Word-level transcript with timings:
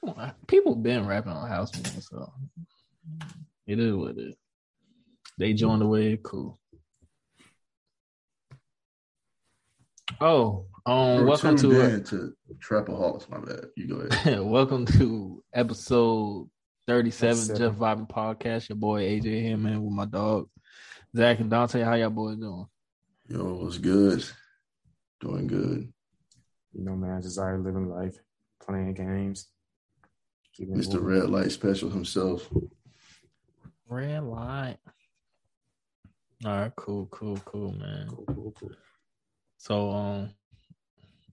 Come 0.00 0.14
on, 0.16 0.32
people 0.46 0.74
been 0.74 1.06
rapping 1.06 1.32
on 1.32 1.48
house 1.48 1.72
music, 1.74 2.02
so 2.02 2.32
it 3.66 3.78
is 3.78 3.94
what 3.94 4.10
it 4.12 4.18
is. 4.18 4.34
They 5.38 5.52
joined 5.52 5.82
the 5.82 5.86
way, 5.86 6.18
cool. 6.22 6.58
Oh, 10.20 10.66
um, 10.84 11.16
We're 11.16 11.26
welcome 11.26 11.56
to 11.58 11.80
in 11.80 12.04
to 12.04 12.32
Trapaholics. 12.58 13.28
My 13.30 13.38
bad. 13.38 13.66
You 13.76 13.88
go 13.88 13.96
ahead. 13.96 14.40
welcome 14.44 14.86
to 14.86 15.42
episode 15.54 16.48
thirty-seven, 16.86 17.36
Seven. 17.36 17.62
Jeff 17.62 17.74
Vibing 17.74 18.08
Podcast. 18.08 18.68
Your 18.68 18.76
boy 18.76 19.02
AJ 19.02 19.42
here, 19.42 19.56
man, 19.56 19.82
with 19.82 19.92
my 19.92 20.04
dog 20.04 20.48
Zach 21.16 21.40
and 21.40 21.50
Dante. 21.50 21.82
How 21.82 21.94
y'all 21.94 22.10
boys 22.10 22.36
doing? 22.36 22.66
Yo, 23.28 23.54
what's 23.54 23.78
good? 23.78 24.24
Doing 25.20 25.46
good. 25.46 25.92
You 26.72 26.84
know, 26.84 26.96
man, 26.96 27.22
just 27.22 27.38
out 27.38 27.58
living 27.60 27.88
life, 27.88 28.16
playing 28.62 28.94
games. 28.94 29.48
Keeping 30.56 30.74
it 30.74 30.78
Mr. 30.78 30.94
moving. 30.94 31.04
Red 31.04 31.30
Light 31.30 31.52
Special 31.52 31.90
himself. 31.90 32.48
Red 33.88 34.24
light. 34.24 34.78
All 36.44 36.52
right, 36.52 36.72
cool, 36.76 37.06
cool, 37.10 37.36
cool, 37.44 37.72
man. 37.72 38.08
Cool, 38.08 38.24
cool, 38.26 38.54
cool. 38.58 38.70
So 39.58 39.90
um 39.90 40.30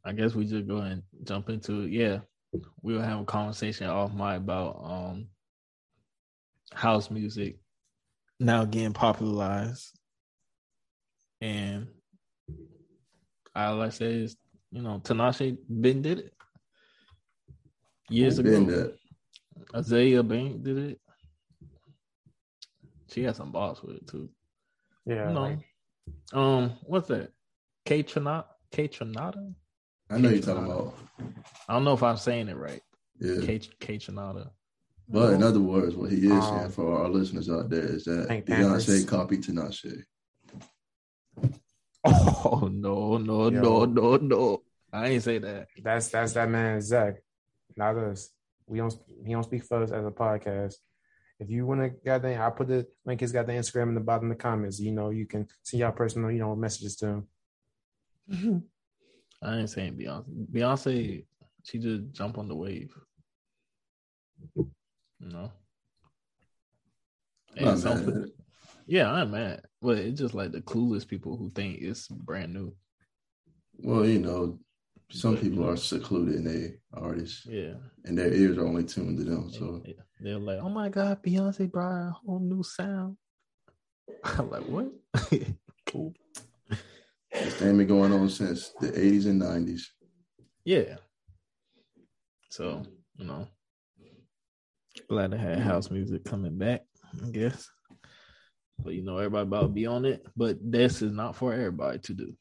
I 0.06 0.12
guess 0.12 0.34
we 0.36 0.46
just 0.46 0.68
go 0.68 0.78
ahead 0.78 0.92
and 0.94 1.04
jump 1.24 1.50
into 1.50 1.82
it. 1.84 1.92
Yeah. 1.92 2.20
We'll 2.82 3.02
have 3.02 3.22
a 3.22 3.26
conversation 3.26 3.88
off 3.88 4.14
my 4.14 4.36
about 4.36 4.80
um 4.84 5.28
house 6.74 7.10
music 7.10 7.58
now 8.40 8.66
getting 8.66 8.94
popularized. 8.94 9.98
And 11.42 11.88
all 13.56 13.82
I 13.82 13.90
say 13.90 14.14
is, 14.14 14.36
you 14.72 14.82
know, 14.82 15.00
Tinashe 15.04 15.58
Ben 15.70 16.02
did 16.02 16.20
it. 16.20 16.34
Years 18.10 18.40
Been 18.40 18.64
ago. 18.64 18.66
that. 18.72 18.98
Isaiah 19.76 20.24
Bank 20.24 20.64
did 20.64 20.78
it. 20.78 21.00
She 23.12 23.24
had 23.24 23.36
some 23.36 23.52
boss 23.52 23.82
with 23.82 23.98
it 23.98 24.08
too. 24.08 24.30
Yeah, 25.06 25.32
no. 25.32 25.42
like, 25.42 25.60
Um, 26.34 26.74
what's 26.84 27.08
that? 27.10 27.32
Kaytranada? 27.86 28.46
K 28.72 28.88
Trinata? 28.88 29.54
I 30.10 30.18
know 30.18 30.30
you're 30.30 30.42
talking 30.42 30.66
about. 30.66 30.96
I 31.68 31.74
don't 31.74 31.84
know 31.84 31.94
if 31.94 32.02
I'm 32.04 32.18
saying 32.18 32.48
it 32.50 32.58
right. 32.58 32.82
Yeah. 33.20 33.46
K 33.46 33.60
Kaytranada. 33.80 34.50
But 35.10 35.34
in 35.34 35.44
other 35.44 35.60
words, 35.60 35.96
what 35.96 36.12
he 36.12 36.26
is 36.26 36.32
Um, 36.32 36.42
saying 36.60 36.70
for 36.72 36.98
our 37.00 37.10
listeners 37.10 37.50
out 37.50 37.70
there 37.70 37.84
is 37.86 38.06
that 38.06 38.28
Beyonce 38.30 38.46
Panthers. 38.48 39.06
copied 39.06 39.44
Tinashe. 39.44 40.04
Oh 42.06 42.70
no, 42.72 43.18
no, 43.18 43.50
no, 43.50 43.86
no, 43.86 44.18
no. 44.18 44.62
I 44.92 45.08
ain't 45.08 45.24
say 45.24 45.38
that. 45.38 45.68
that's 45.82 46.10
that's 46.10 46.34
that 46.34 46.50
man 46.50 46.82
Zach, 46.82 47.16
not 47.78 47.96
us. 47.98 48.30
We 48.68 48.80
don't 48.80 48.94
he 49.26 49.34
don't 49.34 49.44
speak 49.44 49.64
for 49.64 49.84
us 49.84 49.92
as 49.92 50.06
a 50.06 50.12
podcast. 50.12 50.76
If 51.40 51.50
you 51.50 51.66
want 51.66 51.82
to 51.82 51.90
goddamn, 51.90 52.42
I'll 52.42 52.52
put 52.52 52.68
the 52.68 52.86
link 53.06 53.20
his 53.20 53.32
got 53.32 53.48
the 53.48 53.54
Instagram 53.54 53.90
in 53.90 53.96
the 53.96 54.02
bottom 54.02 54.32
of 54.32 54.38
the 54.38 54.42
comments. 54.42 54.80
You 54.80 54.92
know, 54.92 55.10
you 55.10 55.26
can 55.26 55.48
send 55.64 55.82
y'all 55.82 55.92
personal, 55.92 56.32
you 56.32 56.40
know, 56.40 56.56
messages 56.56 56.96
to 56.98 57.08
him. 57.08 57.28
Mm-hmm. 58.32 58.58
I 59.42 59.58
ain't 59.58 59.70
saying 59.70 59.96
Beyonce. 59.96 60.52
Beyonce, 60.52 61.26
she 61.64 61.80
just 61.80 62.12
jump 62.12 62.38
on 62.38 62.48
the 62.48 62.56
wave. 62.56 62.94
You 64.56 64.72
know. 65.20 65.52
I'm 67.58 67.66
not 67.66 67.74
And 67.74 67.80
some 67.80 68.06
mad 68.06 68.06
pe- 68.06 68.22
at 68.22 68.30
yeah, 68.88 69.12
I'm 69.12 69.32
mad. 69.32 69.62
But 69.82 69.98
it's 69.98 70.20
just 70.20 70.34
like 70.34 70.52
the 70.52 70.62
clueless 70.62 71.08
people 71.08 71.38
who 71.38 71.50
think 71.52 71.80
it's 71.82 72.08
brand 72.08 72.54
new. 72.54 72.74
Well, 73.80 74.06
you 74.06 74.20
know, 74.20 74.60
some 75.14 75.38
people 75.38 75.68
are 75.70 75.78
secluded 75.78 76.36
in 76.36 76.44
their 76.44 76.72
artists, 76.94 77.46
Yeah. 77.46 77.76
and 78.06 78.18
their 78.18 78.34
ears 78.34 78.58
are 78.58 78.66
only 78.66 78.84
tuned 78.84 79.18
to 79.20 79.24
them. 79.24 79.50
So 79.52 79.82
They- 79.86 79.96
They're 80.20 80.40
like, 80.40 80.60
oh 80.60 80.70
my 80.70 80.90
God, 80.90 81.22
Beyonce 81.24 81.70
brought 81.72 82.08
a 82.10 82.12
whole 82.12 82.40
new 82.40 82.64
sound. 82.64 83.18
I'm 84.24 84.50
like, 84.50 84.64
what? 84.66 84.92
cool. 85.88 86.14
this 87.32 87.56
thing 87.56 87.78
been 87.78 87.88
going 87.88 88.12
on 88.14 88.30
since 88.30 88.72
the 88.80 88.88
80s 88.92 89.26
and 89.26 89.42
90s. 89.42 89.82
Yeah. 90.66 90.98
So, 92.50 92.84
you 93.18 93.26
know, 93.26 93.48
glad 95.10 95.32
to 95.32 95.38
have 95.38 95.60
house 95.60 95.92
music 95.92 96.24
coming 96.24 96.58
back, 96.58 96.82
I 97.26 97.30
guess. 97.32 97.68
But, 98.80 98.94
you 98.94 99.04
know, 99.04 99.18
everybody 99.18 99.44
about 99.44 99.62
to 99.64 99.68
be 99.70 99.86
on 99.86 100.06
it. 100.06 100.26
But 100.36 100.58
this 100.62 101.02
is 101.02 101.12
not 101.12 101.36
for 101.36 101.54
everybody 101.54 102.00
to 102.00 102.14
do. 102.14 102.34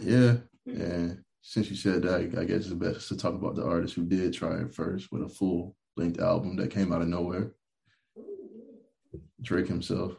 Yeah, 0.00 0.36
and 0.68 1.22
since 1.42 1.70
you 1.70 1.76
said 1.76 2.02
that, 2.02 2.38
I 2.38 2.44
guess 2.44 2.66
it's 2.66 2.74
best 2.74 3.08
to 3.08 3.16
talk 3.16 3.34
about 3.34 3.54
the 3.54 3.64
artist 3.64 3.94
who 3.94 4.04
did 4.04 4.34
try 4.34 4.60
it 4.60 4.74
first 4.74 5.10
with 5.10 5.22
a 5.22 5.28
full 5.28 5.76
length 5.96 6.20
album 6.20 6.56
that 6.56 6.70
came 6.70 6.92
out 6.92 7.02
of 7.02 7.08
nowhere. 7.08 7.52
Drake 9.40 9.68
himself. 9.68 10.12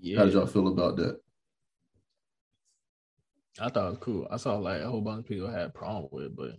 Yeah. 0.00 0.18
How 0.18 0.24
did 0.24 0.34
y'all 0.34 0.46
feel 0.46 0.68
about 0.68 0.96
that? 0.96 1.20
I 3.60 3.68
thought 3.68 3.86
it 3.86 3.90
was 3.90 3.98
cool. 4.00 4.26
I 4.30 4.36
saw 4.36 4.56
like 4.56 4.80
a 4.80 4.90
whole 4.90 5.00
bunch 5.00 5.20
of 5.20 5.26
people 5.26 5.48
had 5.48 5.66
a 5.66 5.70
problem 5.70 6.08
with 6.10 6.24
it, 6.24 6.36
but 6.36 6.56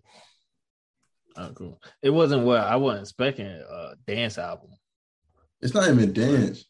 oh, 1.36 1.52
cool. 1.54 1.82
It 2.02 2.10
wasn't 2.10 2.46
what 2.46 2.62
I 2.62 2.78
wasn't 2.78 3.04
expecting 3.04 3.48
a 3.48 3.96
dance 4.08 4.38
album. 4.38 4.70
It's 5.62 5.74
not 5.74 5.90
even 5.90 6.14
dance. 6.14 6.66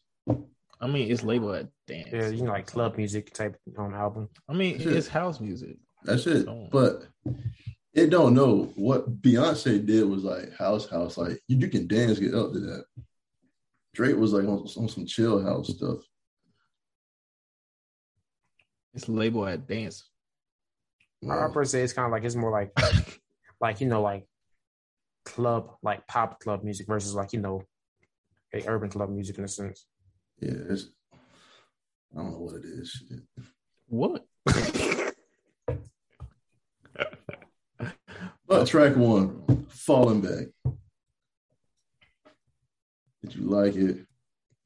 I 0.80 0.86
mean, 0.86 1.10
it's 1.10 1.22
labeled 1.22 1.56
at 1.56 1.68
dance. 1.86 2.08
Yeah, 2.12 2.28
you 2.28 2.42
know, 2.42 2.52
like 2.52 2.66
club 2.66 2.96
music 2.96 3.32
type 3.32 3.56
um 3.78 3.94
album. 3.94 4.28
I 4.48 4.52
mean, 4.52 4.78
Shit. 4.78 4.92
it's 4.92 5.08
house 5.08 5.40
music. 5.40 5.76
That's 6.04 6.26
it. 6.26 6.46
But 6.70 7.06
it 7.94 8.10
don't 8.10 8.34
know 8.34 8.72
what 8.76 9.22
Beyonce 9.22 9.84
did 9.84 10.04
was 10.04 10.22
like 10.22 10.54
house 10.54 10.88
house. 10.88 11.16
Like 11.16 11.40
you, 11.48 11.56
you 11.58 11.68
can 11.68 11.86
dance, 11.86 12.18
get 12.18 12.34
up 12.34 12.52
to 12.52 12.60
that. 12.60 12.84
Drake 13.94 14.16
was 14.16 14.34
like 14.34 14.44
on, 14.44 14.66
on 14.76 14.88
some 14.88 15.06
chill 15.06 15.42
house 15.42 15.74
stuff. 15.74 16.00
It's 18.92 19.08
labeled 19.08 19.48
at 19.48 19.66
dance. 19.66 20.10
I 21.22 21.26
Well, 21.26 21.50
per 21.50 21.64
se, 21.64 21.82
it's 21.82 21.92
kind 21.94 22.06
of 22.06 22.12
like 22.12 22.24
it's 22.24 22.34
more 22.34 22.50
like, 22.50 22.72
like 23.60 23.80
you 23.80 23.88
know, 23.88 24.02
like 24.02 24.26
club, 25.24 25.76
like 25.82 26.06
pop 26.06 26.40
club 26.40 26.62
music 26.62 26.86
versus 26.86 27.14
like 27.14 27.32
you 27.32 27.40
know, 27.40 27.62
a 28.54 28.62
urban 28.66 28.90
club 28.90 29.08
music 29.08 29.38
in 29.38 29.44
a 29.44 29.48
sense. 29.48 29.86
Yeah, 30.40 30.54
it's 30.70 30.88
I 32.14 32.18
don't 32.22 32.32
know 32.32 32.38
what 32.38 32.54
it 32.54 32.64
is. 32.64 33.02
What? 33.88 34.24
But 38.46 38.60
uh, 38.62 38.66
track 38.66 38.96
one, 38.96 39.66
Falling 39.68 40.20
Back. 40.20 40.46
Did 43.22 43.34
you 43.34 43.42
like 43.48 43.74
it? 43.74 44.06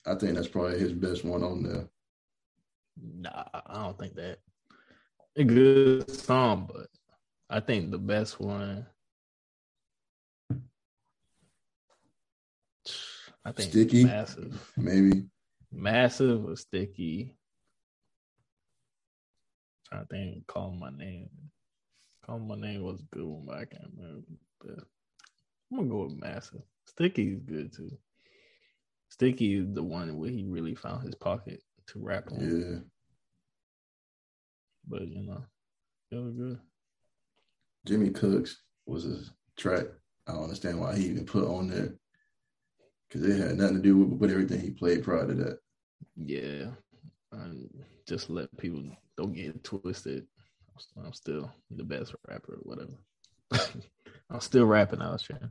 I 0.06 0.14
think 0.14 0.34
that's 0.34 0.48
probably 0.48 0.78
his 0.78 0.92
best 0.92 1.25
one 1.25 1.42
on 1.42 1.62
there. 1.62 1.88
Nah, 3.03 3.44
I 3.66 3.83
don't 3.83 3.98
think 3.98 4.15
that. 4.15 4.39
A 5.36 5.44
good 5.44 6.10
song, 6.10 6.68
but 6.72 6.89
I 7.48 7.60
think 7.60 7.91
the 7.91 7.98
best 7.98 8.41
one. 8.41 8.86
I 13.44 13.53
think 13.53 13.71
Sticky? 13.71 14.04
massive, 14.04 14.72
Maybe. 14.77 15.24
Massive 15.72 16.44
or 16.46 16.56
sticky. 16.56 17.34
I 19.92 20.02
think, 20.10 20.46
call 20.46 20.70
my 20.72 20.90
name. 20.90 21.28
Call 22.24 22.38
my 22.38 22.54
name 22.54 22.82
was 22.82 23.00
a 23.00 23.16
good 23.16 23.24
one, 23.24 23.44
but 23.46 23.56
I 23.56 23.64
can't 23.64 23.90
remember. 23.96 24.26
But 24.60 24.84
I'm 25.70 25.78
gonna 25.78 25.88
go 25.88 26.04
with 26.04 26.20
massive. 26.20 26.62
Sticky 26.86 27.32
is 27.32 27.40
good 27.40 27.72
too. 27.72 27.90
Sticky 29.08 29.54
is 29.54 29.74
the 29.74 29.82
one 29.82 30.16
where 30.16 30.30
he 30.30 30.44
really 30.44 30.74
found 30.74 31.02
his 31.04 31.16
pocket 31.16 31.62
to 31.88 31.98
rap 31.98 32.30
on. 32.30 32.40
Yeah. 32.40 32.78
But 34.86 35.08
you 35.08 35.22
know, 35.22 35.44
it 36.10 36.16
was 36.16 36.34
good. 36.34 36.58
Jimmy 37.86 38.10
Cooks 38.10 38.62
was 38.86 39.06
a 39.06 39.22
track. 39.56 39.86
I 40.26 40.32
don't 40.32 40.44
understand 40.44 40.78
why 40.80 40.96
he 40.96 41.06
even 41.06 41.26
put 41.26 41.44
on 41.44 41.68
there. 41.68 41.94
Because 43.10 43.28
it 43.28 43.41
had 43.41 43.59
nothing 43.59 43.77
to 43.77 43.83
do 43.83 43.97
with, 43.97 44.21
with 44.21 44.30
everything 44.30 44.60
he 44.60 44.71
played 44.71 45.03
prior 45.03 45.27
to 45.27 45.34
that. 45.34 45.59
Yeah, 46.16 46.66
and 47.33 47.68
just 48.07 48.30
let 48.30 48.57
people 48.57 48.84
don't 49.16 49.33
get 49.33 49.62
twisted. 49.65 50.27
I'm 50.97 51.12
still 51.12 51.53
the 51.71 51.84
best 51.84 52.15
rapper, 52.28 52.54
or 52.54 52.59
whatever. 52.62 52.92
I'm 54.30 54.41
still 54.41 54.65
rapping 54.65 55.03
out 55.03 55.22
here. 55.22 55.51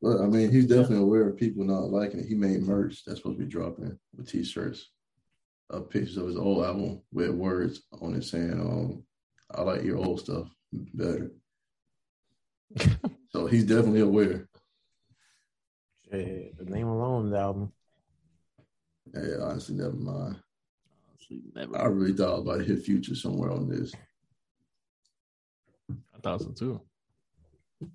But 0.00 0.20
I 0.20 0.26
mean, 0.26 0.50
he's 0.50 0.66
definitely 0.66 0.98
aware 0.98 1.28
of 1.28 1.36
people 1.36 1.64
not 1.64 1.90
liking 1.90 2.20
it. 2.20 2.26
He 2.26 2.34
made 2.34 2.62
merch 2.62 3.04
that's 3.04 3.18
supposed 3.18 3.38
to 3.38 3.44
be 3.44 3.50
dropping 3.50 3.98
with 4.14 4.30
t-shirts, 4.30 4.90
uh, 5.72 5.80
pictures 5.80 6.18
of 6.18 6.26
his 6.26 6.36
old 6.36 6.64
album 6.64 7.00
with 7.12 7.30
words 7.30 7.82
on 8.00 8.14
it 8.14 8.22
saying, 8.22 8.52
um, 8.52 9.02
I 9.54 9.62
like 9.62 9.82
your 9.82 9.96
old 9.96 10.20
stuff 10.20 10.48
better. 10.72 11.32
so 13.34 13.46
he's 13.46 13.64
definitely 13.64 14.00
aware. 14.00 14.48
Shit, 16.08 16.56
the 16.56 16.64
name 16.66 16.86
alone, 16.86 17.30
the 17.30 17.38
album. 17.38 17.72
Yeah, 19.12 19.38
honestly, 19.42 19.74
never 19.74 19.92
mind. 19.96 20.36
Honestly, 21.10 21.42
never. 21.52 21.76
I 21.76 21.86
really 21.86 22.12
thought 22.12 22.38
about 22.38 22.58
to 22.58 22.64
hit 22.64 22.84
future 22.84 23.16
somewhere 23.16 23.50
on 23.50 23.68
this. 23.68 23.92
I 25.90 26.18
thought 26.22 26.42
so 26.42 26.50
too. 26.50 26.80
We 27.80 27.88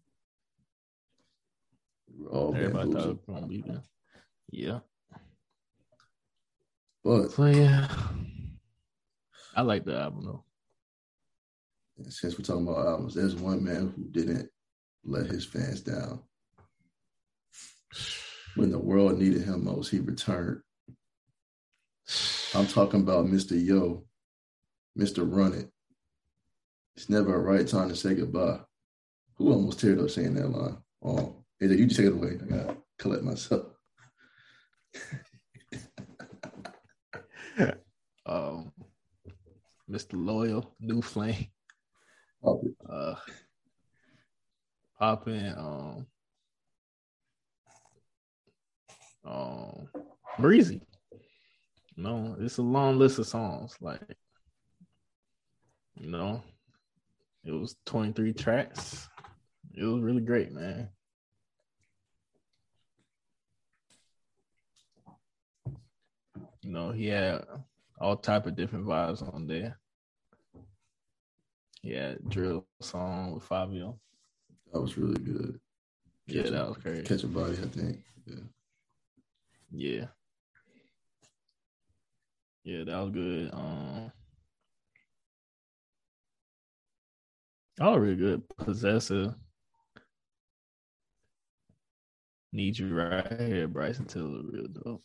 were 2.25 2.29
all 2.31 2.53
Everybody 2.55 2.91
thought 2.91 3.03
bamboozled. 3.03 3.19
it 3.19 3.31
was 3.31 3.35
gonna 3.35 3.47
be 3.47 3.61
there. 3.65 3.83
Yeah. 4.51 4.79
But 7.03 7.31
So 7.31 7.45
yeah. 7.45 7.87
I 9.55 9.61
like 9.61 9.85
the 9.85 9.97
album 9.97 10.25
though. 10.25 10.43
since 12.09 12.37
we're 12.37 12.43
talking 12.43 12.67
about 12.67 12.85
albums, 12.85 13.15
there's 13.15 13.35
one 13.35 13.63
man 13.63 13.93
who 13.95 14.03
didn't 14.11 14.49
let 15.03 15.27
his 15.27 15.45
fans 15.45 15.81
down. 15.81 16.21
When 18.55 18.71
the 18.71 18.79
world 18.79 19.19
needed 19.19 19.43
him 19.43 19.65
most, 19.65 19.89
he 19.89 19.99
returned. 19.99 20.61
I'm 22.55 22.67
talking 22.67 23.01
about 23.01 23.25
Mr. 23.25 23.63
Yo, 23.63 24.05
Mr. 24.97 25.29
Run 25.29 25.53
It. 25.53 25.69
It's 26.95 27.09
never 27.09 27.35
a 27.35 27.39
right 27.39 27.67
time 27.67 27.89
to 27.89 27.95
say 27.95 28.15
goodbye. 28.15 28.59
Who 29.35 29.53
almost 29.53 29.79
teared 29.79 30.03
up 30.03 30.09
saying 30.09 30.33
that 30.33 30.49
line? 30.49 30.77
Oh, 31.03 31.45
hey, 31.59 31.67
you 31.67 31.85
just 31.85 31.97
take 31.97 32.07
it 32.07 32.13
away. 32.13 32.39
I 32.41 32.45
gotta 32.45 32.77
collect 32.97 33.23
myself. 33.23 33.67
Um 38.25 38.71
Mr. 39.89 40.13
Loyal, 40.13 40.75
New 40.79 41.01
Flame, 41.01 41.47
uh 42.87 43.15
Poppin', 44.99 45.53
um 45.57 46.05
um 49.25 49.87
Breezy. 50.37 50.81
No, 51.95 52.35
it's 52.39 52.57
a 52.57 52.61
long 52.61 52.97
list 52.97 53.19
of 53.19 53.27
songs. 53.27 53.75
Like, 53.81 54.01
you 55.95 56.09
know, 56.09 56.41
it 57.43 57.51
was 57.51 57.75
23 57.85 58.33
tracks. 58.33 59.09
It 59.73 59.83
was 59.83 60.01
really 60.01 60.21
great, 60.21 60.51
man. 60.51 60.89
You 66.61 66.71
know, 66.71 66.91
he 66.91 67.07
had 67.07 67.45
all 67.99 68.15
type 68.15 68.45
of 68.45 68.55
different 68.55 68.85
vibes 68.85 69.21
on 69.33 69.47
there. 69.47 69.77
Yeah, 71.81 72.15
drill 72.27 72.65
song 72.81 73.33
with 73.33 73.47
Fivio. 73.47 73.97
That 74.71 74.81
was 74.81 74.97
really 74.97 75.19
good. 75.19 75.59
Yeah, 76.27 76.43
that 76.43 76.67
was 76.67 76.77
crazy. 76.77 77.03
Catch 77.03 77.23
a 77.23 77.27
body, 77.27 77.53
I 77.53 77.67
think. 77.67 77.97
Yeah. 78.25 78.35
Yeah. 79.71 80.05
Yeah, 82.63 82.83
that 82.83 82.99
was 82.99 83.11
good. 83.11 83.49
Um 83.53 84.11
all 87.81 87.99
really 87.99 88.15
good. 88.15 88.43
Possessor. 88.57 89.35
Need 92.51 92.77
you 92.77 92.93
right 92.93 93.39
here, 93.39 93.67
Bryson 93.67 94.05
Tiller, 94.05 94.41
real 94.43 94.67
dope. 94.67 95.03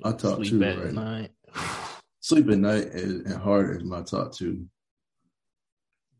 My 0.00 0.12
top 0.12 0.36
Sleep 0.36 0.50
two 0.50 0.64
at 0.64 0.78
right 0.78 0.92
night. 0.92 1.30
Sleep 2.20 2.48
at 2.50 2.58
Night 2.58 2.86
and, 2.92 3.26
and 3.26 3.36
Harder 3.36 3.76
is 3.76 3.84
my 3.84 4.02
top 4.02 4.32
two. 4.32 4.66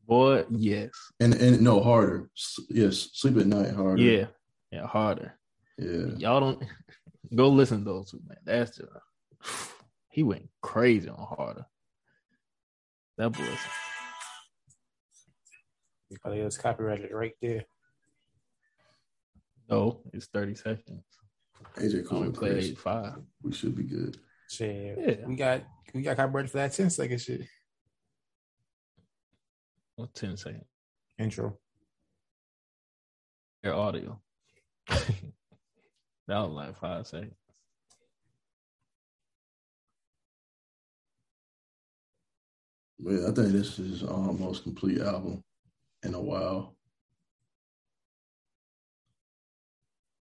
Boy, 0.07 0.45
yes. 0.51 0.91
And 1.21 1.35
and 1.35 1.61
no 1.61 1.83
harder. 1.83 2.31
Yes, 2.69 3.11
Sleep 3.13 3.39
at 3.39 3.47
Night 3.47 3.75
harder. 3.75 4.01
Yeah. 4.01 4.27
Yeah, 4.71 4.87
harder. 4.87 5.39
Yeah. 5.79 6.07
Y'all 6.17 6.41
don't 6.41 6.63
go 7.35 7.49
listen 7.49 7.79
to 7.79 7.85
those 7.85 8.11
two, 8.11 8.21
man. 8.27 8.39
That's 8.45 8.77
just 8.77 8.91
he 10.11 10.23
went 10.23 10.49
crazy 10.63 11.09
on 11.09 11.27
harder. 11.37 11.67
That 13.19 13.31
boy. 13.31 13.45
Because 16.09 16.33
oh, 16.33 16.33
it 16.33 16.45
was 16.45 16.57
copyrighted 16.57 17.11
right 17.11 17.35
there. 17.43 17.65
No, 19.69 20.01
it's 20.13 20.27
30 20.27 20.55
seconds. 20.55 21.03
AJ 21.77 22.07
Cole 22.07 22.31
play 22.31 22.59
eight 22.61 22.79
five. 22.79 23.17
We 23.43 23.53
should 23.53 23.75
be 23.75 23.83
good. 23.83 24.17
Shit. 24.49 24.99
Yeah. 24.99 25.27
We 25.27 25.35
got 25.35 25.63
we 25.93 26.03
got 26.03 26.17
copyrighted 26.17 26.51
for 26.51 26.59
that 26.59 26.73
10 26.73 26.91
second 26.91 27.21
shit. 27.21 27.43
Well, 29.97 30.11
10 30.15 30.37
seconds. 30.37 30.65
Intro. 31.19 31.59
Their 33.63 33.75
audio. 33.75 34.21
that 34.89 35.07
was 36.29 36.51
like 36.51 36.79
five 36.79 37.07
seconds. 37.07 37.35
But 42.99 43.13
yeah, 43.13 43.29
I 43.29 43.33
think 43.33 43.49
this 43.53 43.79
is 43.79 44.03
our 44.03 44.33
most 44.33 44.63
complete 44.63 45.01
album 45.01 45.43
in 46.03 46.15
a 46.15 46.21
while. 46.21 46.77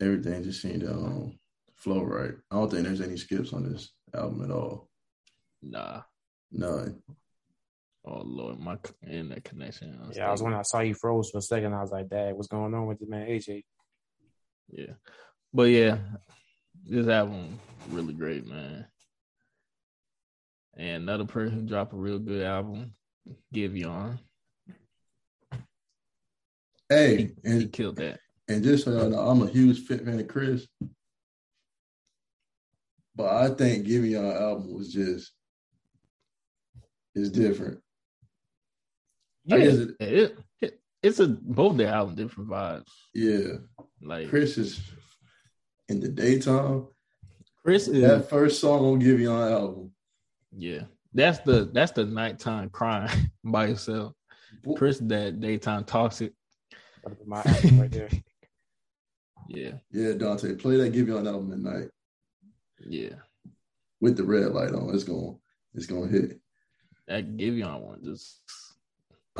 Everything 0.00 0.42
just 0.42 0.62
seemed 0.62 0.80
to 0.80 0.92
um, 0.92 1.38
flow 1.76 2.02
right. 2.02 2.32
I 2.50 2.56
don't 2.56 2.70
think 2.70 2.84
there's 2.84 3.00
any 3.00 3.16
skips 3.16 3.52
on 3.52 3.70
this 3.70 3.90
album 4.14 4.42
at 4.42 4.50
all. 4.50 4.88
Nah. 5.62 6.02
None. 6.52 7.02
Oh 8.06 8.22
Lord, 8.24 8.58
my 8.58 8.76
c- 8.76 8.94
internet 9.06 9.44
connection. 9.44 10.00
Yeah, 10.14 10.28
I 10.28 10.32
was 10.32 10.42
when 10.42 10.54
I 10.54 10.62
saw 10.62 10.80
you 10.80 10.94
froze 10.94 11.30
for 11.30 11.38
a 11.38 11.42
second. 11.42 11.74
I 11.74 11.82
was 11.82 11.90
like, 11.92 12.08
Dad, 12.08 12.34
what's 12.34 12.48
going 12.48 12.72
on 12.74 12.86
with 12.86 12.98
this 12.98 13.08
man 13.08 13.26
AJ? 13.28 13.64
Yeah. 14.70 14.94
But 15.52 15.64
yeah, 15.64 15.98
this 16.86 17.08
album 17.08 17.58
really 17.90 18.14
great, 18.14 18.46
man. 18.46 18.86
And 20.76 21.02
another 21.02 21.26
person 21.26 21.60
who 21.60 21.66
dropped 21.66 21.92
a 21.92 21.96
real 21.96 22.18
good 22.18 22.42
album, 22.42 22.94
Giveon. 23.54 24.18
Hey, 26.88 27.16
He, 27.16 27.22
he 27.22 27.32
and, 27.44 27.72
killed 27.72 27.96
that. 27.96 28.18
and 28.48 28.64
just 28.64 28.84
so 28.84 28.92
y'all 28.92 29.10
know, 29.10 29.18
I'm 29.18 29.42
a 29.42 29.46
huge 29.46 29.80
fit 29.86 30.04
fan 30.04 30.20
of 30.20 30.28
Chris. 30.28 30.66
But 33.14 33.26
I 33.26 33.54
think 33.54 33.86
Giveon 33.86 34.40
album 34.40 34.72
was 34.74 34.90
just 34.92 35.32
it's 37.14 37.28
different. 37.30 37.80
I 39.50 39.56
Yeah, 39.56 39.64
guess 39.64 39.74
it- 39.74 39.96
it, 40.00 40.38
it, 40.60 40.80
it's 41.02 41.18
a 41.20 41.28
both 41.28 41.76
their 41.76 41.88
album 41.92 42.14
different 42.14 42.50
vibes. 42.50 42.90
Yeah. 43.14 43.58
Like 44.02 44.28
Chris 44.28 44.58
is 44.58 44.80
in 45.88 46.00
the 46.00 46.08
daytime. 46.08 46.86
Chris 47.64 47.88
is 47.88 48.02
That 48.02 48.28
first 48.30 48.60
song 48.60 48.84
on 48.84 49.00
Giveon 49.00 49.50
album. 49.50 49.92
yeah. 50.56 50.82
That's 51.12 51.40
the 51.40 51.68
that's 51.72 51.90
the 51.92 52.04
nighttime 52.04 52.70
crying 52.70 53.10
by 53.44 53.66
yourself. 53.66 54.14
Chris 54.76 54.98
that 55.00 55.40
daytime 55.40 55.84
toxic. 55.84 56.32
My 57.26 57.42
album 57.42 57.80
right 57.80 57.90
there. 57.90 58.08
Yeah, 59.48 59.72
Yeah, 59.90 60.12
Dante, 60.12 60.54
play 60.54 60.76
that 60.76 60.92
Giveon 60.92 61.26
album 61.26 61.52
at 61.52 61.58
night 61.58 61.88
yeah. 62.86 63.14
with 64.00 64.16
the 64.16 64.22
red 64.22 64.52
light 64.52 64.70
on. 64.72 64.94
It's 64.94 65.02
gonna 65.02 65.32
it's 65.74 65.86
gonna 65.86 66.06
hit. 66.06 66.40
That 67.08 67.36
Giveon 67.36 67.80
one 67.80 68.04
just 68.04 68.40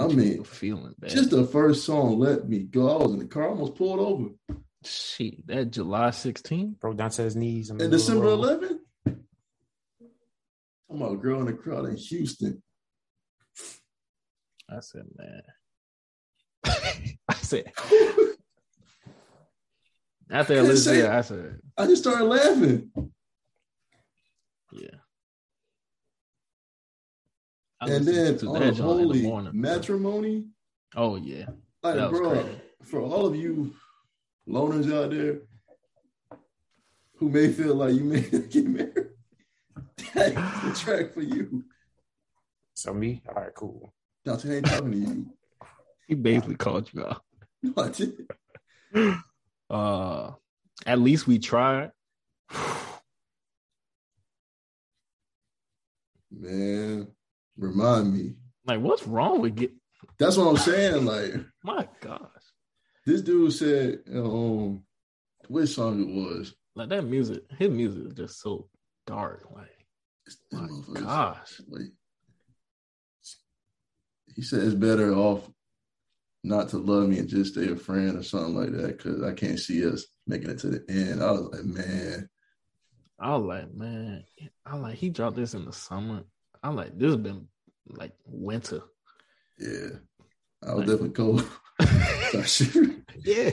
I 0.01 0.07
mean, 0.09 0.45
feeling 0.45 0.95
bad. 0.99 1.11
just 1.11 1.31
the 1.31 1.45
first 1.47 1.85
song, 1.85 2.19
Let 2.19 2.49
Me 2.49 2.61
Go. 2.61 2.89
I 2.89 3.03
was 3.03 3.13
in 3.13 3.19
the 3.19 3.27
car, 3.27 3.49
almost 3.51 3.75
pulled 3.77 4.01
over. 4.01 4.31
shit. 4.85 5.47
That 5.47 5.71
July 5.71 6.09
16th. 6.09 6.79
Broke 6.81 6.97
down 6.97 7.11
to 7.11 7.23
his 7.23 7.37
knees. 7.37 7.71
in 7.71 7.81
And 7.81 7.91
middle 7.91 7.95
of 7.95 7.99
the 7.99 7.99
December 7.99 8.27
road. 8.27 8.63
11th? 8.63 8.79
I'm 10.91 11.03
a 11.03 11.17
girl 11.17 11.41
in 11.41 11.47
the 11.47 11.53
crowd 11.53 11.87
in 11.89 11.97
Houston. 11.97 12.63
I 14.69 14.81
said, 14.81 15.05
man. 15.17 15.43
I 17.29 17.35
said 17.35 17.65
after 20.31 20.53
I 20.55 20.57
Couldn't 20.57 20.67
listened 20.69 20.97
to 20.97 21.05
it, 21.05 21.11
I 21.11 21.21
said, 21.23 21.59
I 21.77 21.87
just 21.87 22.03
started 22.03 22.25
laughing. 22.25 22.91
yeah. 24.73 25.00
I 27.81 27.89
and 27.91 28.05
then 28.05 28.39
to 28.39 28.47
on 28.49 28.55
that 28.61 28.61
joint 28.61 28.69
in 28.71 28.77
the 28.77 28.83
Holy 28.83 29.23
morning. 29.23 29.53
Matrimony, 29.55 30.45
Oh 30.97 31.17
yeah, 31.17 31.47
like, 31.83 31.95
That 31.95 32.11
bro, 32.11 32.31
crazy. 32.43 32.61
for 32.83 33.01
all 33.01 33.27
of 33.27 33.35
you 33.37 33.73
loners 34.49 34.93
out 34.93 35.11
there 35.11 35.39
who 37.17 37.29
may 37.31 37.51
feel 37.53 37.75
like 37.77 37.95
you 37.95 38.05
may 38.05 38.21
get 38.49 38.67
married, 38.67 38.95
that's 40.15 40.63
the 40.63 40.75
track 40.77 41.13
for 41.15 41.23
you. 41.23 41.65
So 42.75 42.93
me? 42.95 43.23
All 43.29 43.35
right, 43.43 43.55
cool. 43.55 43.93
Dante 44.25 44.57
ain't 44.57 44.67
talking 44.67 44.91
to 44.93 44.97
you. 44.99 45.27
he 46.09 46.15
basically 46.15 46.57
called 46.57 46.91
you 46.93 47.07
out. 47.07 47.23
No, 47.63 47.75
I 47.77 47.89
did. 47.91 48.27
Uh, 49.71 50.33
at 50.85 50.99
least 50.99 51.27
we 51.29 51.39
tried. 51.39 51.93
Man, 56.31 57.09
remind 57.61 58.13
me. 58.13 58.35
Like, 58.67 58.81
what's 58.81 59.07
wrong 59.07 59.41
with 59.41 59.55
get? 59.57 59.73
That's 60.19 60.37
what 60.37 60.49
I'm 60.49 60.57
saying. 60.57 61.05
Like 61.05 61.35
My 61.63 61.89
gosh, 62.01 62.21
this 63.07 63.23
dude 63.23 63.53
said, 63.53 64.01
um, 64.15 64.83
which 65.49 65.71
song 65.71 66.01
it 66.01 66.09
was? 66.09 66.55
like 66.75 66.89
that 66.91 67.05
music. 67.05 67.43
His 67.59 67.71
music 67.71 68.07
is 68.07 68.15
just 68.15 68.41
so 68.41 68.69
dark. 69.07 69.45
Like, 69.55 69.69
my 70.53 71.01
gosh, 71.01 71.61
Like, 71.69 71.89
he 74.37 74.43
said 74.43 74.63
it's 74.63 74.75
better 74.75 75.13
off 75.15 75.49
not 76.45 76.69
to 76.71 76.79
love 76.79 77.09
me 77.09 77.19
and 77.19 77.29
just 77.29 77.53
stay 77.53 77.69
a 77.71 77.77
friend 77.77 78.17
or 78.17 78.23
something 78.23 78.55
like 78.55 78.73
that 78.73 78.97
because 78.97 79.23
I 79.23 79.33
can't 79.35 79.59
see 79.59 79.87
us 79.87 80.07
making 80.27 80.51
it 80.51 80.59
to 80.61 80.69
the 80.69 80.85
end. 80.89 81.23
I 81.23 81.33
was 81.33 81.41
like, 81.53 81.65
man, 81.65 82.29
I 83.19 83.37
was 83.37 83.45
like, 83.45 83.75
man, 83.75 84.25
I 84.65 84.77
like 84.77 84.95
he 84.97 85.11
dropped 85.11 85.37
this 85.37 85.53
in 85.55 85.65
the 85.65 85.73
summer. 85.73 86.23
I 86.63 86.69
like 86.71 86.99
this 86.99 87.09
has 87.09 87.17
been 87.17 87.49
like 87.87 88.13
winter. 88.27 88.83
yeah, 89.59 89.89
I 90.63 90.75
was 90.75 90.79
Like- 90.79 90.87
definitely 90.87 91.11
cold. 91.11 91.49
Yeah, 93.23 93.51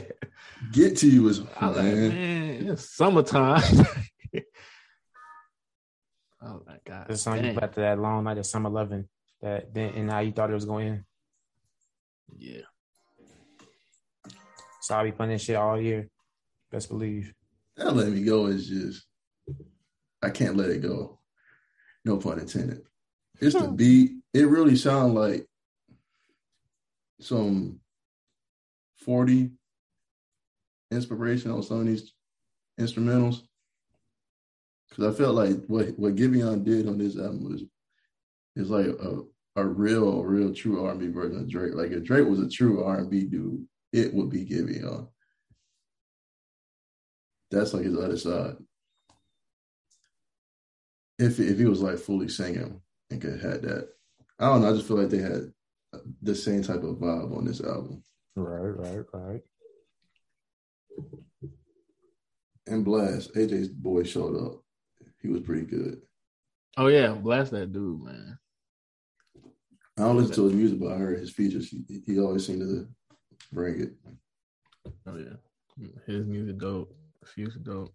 Get 0.72 0.96
to 0.98 1.10
you 1.10 1.22
was 1.24 1.40
I 1.60 1.68
was 1.68 1.76
like, 1.76 1.86
man. 1.86 2.08
man, 2.08 2.68
it's 2.70 2.94
summertime. 2.94 3.62
I 6.40 6.52
was 6.52 6.62
like, 6.66 6.84
God, 6.84 7.06
The 7.08 7.16
song 7.16 7.36
you 7.36 7.42
dang. 7.42 7.54
put 7.54 7.64
after 7.64 7.80
that 7.82 7.98
long 7.98 8.24
night 8.24 8.38
of 8.38 8.46
summer 8.46 8.70
loving 8.70 9.06
that 9.42 9.74
then 9.74 9.94
and 9.94 10.10
how 10.10 10.20
you 10.20 10.32
thought 10.32 10.50
it 10.50 10.54
was 10.54 10.64
going 10.64 10.86
in. 10.88 11.04
yeah, 12.38 12.62
So 14.80 14.94
I'll 14.96 15.04
be 15.04 15.12
playing 15.12 15.32
this 15.32 15.42
shit 15.42 15.56
all 15.56 15.80
year. 15.80 16.08
Best 16.70 16.88
believe. 16.88 17.34
That 17.76 17.94
let 17.96 18.08
me 18.08 18.22
go 18.24 18.46
is 18.46 18.68
just 18.68 19.04
I 20.22 20.30
can't 20.30 20.56
let 20.56 20.70
it 20.70 20.82
go. 20.82 21.18
No 22.04 22.16
pun 22.18 22.38
intended. 22.38 22.82
It's 23.40 23.54
the 23.54 23.66
hmm. 23.66 23.76
beat. 23.76 24.12
It 24.34 24.48
really 24.48 24.76
sounds 24.76 25.14
like 25.14 25.46
some 27.20 27.80
40 28.96 29.50
inspiration 30.90 31.50
on 31.50 31.62
some 31.62 31.80
of 31.80 31.86
these 31.86 32.12
instrumentals. 32.78 33.42
Cause 34.94 35.14
I 35.14 35.16
felt 35.16 35.34
like 35.34 35.64
what 35.66 35.98
what 35.98 36.16
Giveon 36.16 36.64
did 36.64 36.88
on 36.88 36.98
this 36.98 37.16
album 37.16 37.44
was 37.44 37.62
is 38.56 38.70
like 38.70 38.86
a 38.86 39.22
a 39.56 39.64
real, 39.64 40.22
real 40.22 40.54
true 40.54 40.84
R 40.84 40.92
and 40.92 41.00
B 41.00 41.08
version 41.08 41.40
of 41.40 41.48
Drake. 41.48 41.74
Like 41.74 41.90
if 41.90 42.04
Drake 42.04 42.26
was 42.26 42.40
a 42.40 42.48
true 42.48 42.82
R 42.82 42.98
and 42.98 43.10
B 43.10 43.24
dude, 43.24 43.66
it 43.92 44.14
would 44.14 44.30
be 44.30 44.46
Giveon. 44.46 45.08
That's 47.50 47.74
like 47.74 47.84
his 47.84 47.96
other 47.96 48.16
side. 48.16 48.56
If 51.18 51.38
if 51.38 51.58
he 51.58 51.66
was 51.66 51.82
like 51.82 51.98
fully 51.98 52.28
singing 52.28 52.80
and 53.10 53.20
could 53.20 53.40
had 53.40 53.62
that, 53.62 53.88
I 54.38 54.46
don't 54.46 54.62
know. 54.62 54.70
I 54.70 54.72
just 54.72 54.86
feel 54.86 54.98
like 54.98 55.10
they 55.10 55.18
had 55.18 55.52
the 56.22 56.34
same 56.34 56.62
type 56.62 56.82
of 56.82 56.96
vibe 56.96 57.36
on 57.36 57.44
this 57.44 57.60
album. 57.60 58.02
Right, 58.36 58.76
right, 58.76 59.04
right. 59.12 59.40
And 62.66 62.84
Blast, 62.84 63.34
AJ's 63.34 63.68
boy 63.68 64.02
showed 64.02 64.36
up. 64.36 64.62
He 65.22 65.28
was 65.28 65.40
pretty 65.40 65.66
good. 65.66 66.00
oh 66.76 66.88
yeah, 66.88 67.08
blast 67.12 67.50
that 67.52 67.72
dude, 67.72 68.02
man. 68.02 68.38
I 69.96 70.02
don't 70.02 70.16
listen 70.16 70.34
to 70.36 70.44
his 70.44 70.52
music, 70.52 70.78
but 70.78 70.92
I 70.92 70.96
heard 70.96 71.18
his 71.18 71.32
features. 71.32 71.68
He, 71.68 72.02
he 72.06 72.20
always 72.20 72.46
seemed 72.46 72.60
to 72.60 72.86
bring 73.52 73.80
it. 73.80 73.92
Oh 75.06 75.16
yeah, 75.16 75.86
his 76.06 76.26
music 76.26 76.58
dope. 76.58 76.94
Future 77.34 77.58
dope. 77.58 77.92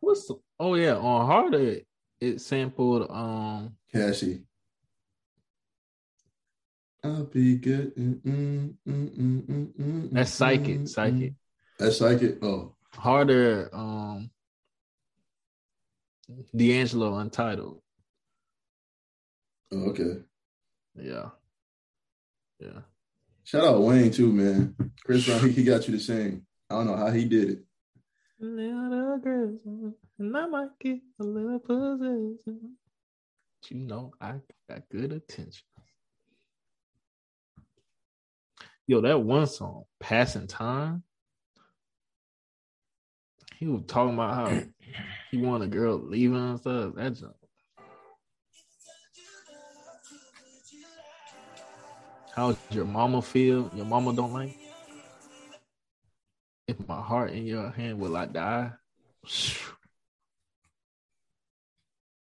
What's 0.00 0.26
the, 0.26 0.34
oh 0.60 0.74
yeah 0.74 0.96
on 0.96 1.26
harder 1.26 1.76
it 2.22 2.40
sampled 2.40 3.10
um 3.10 3.76
Cassie. 3.92 4.44
I'll 7.04 7.24
be 7.24 7.56
good. 7.56 7.96
Mm, 7.96 8.20
mm, 8.20 8.74
mm, 8.88 9.10
mm, 9.10 9.42
mm, 9.42 9.72
mm, 9.72 10.08
that's 10.12 10.30
mm, 10.30 10.34
psychic 10.34 10.78
mm, 10.80 10.88
psychic. 10.88 11.34
That's 11.78 11.98
psychic. 11.98 12.38
Oh, 12.44 12.76
harder 12.96 13.68
um 13.72 14.30
D'Angelo 16.56 17.18
Untitled 17.18 17.80
oh, 19.72 19.90
okay. 19.90 20.22
yeah 20.94 21.28
yeah 22.58 22.80
Shout 23.44 23.64
out 23.64 23.82
Wayne 23.82 24.12
too, 24.12 24.32
man. 24.32 24.76
Chris 25.04 25.26
Brown, 25.26 25.50
he, 25.50 25.64
got 25.64 25.88
you 25.88 25.98
to 25.98 26.00
sing. 26.02 26.46
I 26.70 26.76
don't 26.76 26.86
know 26.86 26.96
how 26.96 27.10
he 27.10 27.24
did 27.24 27.50
it. 27.50 27.64
Little 28.44 29.18
girls, 29.18 29.60
and 30.18 30.36
I 30.36 30.46
might 30.46 30.76
get 30.80 30.98
a 31.20 31.22
little 31.22 31.60
possession. 31.60 32.76
But 33.60 33.70
you 33.70 33.76
know, 33.76 34.12
I 34.20 34.34
got 34.68 34.82
good 34.90 35.12
attention. 35.12 35.62
Yo, 38.88 39.00
that 39.00 39.22
one 39.22 39.46
song, 39.46 39.84
Passing 40.00 40.48
Time, 40.48 41.04
he 43.58 43.68
was 43.68 43.84
talking 43.86 44.14
about 44.14 44.34
how 44.34 44.62
he 45.30 45.38
wanted 45.38 45.66
a 45.66 45.68
girl 45.68 46.00
leaving 46.02 46.36
and 46.36 46.58
stuff. 46.58 46.94
That 46.96 47.14
junk. 47.14 47.36
How's 52.34 52.56
your 52.70 52.86
mama 52.86 53.22
feel? 53.22 53.70
Your 53.72 53.86
mama 53.86 54.12
don't 54.14 54.32
like? 54.32 54.61
If 56.68 56.86
my 56.88 57.00
heart 57.00 57.30
in 57.32 57.44
your 57.46 57.70
hand, 57.70 57.98
will 57.98 58.16
I 58.16 58.26
die? 58.26 58.70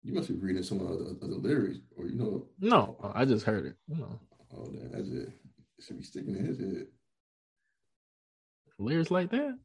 You 0.03 0.13
must 0.13 0.29
be 0.29 0.35
reading 0.35 0.63
some 0.63 0.79
of 0.79 0.87
the, 0.99 1.05
of 1.21 1.29
the 1.29 1.35
lyrics, 1.35 1.79
or 1.97 2.05
you 2.05 2.15
know, 2.15 2.47
No, 2.59 2.97
I 3.13 3.25
just 3.25 3.45
heard 3.45 3.65
it. 3.65 3.75
You 3.87 3.97
know, 3.97 4.19
oh, 4.55 4.65
damn, 4.65 4.91
that's 4.91 5.09
it. 5.09 5.27
It 5.77 5.83
should 5.83 5.97
be 5.97 6.03
sticking 6.03 6.35
in 6.35 6.45
his 6.45 6.57
head. 6.57 6.87
lyrics 8.79 9.11
like 9.11 9.29
that. 9.31 9.57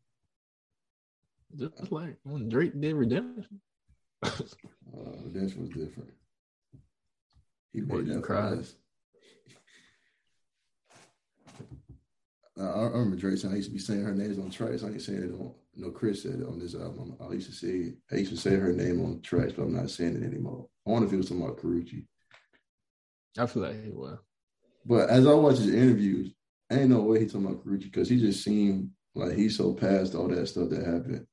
Just 1.56 1.92
like 1.92 2.16
when 2.24 2.48
Drake 2.48 2.78
did 2.80 2.94
Redemption. 2.94 3.60
Uh, 4.24 4.30
Redemption 5.24 5.60
was 5.62 5.70
different. 5.70 6.10
He 7.72 7.80
made 7.80 8.06
you 8.08 8.14
that 8.14 8.22
cried? 8.22 8.58
fast. 8.58 8.76
Uh, 11.58 11.62
I 12.58 12.62
I 12.62 12.82
remember 12.84 13.16
Drake 13.16 13.38
saying 13.38 13.52
I 13.52 13.56
used 13.56 13.68
to 13.68 13.74
be 13.74 13.80
saying 13.80 14.04
her 14.04 14.14
names 14.14 14.38
on 14.38 14.50
tracks. 14.50 14.82
I 14.82 14.88
ain't 14.88 15.02
saying 15.02 15.22
it 15.22 15.32
on 15.32 15.54
no 15.76 15.90
Chris 15.90 16.22
said 16.22 16.40
it 16.40 16.46
on 16.46 16.58
this 16.58 16.74
album. 16.74 17.16
I 17.20 17.32
used 17.32 17.50
to 17.50 17.54
say 17.54 17.94
I 18.12 18.16
used 18.16 18.30
to 18.30 18.36
say 18.36 18.54
her 18.56 18.72
name 18.72 19.04
on 19.04 19.20
tracks, 19.22 19.52
but 19.52 19.62
I'm 19.62 19.74
not 19.74 19.90
saying 19.90 20.16
it 20.16 20.26
anymore. 20.26 20.68
I 20.86 20.90
wonder 20.90 21.06
if 21.08 21.12
it 21.12 21.16
was 21.16 21.28
talking 21.28 21.44
about 21.44 21.58
Karrueche. 21.58 22.06
I 23.38 23.46
feel 23.46 23.62
like 23.62 23.82
he 23.82 23.90
was. 23.90 24.18
But 24.86 25.08
as 25.10 25.26
I 25.26 25.32
watch 25.34 25.56
his 25.56 25.74
interviews, 25.74 26.32
I 26.70 26.80
ain't 26.80 26.90
no 26.90 27.00
way 27.00 27.20
he 27.20 27.26
talking 27.26 27.46
about 27.46 27.64
Karrueche 27.64 27.84
because 27.84 28.08
he 28.08 28.20
just 28.20 28.44
seemed 28.44 28.90
like 29.14 29.32
he's 29.34 29.56
so 29.56 29.72
past 29.72 30.14
all 30.14 30.28
that 30.28 30.46
stuff 30.46 30.68
that 30.70 30.84
happened 30.84 31.26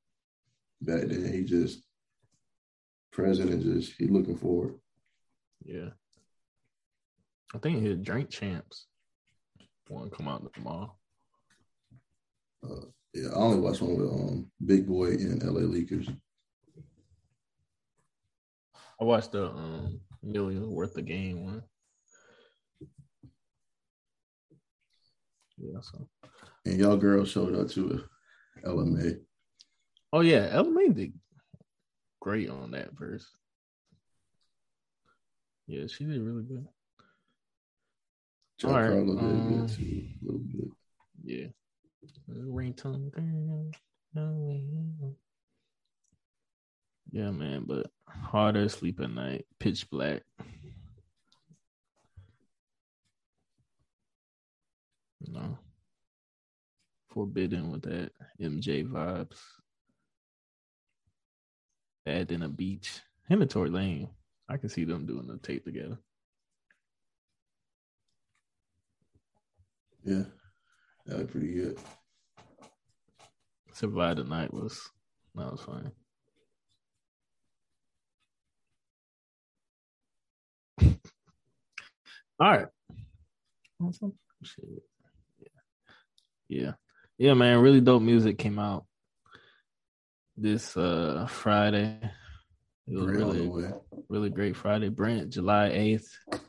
back 0.80 1.02
then. 1.02 1.32
He 1.32 1.44
just 1.44 1.82
present 3.12 3.50
and 3.50 3.62
just 3.62 3.92
he 3.98 4.06
looking 4.06 4.36
forward. 4.36 4.74
Yeah. 5.64 5.90
I 7.54 7.58
think 7.58 7.82
his 7.82 7.98
Drink 7.98 8.30
Champs 8.30 8.86
one 9.88 10.10
come 10.10 10.28
out 10.28 10.50
tomorrow. 10.54 10.94
Uh, 12.64 12.86
yeah, 13.14 13.28
I 13.30 13.34
only 13.34 13.60
watched 13.60 13.82
one 13.82 13.96
with 13.96 14.08
um 14.08 14.50
Big 14.64 14.86
Boy 14.86 15.08
and 15.08 15.42
LA 15.42 15.62
Leakers. 15.62 16.14
I 19.00 19.04
watched 19.04 19.32
the 19.32 19.46
um 19.46 20.00
millions 20.22 20.66
worth 20.66 20.96
of 20.96 21.04
game 21.04 21.44
one. 21.44 21.62
Yeah, 25.58 25.80
so 25.80 26.08
And 26.64 26.78
y'all 26.78 26.96
girls 26.96 27.30
showed 27.30 27.54
up 27.54 27.68
to 27.70 28.04
a 28.64 28.68
Ella 28.68 28.84
Mai. 28.84 29.16
oh 30.12 30.20
yeah, 30.20 30.48
Ella 30.50 30.70
Mai 30.70 30.88
did 30.88 31.12
great 32.20 32.48
on 32.48 32.70
that 32.70 32.96
verse. 32.96 33.26
Yeah, 35.66 35.86
she 35.86 36.04
did 36.04 36.22
really 36.22 36.44
good. 36.44 36.66
Joe 38.58 38.68
All 38.68 38.74
right, 38.74 38.88
Carlo 38.88 39.14
did 39.14 39.24
um, 39.24 39.66
good 39.66 39.76
too, 39.76 39.82
a 39.82 40.24
little 40.24 40.40
bit. 40.40 40.68
Yeah. 41.24 41.46
Ringtone 42.28 43.10
girl. 43.10 43.70
no 44.14 44.32
way. 44.36 44.64
Yeah, 47.10 47.30
man, 47.30 47.64
but 47.66 47.90
harder 48.08 48.68
sleep 48.68 49.00
at 49.00 49.10
night, 49.10 49.44
pitch 49.60 49.88
black. 49.90 50.22
No. 55.28 55.58
forbidden 57.10 57.70
with 57.70 57.82
that 57.82 58.12
MJ 58.40 58.86
vibes. 58.88 59.38
Bad 62.04 62.32
in 62.32 62.42
a 62.42 62.48
beach. 62.48 63.00
Him 63.28 63.42
and 63.42 63.50
Tory 63.50 63.70
Lanez. 63.70 64.08
I 64.48 64.56
can 64.56 64.68
see 64.68 64.84
them 64.84 65.06
doing 65.06 65.26
the 65.26 65.38
tape 65.38 65.64
together. 65.64 65.98
Yeah. 70.04 70.24
That 71.06 71.18
was 71.18 71.30
pretty 71.30 71.52
good. 71.52 71.78
Survive 73.72 74.16
the 74.16 74.24
night 74.24 74.52
was 74.52 74.80
that 75.34 75.50
was 75.50 75.60
funny. 75.60 75.90
All 82.40 82.50
right. 82.50 82.66
Shit. 84.44 84.64
Yeah. 85.40 85.48
Yeah. 86.48 86.72
Yeah, 87.18 87.34
man. 87.34 87.60
Really 87.60 87.80
dope 87.80 88.02
music 88.02 88.38
came 88.38 88.58
out 88.58 88.84
this 90.36 90.76
uh 90.76 91.26
Friday. 91.28 91.98
It 92.88 92.96
was 92.96 93.06
Great 93.06 93.22
all 93.22 93.32
the 93.32 93.48
really, 93.48 93.72
really 94.08 94.30
great 94.30 94.56
Friday. 94.56 94.88
Brent, 94.88 95.30
July 95.30 95.70
8th. 95.70 96.40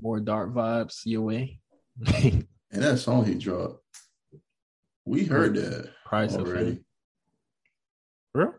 More 0.00 0.20
dark 0.20 0.52
vibes 0.52 1.00
your 1.04 1.22
way. 1.22 1.60
And 2.72 2.82
that 2.82 2.98
song 2.98 3.24
he 3.24 3.34
dropped, 3.34 3.82
we 5.04 5.24
heard 5.24 5.54
that 5.54 5.90
Price 6.04 6.34
already. 6.34 6.84
Bro? 8.34 8.54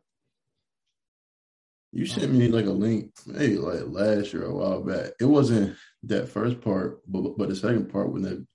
You 1.91 2.05
sent 2.05 2.33
me 2.33 2.47
like 2.47 2.65
a 2.65 2.71
link, 2.71 3.11
maybe 3.25 3.57
like 3.57 3.81
last 3.87 4.33
year 4.33 4.45
a 4.45 4.53
while 4.53 4.81
back. 4.81 5.11
It 5.19 5.25
wasn't 5.25 5.75
that 6.03 6.29
first 6.29 6.61
part, 6.61 7.01
but 7.07 7.37
but 7.37 7.49
the 7.49 7.55
second 7.55 7.89
part 7.91 8.11
when 8.11 8.21
the 8.21 8.45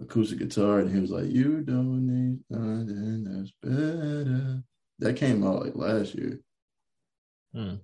acoustic 0.00 0.38
guitar 0.38 0.80
and 0.80 0.90
he 0.92 1.00
was 1.00 1.10
like, 1.10 1.30
"You 1.30 1.62
don't 1.62 2.06
need 2.06 2.40
nothing 2.50 3.24
that's 3.24 3.52
better." 3.62 4.62
That 4.98 5.16
came 5.16 5.46
out 5.46 5.64
like 5.64 5.76
last 5.76 6.14
year, 6.14 6.40
Hmm. 7.54 7.76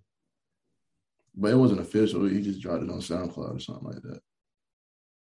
but 1.35 1.53
it 1.53 1.57
wasn't 1.57 1.81
official. 1.81 2.25
He 2.25 2.43
just 2.43 2.61
dropped 2.61 2.83
it 2.85 2.91
on 2.91 2.99
SoundCloud 3.01 3.57
or 3.57 3.61
something 3.61 3.85
like 3.89 4.03
that. 4.03 4.21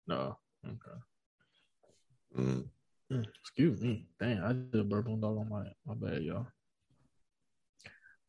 No. 0.07 0.37
Okay. 0.65 0.99
Mm, 2.37 2.67
Excuse 3.41 3.81
me. 3.81 4.05
Dang, 4.19 4.39
I 4.39 4.53
did 4.53 4.81
a 4.81 4.83
bourbon 4.83 5.19
dog 5.19 5.37
on 5.37 5.49
my 5.49 5.63
my 5.85 5.95
bad, 5.95 6.21
y'all. 6.21 6.47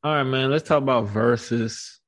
All 0.02 0.14
right, 0.14 0.22
man. 0.24 0.50
Let's 0.50 0.66
talk 0.66 0.82
about 0.82 1.08
Verzuz 1.08 1.98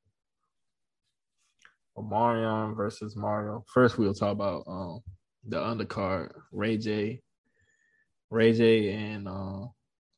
Omarion 1.97 2.75
versus 2.75 3.15
Mario. 3.15 3.65
First, 3.73 3.99
we'll 3.99 4.15
talk 4.15 4.33
about 4.33 4.65
um 4.67 5.01
the 5.47 5.59
undercard. 5.59 6.33
Ray 6.51 6.79
J, 6.79 7.21
Ray 8.31 8.53
J, 8.55 8.93
and 8.93 9.29
uh, 9.29 9.67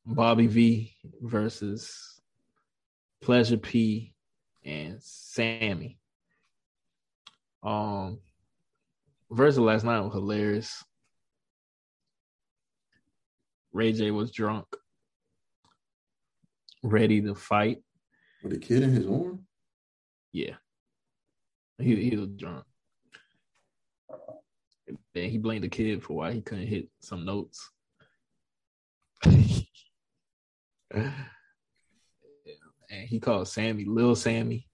Bobby 0.05 0.47
V 0.47 0.95
versus 1.21 2.21
Pleasure 3.21 3.57
P 3.57 4.13
and 4.63 5.01
Sammy. 5.01 5.99
Um, 7.63 8.19
Verzuz 9.29 9.57
last 9.57 9.83
night 9.83 9.99
was 9.99 10.13
hilarious. 10.13 10.83
Ray 13.75 13.91
J 13.91 14.09
was 14.09 14.31
drunk, 14.31 14.67
ready 16.81 17.21
to 17.21 17.35
fight. 17.35 17.79
With 18.41 18.53
a 18.53 18.57
kid 18.57 18.83
in 18.83 18.91
his 18.91 19.05
arm, 19.05 19.45
Yeah, 20.31 20.55
he 21.77 22.09
he 22.09 22.15
was 22.15 22.29
drunk. 22.29 22.63
And 24.87 24.97
he 25.13 25.37
blamed 25.39 25.65
the 25.65 25.67
kid 25.67 26.01
for 26.01 26.13
why 26.13 26.31
he 26.31 26.41
couldn't 26.41 26.67
hit 26.67 26.87
some 27.01 27.25
notes. 27.25 27.69
and 29.25 29.65
he 32.89 33.19
called 33.19 33.49
Sammy 33.49 33.83
Lil 33.83 34.15
Sammy. 34.15 34.69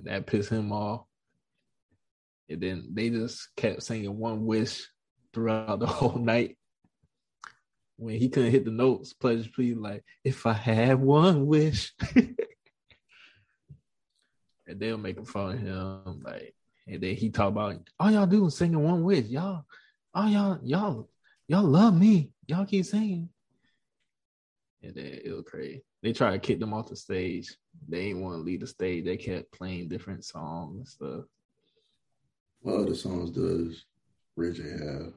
That 0.00 0.26
pissed 0.26 0.50
him 0.50 0.70
off. 0.70 1.06
And 2.50 2.60
then 2.60 2.88
they 2.92 3.08
just 3.08 3.48
kept 3.56 3.84
singing 3.84 4.18
one 4.18 4.44
wish 4.44 4.86
throughout 5.32 5.78
the 5.78 5.86
whole 5.98 6.18
night. 6.18 6.58
When 8.02 8.18
he 8.18 8.28
couldn't 8.28 8.50
hit 8.50 8.64
the 8.64 8.72
notes, 8.72 9.12
Pleasure 9.12 9.48
Please, 9.54 9.76
like, 9.76 10.02
if 10.24 10.44
I 10.44 10.54
had 10.54 11.00
one 11.00 11.46
wish. 11.46 11.94
and 12.16 12.36
they'll 14.66 14.98
make 14.98 15.24
fun 15.24 15.52
of 15.52 15.60
him. 15.60 16.20
Like, 16.24 16.52
and 16.88 17.00
then 17.00 17.14
he 17.14 17.30
talk 17.30 17.46
about 17.46 17.76
all 18.00 18.10
y'all 18.10 18.26
do 18.26 18.46
is 18.46 18.56
singing 18.56 18.82
one 18.82 19.04
wish. 19.04 19.26
Y'all, 19.26 19.64
all 20.12 20.28
y'all, 20.28 20.58
y'all, 20.64 21.08
y'all 21.46 21.62
love 21.62 21.96
me. 21.96 22.32
Y'all 22.48 22.66
keep 22.66 22.86
singing. 22.86 23.28
And 24.82 24.96
then 24.96 25.20
it 25.24 25.30
was 25.30 25.44
crazy. 25.46 25.84
They 26.02 26.12
tried 26.12 26.32
to 26.32 26.38
kick 26.40 26.58
them 26.58 26.74
off 26.74 26.88
the 26.88 26.96
stage. 26.96 27.54
They 27.88 28.06
ain't 28.06 28.18
want 28.18 28.34
to 28.34 28.42
leave 28.42 28.62
the 28.62 28.66
stage. 28.66 29.04
They 29.04 29.16
kept 29.16 29.52
playing 29.52 29.86
different 29.86 30.24
songs 30.24 30.76
and 30.76 30.88
stuff. 30.88 31.24
what 32.62 32.80
other 32.80 32.96
songs 32.96 33.30
does 33.30 33.84
J 34.36 34.62
have? 34.62 35.12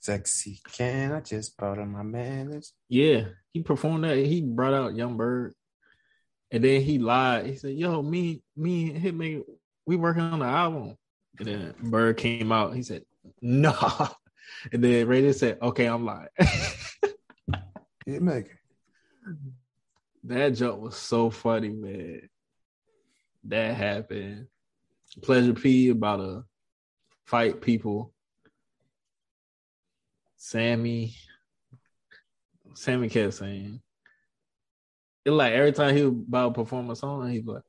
Sexy 0.00 0.58
can 0.72 1.12
I 1.12 1.20
just 1.20 1.58
bought 1.58 1.78
on 1.78 1.92
my 1.92 2.02
manners? 2.02 2.72
Yeah, 2.88 3.24
he 3.52 3.62
performed 3.62 4.04
that. 4.04 4.16
He 4.16 4.40
brought 4.40 4.72
out 4.72 4.96
Young 4.96 5.18
Berg, 5.18 5.52
and 6.50 6.64
then 6.64 6.80
he 6.80 6.98
lied. 6.98 7.46
He 7.46 7.56
said, 7.56 7.74
"Yo, 7.74 8.00
me, 8.00 8.42
me, 8.56 8.94
and 8.94 9.04
Hitmaka, 9.04 9.42
we 9.84 9.96
working 9.96 10.22
on 10.22 10.38
the 10.38 10.46
album." 10.46 10.96
And 11.38 11.48
then 11.48 11.74
Berg 11.82 12.16
came 12.16 12.50
out. 12.50 12.74
He 12.74 12.82
said, 12.82 13.02
"Nah," 13.42 14.08
and 14.72 14.82
then 14.82 15.06
Ray 15.06 15.20
J 15.20 15.32
said, 15.32 15.58
"Okay, 15.60 15.84
I'm 15.84 16.06
lying." 16.06 16.28
Hitmaka. 18.06 18.48
that 20.24 20.50
joke 20.50 20.80
was 20.80 20.96
so 20.96 21.28
funny, 21.28 21.68
man. 21.68 22.22
That 23.44 23.74
happened. 23.74 24.46
Pleasure 25.20 25.52
P 25.52 25.90
about 25.90 26.16
to 26.16 26.44
fight 27.26 27.60
people. 27.60 28.14
Sammy, 30.42 31.14
Sammy 32.72 33.10
kept 33.10 33.34
saying, 33.34 33.78
it 35.26 35.30
like 35.32 35.52
every 35.52 35.72
time 35.72 35.94
he 35.94 36.02
was 36.02 36.14
about 36.14 36.48
to 36.48 36.54
perform 36.62 36.88
a 36.88 36.96
song, 36.96 37.30
he's 37.30 37.44
like, 37.44 37.60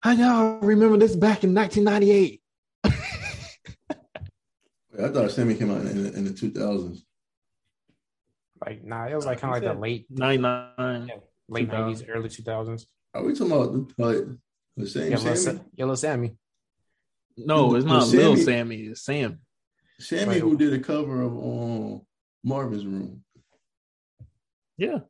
"How 0.00 0.10
y'all 0.10 0.58
remember 0.58 0.98
this 0.98 1.14
back 1.14 1.44
in 1.44 1.54
1998?" 1.54 2.42
I 5.00 5.08
thought 5.08 5.30
Sammy 5.30 5.54
came 5.54 5.70
out 5.70 5.82
in, 5.82 6.04
in 6.14 6.24
the 6.24 6.32
two 6.32 6.50
thousands. 6.50 7.06
Like, 8.66 8.82
nah, 8.84 9.06
it 9.06 9.14
was 9.14 9.24
like 9.24 9.38
kind 9.38 9.54
of 9.54 9.62
like 9.62 9.72
the 9.72 9.80
late 9.80 10.06
99. 10.10 11.06
yeah, 11.06 11.14
late 11.48 11.66
2000. 11.66 11.80
nineties, 11.80 12.08
early 12.08 12.28
two 12.28 12.42
thousands. 12.42 12.88
Are 13.14 13.22
we 13.22 13.34
talking 13.34 13.52
about 13.52 13.72
the, 13.72 14.04
like 14.04 14.16
the 14.76 14.86
same 14.88 15.12
Yellow, 15.12 15.34
Sammy? 15.36 15.58
Sa- 15.58 15.64
Yellow 15.76 15.94
Sammy. 15.94 16.36
No, 17.36 17.76
it's 17.76 17.86
not 17.86 18.08
Lil 18.08 18.34
Sammy- 18.34 18.42
Sammy. 18.42 18.76
It's 18.78 19.04
Sam. 19.04 19.38
Sammy 20.00 20.26
Right. 20.34 20.40
who 20.40 20.56
did 20.56 20.72
a 20.72 20.78
cover 20.80 21.22
of 21.22 21.32
um, 21.36 22.02
Marvin's 22.42 22.86
Room. 22.86 23.22
Yeah, 24.76 25.00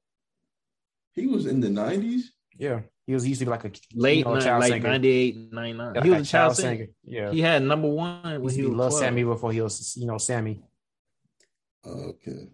He 1.13 1.27
was 1.27 1.47
in 1.47 1.61
the 1.61 1.71
nineties. 1.71 2.33
Yeah, 2.59 2.81
he 3.07 3.15
was 3.15 3.23
he 3.23 3.31
used 3.31 3.39
to 3.41 3.45
be 3.47 3.51
like 3.51 3.65
a 3.65 3.71
late 3.95 4.19
you 4.19 4.25
know, 4.25 4.35
a 4.35 4.41
child 4.41 4.61
like 4.63 4.73
singer. 4.73 4.89
98, 4.89 5.53
99. 5.53 5.95
Like 5.95 6.05
he 6.05 6.11
was 6.11 6.23
a 6.23 6.25
child 6.25 6.57
singer. 6.57 6.71
singer. 6.77 6.89
Yeah, 7.05 7.31
He 7.31 7.41
had 7.41 7.63
number 7.63 7.89
one 7.89 8.23
he 8.25 8.31
when 8.39 8.43
used 8.43 8.57
he 8.57 8.63
to 8.63 8.69
be 8.69 8.75
was 8.75 8.79
Lil 8.79 8.89
12. 8.91 9.01
Sammy 9.01 9.25
before 9.25 9.53
he 9.53 9.61
was 9.61 9.97
you 9.97 10.07
know 10.07 10.19
Sammy. 10.19 10.61
okay, 11.87 12.49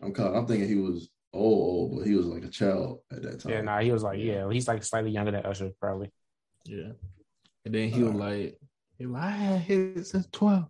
I'm 0.00 0.12
kind 0.12 0.36
I'm 0.36 0.46
thinking 0.46 0.68
he 0.68 0.76
was 0.76 1.10
old, 1.32 1.90
old, 1.92 1.98
but 1.98 2.06
he 2.06 2.14
was 2.14 2.26
like 2.26 2.44
a 2.44 2.48
child 2.48 3.00
at 3.10 3.22
that 3.22 3.40
time. 3.40 3.52
Yeah, 3.52 3.60
nah, 3.62 3.80
he 3.80 3.90
was 3.92 4.02
like 4.02 4.18
yeah, 4.20 4.48
he's 4.50 4.68
like 4.68 4.82
slightly 4.84 5.10
younger 5.10 5.32
than 5.32 5.44
Usher 5.44 5.72
probably. 5.80 6.10
Yeah. 6.64 6.92
And 7.66 7.74
then 7.74 7.88
he 7.88 8.02
was 8.02 8.12
Uh, 8.14 8.18
like, 8.18 8.58
he 8.98 9.06
was 9.06 9.14
like, 9.14 9.22
I 9.24 9.30
had 9.30 9.60
hit 9.62 10.06
since 10.06 10.26
12. 10.32 10.64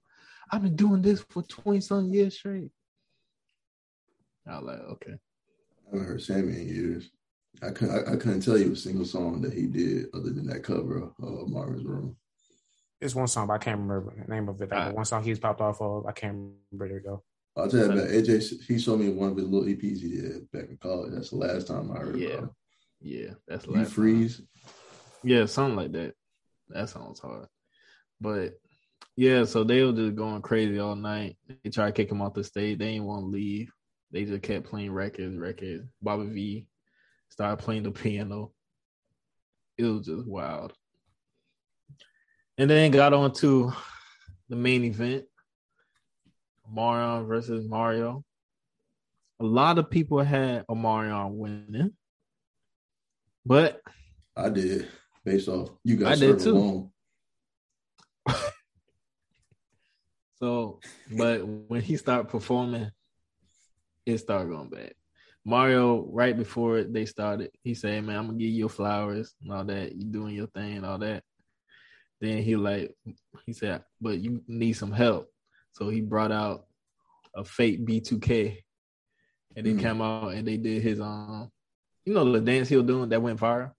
I've 0.55 0.62
been 0.62 0.77
doing 0.77 1.03
this 1.03 1.21
for 1.31 1.43
20 1.43 1.81
some 1.81 2.12
years 2.14 2.37
straight. 2.38 2.71
I 4.47 4.59
was 4.61 4.64
like, 4.67 4.79
okay. 4.93 5.14
I 5.14 5.90
haven't 5.90 6.07
heard 6.07 6.23
Sammy 6.23 6.53
in 6.61 6.69
years. 6.69 7.11
I 7.61 7.71
couldn't 7.71 8.09
I, 8.09 8.12
I 8.12 8.17
couldn't 8.17 8.40
tell 8.43 8.57
you 8.57 8.73
a 8.73 8.77
single 8.77 9.05
song 9.05 9.40
that 9.43 9.53
he 9.53 9.67
did 9.67 10.07
other 10.14 10.31
than 10.31 10.47
that 10.47 10.62
cover 10.62 10.99
of 10.99 11.12
uh, 11.21 11.47
Marvin's 11.47 11.85
Room. 11.85 12.17
It's 13.01 13.17
one 13.17 13.27
song, 13.27 13.49
but 13.49 13.55
I 13.55 13.59
can't 13.59 13.81
remember 13.81 14.14
the 14.17 14.33
name 14.33 14.49
of 14.49 14.61
it. 14.62 14.71
Like, 14.71 14.90
Ah. 14.90 14.93
one 14.93 15.05
song 15.05 15.25
he's 15.25 15.40
popped 15.40 15.61
off 15.61 15.81
of, 15.81 16.07
I 16.07 16.12
can't 16.12 16.53
remember 16.71 16.97
it 16.99 17.03
though. 17.05 17.25
I'll 17.57 17.69
tell 17.69 17.81
you 17.81 17.93
about 17.93 18.09
AJ. 18.11 18.62
He 18.64 18.79
showed 18.79 19.01
me 19.01 19.09
one 19.09 19.33
of 19.33 19.37
his 19.37 19.49
little 19.49 19.69
EPs 19.69 20.01
he 20.01 20.21
did 20.21 20.51
back 20.53 20.69
in 20.69 20.77
college. 20.77 21.12
That's 21.14 21.31
the 21.31 21.37
last 21.37 21.67
time 21.67 21.90
I 21.90 21.99
heard 21.99 22.17
Yeah. 22.19 22.29
about 22.29 22.38
him. 22.45 22.51
Yeah, 23.01 23.31
that's 23.49 23.64
the 23.64 23.73
You 23.73 23.77
last 23.79 23.87
time. 23.87 23.95
freeze. 23.95 24.40
Yeah, 25.25 25.47
something 25.47 25.77
like 25.77 25.93
that. 25.93 26.14
That 26.69 26.88
sounds 26.90 27.19
hard. 27.19 27.49
But 28.21 28.61
yeah, 29.16 29.44
so 29.44 29.62
they 29.62 29.83
were 29.83 29.92
just 29.92 30.16
going 30.16 30.42
crazy 30.42 30.79
all 30.79 30.96
night. 30.96 31.37
They 31.62 31.70
tried 31.70 31.87
to 31.87 31.92
kick 31.92 32.11
him 32.11 32.20
off 32.20 32.35
the 32.35 32.42
stage. 32.42 32.79
They 32.79 32.92
didn't 32.92 33.05
want 33.05 33.22
to 33.22 33.27
leave. 33.27 33.70
They 34.11 34.24
just 34.24 34.42
kept 34.42 34.66
playing 34.66 34.92
records, 34.92 35.37
records. 35.37 35.85
Bobby 36.03 36.27
V 36.27 36.66
started 37.29 37.62
playing 37.62 37.85
the 37.85 37.90
piano. 37.90 38.53
It 39.79 39.85
was 39.85 40.07
just 40.07 40.27
wild. 40.27 40.72
And 42.59 42.70
then 42.70 42.90
got 42.90 43.12
on 43.12 43.33
to 43.35 43.72
the 44.48 44.57
main 44.57 44.85
event. 44.85 45.24
Omarion 46.72 47.27
versus 47.27 47.64
Mario. 47.68 48.24
A 49.40 49.44
lot 49.44 49.79
of 49.79 49.90
people 49.90 50.20
had 50.20 50.66
Omarion 50.66 51.33
winning. 51.33 51.92
But 53.44 53.81
I 54.37 54.48
did 54.48 54.88
based 55.24 55.48
off 55.48 55.70
you 55.85 55.96
guys. 55.96 56.22
I 56.22 56.27
did 56.27 56.40
too. 56.40 56.90
alone. 60.45 60.75
So, 61.11 61.17
but 61.17 61.47
when 61.47 61.81
he 61.81 61.97
started 61.97 62.29
performing, 62.29 62.91
it 64.07 64.19
started 64.19 64.51
going 64.51 64.69
bad. 64.71 64.93
Mario, 65.45 66.07
right 66.11 66.37
before 66.37 66.85
they 66.85 67.05
started, 67.05 67.51
he 67.63 67.75
said, 67.75 68.05
"Man, 68.05 68.17
I'm 68.17 68.27
gonna 68.27 68.39
give 68.39 68.49
you 68.49 68.57
your 68.59 68.69
flowers 68.69 69.35
and 69.43 69.53
all 69.53 69.65
that. 69.65 69.95
You 69.95 70.05
doing 70.05 70.35
your 70.35 70.47
thing 70.49 70.79
and 70.79 70.87
all 70.87 70.99
that." 70.99 71.23
Then 72.21 72.43
he 72.43 72.57
like 72.57 72.95
he 73.45 73.53
said, 73.53 73.85
"But 74.01 74.21
you 74.21 74.43
need 74.47 74.73
some 74.75 74.93
help." 74.93 75.29
So 75.73 75.89
he 75.91 76.01
brought 76.01 76.33
out 76.33 76.67
a 77.35 77.45
fake 77.45 77.85
B2K, 77.87 78.63
and 79.57 79.67
they 79.67 79.75
Mm. 79.75 79.81
came 79.81 80.01
out 80.01 80.33
and 80.33 80.47
they 80.47 80.57
did 80.57 80.83
his 80.83 81.01
um, 81.01 81.51
you 82.07 82.15
know, 82.15 82.31
the 82.31 82.41
dance 82.41 82.69
he 82.69 82.77
was 82.77 82.87
doing 82.87 83.09
that 83.09 83.21
went 83.21 83.41
viral. 83.41 83.73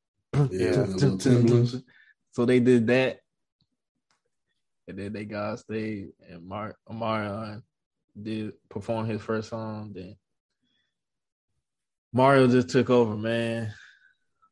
Yeah, 0.51 0.83
the. 0.83 1.83
So 2.31 2.45
they 2.45 2.59
did 2.59 2.85
that, 2.87 3.19
and 4.87 4.97
then 4.97 5.13
they 5.13 5.25
got 5.25 5.51
on 5.51 5.57
stage, 5.57 6.09
and 6.29 6.45
Mar- 6.47 6.77
Omarion 6.89 7.63
did 8.21 8.53
perform 8.69 9.05
his 9.07 9.21
first 9.21 9.49
song. 9.49 9.91
Then 9.93 10.15
Mario 12.13 12.47
just 12.47 12.69
took 12.69 12.89
over, 12.89 13.15
man. 13.15 13.73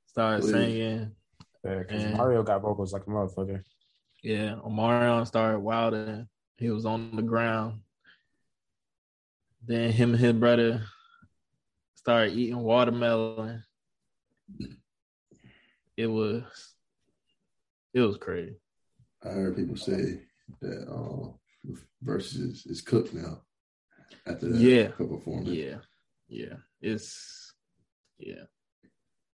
Started 0.08 0.44
singing. 0.46 1.16
Yeah, 1.64 1.84
'cause 1.84 2.04
And- 2.04 2.18
Mario 2.18 2.44
got 2.44 2.62
vocals 2.62 2.94
like 2.94 3.04
a 3.04 3.10
motherfucker. 3.10 3.64
Yeah, 4.22 4.56
Omarion 4.56 5.26
started 5.28 5.60
wilding. 5.60 6.28
He 6.58 6.70
was 6.70 6.86
on 6.86 7.16
the 7.16 7.22
ground. 7.22 7.82
Then 9.66 9.92
him 9.92 10.12
and 10.12 10.20
his 10.20 10.34
brother 10.34 10.84
started 11.96 12.34
eating 12.34 12.60
watermelon. 12.60 13.64
It 15.96 16.08
was, 16.08 16.44
it 17.94 18.02
was 18.02 18.18
crazy. 18.18 18.58
I 19.26 19.30
heard 19.30 19.56
people 19.56 19.78
say 19.78 20.20
that 20.62 20.88
um, 20.92 21.36
Verzuz 22.04 22.70
is 22.70 22.82
cooked 22.82 23.14
now 23.14 23.42
after 24.28 24.50
that 24.50 24.60
Yeah. 24.60 24.88
performance. 24.90 25.50
Yeah, 25.50 25.78
yeah, 26.28 26.56
it's 26.82 27.54
yeah. 28.18 28.44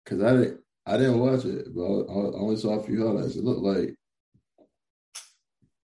Because 0.03 0.23
I 0.23 0.31
didn't, 0.33 0.61
I 0.85 0.97
didn't 0.97 1.19
watch 1.19 1.45
it, 1.45 1.73
but 1.75 1.81
I, 1.81 2.13
I 2.13 2.39
only 2.39 2.57
saw 2.57 2.79
a 2.79 2.83
few 2.83 3.05
highlights. 3.05 3.35
It 3.35 3.43
looked 3.43 3.61
like 3.61 3.95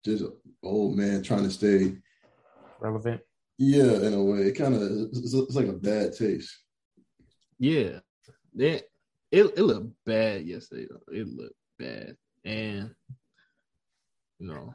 just 0.04 0.24
an 0.24 0.32
old 0.62 0.96
man 0.96 1.22
trying 1.22 1.44
to 1.44 1.50
stay. 1.50 1.96
Relevant. 2.80 3.20
Yeah, 3.58 3.92
in 3.92 4.14
a 4.14 4.22
way, 4.22 4.38
it 4.40 4.52
kind 4.52 4.74
of 4.74 4.82
it's, 4.82 5.34
it's 5.34 5.54
like 5.54 5.68
a 5.68 5.72
bad 5.72 6.16
taste. 6.16 6.58
Yeah, 7.58 8.00
that 8.54 8.84
it 9.30 9.46
it 9.58 9.62
looked 9.62 9.92
bad 10.06 10.46
yesterday. 10.46 10.86
Though. 10.90 11.12
It 11.12 11.28
looked 11.28 11.54
bad, 11.78 12.16
and 12.44 12.94
you 14.40 14.48
know, 14.48 14.74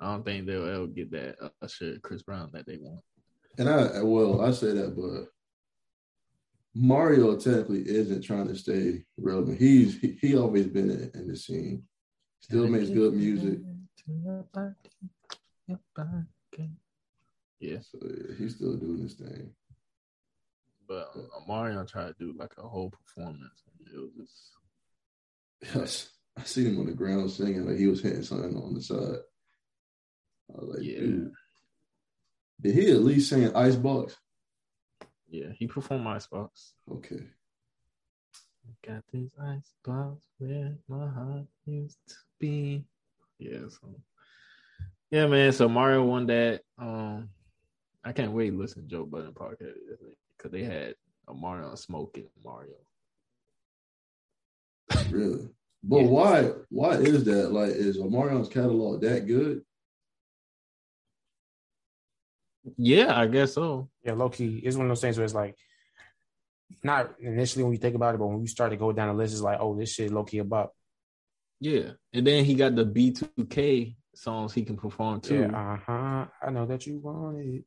I 0.00 0.06
don't 0.06 0.24
think 0.24 0.46
they'll 0.46 0.66
ever 0.68 0.86
get 0.88 1.10
that 1.12 1.36
uh, 1.40 1.50
Usher 1.62 1.98
Chris 2.02 2.22
Brown 2.22 2.50
that 2.54 2.66
they 2.66 2.78
want. 2.78 3.00
And 3.58 3.68
I 3.68 4.02
well, 4.02 4.40
I 4.40 4.50
say 4.50 4.72
that, 4.72 4.96
but 4.96 5.28
Mario 6.74 7.36
technically 7.36 7.82
isn't 7.86 8.22
trying 8.22 8.48
to 8.48 8.56
stay 8.56 9.04
relevant. 9.18 9.58
He's 9.60 10.00
he, 10.00 10.18
he 10.20 10.36
always 10.36 10.66
been 10.66 10.90
in, 10.90 11.10
in 11.14 11.28
the 11.28 11.36
scene. 11.36 11.84
Still 12.40 12.66
makes 12.66 12.88
good 12.88 13.12
music. 13.14 13.60
Yeah, 17.60 17.78
So 17.80 17.98
yeah, 18.02 18.34
he's 18.38 18.56
still 18.56 18.76
doing 18.76 19.02
his 19.02 19.14
thing. 19.14 19.52
but 20.88 21.10
uh, 21.14 21.40
Mario 21.46 21.84
tried 21.84 22.08
to 22.08 22.14
do 22.18 22.34
like 22.36 22.52
a 22.58 22.66
whole 22.66 22.90
performance. 22.90 23.62
It 23.94 23.98
was 24.16 24.50
just 25.62 25.76
Yes. 25.76 26.08
I 26.38 26.42
seen 26.44 26.66
him 26.66 26.80
on 26.80 26.86
the 26.86 26.92
ground 26.92 27.30
singing 27.30 27.66
like 27.66 27.76
he 27.78 27.86
was 27.86 28.00
hitting 28.02 28.22
something 28.22 28.56
on 28.56 28.74
the 28.74 28.80
side. 28.82 29.18
I 30.50 30.60
was 30.60 30.74
like, 30.76 30.82
Yeah. 30.82 30.98
dude. 31.00 31.32
Did 32.60 32.74
he 32.74 32.90
at 32.92 33.00
least 33.02 33.28
sing 33.28 33.54
Icebox? 33.54 34.16
yeah. 35.28 35.50
He 35.58 35.66
performed 35.66 36.06
Icebox. 36.06 36.74
Okay. 36.90 37.22
Got 38.86 39.02
this 39.12 39.30
icebox 39.40 40.24
where 40.38 40.76
my 40.88 41.08
heart 41.08 41.46
used 41.66 41.98
to 42.08 42.14
be. 42.38 42.84
Yeah, 43.38 43.68
so 43.68 44.00
yeah, 45.10 45.26
man. 45.26 45.52
So 45.52 45.68
Mario 45.68 46.04
won 46.04 46.26
that. 46.26 46.62
Um, 46.78 47.28
I 48.04 48.12
can't 48.12 48.32
wait 48.32 48.50
to 48.50 48.56
listen 48.58 48.82
to 48.82 48.88
Joe 48.88 49.04
Budden 49.04 49.32
podcast 49.32 49.74
because 50.36 50.50
they 50.52 50.62
had 50.64 50.94
a 51.28 51.34
Mario 51.34 51.74
smoking 51.74 52.28
Mario. 52.44 52.74
Really? 55.10 55.48
But 55.82 56.02
Yeah. 56.02 56.06
why 56.08 56.50
why 56.68 56.90
is 56.96 57.24
that? 57.24 57.52
Like, 57.52 57.70
is 57.70 57.98
Omarion's 57.98 58.48
catalog 58.48 59.00
that 59.02 59.26
good? 59.26 59.64
Yeah, 62.76 63.18
I 63.18 63.26
guess 63.26 63.54
so. 63.54 63.88
Yeah, 64.04 64.12
low 64.12 64.28
key. 64.30 64.58
It's 64.64 64.76
one 64.76 64.86
of 64.86 64.90
those 64.90 65.00
things 65.00 65.16
where 65.18 65.24
it's 65.24 65.34
like 65.34 65.56
not 66.84 67.14
initially 67.20 67.64
when 67.64 67.72
you 67.72 67.78
think 67.78 67.96
about 67.96 68.14
it, 68.14 68.18
but 68.18 68.26
when 68.28 68.40
you 68.40 68.46
start 68.46 68.70
to 68.70 68.76
go 68.76 68.92
down 68.92 69.08
the 69.08 69.14
list, 69.14 69.34
it's 69.34 69.42
like, 69.42 69.58
oh, 69.60 69.76
this 69.76 69.92
shit 69.92 70.12
low 70.12 70.24
key 70.24 70.38
about. 70.38 70.70
Yeah, 71.60 71.92
and 72.12 72.26
then 72.26 72.44
he 72.44 72.54
got 72.54 72.74
the 72.76 72.84
B 72.84 73.10
two 73.12 73.28
K 73.50 73.96
songs 74.14 74.52
he 74.52 74.64
can 74.64 74.76
perform 74.76 75.20
too. 75.20 75.40
Yeah, 75.40 75.74
uh 75.74 75.76
huh. 75.84 76.26
I 76.42 76.50
know 76.50 76.66
that 76.66 76.86
you 76.86 76.98
want 76.98 77.38
it. 77.40 77.64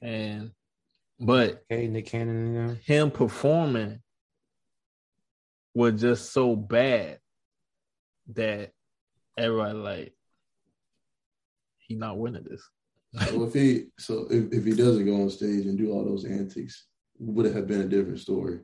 And 0.00 0.50
but 1.20 1.62
Okay, 1.70 1.86
Nick 1.86 2.06
Cannon 2.06 2.36
and 2.36 2.56
them. 2.70 2.76
him 2.84 3.10
performing 3.12 4.01
was 5.74 6.00
just 6.00 6.32
so 6.32 6.56
bad 6.56 7.18
that 8.34 8.72
everybody 9.36 9.78
like 9.78 10.14
he 11.78 11.94
not 11.94 12.18
winning 12.18 12.44
this. 12.48 12.62
So 13.28 13.44
if 13.44 13.52
he 13.52 13.86
so 13.98 14.26
if, 14.30 14.52
if 14.52 14.64
he 14.64 14.72
doesn't 14.72 15.04
go 15.04 15.22
on 15.22 15.30
stage 15.30 15.66
and 15.66 15.76
do 15.76 15.92
all 15.92 16.04
those 16.04 16.24
antics, 16.24 16.86
would 17.18 17.46
it 17.46 17.54
have 17.54 17.66
been 17.66 17.82
a 17.82 17.88
different 17.88 18.20
story? 18.20 18.60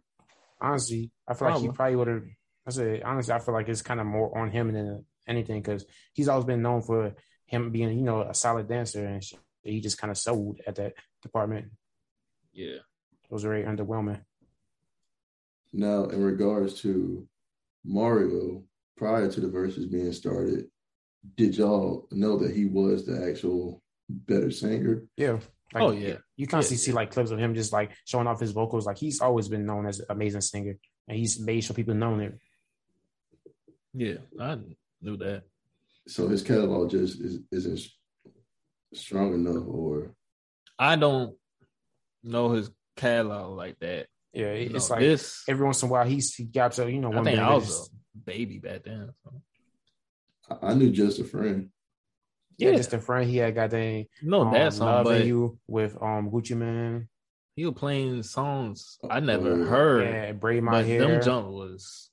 Honestly, 0.60 1.10
I 1.26 1.34
feel 1.34 1.48
like 1.48 1.60
he 1.60 1.66
Probably. 1.66 1.76
probably 1.76 1.96
would 1.96 2.08
have. 2.08 2.24
I 2.66 2.70
said 2.70 3.02
honestly, 3.04 3.34
I 3.34 3.38
feel 3.38 3.54
like 3.54 3.68
it's 3.68 3.82
kind 3.82 4.00
of 4.00 4.06
more 4.06 4.36
on 4.36 4.50
him 4.50 4.72
than 4.72 5.04
anything 5.26 5.60
because 5.60 5.84
he's 6.12 6.28
always 6.28 6.46
been 6.46 6.62
known 6.62 6.82
for 6.82 7.14
him 7.46 7.70
being, 7.70 7.90
you 7.98 8.04
know, 8.04 8.22
a 8.22 8.34
solid 8.34 8.68
dancer, 8.68 9.06
and 9.06 9.22
he 9.62 9.80
just 9.80 9.98
kind 9.98 10.10
of 10.10 10.18
sold 10.18 10.60
at 10.66 10.76
that 10.76 10.94
department. 11.22 11.66
Yeah. 12.52 12.76
It 12.76 13.30
was 13.30 13.42
very 13.42 13.64
underwhelming. 13.64 14.20
Now, 15.72 16.04
in 16.04 16.22
regards 16.22 16.80
to 16.82 17.26
Mario, 17.84 18.64
prior 18.96 19.30
to 19.30 19.40
the 19.40 19.48
Verzuz 19.48 19.90
being 19.90 20.12
started, 20.12 20.66
did 21.36 21.56
y'all 21.56 22.06
know 22.10 22.38
that 22.38 22.54
he 22.54 22.66
was 22.66 23.04
the 23.06 23.28
actual 23.28 23.82
better 24.08 24.50
singer? 24.50 25.04
Yeah. 25.16 25.38
Like, 25.74 25.82
Oh, 25.82 25.90
yeah. 25.90 26.16
You 26.36 26.46
constantly 26.46 26.80
Yeah, 26.80 26.86
see 26.86 26.92
like 26.92 27.10
clips 27.10 27.30
of 27.30 27.38
him 27.38 27.54
just 27.54 27.72
like 27.72 27.92
showing 28.06 28.26
off 28.26 28.40
his 28.40 28.52
vocals. 28.52 28.86
Like 28.86 28.96
he's 28.96 29.20
always 29.20 29.48
been 29.48 29.66
known 29.66 29.86
as 29.86 30.00
an 30.00 30.06
amazing 30.08 30.40
singer, 30.40 30.76
and 31.06 31.18
he's 31.18 31.38
made 31.38 31.62
sure 31.62 31.74
people 31.74 31.94
know 31.94 32.18
it. 32.18 32.38
Yeah. 33.92 34.18
I 34.40 34.58
knew 35.00 35.16
that. 35.18 35.42
So 36.06 36.28
his 36.28 36.42
catalog 36.42 36.90
just 36.90 37.20
is, 37.20 37.40
isn't 37.52 37.80
strong 38.94 39.34
enough, 39.34 39.64
or 39.66 40.14
I 40.78 40.96
don't 40.96 41.36
know 42.22 42.50
his 42.52 42.70
catalog 42.96 43.56
like 43.56 43.78
that. 43.80 44.06
Yeah, 44.32 44.52
You 44.54 44.70
it's 44.76 44.88
know, 44.90 44.94
like 44.96 45.04
this 45.04 45.42
every 45.48 45.64
once 45.64 45.82
in 45.82 45.88
a 45.88 45.92
while 45.92 46.06
he's 46.06 46.34
he 46.34 46.44
gaps 46.44 46.78
up. 46.78 46.88
You 46.88 47.00
know, 47.00 47.10
I 47.12 47.16
one 47.16 47.24
think 47.24 47.36
minute 47.36 47.48
I 47.50 47.56
it's- 47.56 47.68
was 47.68 47.90
a 48.14 48.18
baby 48.24 48.58
back 48.58 48.84
then. 48.84 49.10
So. 49.24 49.42
I, 50.62 50.68
I 50.70 50.74
knew 50.74 50.90
just 50.90 51.18
a 51.18 51.24
friend. 51.24 51.70
yeah, 52.58 52.70
Yeah. 52.70 52.76
just 52.76 52.92
a 52.92 52.98
friend 52.98 53.28
he 53.28 53.38
had 53.38 53.54
got 53.54 53.70
that 53.70 54.06
No, 54.22 54.42
um, 54.42 54.52
that 54.52 54.72
song, 54.74 55.04
but 55.04 55.24
you 55.24 55.58
with 55.66 55.96
um 56.02 56.30
Gucci 56.30 56.56
Mane. 56.56 57.08
he 57.56 57.64
was 57.66 57.74
playing 57.74 58.22
songs 58.22 58.98
I 59.08 59.16
Oh, 59.16 59.20
never 59.20 59.58
yeah. 59.58 59.64
heard. 59.66 60.08
Yeah, 60.08 60.32
braid 60.32 60.62
my 60.62 60.72
but 60.82 60.86
hair. 60.86 61.00
them 61.00 61.22
jump 61.22 61.48
was 61.48 62.10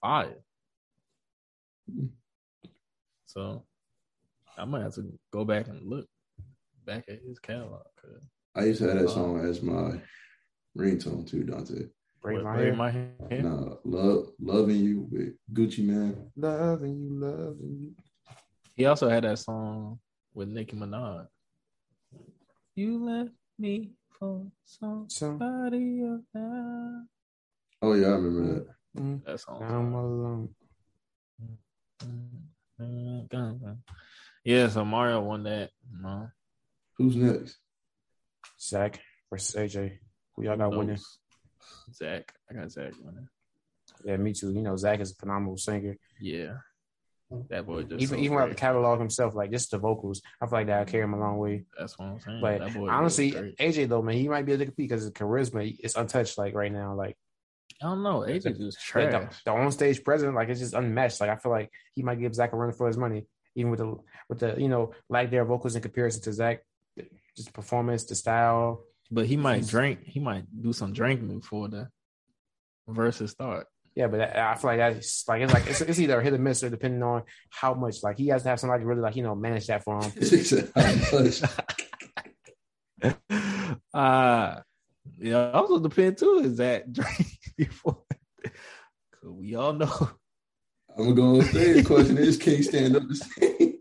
fire. 0.00 0.36
So 3.26 3.64
I 4.58 4.64
might 4.64 4.82
have 4.82 4.94
to 4.94 5.18
go 5.32 5.44
back 5.44 5.68
and 5.68 5.82
look 5.88 6.06
back 6.84 7.04
at 7.08 7.20
his 7.26 7.38
catalog. 7.38 7.82
I 8.54 8.64
used 8.64 8.80
to 8.82 8.88
have 8.88 8.98
that 8.98 9.08
song 9.08 9.40
as 9.46 9.62
my 9.62 10.00
ringtone 10.76 11.26
too, 11.28 11.44
Dante. 11.44 11.86
braid 12.22 12.36
what, 12.36 12.44
my 12.44 12.56
braid 12.56 12.76
my 12.76 12.90
hair. 12.90 13.10
Nah, 13.30 13.74
love 13.84 14.28
loving 14.40 14.76
you 14.76 15.08
with 15.10 15.34
Gucci 15.52 15.84
Mane. 15.84 16.30
Loving 16.36 16.98
you, 16.98 17.10
loving 17.20 17.76
you. 17.80 17.94
He 18.74 18.86
also 18.86 19.08
had 19.08 19.24
that 19.24 19.38
song 19.38 19.98
with 20.34 20.48
Nicki 20.48 20.76
Minaj. 20.76 21.26
You 22.74 23.04
left 23.04 23.32
me 23.58 23.92
for 24.18 24.46
somebody 24.64 26.02
else 26.02 26.22
now. 26.34 27.02
Oh 27.82 27.92
yeah, 27.94 28.06
I 28.06 28.10
remember 28.12 28.54
that. 28.54 29.00
mm, 29.02 29.24
That 29.24 29.40
song. 29.40 29.62
I'm 29.62 29.92
alone. 29.94 30.48
Yeah, 34.44 34.68
so 34.68 34.84
Mario 34.84 35.20
won 35.20 35.42
that. 35.44 35.70
No, 36.00 36.28
Who's 36.98 37.14
next? 37.16 37.58
Zach 38.60 39.00
versus 39.30 39.54
AJ. 39.54 39.98
Who 40.36 40.44
y'all 40.44 40.56
got 40.56 40.76
winning? 40.76 40.98
Zach. 41.94 42.32
I 42.50 42.54
got 42.54 42.70
Zach 42.70 42.92
winning. 43.00 43.28
Yeah, 44.04 44.16
me 44.16 44.32
too. 44.32 44.52
You 44.52 44.62
know, 44.62 44.76
Zach 44.76 45.00
is 45.00 45.12
a 45.12 45.14
phenomenal 45.14 45.56
singer. 45.56 45.96
Yeah. 46.20 46.54
That 47.48 47.66
boy 47.66 47.82
just 47.82 48.02
even 48.02 48.18
so 48.18 48.22
even 48.22 48.36
without 48.36 48.50
the 48.50 48.54
catalog 48.54 48.98
himself, 48.98 49.34
like 49.34 49.50
just 49.50 49.70
the 49.70 49.78
vocals, 49.78 50.20
I 50.40 50.46
feel 50.46 50.58
like 50.58 50.66
that 50.66 50.86
carry 50.88 51.04
him 51.04 51.14
a 51.14 51.18
long 51.18 51.38
way. 51.38 51.64
That's 51.78 51.98
what 51.98 52.08
I'm 52.08 52.20
saying. 52.20 52.40
But 52.40 52.60
honestly. 52.76 53.32
AJ 53.32 53.88
though, 53.88 54.02
man, 54.02 54.16
he 54.16 54.28
might 54.28 54.44
be 54.44 54.52
able 54.52 54.60
to 54.60 54.66
compete 54.66 54.88
because 54.88 55.02
his 55.02 55.12
charisma 55.12 55.74
is 55.80 55.96
untouched. 55.96 56.36
Like 56.36 56.54
right 56.54 56.72
now, 56.72 56.94
like 56.94 57.16
I 57.80 57.86
don't 57.86 58.02
know. 58.02 58.20
AJ 58.20 58.58
just 58.58 58.58
the, 58.58 58.72
trash. 58.80 59.42
the 59.44 59.52
on 59.52 59.72
stage 59.72 60.04
presence, 60.04 60.34
like 60.34 60.48
it's 60.48 60.60
just 60.60 60.74
unmatched. 60.74 61.20
Like 61.20 61.30
I 61.30 61.36
feel 61.36 61.52
like 61.52 61.70
he 61.94 62.02
might 62.02 62.20
give 62.20 62.34
Zach 62.34 62.52
a 62.52 62.56
run 62.56 62.72
for 62.72 62.86
his 62.86 62.98
money, 62.98 63.26
even 63.54 63.70
with 63.70 63.80
the 63.80 63.96
with 64.28 64.38
the 64.38 64.60
you 64.60 64.68
know 64.68 64.92
like 65.08 65.30
their 65.30 65.44
vocals 65.44 65.74
in 65.74 65.82
comparison 65.82 66.22
to 66.22 66.32
Zach, 66.32 66.60
just 67.36 67.52
performance, 67.52 68.04
the 68.04 68.14
style. 68.14 68.84
But 69.14 69.26
he 69.26 69.36
might 69.36 69.66
drink. 69.66 70.00
He 70.06 70.20
might 70.20 70.44
do 70.62 70.72
some 70.72 70.94
drinking 70.94 71.38
before 71.38 71.68
the 71.68 71.88
Verzuz 72.88 73.28
start. 73.28 73.66
Yeah, 73.94 74.06
but 74.06 74.22
I 74.22 74.52
I 74.52 74.54
feel 74.54 74.70
like 74.70 74.78
that's 74.78 75.28
like 75.28 75.42
it's 75.42 75.52
like 75.52 75.66
it's, 75.66 75.80
it's 75.82 75.98
either 76.00 76.18
a 76.18 76.24
hit 76.24 76.32
or 76.32 76.38
miss, 76.38 76.62
or 76.64 76.70
depending 76.70 77.02
on 77.02 77.24
how 77.50 77.74
much. 77.74 78.02
Like 78.02 78.16
he 78.16 78.28
has 78.28 78.42
to 78.44 78.48
have 78.48 78.58
somebody 78.58 78.84
really 78.84 79.02
like 79.02 79.14
you 79.16 79.22
know 79.22 79.34
manage 79.34 79.66
that 79.66 79.84
for 79.84 80.02
him. 80.02 80.10
He 80.18 80.24
said, 80.24 80.72
"How 80.74 80.94
much?" 81.12 81.42
uh 83.94 84.60
yeah, 85.18 85.50
also 85.50 85.78
depend 85.78 86.16
too. 86.16 86.40
Is 86.44 86.56
that 86.56 86.90
drink 86.98 87.26
before? 87.56 87.98
'Cause 88.42 89.30
we 89.30 89.54
all 89.56 89.74
know. 89.74 90.10
I'm 90.96 91.04
gonna 91.04 91.14
go 91.14 91.36
on 91.36 91.42
stage. 91.42 91.76
The 91.76 91.82
question 91.84 92.16
is, 92.18 92.38
can 92.38 92.56
he 92.56 92.62
stand 92.62 92.96
up 92.96 93.06
to 93.06 93.14
stage? 93.14 93.71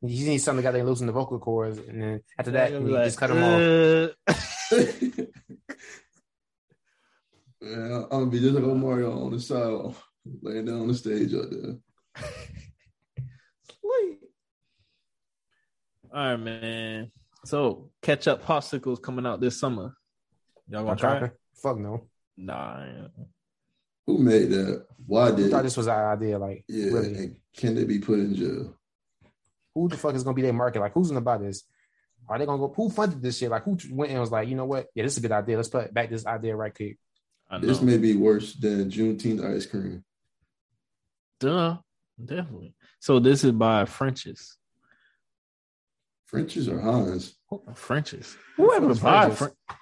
He 0.00 0.24
needs 0.24 0.44
something 0.44 0.62
that 0.64 0.72
got 0.72 0.78
to 0.78 0.84
loosen 0.84 1.06
the 1.06 1.12
vocal 1.12 1.38
cords, 1.38 1.78
and 1.78 2.00
then 2.02 2.20
after 2.38 2.50
that, 2.52 2.70
They're 2.70 2.80
you 2.80 2.88
gonna 2.90 3.04
just 3.04 3.18
cut 3.18 3.30
him 3.30 3.42
off. 3.42 3.60
"Uh." 4.28 5.24
Man, 7.60 7.92
I'm 8.04 8.08
gonna 8.08 8.26
be 8.26 8.40
just 8.40 8.54
like 8.54 8.64
Mario 8.76 9.24
on 9.24 9.32
the 9.32 9.40
side, 9.40 9.94
laying 10.42 10.66
down 10.66 10.80
on 10.82 10.88
the 10.88 10.94
stage 10.94 11.34
out 11.34 11.50
there. 11.50 11.76
Sweet. 13.80 14.18
All 16.12 16.20
right, 16.30 16.36
man. 16.36 17.10
So 17.44 17.90
catch 18.02 18.28
up 18.28 18.44
popsicles 18.44 19.02
coming 19.02 19.26
out 19.26 19.40
this 19.40 19.58
summer. 19.58 19.94
Y'all 20.68 20.80
gonna 20.82 20.90
I'm 20.92 20.96
try? 20.96 21.18
it? 21.18 21.32
Fuck 21.62 21.78
no. 21.78 22.06
Nah. 22.36 22.54
I. 22.54 23.06
Who 24.06 24.18
made 24.18 24.50
that? 24.50 24.86
Why 25.06 25.28
did? 25.30 25.36
did? 25.36 25.50
thought 25.50 25.64
this 25.64 25.76
was 25.76 25.88
our 25.88 26.12
idea? 26.12 26.38
Like, 26.38 26.64
Yeah, 26.68 26.90
really? 26.92 27.14
and 27.14 27.36
can 27.56 27.74
they 27.74 27.84
be 27.84 27.98
put 27.98 28.18
in 28.20 28.34
jail? 28.34 28.77
Who 29.78 29.88
the 29.88 29.96
fuck 29.96 30.14
is 30.14 30.24
gonna 30.24 30.34
be 30.34 30.42
their 30.42 30.52
market? 30.52 30.80
Like, 30.80 30.92
who's 30.92 31.08
gonna 31.08 31.20
buy 31.20 31.38
this? 31.38 31.64
Are 32.28 32.38
they 32.38 32.46
gonna 32.46 32.58
go? 32.58 32.72
Who 32.76 32.90
funded 32.90 33.22
this 33.22 33.38
shit? 33.38 33.50
Like, 33.50 33.62
who 33.62 33.78
went 33.90 34.10
and 34.10 34.20
was 34.20 34.32
like, 34.32 34.48
you 34.48 34.56
know 34.56 34.64
what? 34.64 34.86
Yeah, 34.94 35.04
this 35.04 35.12
is 35.12 35.18
a 35.18 35.22
good 35.22 35.32
idea. 35.32 35.56
Let's 35.56 35.68
put 35.68 35.94
back 35.94 36.10
this 36.10 36.26
idea 36.26 36.56
right 36.56 36.74
quick. 36.74 36.98
This 37.60 37.80
may 37.80 37.96
be 37.96 38.16
worse 38.16 38.54
than 38.54 38.90
Juneteenth 38.90 39.56
ice 39.56 39.66
cream. 39.66 40.04
Duh. 41.40 41.78
Definitely. 42.22 42.74
So 42.98 43.20
this 43.20 43.44
is 43.44 43.52
by 43.52 43.84
French's. 43.84 44.56
French's 46.26 46.68
or 46.68 46.80
Heinz? 46.80 47.36
French's. 47.74 48.36
Who 48.56 48.64
Whoever 48.64 48.90
is 48.90 48.98
buy 48.98 49.30
French's? 49.30 49.38
Fren- 49.38 49.78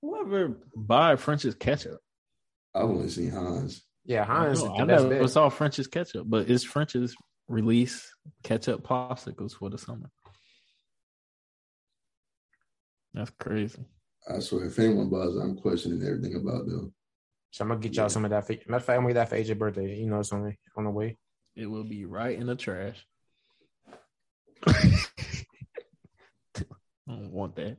whoever 0.00 0.56
buy 0.76 1.16
French's 1.16 1.56
ketchup. 1.56 1.98
I've 2.74 2.84
only 2.84 3.08
seen 3.08 3.30
Heinz. 3.30 3.82
Yeah, 4.04 4.24
Heinz. 4.24 4.62
I, 4.62 4.62
is 4.62 4.62
know, 4.62 4.76
the 4.76 4.82
I 4.82 4.86
best 4.86 5.04
never 5.04 5.20
bet. 5.20 5.30
saw 5.30 5.48
French's 5.50 5.88
ketchup, 5.88 6.24
but 6.30 6.48
it's 6.48 6.64
French's 6.64 7.14
release 7.48 8.14
ketchup 8.42 8.82
popsicles 8.86 9.52
for 9.52 9.70
the 9.70 9.78
summer. 9.78 10.10
That's 13.14 13.30
crazy. 13.38 13.84
I 14.28 14.38
swear, 14.40 14.66
if 14.66 14.78
anyone 14.78 15.08
buys 15.08 15.34
I'm 15.36 15.56
questioning 15.56 16.02
everything 16.06 16.34
about 16.36 16.66
them. 16.66 16.92
So 17.50 17.64
I'm 17.64 17.68
gonna 17.68 17.80
get 17.80 17.94
y'all 17.96 18.04
Yeah. 18.04 18.08
some 18.08 18.24
of 18.26 18.30
that. 18.30 18.46
For, 18.46 18.52
matter 18.52 18.76
of 18.76 18.84
fact, 18.84 18.96
I'm 18.98 19.02
gonna 19.04 19.14
get 19.14 19.20
that 19.20 19.28
for 19.30 19.36
AJ 19.36 19.58
birthday. 19.58 19.96
You 19.98 20.06
know, 20.06 20.20
it's 20.20 20.32
on 20.32 20.44
the 20.44 20.54
on 20.76 20.84
the 20.84 20.90
way. 20.90 21.16
It 21.56 21.66
will 21.66 21.84
be 21.84 22.04
right 22.04 22.38
in 22.38 22.46
the 22.46 22.54
trash. 22.54 23.04
I 24.66 24.74
don't 27.06 27.32
want 27.32 27.56
that. 27.56 27.78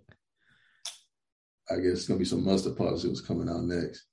I 1.69 1.75
guess 1.75 1.91
it's 1.93 2.07
gonna 2.07 2.17
be 2.19 2.25
some 2.25 2.43
mustard 2.43 2.75
popsicles 2.75 3.25
coming 3.25 3.47
out 3.47 3.63
next. 3.63 4.05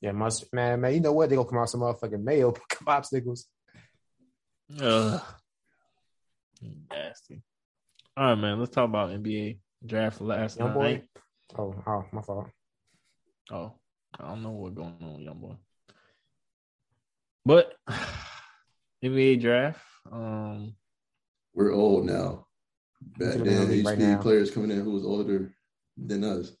Yeah, 0.00 0.12
must 0.12 0.50
man, 0.54 0.80
man. 0.80 0.94
You 0.94 1.00
know 1.00 1.12
what? 1.12 1.28
They 1.28 1.36
gonna 1.36 1.46
come 1.48 1.58
out 1.58 1.68
some 1.68 1.80
motherfucking 1.80 2.22
mayo 2.22 2.52
popsicles. 2.72 3.40
Ugh. 4.78 5.22
Nasty. 6.90 7.42
All 8.16 8.26
right, 8.26 8.34
man. 8.34 8.58
Let's 8.58 8.72
talk 8.72 8.88
about 8.88 9.10
NBA 9.10 9.58
draft 9.84 10.20
last 10.20 10.58
Young 10.58 10.74
boy. 10.74 10.82
night. 10.82 11.04
Oh, 11.58 11.74
oh, 11.86 12.04
my 12.12 12.22
fault. 12.22 12.48
Oh, 13.50 13.72
I 14.18 14.28
don't 14.28 14.42
know 14.42 14.50
what's 14.50 14.74
going 14.74 14.94
on, 15.02 15.20
young 15.20 15.38
boy. 15.38 15.56
But 17.44 17.74
NBA 19.04 19.40
draft. 19.40 19.80
Um, 20.10 20.74
We're 21.54 21.72
old 21.72 22.06
now. 22.06 22.46
Back 23.18 23.32
Should've 23.32 23.46
then, 23.46 23.68
the 23.68 23.76
used 23.76 23.88
to 23.88 23.96
right 23.96 24.18
be 24.18 24.22
players 24.22 24.50
coming 24.50 24.70
in 24.70 24.84
who 24.84 24.90
was 24.90 25.04
older 25.04 25.52
than 25.96 26.22
us, 26.22 26.52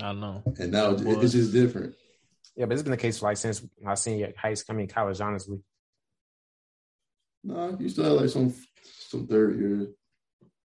I 0.00 0.12
know. 0.12 0.42
and 0.58 0.72
now 0.72 0.90
Yeah, 0.96 1.20
it's 1.20 1.32
just 1.32 1.52
different. 1.52 1.94
Yeah, 2.56 2.66
but 2.66 2.74
it's 2.74 2.82
been 2.82 2.90
the 2.90 2.96
case 2.96 3.18
for 3.18 3.26
like 3.26 3.36
since 3.36 3.64
I 3.86 3.94
seen 3.94 4.18
you 4.18 4.24
at 4.24 4.36
high 4.36 4.54
school, 4.54 4.74
I 4.74 4.78
mean 4.78 4.88
college, 4.88 5.20
honestly. 5.20 5.60
No, 7.44 7.76
you 7.80 7.88
still 7.88 8.04
have 8.04 8.20
like 8.20 8.30
some 8.30 8.54
some 9.08 9.26
third 9.26 9.58
year 9.58 9.88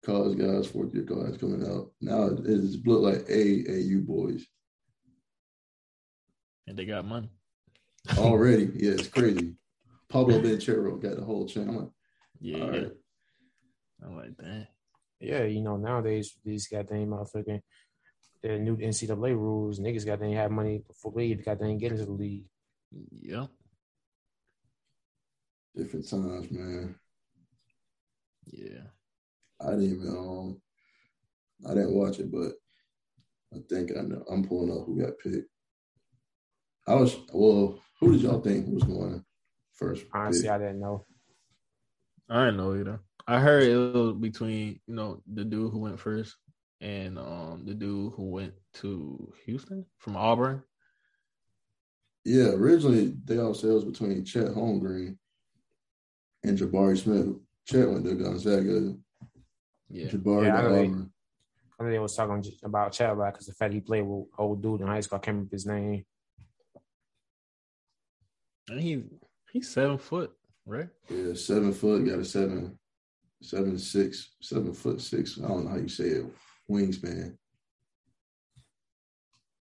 college 0.05 0.39
guys, 0.39 0.67
fourth 0.67 0.95
year 0.95 1.05
guys 1.05 1.37
coming 1.39 1.67
out. 1.67 1.91
Now 2.01 2.31
it's 2.45 2.75
split 2.75 2.99
like 3.01 3.27
AAU 3.27 4.05
boys 4.07 4.45
And 6.67 6.77
they 6.77 6.85
got 6.85 7.05
money. 7.05 7.31
already. 8.19 8.71
yeah, 8.75 8.93
it's 8.93 9.09
crazy. 9.09 9.55
Paolo 10.09 10.41
Banchero 10.41 11.01
got 11.01 11.17
the 11.17 11.25
whole 11.25 11.47
chain. 11.47 11.75
Like, 11.75 11.89
Yeah, 12.41 12.57
yeah. 12.59 12.71
right. 12.71 12.93
I'm 14.05 14.17
like, 14.17 14.37
damn. 14.41 14.67
Yeah, 15.21 15.45
you 15.45 15.63
know, 15.63 15.77
nowadays 15.77 16.37
these 16.45 16.69
goddamn 16.69 17.09
motherfucking 17.09 17.61
the 18.43 18.59
new 18.59 18.77
NCAA 18.77 19.35
rules, 19.35 19.81
niggas 19.81 20.05
got 20.05 20.21
they 20.21 20.33
have 20.33 20.51
money 20.51 20.83
before 20.87 21.13
league, 21.13 21.43
got 21.45 21.59
they 21.59 21.75
get 21.77 21.93
into 21.93 22.05
the 22.05 22.13
league. 22.13 22.45
Yep. 23.23 23.49
Different 25.75 26.09
times, 26.09 26.51
man. 26.51 26.95
Yeah. 28.47 28.83
I 29.61 29.71
didn't 29.71 29.85
even 29.85 30.09
um, 30.09 30.61
I 31.67 31.75
didn't 31.75 31.95
watch 31.95 32.19
it, 32.19 32.31
but 32.31 32.53
I 33.55 33.61
think 33.69 33.93
I 33.97 34.03
know. 34.03 34.25
I'm 34.31 34.45
pulling 34.45 34.71
up 34.71 34.87
who 34.87 35.01
got 35.01 35.19
picked. 35.19 35.49
I 36.87 36.95
was 36.95 37.17
well. 37.33 37.79
Who 38.01 38.13
did 38.13 38.23
y'all 38.23 38.41
think 38.41 38.67
was 38.69 38.83
going 38.83 39.25
first? 39.73 40.05
Honestly, 40.13 40.43
pick? 40.43 40.51
I 40.51 40.59
didn't 40.59 40.81
know. 40.81 41.07
I 42.29 42.47
didn't 42.47 42.59
know 42.59 42.75
either. 42.75 43.01
I 43.27 43.41
heard 43.41 43.63
it 43.63 43.77
was 43.77 44.17
between, 44.21 44.81
you 44.87 44.95
know, 44.95 45.23
the 45.33 45.45
dude 45.45 45.73
who 45.73 45.79
went 45.79 46.01
first 46.01 46.37
and 46.81 47.19
um 47.19 47.63
the 47.65 47.75
dude 47.75 48.13
who 48.15 48.31
went 48.31 48.53
to 48.75 49.33
Houston 49.47 49.87
from 49.99 50.17
Auburn. 50.17 50.63
Yeah, 52.25 52.49
originally 52.49 53.15
they 53.25 53.39
all 53.39 53.55
said 53.55 53.71
it 53.71 53.75
was 53.75 53.85
between 53.85 54.25
Chet 54.25 54.49
Holmgren 54.49 55.17
and 56.45 56.59
Jabari 56.59 56.97
Smith. 56.99 57.35
Chet 57.67 57.89
went 57.89 58.05
to 58.05 58.15
Gonzaga. 58.15 58.95
Yeah. 59.89 60.07
Jabari 60.09 60.45
Yeah, 60.47 60.59
I 60.59 60.63
to 60.63 60.69
know 60.69 60.75
they- 60.75 60.85
Auburn. 60.87 61.11
I 61.79 61.83
think 61.83 61.91
they 61.93 61.99
was 61.99 62.15
talking 62.15 62.41
j- 62.43 62.57
about 62.63 62.93
Chad 62.93 63.17
because 63.17 63.47
the 63.47 63.53
fact 63.53 63.75
he 63.75 63.81
played 63.81 64.03
with 64.03 64.27
old 64.39 64.63
dude 64.63 64.81
in 64.81 64.87
high 64.87 65.01
school, 65.01 65.17
I 65.17 65.21
can't 65.21 65.35
remember 65.35 65.55
his 65.57 65.67
name. 65.67 66.05
And 68.69 68.81
he 68.81 69.03
he's 69.53 69.71
seven 69.71 69.99
foot, 69.99 70.33
right? 70.65 70.89
Yeah, 71.11 71.35
seven 71.35 71.73
foot, 71.73 72.07
got 72.07 72.21
a 72.21 72.25
seven, 72.25 72.79
seven 73.43 73.77
six, 73.79 74.37
seven 74.41 74.73
foot 74.73 75.01
six. 75.01 75.39
I 75.43 75.49
don't 75.49 75.65
know 75.65 75.71
how 75.71 75.77
you 75.77 75.89
say 75.89 76.05
it, 76.05 76.27
wingspan. 76.71 77.37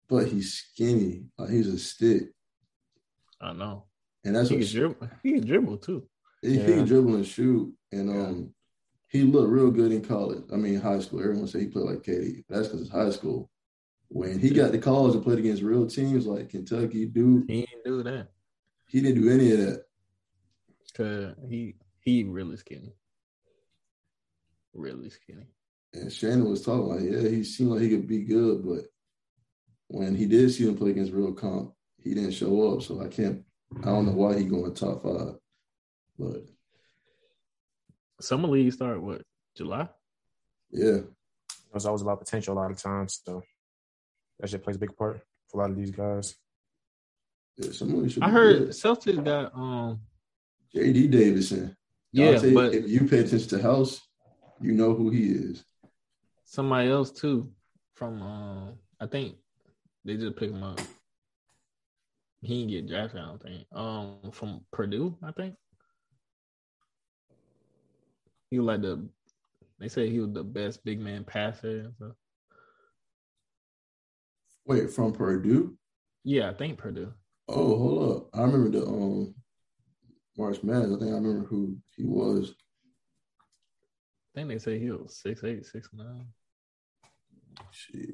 But 0.07 0.27
he's 0.29 0.53
skinny. 0.53 1.25
Like 1.37 1.49
he's 1.49 1.67
a 1.67 1.77
stick, 1.77 2.29
I 3.41 3.51
know. 3.53 3.85
and 4.23 4.35
that's 4.35 4.49
He 4.49 4.55
what 4.55 4.65
can 4.65 4.73
dribble. 4.73 5.09
He 5.21 5.33
can 5.33 5.45
dribble 5.45 5.77
too. 5.79 6.08
He, 6.41 6.49
he 6.51 6.57
Yeah. 6.57 6.65
can 6.65 6.85
dribble 6.85 7.15
and 7.15 7.25
shoot. 7.27 7.73
And 7.91 8.09
Yeah. 8.09 8.27
um, 8.27 8.53
he 9.07 9.23
looked 9.23 9.49
real 9.51 9.71
good 9.71 9.91
in 9.91 10.01
college. 10.03 10.43
I 10.53 10.55
mean, 10.55 10.75
high 10.79 10.99
school. 10.99 11.19
Everyone 11.21 11.47
said 11.47 11.61
he 11.61 11.67
played 11.67 11.85
like 11.85 12.03
KD. 12.03 12.43
That's 12.47 12.67
because 12.67 12.81
it's 12.81 12.91
high 12.91 13.09
school. 13.09 13.49
When 14.09 14.39
he 14.39 14.49
got 14.51 14.71
the 14.71 14.79
college 14.79 15.15
and 15.15 15.23
played 15.23 15.39
against 15.39 15.61
real 15.63 15.85
teams 15.87 16.25
like 16.25 16.49
Kentucky, 16.49 17.05
Duke, 17.05 17.45
He 17.47 17.61
didn't 17.65 17.83
do 17.85 18.03
that. 18.03 18.29
he 18.87 19.01
didn't 19.01 19.21
do 19.21 19.29
any 19.29 19.51
of 19.51 19.57
that. 19.59 19.85
Cause 20.95 21.35
he 21.47 21.75
he 22.01 22.23
really 22.23 22.57
skinny. 22.57 22.93
Really 24.73 25.09
skinny. 25.09 25.47
And 25.93 26.11
Shannon 26.11 26.49
was 26.49 26.63
talking 26.63 26.87
like, 26.87 27.01
yeah, 27.01 27.29
he 27.29 27.43
seemed 27.43 27.71
like 27.71 27.81
he 27.81 27.89
could 27.89 28.07
be 28.07 28.23
good, 28.23 28.63
but 28.65 28.85
when 29.87 30.15
he 30.15 30.25
did 30.27 30.51
see 30.51 30.67
him 30.67 30.75
play 30.77 30.91
against 30.91 31.13
real 31.13 31.33
comp, 31.33 31.73
he 32.03 32.13
didn't 32.13 32.31
show 32.31 32.73
up. 32.73 32.83
So 32.83 33.01
I 33.01 33.07
can't, 33.07 33.43
I 33.81 33.85
don't 33.85 34.05
know 34.05 34.11
why 34.13 34.37
he 34.37 34.45
going 34.45 34.73
top 34.73 35.03
five, 35.03 35.35
but 36.19 36.43
Summer 38.21 38.49
league 38.49 38.73
start 38.73 39.01
what? 39.01 39.21
July? 39.55 39.87
yeah, 40.71 40.97
It 40.97 41.73
was 41.73 41.85
always 41.85 42.01
about 42.01 42.19
potential 42.19 42.53
a 42.53 42.59
lot 42.59 42.69
of 42.71 42.77
times, 42.81 43.21
so 43.25 43.41
that 44.39 44.49
shit 44.49 44.63
plays 44.63 44.75
a 44.75 44.79
big 44.79 44.95
part 44.95 45.21
for 45.49 45.59
a 45.59 45.61
lot 45.63 45.71
of 45.71 45.77
these 45.77 45.91
guys. 45.91 46.35
yeah 47.57 47.71
somebody 47.71 48.09
should. 48.09 48.23
I 48.23 48.27
be 48.27 48.33
heard 48.33 48.57
good. 48.59 48.69
Celtics 48.69 49.23
got 49.23 49.53
um 49.55 50.01
JD 50.75 51.09
Davison. 51.11 51.75
Yeah, 52.11 52.31
Dante, 52.33 52.53
but 52.53 52.73
if 52.75 52.87
you 52.89 53.07
pay 53.07 53.19
attention 53.19 53.49
to 53.49 53.61
House, 53.61 54.01
you 54.61 54.71
know 54.73 54.93
who 54.93 55.09
he 55.11 55.23
is. 55.31 55.63
somebody 56.45 56.89
else 56.89 57.11
too 57.11 57.51
from 57.95 58.21
um 58.21 58.73
I 58.99 59.05
think 59.07 59.35
they 60.05 60.17
just 60.17 60.35
picked 60.35 60.53
him 60.53 60.63
up. 60.63 60.79
He 62.41 62.65
didn't 62.65 62.71
get 62.71 62.87
drafted, 62.87 63.21
I 63.21 63.25
don't 63.25 63.41
think. 63.41 63.65
Um 63.71 64.31
from 64.31 64.61
Purdue, 64.71 65.17
I 65.23 65.31
think. 65.31 65.55
He 68.51 68.59
was 68.59 68.67
like 68.67 68.81
the 68.81 69.07
they 69.79 69.87
say 69.87 70.09
he 70.09 70.19
was 70.19 70.33
the 70.33 70.43
best 70.43 70.83
big 70.83 70.99
man 70.99 71.23
passer. 71.23 71.81
and 71.81 71.93
stuff. 71.95 72.11
Wait, 74.65 74.91
from 74.91 75.13
Purdue? 75.13 75.77
Yeah, 76.23 76.49
I 76.49 76.53
think 76.53 76.77
Purdue. 76.77 77.13
Oh, 77.47 77.77
hold 77.77 78.11
up. 78.11 78.29
I 78.33 78.41
remember 78.43 78.69
the 78.69 78.85
um 78.85 79.33
March 80.37 80.61
Madness. 80.63 80.95
I 80.95 80.99
think 80.99 81.11
I 81.11 81.15
remember 81.15 81.47
who 81.47 81.77
he 81.95 82.05
was. 82.05 82.53
I 84.35 84.39
think 84.39 84.49
they 84.49 84.59
say 84.59 84.79
he 84.79 84.91
was 84.91 85.19
six 85.21 85.43
eight, 85.43 85.65
six 85.65 85.89
nine. 85.93 86.27
Shit. 87.71 88.09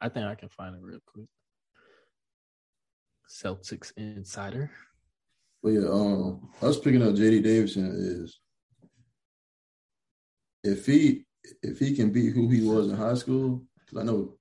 I 0.00 0.08
think 0.08 0.26
I 0.26 0.34
can 0.34 0.48
find 0.48 0.74
it 0.74 0.82
real 0.82 0.98
quick. 1.06 1.26
Celtics 3.30 3.92
insider. 3.96 4.70
But 5.62 5.70
yeah, 5.70 5.88
um, 5.88 6.50
us 6.60 6.78
picking 6.78 7.02
up 7.02 7.14
JD 7.14 7.44
Davison 7.44 7.86
is 7.86 8.40
if 10.64 10.86
he 10.86 11.24
if 11.62 11.78
he 11.78 11.94
can 11.94 12.10
be 12.10 12.30
who 12.30 12.48
he 12.48 12.62
was 12.66 12.88
in 12.88 12.96
high 12.96 13.14
school, 13.14 13.62
because 13.80 13.98
I 13.98 14.04
know 14.04 14.34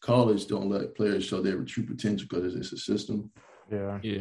college 0.00 0.46
don't 0.46 0.68
let 0.68 0.94
players 0.94 1.24
show 1.24 1.40
their 1.40 1.62
true 1.64 1.84
potential 1.84 2.26
because 2.28 2.54
it's 2.54 2.72
a 2.72 2.76
system 2.78 3.30
Yeah. 3.70 3.98
Yeah. 4.02 4.12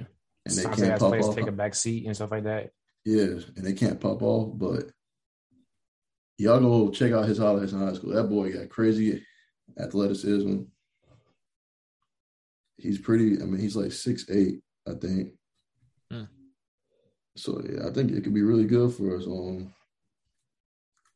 and 0.45 0.55
they 0.55 0.61
Sometimes 0.61 0.81
can't 0.81 0.99
pop 0.99 1.09
players 1.09 1.27
off. 1.27 1.35
take 1.35 1.47
a 1.47 1.51
back 1.51 1.75
seat 1.75 2.05
and 2.05 2.15
stuff 2.15 2.31
like 2.31 2.43
that. 2.43 2.69
Yeah, 3.03 3.23
and 3.55 3.65
they 3.65 3.73
can't 3.73 3.99
pop 3.99 4.21
off. 4.21 4.57
But 4.57 4.91
y'all 6.37 6.59
go 6.59 6.89
check 6.91 7.11
out 7.11 7.27
his 7.27 7.39
highlights 7.39 7.71
in 7.73 7.79
high 7.79 7.93
school. 7.93 8.13
That 8.13 8.29
boy 8.29 8.53
got 8.53 8.69
crazy 8.69 9.23
athleticism. 9.79 10.61
He's 12.77 12.99
pretty. 12.99 13.41
I 13.41 13.45
mean, 13.45 13.59
he's 13.59 13.75
like 13.75 13.91
six 13.91 14.29
eight, 14.29 14.61
I 14.87 14.93
think. 14.93 15.33
Hmm. 16.11 16.23
So 17.35 17.61
yeah, 17.67 17.87
I 17.87 17.91
think 17.91 18.11
it 18.11 18.23
could 18.23 18.33
be 18.33 18.41
really 18.43 18.65
good 18.65 18.93
for 18.93 19.17
us. 19.17 19.25
Um, 19.27 19.73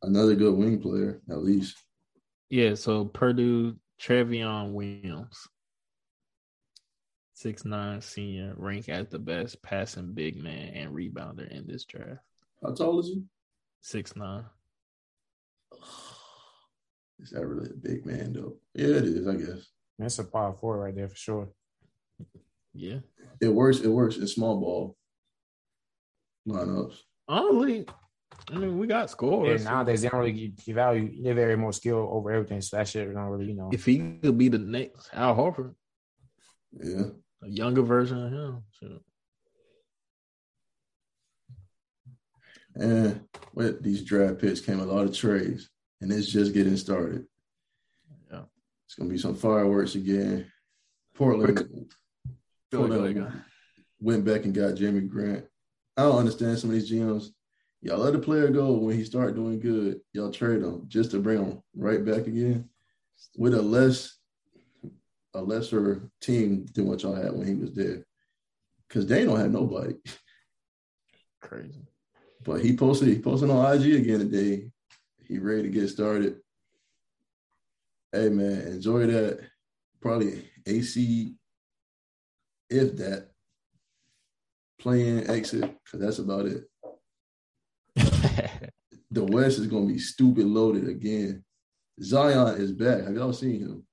another 0.05 0.35
good 0.35 0.55
wing 0.55 0.79
player 0.79 1.21
at 1.29 1.43
least. 1.43 1.77
Yeah, 2.49 2.75
so 2.75 3.05
Purdue 3.05 3.75
Trevion 4.01 4.71
Williams. 4.73 5.47
Six 7.33 7.65
nine 7.65 8.01
senior, 8.01 8.53
ranked 8.55 8.87
as 8.89 9.09
the 9.09 9.19
best 9.19 9.61
passing 9.61 10.13
big 10.13 10.41
man 10.41 10.69
and 10.73 10.95
rebounder 10.95 11.49
in 11.51 11.67
this 11.67 11.83
draft. 11.83 12.21
How 12.63 12.73
tall 12.73 12.99
is 12.99 13.07
he? 13.07 13.23
Six 13.81 14.15
nine. 14.15 14.45
Is 17.17 17.29
that 17.29 17.47
really 17.47 17.69
a 17.69 17.73
big 17.73 18.05
man 18.05 18.33
though? 18.33 18.57
Yeah, 18.73 18.97
it 18.97 19.05
is. 19.05 19.25
I 19.25 19.35
guess 19.35 19.67
That's 19.97 20.19
a 20.19 20.25
power 20.25 20.53
forward 20.53 20.83
right 20.83 20.95
there 20.95 21.07
for 21.07 21.15
sure. 21.15 21.49
Yeah. 22.73 22.97
it 23.39 23.47
works. 23.47 23.79
It 23.79 23.87
works 23.87 24.17
in 24.17 24.27
small 24.27 24.59
ball 24.59 24.97
lineups. 26.45 26.97
Honestly, 27.29 27.85
I 28.51 28.55
mean 28.57 28.77
we 28.77 28.85
got 28.87 29.01
And 29.01 29.09
scores. 29.09 29.63
nowadays 29.65 30.01
they 30.01 30.09
don't 30.09 30.19
really 30.19 30.31
give, 30.33 30.65
give 30.65 30.75
value. 30.75 31.23
They 31.23 31.31
vary 31.33 31.55
more 31.57 31.73
skill 31.73 32.07
over 32.11 32.31
everything. 32.31 32.61
So 32.61 32.77
that 32.77 32.87
shit 32.87 33.11
don't 33.13 33.23
really, 33.25 33.45
you 33.47 33.55
know. 33.55 33.69
If 33.73 33.85
he 33.85 34.17
could 34.21 34.37
be 34.37 34.49
the 34.49 34.59
next 34.59 35.09
Al 35.13 35.35
Horford, 35.35 35.73
Yeah. 36.73 37.07
a 37.43 37.47
younger 37.49 37.81
version 37.81 38.23
of 38.23 38.31
him. 38.31 38.63
Shit. 38.71 39.01
And 42.75 43.21
with 43.53 43.81
these 43.81 44.03
draft 44.03 44.39
picks 44.39 44.59
came 44.59 44.79
a 44.79 44.85
lot 44.85 45.05
of 45.05 45.15
trades, 45.15 45.69
and 46.01 46.11
it's 46.11 46.27
just 46.27 46.53
getting 46.53 46.75
started. 46.77 47.25
Yeah. 48.31 48.43
It's 48.85 48.95
gonna 48.95 49.09
be 49.09 49.17
some 49.17 49.35
fireworks 49.35 49.95
again. 49.95 50.51
Portland, 51.15 51.55
Go 51.55 51.61
ahead, 51.63 51.79
go 52.71 52.77
Portland 52.87 53.41
went 54.01 54.25
back 54.25 54.43
and 54.43 54.53
got 54.53 54.75
Jerami 54.75 55.07
Grant. 55.07 55.45
I 55.95 56.01
don't 56.03 56.19
understand 56.19 56.59
some 56.59 56.69
of 56.71 56.75
these 56.75 56.91
GMs. 56.91 57.27
Y'all 57.85 57.99
let 57.99 58.13
the 58.13 58.19
player 58.19 58.47
go 58.47 58.71
when 58.73 58.97
he 58.97 59.03
start 59.03 59.35
doing 59.35 59.59
good. 59.59 60.01
Y'all 60.11 60.31
trade 60.31 60.63
him 60.63 60.85
just 60.87 61.11
to 61.11 61.19
bring 61.19 61.37
him 61.37 61.61
right 61.75 62.03
back 62.03 62.25
again 62.25 62.67
with 63.37 63.53
a 63.53 63.61
less 63.61 64.17
a 65.35 65.39
lesser 65.39 66.09
team 66.19 66.65
than 66.73 66.87
what 66.87 67.03
y'all 67.03 67.13
had 67.13 67.31
when 67.31 67.45
he 67.45 67.53
was 67.53 67.75
there. 67.75 68.03
Because 68.87 69.05
they 69.05 69.23
don't 69.23 69.39
have 69.39 69.51
nobody. 69.51 69.93
Crazy. 71.43 71.85
But 72.43 72.61
he 72.61 72.75
posted 72.75 73.09
he 73.09 73.19
posted 73.19 73.51
on 73.51 73.75
IG 73.75 73.93
again 73.93 74.17
today. 74.17 74.71
He 75.23 75.37
ready 75.37 75.61
to 75.61 75.69
get 75.69 75.87
started. 75.87 76.37
Hey 78.11 78.29
man, 78.29 78.61
enjoy 78.61 79.05
that. 79.05 79.41
Probably 80.01 80.49
AC, 80.65 81.35
if 82.67 82.97
that, 82.97 83.29
playing 84.79 85.29
exit, 85.29 85.61
because 85.83 85.99
that's 85.99 86.17
about 86.17 86.47
it. 86.47 86.63
The 89.15 89.23
West 89.23 89.59
is 89.59 89.67
gonna 89.67 89.85
be 89.87 89.97
stupid 89.97 90.45
loaded 90.45 90.89
again. 90.89 91.43
Zion 92.01 92.59
is 92.61 92.73
back. 92.73 93.05
Have 93.05 93.15
y'all 93.15 93.31
seen 93.33 93.61
him? 93.61 93.83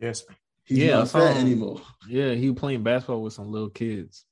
yes. 0.00 0.24
He's 0.64 0.78
Yeah, 0.78 0.98
not 0.98 1.08
fat 1.08 1.36
him. 1.36 1.46
anymore. 1.46 1.80
yeah, 2.08 2.34
he 2.34 2.52
playing 2.52 2.82
basketball 2.82 3.22
with 3.22 3.32
some 3.32 3.50
little 3.50 3.70
kids. 3.70 4.24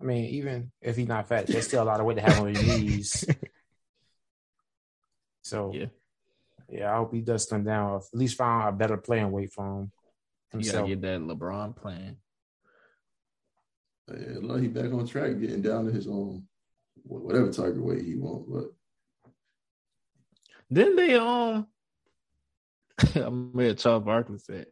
I 0.00 0.04
mean, 0.04 0.26
even 0.26 0.72
if 0.80 0.96
he's 0.96 1.06
not 1.08 1.28
fat, 1.28 1.46
there's 1.46 1.68
still 1.68 1.82
a 1.82 1.84
lot 1.84 2.00
of 2.00 2.06
weight 2.06 2.16
to 2.16 2.20
have 2.22 2.40
on 2.40 2.48
his 2.52 2.62
knees. 2.66 3.24
So 5.42 5.72
Yeah. 5.72 5.86
yeah, 6.68 6.92
I 6.92 6.96
hope 6.96 7.14
he 7.14 7.20
does 7.20 7.44
slim 7.48 7.64
down. 7.64 7.90
Or 7.92 7.96
at 7.98 8.04
least 8.12 8.36
find 8.36 8.68
a 8.68 8.72
better 8.72 8.96
playing 8.96 9.30
weight 9.30 9.52
for 9.52 9.64
him 9.82 9.92
You 10.60 10.70
gotta 10.72 10.86
get 10.88 11.00
that 11.02 11.20
LeBron 11.20 11.76
playing. 11.76 12.16
Yeah, 14.08 14.38
look, 14.42 14.60
he 14.60 14.68
back 14.68 14.92
on 14.92 15.06
track, 15.06 15.38
getting 15.40 15.62
down 15.62 15.86
to 15.86 15.92
his 15.92 16.06
own 16.08 16.44
whatever 17.04 17.50
target 17.52 17.82
weight 17.82 18.04
he 18.04 18.16
wants. 18.16 18.48
But 18.50 18.64
Then 20.72 20.96
they 20.96 21.14
um 21.16 21.66
I 23.14 23.28
met 23.28 23.76
Charles 23.76 24.04
Barkley 24.04 24.38
said 24.38 24.66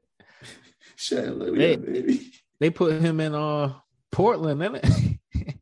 shit, 0.97 1.37
look 1.37 1.51
at 1.51 1.57
Hey. 1.61 1.77
baby. 1.77 2.33
they 2.59 2.71
put 2.71 3.03
him 3.03 3.21
in 3.21 3.35
uh 3.35 3.75
Portland, 4.11 4.63
innit? 4.63 5.19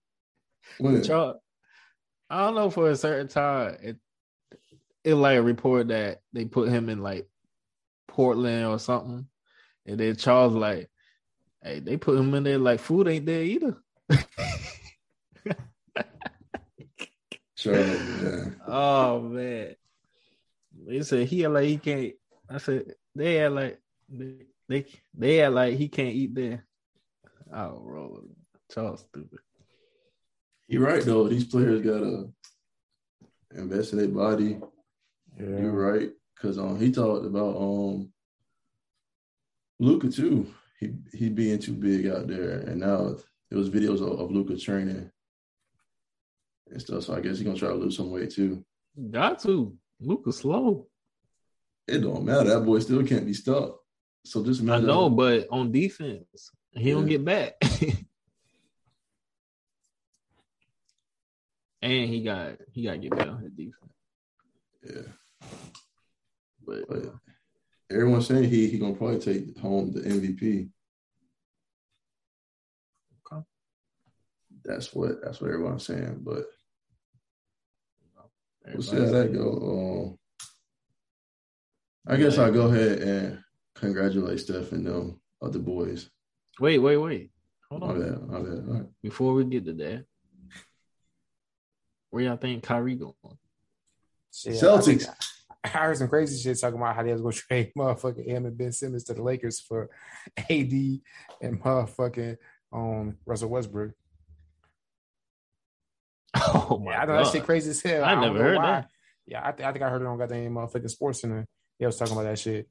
When? 0.78 1.02
Charles, 1.02 1.38
I 2.30 2.44
don't 2.44 2.54
know 2.54 2.70
for 2.70 2.88
a 2.88 2.94
certain 2.96 3.26
time 3.26 3.78
it 3.82 3.96
it 5.02 5.14
like 5.16 5.38
a 5.38 5.42
report 5.42 5.88
that 5.88 6.20
they 6.32 6.44
put 6.44 6.68
him 6.68 6.88
in 6.88 7.02
like 7.02 7.26
Portland 8.06 8.64
or 8.64 8.78
something. 8.78 9.26
And 9.86 9.98
then 9.98 10.14
Charles 10.14 10.52
like, 10.54 10.88
hey, 11.64 11.80
they 11.80 11.96
put 11.96 12.16
him 12.16 12.32
in 12.34 12.44
there 12.44 12.58
like 12.58 12.78
food 12.78 13.08
ain't 13.08 13.26
there 13.26 13.42
either. 13.42 13.76
Charles, 17.56 18.00
yeah. 18.22 18.44
Oh 18.68 19.20
man. 19.20 19.74
They 20.88 21.02
said 21.02 21.28
he 21.28 21.42
had 21.42 21.52
like 21.52 21.66
he 21.66 21.76
can't. 21.76 22.14
I 22.48 22.56
said 22.56 22.94
they 23.14 23.34
had 23.34 23.52
like 23.52 23.78
they 24.08 24.46
they, 24.68 24.86
they 25.12 25.36
had 25.36 25.52
like 25.52 25.76
he 25.76 25.86
can't 25.86 26.14
eat 26.14 26.34
there. 26.34 26.64
Oh, 27.52 27.80
roll. 27.82 28.22
Charles 28.72 29.00
stupid. 29.00 29.38
You're 30.66 30.86
right 30.86 31.02
though. 31.02 31.28
These 31.28 31.44
players 31.44 31.82
gotta 31.82 32.30
invest 33.54 33.92
in 33.92 33.98
their 33.98 34.08
body. 34.08 34.58
Yeah. 35.38 35.60
You're 35.60 35.72
right. 35.72 36.10
Cause 36.40 36.58
um 36.58 36.80
he 36.80 36.90
talked 36.90 37.26
about 37.26 37.56
um 37.56 38.10
Luka 39.78 40.08
too. 40.08 40.46
He 40.80 40.94
he 41.12 41.28
being 41.28 41.58
too 41.58 41.74
big 41.74 42.06
out 42.06 42.28
there. 42.28 42.60
And 42.60 42.80
now 42.80 43.16
it 43.50 43.54
was 43.56 43.68
videos 43.68 44.00
of, 44.00 44.18
of 44.18 44.30
Luka 44.30 44.56
training 44.56 45.10
and 46.70 46.80
stuff. 46.80 47.04
So 47.04 47.14
I 47.14 47.20
guess 47.20 47.36
he's 47.36 47.46
gonna 47.46 47.58
try 47.58 47.68
to 47.68 47.74
lose 47.74 47.96
some 47.98 48.10
weight 48.10 48.30
too. 48.30 48.64
Got 49.10 49.38
to. 49.40 49.76
Luka 50.00 50.32
slow. 50.32 50.86
It 51.86 51.98
don't 51.98 52.24
matter. 52.24 52.50
That 52.50 52.64
boy 52.64 52.78
still 52.80 53.04
can't 53.04 53.26
be 53.26 53.34
stopped. 53.34 53.78
So 54.24 54.44
just 54.44 54.60
I 54.60 54.64
imagine 54.64 54.86
know, 54.86 55.08
but 55.08 55.46
on 55.50 55.72
defense, 55.72 56.50
he 56.72 56.90
don't 56.90 57.06
get 57.06 57.24
back. 57.24 57.54
and 61.82 62.08
he 62.08 62.22
got 62.22 62.56
he 62.72 62.84
got 62.84 62.92
to 62.92 62.98
get 62.98 63.16
better 63.16 63.30
on 63.30 63.42
his 63.42 63.52
defense. 63.52 63.92
yeah. 64.82 65.02
But 66.66 66.88
But 66.88 67.14
everyone's 67.90 68.26
saying 68.26 68.50
he 68.50 68.68
he 68.68 68.78
gonna 68.78 68.94
probably 68.94 69.20
take 69.20 69.58
home 69.58 69.92
the 69.92 70.00
MVP. 70.00 70.68
Okay. 73.32 73.42
That's 74.64 74.92
what 74.94 75.22
that's 75.22 75.40
what 75.40 75.50
everyone's 75.50 75.86
saying. 75.86 76.20
But 76.22 76.44
we'll 78.72 78.82
see 78.82 78.96
how 78.96 79.04
that 79.06 79.32
go. 79.32 80.16
Um, 82.06 82.12
I 82.12 82.16
guess 82.16 82.38
I'll 82.38 82.52
go 82.52 82.68
ahead 82.68 82.98
and 83.02 83.38
congratulate 83.74 84.40
Steph 84.40 84.72
and 84.72 84.86
them 84.86 85.20
other 85.42 85.58
boys. 85.58 86.10
Wait, 86.60 86.78
wait, 86.78 86.96
wait. 86.96 87.30
Hold 87.70 87.82
My 87.82 87.88
on. 87.88 88.00
bad, 88.00 88.28
my 88.28 88.38
bad. 88.40 88.64
All 88.68 88.74
right. 88.74 88.86
Before 89.02 89.34
we 89.34 89.44
get 89.44 89.64
to 89.66 89.74
that, 89.74 90.04
Where 92.10 92.24
y'all 92.24 92.36
think 92.36 92.62
Kyrie 92.62 92.94
going? 92.94 93.12
Shit, 94.32 94.54
Celtics. 94.54 95.06
I, 95.08 95.14
I 95.64 95.68
heard 95.68 95.96
some 95.98 96.08
crazy 96.08 96.40
shit 96.40 96.58
talking 96.58 96.78
about 96.80 96.96
how 96.96 97.02
they 97.02 97.12
was 97.12 97.20
gonna 97.20 97.32
trade 97.34 97.72
motherfucking 97.76 98.24
him 98.24 98.46
and 98.46 98.56
Ben 98.56 98.72
Simmons 98.72 99.04
to 99.04 99.14
the 99.14 99.22
Lakers 99.22 99.60
for 99.60 99.90
AD 100.38 100.72
and 101.42 101.62
motherfucking 101.62 102.36
um 102.72 103.16
Russell 103.26 103.50
Westbrook. 103.50 103.92
Oh 106.36 106.78
my 106.84 106.92
Yeah, 106.92 107.02
I 107.02 107.06
know 107.06 107.12
god! 107.14 107.26
that 107.26 107.32
shit 107.32 107.44
crazy 107.44 107.70
as 107.70 107.80
hell. 107.82 108.04
I 108.04 108.12
don't 108.12 108.20
never 108.20 108.38
heard 108.42 108.56
why. 108.56 108.66
that. 108.70 108.90
Yeah, 109.26 109.46
I, 109.46 109.52
th- 109.52 109.66
I 109.66 109.72
think 109.72 109.84
I 109.84 109.88
heard 109.90 110.02
it 110.02 110.06
on 110.06 110.18
goddamn 110.18 110.52
motherfucking 110.54 110.90
Sports 110.90 111.20
Center. 111.20 111.46
They 111.78 111.86
was 111.86 111.96
talking 111.96 112.12
about 112.14 112.24
that 112.24 112.38
shit. 112.38 112.68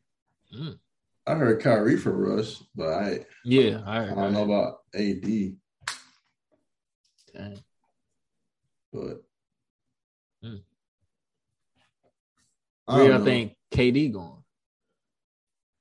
Mm. 0.55 0.77
I 1.25 1.33
heard 1.35 1.61
Kyrie 1.61 1.97
for 1.97 2.11
Russ, 2.11 2.63
but 2.75 2.89
I 2.93 3.25
Yeah, 3.43 3.81
I 3.85 4.05
I 4.05 4.15
don't 4.15 4.33
know 4.33 4.43
about 4.43 4.77
AD. 4.95 5.55
Dang. 7.33 7.59
But. 8.93 9.21
I 12.89 12.95
Where 12.95 12.99
don't 12.99 13.09
y'all 13.09 13.19
know. 13.19 13.25
think 13.25 13.55
KD 13.71 14.13
going? 14.13 14.31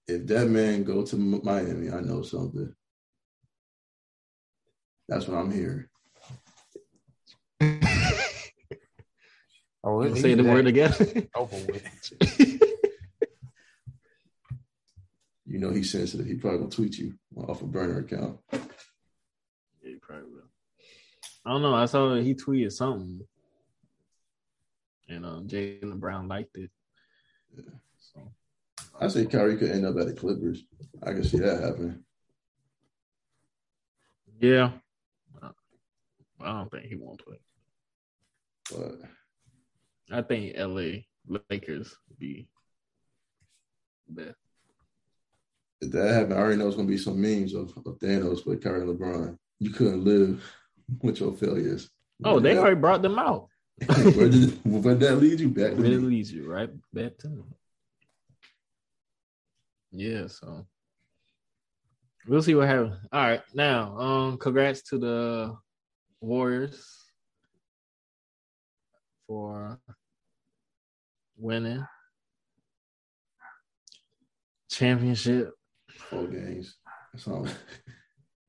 if 0.09 0.27
that 0.27 0.49
man 0.49 0.83
go 0.85 1.05
to 1.05 1.16
Miami, 1.16 1.91
I 1.91 2.01
know 2.01 2.22
something. 2.22 2.72
That's 5.09 5.29
what 5.29 5.39
I'm 5.39 5.51
hearing. 5.53 5.87
Oh, 9.87 9.99
We'll 9.99 10.16
say 10.16 10.34
the 10.34 10.43
that 10.43 10.53
word 10.53 10.66
again. 10.66 10.93
over 11.34 11.57
with. 11.66 12.62
You 15.49 15.61
know 15.61 15.70
he's 15.70 15.93
sensitive. 15.93 16.26
He 16.26 16.34
probably 16.34 16.59
gonna 16.59 16.70
tweet 16.70 16.99
you 16.99 17.14
off 17.37 17.62
a 17.62 17.66
burner 17.66 18.01
account. 18.01 18.41
Yeah, 18.53 18.59
he 19.80 19.95
probably 19.95 20.24
will. 20.24 20.51
I 21.47 21.51
don't 21.51 21.62
know. 21.62 21.72
I 21.72 21.87
saw 21.87 22.16
he 22.16 22.34
tweeted 22.34 22.72
something, 22.72 23.20
and 25.09 25.24
um, 25.24 25.47
Jaylen 25.47 26.01
Brown 26.01 26.26
liked 26.26 26.57
it. 26.59 26.68
Yeah. 27.57 27.62
So 27.97 28.32
I 29.01 29.07
say 29.07 29.24
Kyrie 29.24 29.57
could 29.57 29.70
end 29.70 29.87
up 29.87 29.97
at 29.97 30.07
the 30.09 30.14
Clippers. 30.14 30.64
I 31.05 31.12
can 31.12 31.22
see 31.22 31.39
that 31.39 31.62
happening. 31.62 32.03
yeah, 34.41 34.72
I 35.41 36.53
don't 36.53 36.70
think 36.72 36.87
he 36.87 36.97
won't 36.97 37.24
play. 37.24 37.39
But 38.72 38.99
I 40.11 40.23
think 40.23 40.53
L.A. 40.57 41.07
Lakers 41.51 41.95
would 42.09 42.19
be 42.19 42.49
best. 44.09 44.35
if 45.81 45.91
that 45.93 46.15
happened, 46.15 46.35
I 46.35 46.39
already 46.39 46.57
know 46.59 46.69
it's 46.69 46.77
gonna 46.77 46.89
be 46.89 46.97
some 46.99 47.21
memes 47.21 47.55
of, 47.55 47.71
of 47.85 47.99
Thanos 47.99 48.47
with 48.47 48.63
Kyrie 48.63 48.83
and 48.83 48.99
LeBron. 48.99 49.37
You 49.59 49.71
couldn't 49.71 50.05
live 50.05 50.45
with 51.03 51.21
your 51.21 51.33
failures. 51.33 51.91
Oh, 52.25 52.39
they 52.41 52.55
Where 52.55 52.61
already 52.63 52.81
brought 52.81 53.03
them 53.03 53.19
out. 53.19 53.49
did- 53.81 53.89
where 54.17 54.29
did 54.29 54.61
where 54.65 54.95
did 54.95 55.01
that 55.01 55.17
lead 55.17 55.41
you 55.41 55.49
back? 55.51 55.73
to 55.73 55.77
Where 55.77 55.87
it 55.87 56.01
me? 56.01 56.09
leads 56.09 56.33
you, 56.33 56.51
right? 56.51 56.71
Back 56.95 57.19
to 57.19 57.29
them. 57.29 57.55
Yeah, 59.93 60.27
so 60.29 60.67
we'll 62.27 62.43
see 62.43 62.55
what 62.55 62.69
happens. 62.69 62.95
All 63.13 63.21
right, 63.21 63.43
now, 63.55 63.99
um, 63.99 64.39
congrats 64.39 64.83
to 64.91 64.99
the 64.99 65.57
Warriors 66.21 67.06
for 69.27 69.79
winning 71.37 71.85
championship. 74.70 75.53
Four 76.11 76.27
games. 76.27 76.77
That's 77.12 77.29
all. 77.29 77.47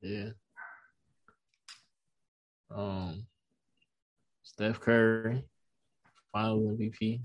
Yeah. 0.00 0.30
Um, 2.70 3.26
Steph 4.42 4.80
Curry, 4.80 5.44
Finals 6.32 6.78
MVP. 6.78 7.20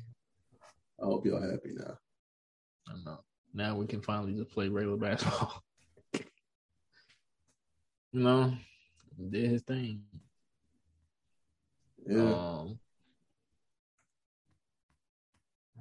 I 1.02 1.06
hope 1.06 1.26
y'all 1.26 1.42
happy 1.42 1.74
now. 1.74 1.98
I 2.88 2.94
know. 3.06 3.20
Now 3.54 3.76
we 3.76 3.86
can 3.86 4.02
finally 4.02 4.34
just 4.34 4.52
play 4.52 4.70
regular 4.70 4.98
basketball. 4.98 5.62
you 6.14 6.24
know, 8.14 8.54
did 9.30 9.50
his 9.50 9.62
thing. 9.64 10.04
Yeah. 12.08 12.34
Um, 12.34 12.80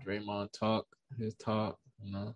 Draymond 0.06 0.52
talk 0.52 0.86
his 1.18 1.34
talk. 1.34 1.78
You 2.02 2.12
know, 2.12 2.34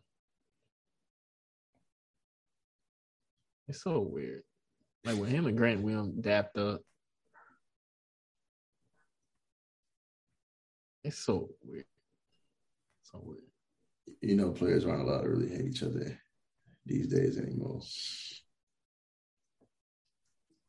it's 3.68 3.82
so 3.82 4.00
weird. 4.00 4.42
Like 5.04 5.16
when 5.16 5.30
him 5.30 5.46
and 5.46 5.56
Grant 5.56 5.82
Williams 5.82 6.14
dapped 6.20 6.58
up, 6.58 6.80
it's 11.04 11.18
so 11.18 11.48
weird. 11.64 11.84
So 13.04 13.20
weird. 13.22 13.42
you 14.20 14.36
know, 14.36 14.50
players 14.50 14.84
aren't 14.84 15.08
allowed 15.08 15.22
to 15.22 15.28
really 15.30 15.48
hate 15.48 15.66
each 15.66 15.82
other 15.82 16.18
these 16.84 17.06
days 17.06 17.38
anymore. 17.38 17.80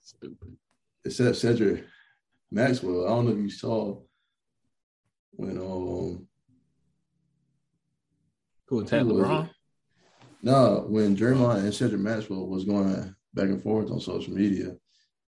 Stupid. 0.01 0.57
Except 1.05 1.35
Cedric 1.35 1.83
Maxwell. 2.51 3.05
I 3.05 3.09
don't 3.09 3.25
know 3.25 3.31
if 3.31 3.37
you 3.37 3.49
saw 3.49 3.99
when 5.31 5.57
um 5.57 6.27
Who 8.67 8.81
attacked 8.81 9.05
LeBron? 9.05 9.45
it? 9.45 9.51
No, 10.43 10.85
when 10.87 11.15
Draymond 11.15 11.59
and 11.59 11.73
Cedric 11.73 12.01
Maxwell 12.01 12.47
was 12.47 12.63
going 12.63 13.15
back 13.33 13.45
and 13.45 13.61
forth 13.61 13.89
on 13.91 13.99
social 13.99 14.33
media, 14.33 14.75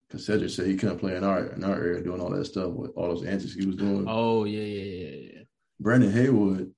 because 0.06 0.26
Cedric 0.26 0.50
said 0.50 0.66
he 0.66 0.76
couldn't 0.76 0.98
play 0.98 1.16
in 1.16 1.24
our 1.24 1.46
in 1.46 1.64
our 1.64 1.74
area 1.74 2.02
doing 2.02 2.20
all 2.20 2.30
that 2.30 2.44
stuff 2.44 2.70
with 2.70 2.92
all 2.96 3.08
those 3.08 3.24
antics 3.24 3.54
he 3.54 3.66
was 3.66 3.76
doing. 3.76 4.04
Oh 4.08 4.44
yeah, 4.44 4.62
yeah, 4.62 4.82
yeah, 4.82 5.30
yeah. 5.34 5.42
Brendan 5.80 6.12
Haywood, 6.12 6.72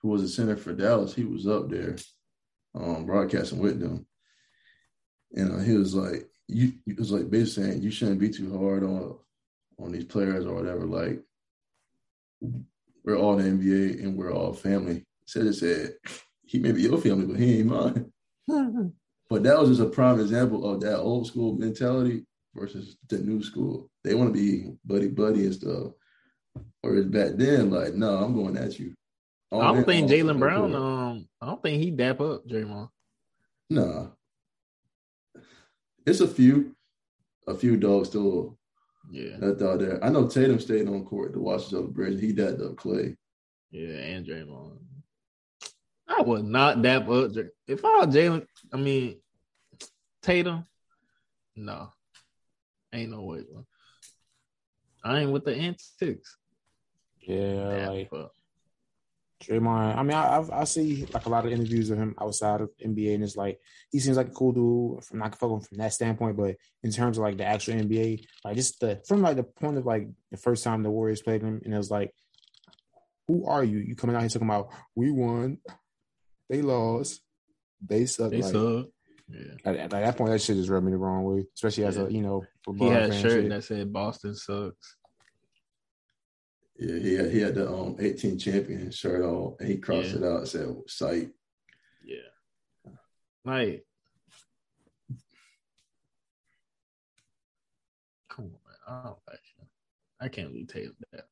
who 0.00 0.08
was 0.08 0.22
a 0.22 0.28
center 0.28 0.56
for 0.56 0.72
Dallas, 0.72 1.14
he 1.14 1.24
was 1.24 1.46
up 1.46 1.68
there 1.68 1.96
um, 2.74 3.04
broadcasting 3.04 3.58
with 3.58 3.80
them. 3.80 4.06
And 5.34 5.52
uh, 5.52 5.58
he 5.62 5.74
was 5.74 5.94
like, 5.94 6.28
you 6.48 6.72
he 6.86 6.94
was 6.94 7.12
like 7.12 7.30
basically 7.30 7.64
saying 7.64 7.82
you 7.82 7.90
shouldn't 7.90 8.18
be 8.18 8.30
too 8.30 8.56
hard 8.58 8.82
on 8.82 9.16
on 9.78 9.92
these 9.92 10.04
players 10.04 10.46
or 10.46 10.54
whatever. 10.54 10.84
Like 10.84 11.20
we're 13.04 13.18
all 13.18 13.36
the 13.36 13.44
NBA 13.44 14.02
and 14.02 14.16
we're 14.16 14.32
all 14.32 14.52
family. 14.52 15.06
Said 15.30 15.46
it 15.46 15.52
said 15.54 15.92
he 16.44 16.58
may 16.58 16.72
be 16.72 16.82
your 16.82 16.98
family, 16.98 17.24
but 17.24 17.38
he 17.38 17.60
ain't 17.60 17.68
mine. 17.68 18.12
But 19.28 19.44
that 19.44 19.56
was 19.60 19.68
just 19.68 19.80
a 19.80 19.86
prime 19.88 20.18
example 20.18 20.68
of 20.68 20.80
that 20.80 20.98
old 20.98 21.28
school 21.28 21.54
mentality 21.54 22.26
versus 22.52 22.96
the 23.08 23.18
new 23.18 23.40
school. 23.40 23.88
They 24.02 24.14
want 24.16 24.34
to 24.34 24.40
be 24.40 24.72
buddy 24.84 25.06
buddy 25.06 25.44
and 25.44 25.54
stuff. 25.54 25.92
Whereas 26.80 27.04
back 27.04 27.34
then, 27.36 27.70
like, 27.70 27.94
no, 27.94 28.16
I'm 28.16 28.34
going 28.34 28.56
at 28.56 28.76
you. 28.80 28.92
I 29.52 29.72
don't 29.72 29.84
think 29.84 30.10
Jaylen 30.10 30.40
Brown. 30.40 30.72
cool. 30.72 30.82
Um, 30.82 31.28
I 31.40 31.46
don't 31.46 31.62
think 31.62 31.80
he 31.80 31.92
dap 31.92 32.20
up 32.20 32.44
Draymond. 32.48 32.88
Nah. 33.68 34.08
It's 36.06 36.20
a 36.20 36.26
few, 36.26 36.74
a 37.46 37.54
few 37.54 37.76
dogs 37.76 38.08
still 38.08 38.58
Yeah, 39.12 39.36
left 39.38 39.62
out 39.62 39.78
there. 39.78 40.04
I 40.04 40.08
know 40.08 40.26
Tatum 40.26 40.58
stayed 40.58 40.88
on 40.88 41.04
court 41.04 41.34
to 41.34 41.38
watch 41.38 41.66
us 41.66 41.72
over 41.72 41.86
the 41.86 41.92
bridge. 41.92 42.20
He 42.20 42.32
dapped 42.32 42.60
up 42.60 42.76
Clay. 42.76 43.16
yeah, 43.70 43.90
and 43.94 44.26
Draymond. 44.26 44.78
I 46.20 46.22
would 46.22 46.44
not 46.44 46.82
dap 46.82 47.08
up. 47.08 47.32
If 47.66 47.82
I 47.82 48.04
was 48.04 48.14
Jaylen, 48.14 48.46
I 48.72 48.76
mean 48.76 49.20
Tatum, 50.22 50.66
no, 51.56 51.88
ain't 52.92 53.10
no 53.10 53.22
way. 53.22 53.42
Bro. 53.50 53.64
I 55.02 55.20
ain't 55.20 55.30
with 55.30 55.46
the 55.46 55.54
antics. 55.56 56.36
Yeah, 57.22 57.70
Dap 57.70 57.88
like 57.88 58.12
up. 58.12 58.32
Draymond. 59.42 59.96
I 59.96 60.02
mean, 60.02 60.12
I 60.12 60.36
I've, 60.36 60.50
I 60.50 60.64
see 60.64 61.06
like 61.06 61.24
a 61.24 61.30
lot 61.30 61.46
of 61.46 61.52
interviews 61.52 61.88
of 61.88 61.96
him 61.96 62.14
outside 62.20 62.60
of 62.60 62.70
NBA, 62.84 63.14
and 63.14 63.24
it's 63.24 63.36
like 63.36 63.58
he 63.90 63.98
seems 63.98 64.18
like 64.18 64.28
a 64.28 64.32
cool 64.32 64.52
dude. 64.52 65.02
From 65.04 65.20
not 65.20 65.34
fucking 65.36 65.60
from 65.60 65.78
that 65.78 65.94
standpoint, 65.94 66.36
but 66.36 66.56
in 66.82 66.90
terms 66.90 67.16
of 67.16 67.22
like 67.22 67.38
the 67.38 67.46
actual 67.46 67.74
NBA, 67.74 68.26
like 68.44 68.56
just 68.56 68.78
the 68.80 69.00
from 69.08 69.22
like 69.22 69.36
the 69.36 69.44
point 69.44 69.78
of 69.78 69.86
like 69.86 70.06
the 70.30 70.36
first 70.36 70.64
time 70.64 70.82
the 70.82 70.90
Warriors 70.90 71.22
played 71.22 71.40
him, 71.40 71.62
and 71.64 71.72
it 71.72 71.78
was 71.78 71.90
like, 71.90 72.12
who 73.26 73.46
are 73.46 73.64
you? 73.64 73.78
You 73.78 73.96
coming 73.96 74.14
out 74.14 74.20
here 74.20 74.28
talking 74.28 74.48
about 74.48 74.68
we 74.94 75.10
won, 75.10 75.58
they 76.50 76.60
lost, 76.62 77.22
they 77.80 78.04
suck. 78.06 78.30
They 78.30 78.42
like, 78.42 78.52
suck. 78.52 78.86
Yeah, 79.32 79.54
At, 79.64 79.76
at 79.76 79.90
that 79.90 80.16
point, 80.16 80.32
that 80.32 80.40
shit 80.42 80.56
just 80.56 80.68
rubbed 80.68 80.84
me 80.84 80.90
the 80.92 80.98
wrong 80.98 81.22
way, 81.22 81.46
especially 81.54 81.84
as 81.84 81.96
Yeah. 81.96 82.02
a 82.06 82.10
you 82.10 82.20
know 82.22 82.44
football 82.64 82.88
he 82.88 82.94
LeBron 82.94 83.00
had 83.00 83.10
a 83.10 83.20
shirt 83.20 83.42
shit. 83.42 83.48
that 83.50 83.64
said 83.64 83.92
"Boston 83.92 84.34
sucks." 84.34 84.96
Yeah, 86.76 86.98
he 86.98 87.14
had, 87.14 87.30
he 87.30 87.40
had 87.40 87.54
the 87.54 87.70
um 87.72 87.96
18 88.00 88.38
champion 88.38 88.90
shirt 88.90 89.22
on, 89.22 89.54
and 89.60 89.68
he 89.68 89.76
crossed 89.78 90.10
Yeah. 90.12 90.16
it 90.16 90.24
out 90.24 90.38
and 90.38 90.48
said 90.48 90.68
"sight." 90.88 91.30
Yeah, 92.04 92.16
like, 93.44 93.86
come 98.28 98.46
on, 98.46 98.50
man. 98.50 98.76
I 98.88 99.02
don't 99.04 99.18
like 99.28 99.40
him. 99.58 99.66
I 100.20 100.28
can't 100.28 100.52
leave 100.52 100.68
Tatum 100.68 100.96
that. 101.12 101.26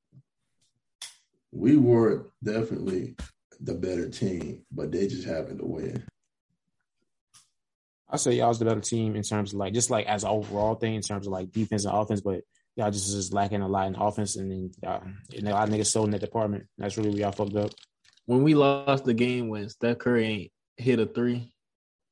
We 1.51 1.77
were 1.79 2.31
definitely 2.45 3.17
the 3.61 3.75
better 3.75 4.09
team, 4.09 4.63
but 4.71 4.93
they 4.93 5.07
just 5.07 5.27
happened 5.27 5.59
to 5.59 5.67
win. 5.67 6.05
I 8.11 8.17
say 8.17 8.33
y'all's 8.33 8.59
the 8.59 8.65
better 8.65 8.81
team 8.81 9.17
in 9.17 9.23
terms 9.23 9.53
of 9.53 9.59
like 9.59 9.75
just 9.75 9.91
like 9.91 10.07
as 10.07 10.25
an 10.25 10.31
overall 10.31 10.75
thing 10.75 10.95
in 10.95 11.03
terms 11.03 11.27
of 11.27 11.33
like 11.33 11.53
defense 11.53 11.85
and 11.85 11.95
offense, 11.95 12.21
but 12.21 12.41
y'all 12.77 12.91
just 12.91 13.13
is 13.13 13.35
lacking 13.35 13.61
a 13.61 13.69
lot 13.69 13.89
in 13.89 13.97
offense, 13.97 14.37
and 14.37 14.51
then 14.51 14.71
uh, 14.87 15.01
and 15.37 15.49
a 15.49 15.53
lot 15.53 15.69
of 15.69 15.75
niggas 15.75 15.87
sold 15.87 16.07
in 16.07 16.13
that 16.13 16.21
department. 16.21 16.67
That's 16.79 16.97
really 16.97 17.11
where 17.11 17.19
y'all 17.21 17.33
fucked 17.33 17.57
up. 17.57 17.73
When 18.27 18.43
we 18.43 18.55
lost 18.55 19.05
the 19.05 19.15
game 19.15 19.49
when 19.49 19.69
Steph 19.69 19.99
Curry 19.99 20.27
ain't 20.27 20.53
hit 20.77 21.01
a 21.01 21.07
three, 21.07 21.53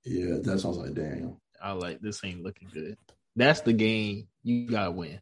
Yeah, 0.05 0.36
that 0.42 0.61
sounds 0.61 0.76
like 0.76 0.94
damn. 0.94 1.36
I 1.62 1.72
like 1.72 2.01
this 2.01 2.22
ain't 2.24 2.42
looking 2.42 2.68
good. 2.72 2.97
That's 3.36 3.61
the 3.62 3.72
game 3.72 4.28
you 4.42 4.68
gotta 4.68 4.90
win. 4.90 5.20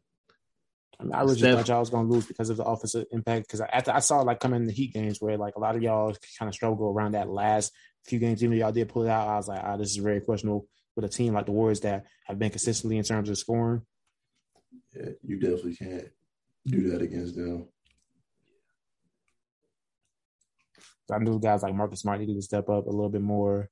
I, 0.98 1.02
mean, 1.02 1.12
I 1.12 1.20
really 1.20 1.34
just 1.34 1.40
Steph- 1.40 1.56
thought 1.56 1.68
y'all 1.68 1.80
was 1.80 1.90
gonna 1.90 2.08
lose 2.08 2.26
because 2.26 2.50
of 2.50 2.56
the 2.56 2.64
offensive 2.64 3.06
impact. 3.10 3.46
Because 3.46 3.60
after 3.60 3.90
I 3.92 4.00
saw 4.00 4.20
like 4.22 4.40
coming 4.40 4.62
in 4.62 4.66
the 4.66 4.72
Heat 4.72 4.92
games 4.92 5.20
where 5.20 5.36
like 5.36 5.56
a 5.56 5.60
lot 5.60 5.76
of 5.76 5.82
y'all 5.82 6.14
kind 6.38 6.48
of 6.48 6.54
struggle 6.54 6.88
around 6.88 7.12
that 7.12 7.28
last 7.28 7.72
few 8.04 8.18
games, 8.18 8.42
even 8.42 8.56
though 8.56 8.64
y'all 8.64 8.72
did 8.72 8.88
pull 8.88 9.04
it 9.04 9.10
out. 9.10 9.28
I 9.28 9.36
was 9.36 9.48
like, 9.48 9.60
ah, 9.62 9.76
this 9.76 9.90
is 9.90 9.96
very 9.96 10.20
questionable 10.20 10.68
with 10.96 11.04
a 11.04 11.08
team 11.08 11.34
like 11.34 11.46
the 11.46 11.52
Warriors 11.52 11.80
that 11.80 12.04
have 12.26 12.38
been 12.38 12.50
consistently 12.50 12.98
in 12.98 13.04
terms 13.04 13.28
of 13.28 13.38
scoring. 13.38 13.82
Yeah, 14.94 15.10
you 15.22 15.40
definitely 15.40 15.76
can't 15.76 16.08
do 16.66 16.90
that 16.90 17.02
against 17.02 17.36
them. 17.36 17.68
I 21.10 21.18
knew 21.18 21.38
guys 21.38 21.62
like 21.62 21.74
Marcus 21.74 22.00
Smart 22.00 22.20
needed 22.20 22.36
to 22.36 22.42
step 22.42 22.68
up 22.68 22.86
a 22.86 22.90
little 22.90 23.10
bit 23.10 23.20
more. 23.20 23.68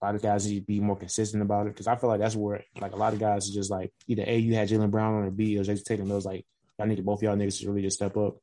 A 0.00 0.06
lot 0.06 0.14
of 0.14 0.22
guys 0.22 0.46
need 0.46 0.60
to 0.60 0.66
be 0.66 0.80
more 0.80 0.96
consistent 0.96 1.42
about 1.42 1.66
it 1.66 1.74
because 1.74 1.86
I 1.86 1.96
feel 1.96 2.08
like 2.08 2.20
that's 2.20 2.36
where 2.36 2.64
like 2.80 2.92
a 2.92 2.96
lot 2.96 3.12
of 3.12 3.18
guys 3.18 3.50
are 3.50 3.52
just 3.52 3.70
like 3.70 3.92
either 4.06 4.24
A, 4.26 4.38
you 4.38 4.54
had 4.54 4.68
Jaylen 4.68 4.90
Brown 4.90 5.14
on 5.14 5.24
or 5.24 5.30
B, 5.30 5.54
it 5.54 5.58
was 5.58 5.68
Jayson 5.68 5.84
Tatum. 5.84 6.08
Those 6.08 6.24
like 6.24 6.46
y'all 6.78 6.88
need 6.88 6.96
to 6.96 7.02
both 7.02 7.22
y'all 7.22 7.36
niggas 7.36 7.60
to 7.60 7.68
really 7.68 7.82
just 7.82 7.96
step 7.96 8.16
up. 8.16 8.38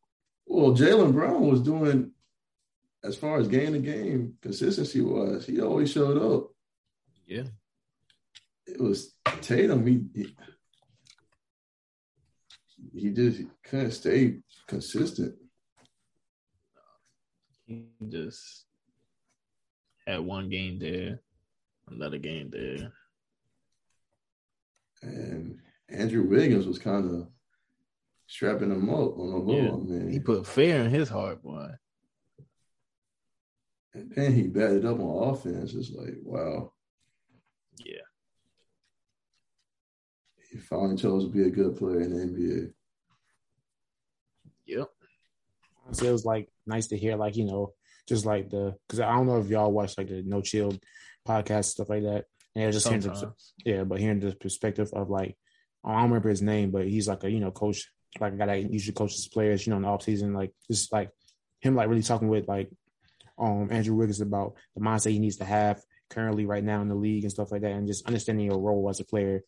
Well, 0.46 0.76
Jaylen 0.76 1.14
Brown 1.14 1.48
was 1.48 1.62
doing 1.62 2.12
as 3.04 3.16
far 3.16 3.40
as 3.40 3.48
game 3.48 3.74
to 3.74 3.80
game 3.80 4.36
consistency 4.42 5.02
was. 5.02 5.46
He 5.46 5.60
always 5.62 5.92
showed 5.92 6.22
up. 6.22 6.50
Yeah. 7.26 7.44
It 8.66 8.80
was 8.80 9.16
Tatum. 9.42 9.86
He 9.86 10.04
he, 10.14 10.36
he 12.94 13.10
just 13.12 13.42
couldn't 13.64 13.92
stay 13.92 14.38
consistent. 14.68 15.36
He 17.66 17.86
just 18.08 18.66
had 20.06 20.20
one 20.20 20.50
game 20.50 20.80
there, 20.80 21.22
another 21.90 22.18
game 22.18 22.50
there. 22.52 22.92
And 25.02 25.60
Andrew 25.90 26.24
Wiggins 26.28 26.66
was 26.66 26.80
kind 26.80 27.06
of 27.10 27.28
strapping 28.28 28.72
him 28.72 28.90
up 28.90 29.18
on 29.18 29.46
the 29.46 29.54
Yeah. 29.54 29.70
low, 29.72 29.78
man. 29.80 30.12
He 30.12 30.20
put 30.20 30.46
fear 30.48 30.78
in 30.84 30.90
his 30.90 31.10
heart, 31.10 31.42
boy. 31.42 31.70
and 33.94 34.12
then 34.12 34.32
he 34.32 34.44
batted 34.48 34.86
up 34.86 35.00
on 35.00 35.30
offense. 35.34 35.74
It's 35.74 35.90
like, 35.92 36.14
wow, 36.22 36.72
Yeah. 37.78 38.02
he 40.52 40.58
finally 40.60 40.98
chose 40.98 41.24
to 41.26 41.32
be 41.32 41.44
a 41.44 41.50
good 41.50 41.76
player 41.78 42.02
in 42.02 42.12
the 42.14 42.24
NBA. 42.24 42.74
Yep. 44.68 44.90
Honestly, 45.86 46.08
it 46.10 46.12
was 46.12 46.26
like 46.26 46.50
nice 46.68 46.88
to 46.88 46.98
hear, 46.98 47.16
like 47.16 47.36
you 47.38 47.46
know, 47.46 47.74
just 48.08 48.26
like 48.26 48.50
the 48.52 48.76
because 48.88 49.00
I 49.00 49.16
don't 49.16 49.26
know 49.26 49.40
if 49.40 49.48
y'all 49.48 49.72
watch 49.72 49.98
like 49.98 50.10
the 50.10 50.22
No 50.24 50.42
Chill 50.42 50.78
podcast 51.28 51.66
stuff 51.66 51.90
like 51.90 52.04
that, 52.04 52.26
and 52.56 52.64
it 52.66 52.72
just 52.72 52.88
hearing 52.88 53.02
the, 53.02 53.34
yeah, 53.66 53.84
but 53.84 54.00
hearing 54.00 54.20
the 54.20 54.36
perspective 54.36 54.90
of 54.94 55.10
like 55.10 55.38
I 55.84 55.94
don't 55.94 56.04
remember 56.04 56.30
his 56.30 56.42
name, 56.42 56.72
but 56.72 56.88
he's 56.88 57.08
like 57.08 57.24
a 57.24 57.30
you 57.32 57.40
know 57.40 57.52
coach, 57.52 57.90
like 58.20 58.34
a 58.34 58.38
guy 58.38 58.46
that 58.48 58.72
usually 58.74 58.94
coaches 58.94 59.28
players, 59.32 59.66
you 59.66 59.72
know, 59.72 59.78
in 59.78 59.84
the 59.84 59.90
off 59.90 60.04
season, 60.04 60.34
like 60.34 60.52
just 60.70 60.92
like 60.92 61.10
him 61.60 61.76
like 61.76 61.90
really 61.90 62.04
talking 62.04 62.28
with 62.30 62.48
like 62.48 62.70
um 63.38 63.68
Andrew 63.72 63.96
Wiggins 63.96 64.22
about 64.22 64.56
the 64.76 64.82
mindset 64.82 65.12
he 65.12 65.20
needs 65.20 65.38
to 65.38 65.46
have 65.46 65.82
currently 66.10 66.46
right 66.46 66.64
now 66.64 66.82
in 66.82 66.88
the 66.88 66.96
league 66.96 67.24
and 67.24 67.32
stuff 67.32 67.52
like 67.52 67.62
that, 67.62 67.72
and 67.72 67.88
just 67.88 68.06
understanding 68.08 68.46
your 68.46 68.60
role 68.60 68.90
as 68.90 69.00
a 69.00 69.06
player 69.06 69.42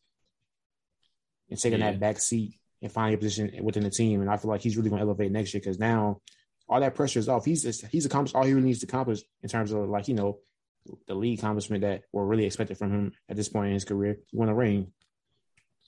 and 1.50 1.60
taking 1.60 1.80
Yeah. 1.80 1.92
that 1.92 2.00
back 2.00 2.20
seat 2.20 2.60
and 2.82 2.92
finding 2.92 3.14
your 3.14 3.20
position 3.20 3.64
within 3.64 3.84
the 3.84 3.90
team. 3.90 4.22
And 4.22 4.30
I 4.30 4.38
feel 4.38 4.50
like 4.52 4.62
he's 4.62 4.78
really 4.78 4.90
going 4.90 5.00
to 5.02 5.06
elevate 5.06 5.32
next 5.32 5.54
year 5.54 5.62
because 5.62 5.80
now 5.80 6.22
all 6.68 6.80
that 6.80 6.96
pressure 6.96 7.20
is 7.20 7.28
off. 7.28 7.46
He's 7.46 7.64
just, 7.64 7.86
he's 7.88 8.06
accomplished 8.06 8.36
all 8.36 8.44
he 8.44 8.54
really 8.54 8.68
needs 8.68 8.80
to 8.80 8.86
accomplish 8.86 9.22
in 9.42 9.50
terms 9.50 9.72
of 9.72 9.90
like 9.90 10.08
you 10.08 10.14
know 10.14 10.38
the 11.08 11.16
league 11.16 11.40
accomplishment 11.40 11.82
that 11.82 12.04
were 12.12 12.26
really 12.26 12.46
expected 12.46 12.78
from 12.78 12.92
him 12.92 13.12
at 13.30 13.36
this 13.36 13.50
point 13.50 13.68
in 13.68 13.74
his 13.74 13.86
career. 13.86 14.18
He 14.28 14.38
won 14.38 14.50
a 14.50 14.56
ring. 14.56 14.92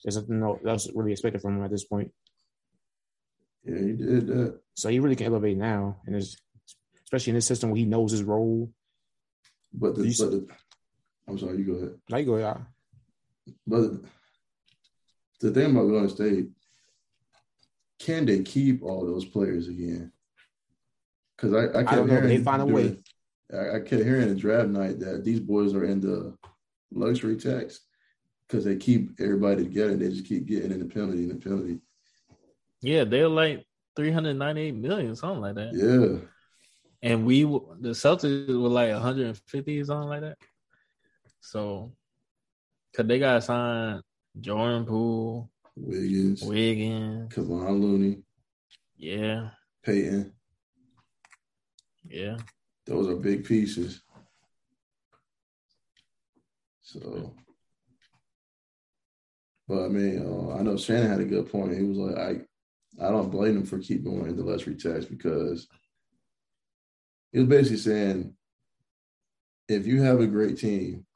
There's 0.02 0.16
nothing 0.16 0.40
no- 0.40 0.60
else 0.66 0.88
really 0.94 1.12
expected 1.12 1.40
from 1.40 1.56
him 1.56 1.64
at 1.64 1.70
this 1.70 1.84
point. 1.84 2.12
Yeah, 3.64 3.78
he 3.78 3.92
did 3.92 4.26
that. 4.26 4.60
So 4.74 4.88
he 4.88 4.98
really 4.98 5.16
can 5.16 5.26
elevate 5.26 5.56
now, 5.56 5.98
and 6.06 6.16
especially 6.16 7.30
in 7.30 7.36
this 7.36 7.46
system 7.46 7.70
where 7.70 7.78
he 7.78 7.84
knows 7.84 8.10
his 8.10 8.22
role. 8.22 8.72
But 9.72 9.94
the, 9.94 10.08
You 10.08 10.14
but 10.18 10.30
the 10.30 10.46
I'm 11.28 11.38
sorry, 11.38 11.58
you 11.58 11.64
go 11.64 11.72
ahead. 11.74 11.94
Like 12.10 12.26
go, 12.26 12.36
yeah. 12.36 12.58
But 13.66 13.92
the 15.40 15.50
thing 15.50 15.70
about 15.70 15.88
Golden 15.88 16.08
State, 16.08 16.48
can 17.98 18.26
they 18.26 18.42
keep 18.42 18.82
all 18.82 19.06
those 19.06 19.24
players 19.24 19.68
again? 19.68 20.12
Because 21.36 21.54
I, 21.54 21.78
I, 21.78 21.82
kept 21.84 21.90
don't 21.96 22.08
know, 22.08 22.20
they 22.20 22.38
find 22.38 22.62
a 22.62 22.66
way. 22.66 22.96
I, 23.52 23.76
I 23.76 23.80
kept 23.80 24.04
hearing 24.04 24.28
in 24.28 24.36
draft 24.36 24.68
night 24.68 24.98
that 25.00 25.24
these 25.24 25.40
boys 25.40 25.74
are 25.74 25.84
in 25.84 26.00
the 26.00 26.36
luxury 26.92 27.36
tax 27.36 27.80
because 28.48 28.64
they 28.64 28.76
keep 28.76 29.20
everybody 29.20 29.64
together 29.64 29.92
and 29.92 30.00
they 30.02 30.08
just 30.08 30.26
keep 30.26 30.46
getting 30.46 30.72
in 30.72 30.78
the 30.80 30.84
penalty 30.86 31.30
and 31.30 31.40
the 31.40 31.44
penalty. 31.48 31.80
Yeah, 32.80 33.04
they're 33.04 33.28
like 33.28 33.64
398 33.96 34.74
million, 34.74 35.14
something 35.16 35.40
like 35.40 35.54
that. 35.54 35.72
Yeah, 35.74 36.26
And 37.02 37.24
we, 37.26 37.42
the 37.44 37.90
Celtics 37.90 38.48
were 38.48 38.68
like 38.68 38.90
150 38.92 39.80
or 39.80 39.84
something 39.84 40.08
like 40.08 40.20
that. 40.22 40.38
So, 41.40 41.92
because 42.90 43.06
they 43.06 43.18
got 43.18 43.34
to 43.34 43.42
sign 43.42 44.00
Jordan 44.40 44.84
Poole, 44.86 45.50
Wiggins, 45.76 46.42
Wiggins. 46.42 47.32
Kevon 47.32 47.80
Looney, 47.80 48.22
Yeah. 48.96 49.50
Payton. 49.82 50.32
Yeah. 52.08 52.36
Those 52.86 53.08
are 53.08 53.16
big 53.16 53.44
pieces. 53.44 54.02
So, 56.82 57.34
but 59.68 59.84
I 59.84 59.88
mean, 59.88 60.18
uh, 60.26 60.56
I 60.56 60.62
know 60.62 60.76
Shannon 60.76 61.08
had 61.10 61.20
a 61.20 61.24
good 61.24 61.50
point. 61.50 61.76
He 61.76 61.84
was 61.84 61.96
like, 61.98 62.16
I, 62.18 63.06
I 63.06 63.10
don't 63.10 63.30
blame 63.30 63.56
him 63.56 63.64
for 63.66 63.78
keeping 63.78 64.04
going 64.04 64.30
in 64.30 64.36
the 64.36 64.42
luxury 64.44 64.74
tax 64.74 65.04
because 65.04 65.68
he 67.32 67.38
was 67.38 67.48
basically 67.48 67.78
saying, 67.78 68.34
if 69.68 69.86
you 69.86 70.02
have 70.02 70.20
a 70.20 70.26
great 70.26 70.58
team, 70.58 71.06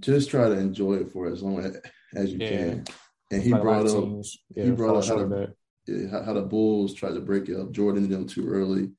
just 0.00 0.30
try 0.30 0.48
to 0.48 0.58
enjoy 0.58 0.94
it 0.94 1.12
for 1.12 1.28
as 1.28 1.42
long 1.42 1.58
as, 1.60 1.76
as 2.16 2.32
you 2.32 2.38
Yeah. 2.40 2.48
can. 2.48 2.84
And 3.30 3.42
he 3.42 3.50
Like 3.52 3.62
a 3.62 3.64
lot 3.64 3.82
brought 3.82 3.86
up 3.96 4.04
teams, 4.04 4.38
he 4.54 4.70
brought 4.70 4.96
up 4.96 5.04
how 5.04 5.08
short 5.08 5.22
of 5.22 5.28
to- 5.30 5.36
that. 5.36 5.54
yeah, 6.02 6.08
how, 6.10 6.22
how 6.24 6.32
the 6.32 6.42
Bulls 6.42 6.94
tried 6.94 7.14
to 7.14 7.20
break 7.20 7.48
it 7.48 7.56
up, 7.60 7.70
Jordan 7.72 8.04
and 8.04 8.12
them 8.12 8.26
too 8.26 8.48
early. 8.48 8.90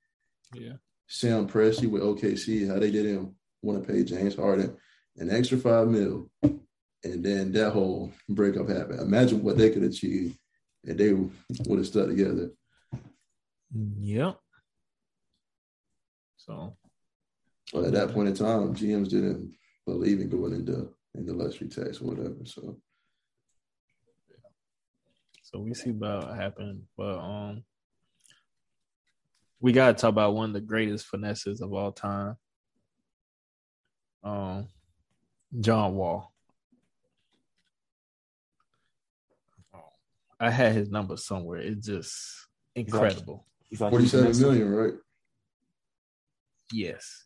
Yeah. 0.53 0.73
Sam 1.07 1.47
Presti 1.47 1.87
with 1.87 2.01
OKC, 2.01 2.67
how 2.67 2.79
they 2.79 2.91
didn't 2.91 3.33
want 3.61 3.85
to 3.85 3.91
pay 3.91 4.03
James 4.03 4.35
Harden 4.35 4.75
an 5.17 5.31
extra 5.31 5.57
five 5.57 5.87
mil, 5.87 6.29
and 6.41 7.23
then 7.23 7.51
that 7.53 7.71
whole 7.71 8.11
breakup 8.29 8.67
happened. 8.67 8.99
Imagine 8.99 9.43
what 9.43 9.57
they 9.57 9.69
could 9.69 9.83
achieve 9.83 10.37
if 10.83 10.97
they 10.97 11.13
would 11.13 11.79
have 11.79 11.87
stuck 11.87 12.07
together. 12.07 12.51
Yep. 13.73 14.37
So, 16.37 16.77
But 17.73 17.85
at 17.85 17.93
that 17.93 18.11
point 18.11 18.29
in 18.29 18.35
time, 18.35 18.75
GMs 18.75 19.09
didn't 19.09 19.55
believe 19.85 20.19
in 20.19 20.29
going 20.29 20.53
into 20.53 20.93
in 21.15 21.25
the 21.25 21.33
luxury 21.33 21.67
tax 21.67 22.01
or 22.01 22.05
whatever. 22.05 22.35
So 22.45 22.77
so 25.41 25.59
we 25.59 25.73
see 25.73 25.91
about 25.91 26.35
happen. 26.35 26.83
But, 26.97 27.17
um, 27.17 27.63
we 29.59 29.71
got 29.71 29.87
to 29.97 30.01
talk 30.01 30.09
about 30.09 30.35
one 30.35 30.49
of 30.49 30.53
the 30.53 30.61
greatest 30.61 31.05
finesses 31.07 31.61
of 31.61 31.73
all 31.73 31.91
time. 31.91 32.35
Um, 34.23 34.67
John 35.59 35.95
Wall. 35.95 36.31
I 40.39 40.49
had 40.49 40.73
his 40.73 40.89
number 40.89 41.15
somewhere. 41.15 41.59
It's 41.59 41.87
just 41.87 42.47
incredible. 42.75 43.45
You 43.69 43.77
feel 43.77 43.89
like 43.89 44.01
he's 44.01 44.11
forty-seven 44.11 44.59
next- 44.59 44.69
right? 44.69 44.93
Yes. 46.71 47.25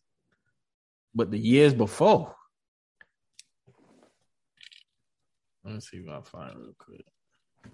But 1.16 1.32
the 1.32 1.40
years 1.40 1.74
before. 1.74 2.36
Let 5.64 5.74
me 5.74 5.80
see 5.82 5.98
if 5.98 6.10
I 6.10 6.22
find 6.22 6.52
it 6.52 6.58
real 6.58 6.76
quick. 6.78 7.06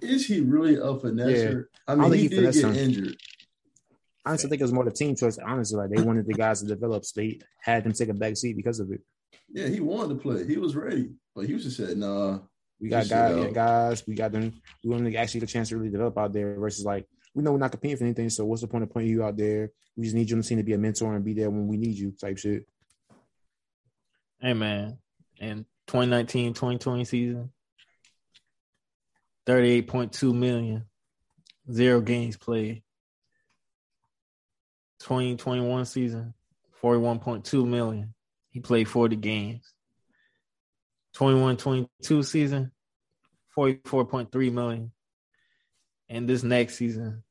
Is 0.01 0.25
he 0.25 0.41
really 0.41 0.75
a 0.75 0.93
finesser? 0.93 1.65
I 1.87 1.95
mean, 1.95 2.11
think 2.11 2.15
he 2.15 2.21
he 2.23 2.27
did 2.29 2.37
finessed 2.37 2.61
get 2.61 2.75
him. 2.75 3.15
Injured. 4.25 4.27
I 4.27 4.29
honestly 4.31 4.49
think 4.49 4.61
it 4.61 4.63
was 4.63 4.73
more 4.73 4.85
the 4.85 4.91
team 4.91 5.15
choice. 5.15 5.37
Honestly, 5.37 5.77
like 5.77 5.89
they 5.89 6.01
wanted 6.01 6.25
the 6.27 6.33
guys 6.33 6.61
to 6.61 6.67
develop, 6.67 7.05
so 7.05 7.21
they 7.21 7.39
had 7.61 7.83
them 7.83 7.93
take 7.93 8.09
a 8.09 8.13
back 8.13 8.37
seat 8.37 8.55
because 8.55 8.79
of 8.79 8.91
it. 8.91 9.01
Yeah, 9.49 9.67
he 9.67 9.79
wanted 9.79 10.15
to 10.15 10.15
play. 10.15 10.45
He 10.45 10.57
was 10.57 10.75
ready, 10.75 11.11
but 11.35 11.45
Houston 11.45 11.71
said, 11.71 11.97
"Nah." 11.97 12.39
We 12.79 12.89
got 12.89 12.99
Just 12.99 13.11
guys, 13.11 13.33
sit 13.33 13.39
yeah, 13.39 13.47
out. 13.47 13.53
guys. 13.53 14.03
We 14.05 14.15
got 14.15 14.31
them. 14.33 14.53
We 14.83 14.89
want 14.89 15.05
to 15.05 15.15
actually 15.15 15.39
get 15.39 15.49
a 15.49 15.53
chance 15.53 15.69
to 15.69 15.77
really 15.77 15.91
develop 15.91 16.17
out 16.17 16.33
there. 16.33 16.59
Versus 16.59 16.83
like 16.83 17.05
we 17.33 17.41
know 17.43 17.53
we're 17.53 17.57
not 17.57 17.71
competing 17.71 17.97
for 17.97 18.03
anything. 18.03 18.29
So 18.29 18.45
what's 18.45 18.61
the 18.61 18.67
point 18.67 18.83
of 18.83 18.91
putting 18.91 19.07
you 19.09 19.23
out 19.23 19.37
there? 19.37 19.71
We 19.95 20.03
just 20.03 20.15
need 20.15 20.29
you 20.29 20.35
on 20.35 20.41
the 20.41 20.47
team 20.47 20.57
to 20.57 20.63
be 20.63 20.73
a 20.73 20.77
mentor 20.77 21.15
and 21.15 21.23
be 21.23 21.33
there 21.33 21.49
when 21.49 21.67
we 21.67 21.77
need 21.77 21.95
you, 21.95 22.11
type 22.11 22.37
shit. 22.37 22.65
Hey 24.41 24.53
man, 24.53 24.97
in 25.37 25.65
2019, 25.87 26.53
2020 26.53 27.05
season, 27.05 27.51
38.2 29.47 30.33
million, 30.33 30.85
zero 31.71 32.01
games 32.01 32.35
played. 32.35 32.83
2021 34.99 35.85
season, 35.85 36.33
41.2 36.81 37.67
million. 37.67 38.13
He 38.49 38.59
played 38.59 38.87
40 38.87 39.15
games. 39.17 39.73
21 41.15 41.57
22 41.57 42.23
season, 42.23 42.71
44.3 43.57 44.51
million. 44.51 44.91
And 46.09 46.27
this 46.27 46.43
next 46.43 46.75
season, 46.75 47.23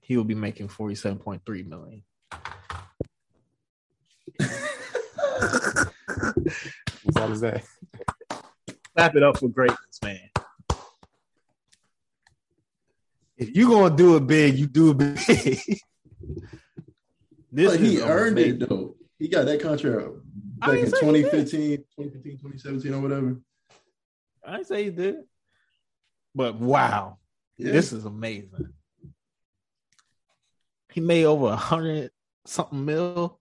he 0.00 0.16
will 0.16 0.24
be 0.24 0.34
making 0.34 0.68
47.3 0.68 1.66
million. 1.66 2.02
What 7.12 7.30
is 7.30 7.40
that? 7.40 7.64
Clap 8.94 9.16
it 9.16 9.22
up 9.22 9.38
for 9.38 9.48
greatness, 9.48 9.98
man. 10.02 10.20
If 13.36 13.56
you're 13.56 13.70
gonna 13.70 13.96
do 13.96 14.16
it 14.16 14.26
big, 14.26 14.58
you 14.58 14.66
do 14.66 14.90
it 14.90 14.98
big. 14.98 15.80
this 17.52 17.70
But 17.72 17.80
he 17.80 18.00
earned 18.00 18.38
amazing. 18.38 18.62
it 18.62 18.68
though. 18.68 18.96
He 19.18 19.28
got 19.28 19.44
that 19.44 19.60
contract 19.60 20.08
back 20.58 20.78
in 20.78 20.86
say 20.90 21.00
2015, 21.00 21.76
2015, 21.98 22.32
2017 22.38 22.94
or 22.94 23.00
whatever. 23.00 23.40
I 24.44 24.62
say 24.62 24.84
he 24.84 24.90
did, 24.90 25.16
but 26.34 26.56
wow, 26.58 27.18
Yeah. 27.56 27.72
this 27.72 27.92
is 27.92 28.04
amazing. 28.04 28.72
He 30.92 31.00
made 31.00 31.24
over 31.24 31.46
a 31.48 31.56
hundred 31.56 32.10
something 32.44 32.84
mil. 32.84 33.38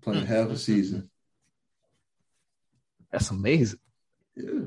playing 0.00 0.24
Mm. 0.24 0.26
half 0.28 0.48
a 0.50 0.56
season. 0.56 1.10
That's 3.10 3.30
amazing. 3.30 3.80
Yeah. 4.36 4.66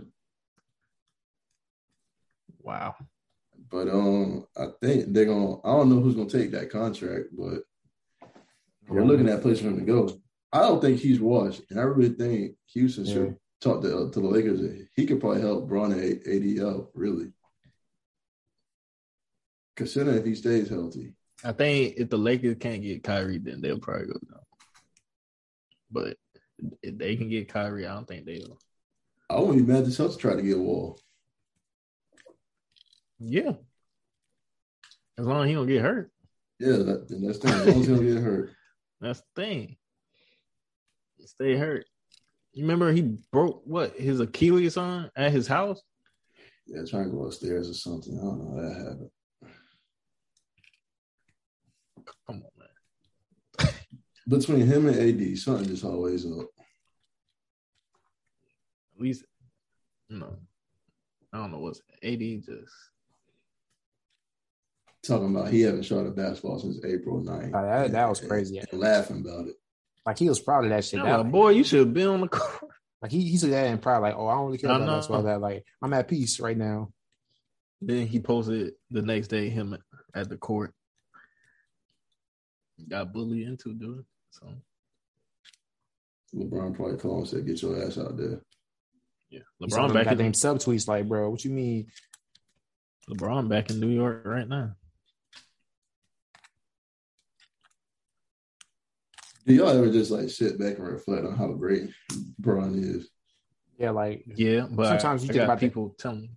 Wow. 2.62 2.95
But 3.70 3.88
um, 3.88 4.45
I 4.57 4.67
think 4.82 5.13
they're 5.13 5.26
gonna. 5.26 5.59
I 5.63 5.72
don't 5.72 5.89
know 5.89 5.99
who's 5.99 6.15
gonna 6.15 6.30
take 6.30 6.51
that 6.51 6.72
contract, 6.72 7.26
but 7.38 7.61
they're 8.89 9.05
looking 9.05 9.30
at 9.30 9.41
place 9.41 9.59
for 9.59 9.67
him 9.67 9.78
to 9.78 9.86
go. 9.86 10.20
I 10.51 10.61
don't 10.61 10.82
think 10.82 10.99
he's 10.99 11.20
washed, 11.20 11.61
and 11.70 11.80
I 11.80 11.84
really 11.84 12.15
think 12.15 12.55
Houston 12.74 13.05
Yeah. 13.05 13.13
should 13.13 13.38
talk 13.61 13.82
to 13.84 13.95
uh, 13.95 14.11
to 14.11 14.20
the 14.20 14.28
Lakers. 14.28 14.61
He 14.95 15.05
could 15.05 15.20
probably 15.20 15.41
help 15.41 15.67
Braun 15.67 15.91
and 15.91 16.01
AD 16.01 16.65
out 16.65 16.89
really, 16.95 17.32
considering 19.76 20.17
if 20.17 20.26
he 20.26 20.34
stays 20.36 20.70
healthy. 20.70 21.13
I 21.43 21.51
think 21.51 21.95
if 21.97 22.09
the 22.09 22.17
Lakers 22.17 22.57
can't 22.59 22.82
get 22.82 23.03
Kyrie, 23.03 23.38
then 23.38 23.61
they'll 23.61 23.80
probably 23.80 24.07
go 24.07 24.13
down. 24.13 24.39
But 25.91 26.17
if 26.82 26.97
they 26.97 27.15
can 27.15 27.30
get 27.30 27.47
Kyrie, 27.47 27.86
I 27.86 27.93
don't 27.93 28.07
think 28.07 28.26
they 28.26 28.39
will. 28.39 28.59
I 29.30 29.39
wouldn't 29.39 29.65
be 29.65 29.72
mad 29.72 29.84
if 29.84 29.95
the 29.95 30.03
Celtics 30.03 30.17
try 30.20 30.36
to 30.36 30.41
get 30.41 30.57
Wall. 30.57 30.99
Yeah. 33.20 33.53
As 35.17 35.26
long 35.26 35.43
as 35.43 35.49
he 35.49 35.53
don't 35.53 35.67
get 35.67 35.82
hurt. 35.82 36.11
Yeah, 36.59 36.78
that, 36.78 37.07
that's 37.09 37.39
the 37.39 37.47
thing. 37.49 37.55
As 37.55 37.67
long 37.67 37.82
as 37.82 37.88
he 37.88 37.93
don't 37.93 38.05
get 38.05 38.24
hurt. 38.24 38.51
That's 39.01 39.22
the 39.22 39.41
thing. 39.41 39.78
Stay 41.26 41.55
hurt. 41.55 41.86
You 42.51 42.63
remember 42.63 42.91
he 42.91 43.17
broke 43.32 43.61
what 43.65 43.95
his 43.95 44.20
Achilles 44.20 44.76
on 44.76 45.09
at 45.15 45.32
his 45.32 45.47
house? 45.47 45.82
Yeah, 46.67 46.82
trying 46.84 47.05
to 47.05 47.11
go 47.11 47.26
upstairs 47.26 47.70
or 47.70 47.74
something. 47.74 48.20
I 48.20 48.22
don't 48.22 48.39
know 48.39 48.61
that 48.61 48.78
happened. 48.78 49.09
Come 52.28 52.43
on, 52.43 52.51
man. 52.57 53.74
Between 54.28 54.67
him 54.67 54.88
and 54.88 54.97
AD, 54.97 55.38
something 55.38 55.67
just 55.67 55.86
always 55.86 56.26
up. 56.26 56.47
At 58.95 59.01
least 59.01 59.24
no. 60.09 60.36
I 61.32 61.38
don't 61.38 61.51
know 61.51 61.59
what's 61.59 61.82
AD 62.03 62.20
just 62.20 62.74
Talking 65.02 65.34
about 65.36 65.50
he 65.50 65.62
haven't 65.62 65.84
shot 65.84 66.06
a 66.06 66.12
basketball 66.12 66.60
since 66.60 66.84
April 66.84 67.22
9th. 67.24 67.52
Oh, 67.54 67.62
that- 67.66 67.91
that 67.91 68.10
was 68.10 68.20
crazy. 68.20 68.58
And 68.60 68.80
laughing 68.80 69.22
about 69.22 69.47
it. 69.47 69.56
Like 70.06 70.18
he 70.20 70.28
was 70.28 70.39
proud 70.39 70.64
of 70.66 70.72
that 70.72 70.84
shit. 70.84 71.00
I'm 71.00 71.06
like, 71.24 71.32
boy, 71.32 71.50
you 71.52 71.64
should 71.64 71.80
have 71.80 71.93
been 71.93 72.08
on 72.08 72.22
the 72.22 72.28
court. 72.28 72.72
Like 73.02 73.12
he 73.12 73.22
he 73.22 73.38
said 73.38 73.52
that 73.52 73.68
and 73.68 73.82
proud, 73.82 74.02
like, 74.02 74.16
oh, 74.18 74.28
I 74.28 74.34
don't 74.36 74.47
really 74.47 74.58
care 74.58 74.72
about 74.72 74.86
basketball. 74.88 75.24
That 75.24 75.39
like 75.39 75.64
I'm 75.82 75.93
at 75.93 76.08
peace 76.08 76.39
right 76.41 76.58
now. 76.58 76.91
Then 77.82 78.08
he 78.08 78.20
posted 78.20 78.74
the 78.91 79.02
next 79.02 79.30
day 79.30 79.47
him 79.50 79.78
at 80.14 80.28
the 80.28 80.36
court. 80.36 80.74
Got 82.89 83.14
bullied 83.14 83.47
into 83.47 83.74
doing 83.74 84.04
so. 84.32 84.47
LeBron 86.36 86.76
probably 86.76 86.97
called 86.97 87.20
and 87.20 87.28
said, 87.30 87.45
"Get 87.45 87.62
your 87.62 87.82
ass 87.86 87.97
out 87.97 88.18
there." 88.18 88.41
Yeah, 89.30 89.39
He 89.60 89.70
saw 89.70 89.80
LeBron 89.80 89.88
them 89.88 89.93
back 89.93 90.08
in 90.08 90.18
goddamn 90.18 90.32
subtweets 90.34 90.88
like, 90.88 91.08
bro, 91.08 91.30
what 91.30 91.45
you 91.45 91.52
mean? 91.52 91.88
LeBron 93.10 93.47
back 93.47 93.70
in 93.70 93.80
New 93.80 93.89
York 93.89 94.24
right 94.26 94.47
now. 94.47 94.76
Do 99.46 99.54
y'all 99.54 99.70
ever 99.70 99.92
just 99.92 100.12
like 100.12 100.30
sit 100.30 100.60
back 100.60 100.78
and 100.78 100.88
reflect 100.88 101.26
on 101.26 101.36
how 101.36 101.48
great 101.54 101.90
Braun 102.38 102.76
is? 102.78 103.10
Yeah, 103.78 103.92
like 103.92 104.24
Yeah, 104.28 104.68
but 104.70 104.88
Sometimes 104.88 105.24
you 105.24 105.30
I 105.30 105.34
think 105.34 105.38
got 105.40 105.44
about 105.46 105.60
that- 105.60 105.66
people 105.66 105.96
telling 105.98 106.22
me 106.22 106.32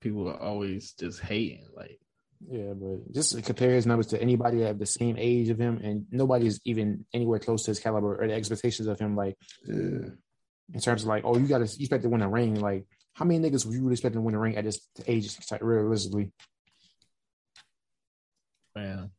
people 0.00 0.28
are 0.28 0.38
always 0.40 0.92
just 0.92 1.20
hating. 1.20 1.66
Like, 1.74 1.98
yeah, 2.46 2.74
but 2.74 3.10
just 3.12 3.42
compare 3.44 3.70
his 3.70 3.86
numbers 3.86 4.08
to 4.08 4.20
anybody 4.20 4.58
that 4.58 4.66
have 4.66 4.78
the 4.78 4.84
same 4.84 5.16
age 5.18 5.48
of 5.48 5.58
him, 5.58 5.78
and 5.82 6.06
nobody's 6.10 6.60
even 6.66 7.06
anywhere 7.14 7.38
close 7.38 7.62
to 7.64 7.70
his 7.70 7.80
caliber 7.80 8.20
or 8.20 8.26
the 8.26 8.34
expectations 8.34 8.86
of 8.86 8.98
him. 8.98 9.16
Like 9.16 9.36
Yeah, 9.66 10.10
in 10.74 10.80
terms 10.80 11.02
of 11.02 11.08
like, 11.08 11.24
oh, 11.24 11.38
you 11.38 11.46
got 11.46 11.58
to 11.58 11.78
you 11.78 11.84
expect 11.84 12.02
to 12.02 12.10
win 12.10 12.20
a 12.20 12.28
ring. 12.28 12.56
Like, 12.60 12.84
how 13.14 13.24
many 13.24 13.38
niggas 13.48 13.64
would 13.64 13.74
you 13.74 13.80
really 13.82 13.92
expect 13.94 14.14
to 14.14 14.20
win 14.20 14.34
a 14.34 14.38
ring 14.38 14.56
at 14.56 14.64
this 14.64 14.86
age? 15.06 15.34
like, 15.50 15.62
Realistically, 15.62 16.32
man, 18.74 19.10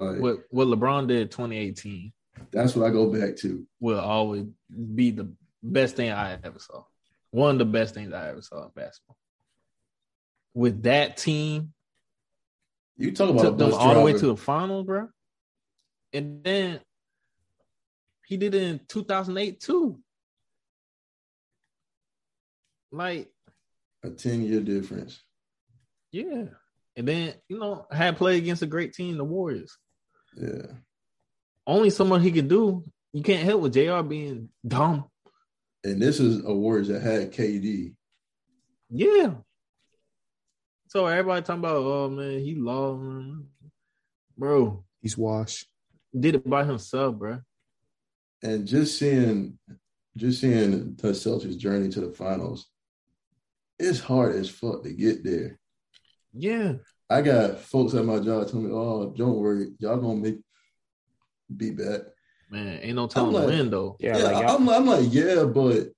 like 0.00 0.18
what 0.20 0.38
what 0.50 0.68
LeBron 0.68 1.06
did 1.08 1.30
2018 1.30 2.12
that's 2.50 2.74
what 2.74 2.86
I 2.86 2.90
go 2.90 3.12
back 3.12 3.36
to. 3.38 3.66
will 3.80 4.00
always 4.00 4.46
be 4.94 5.10
the 5.10 5.30
best 5.62 5.96
thing 5.96 6.10
I 6.10 6.38
ever 6.42 6.58
saw. 6.58 6.84
One 7.30 7.52
of 7.52 7.58
the 7.58 7.64
best 7.66 7.94
things 7.94 8.12
I 8.12 8.30
ever 8.30 8.42
saw 8.42 8.64
in 8.64 8.70
basketball. 8.74 9.16
With 10.54 10.82
that 10.84 11.16
team, 11.16 11.72
You 12.96 13.12
talk 13.12 13.30
about 13.30 13.42
took 13.42 13.58
them 13.58 13.74
all 13.74 13.94
the 13.94 14.00
way 14.00 14.12
to 14.14 14.26
the 14.26 14.36
finals, 14.36 14.86
bro. 14.86 15.08
And 16.12 16.42
then 16.42 16.80
he 18.26 18.36
did 18.36 18.54
it 18.54 18.62
in 18.62 18.80
2008 18.88 19.60
too. 19.60 20.00
Like, 22.90 23.28
a 24.02 24.10
ten 24.10 24.42
year 24.42 24.60
difference. 24.60 25.22
yeah. 26.10 26.44
And 26.96 27.06
then, 27.06 27.34
you 27.48 27.58
know, 27.58 27.86
had 27.92 28.16
played 28.16 28.42
against 28.42 28.62
a 28.62 28.66
great 28.66 28.92
team, 28.92 29.16
the 29.16 29.24
Warriors. 29.24 29.78
Yeah, 30.36 30.66
Only 31.66 31.90
so 31.90 32.04
much 32.04 32.22
he 32.22 32.30
can 32.32 32.48
do. 32.48 32.84
You 33.12 33.22
can't 33.22 33.42
help 33.44 33.62
with 33.62 33.74
JR 33.74 34.02
being 34.02 34.48
dumb. 34.66 35.04
and 35.84 36.00
this 36.00 36.20
is 36.20 36.44
awards 36.44 36.88
that 36.88 37.02
had 37.02 37.32
KD. 37.32 37.94
Yeah. 38.90 39.34
So 40.88 41.06
everybody 41.06 41.42
talking 41.42 41.60
about, 41.60 41.76
oh 41.76 42.08
man, 42.08 42.40
he 42.40 42.54
lost, 42.56 43.00
man. 43.02 43.46
bro. 44.36 44.84
he's 45.00 45.16
washed. 45.16 45.66
Did 46.18 46.36
it 46.36 46.48
by 46.48 46.64
himself, 46.64 47.16
bro. 47.16 47.40
And 48.42 48.66
just 48.66 48.98
seeing, 48.98 49.58
just 50.16 50.40
seeing 50.40 50.94
the 50.96 51.08
Celtics 51.12 51.56
journey 51.58 51.88
to 51.90 52.00
the 52.00 52.12
finals, 52.12 52.66
it's 53.78 54.00
hard 54.00 54.34
as 54.34 54.48
fuck 54.50 54.82
to 54.82 54.92
get 54.92 55.22
there. 55.24 55.58
Yeah, 56.32 56.74
I 57.10 57.22
got 57.22 57.58
folks 57.58 57.94
at 57.94 58.04
my 58.04 58.20
job 58.20 58.46
telling 58.46 58.66
me, 58.66 58.72
"Oh, 58.72 59.12
don't 59.16 59.36
worry, 59.36 59.72
y'all 59.80 59.98
gonna 59.98 60.20
make 60.20 60.38
be 61.54 61.70
back." 61.72 62.02
man. 62.50 62.80
Ain't 62.82 62.96
no 62.96 63.06
telling 63.06 63.32
like- 63.32 63.46
when 63.46 63.70
though. 63.70 63.96
Yeah, 64.00 64.18
Yeah, 64.18 64.24
like 64.24 64.50
I'm, 64.50 64.68
I'm 64.68 64.86
like, 64.86 65.06
yeah, 65.12 65.44
but 65.44 65.88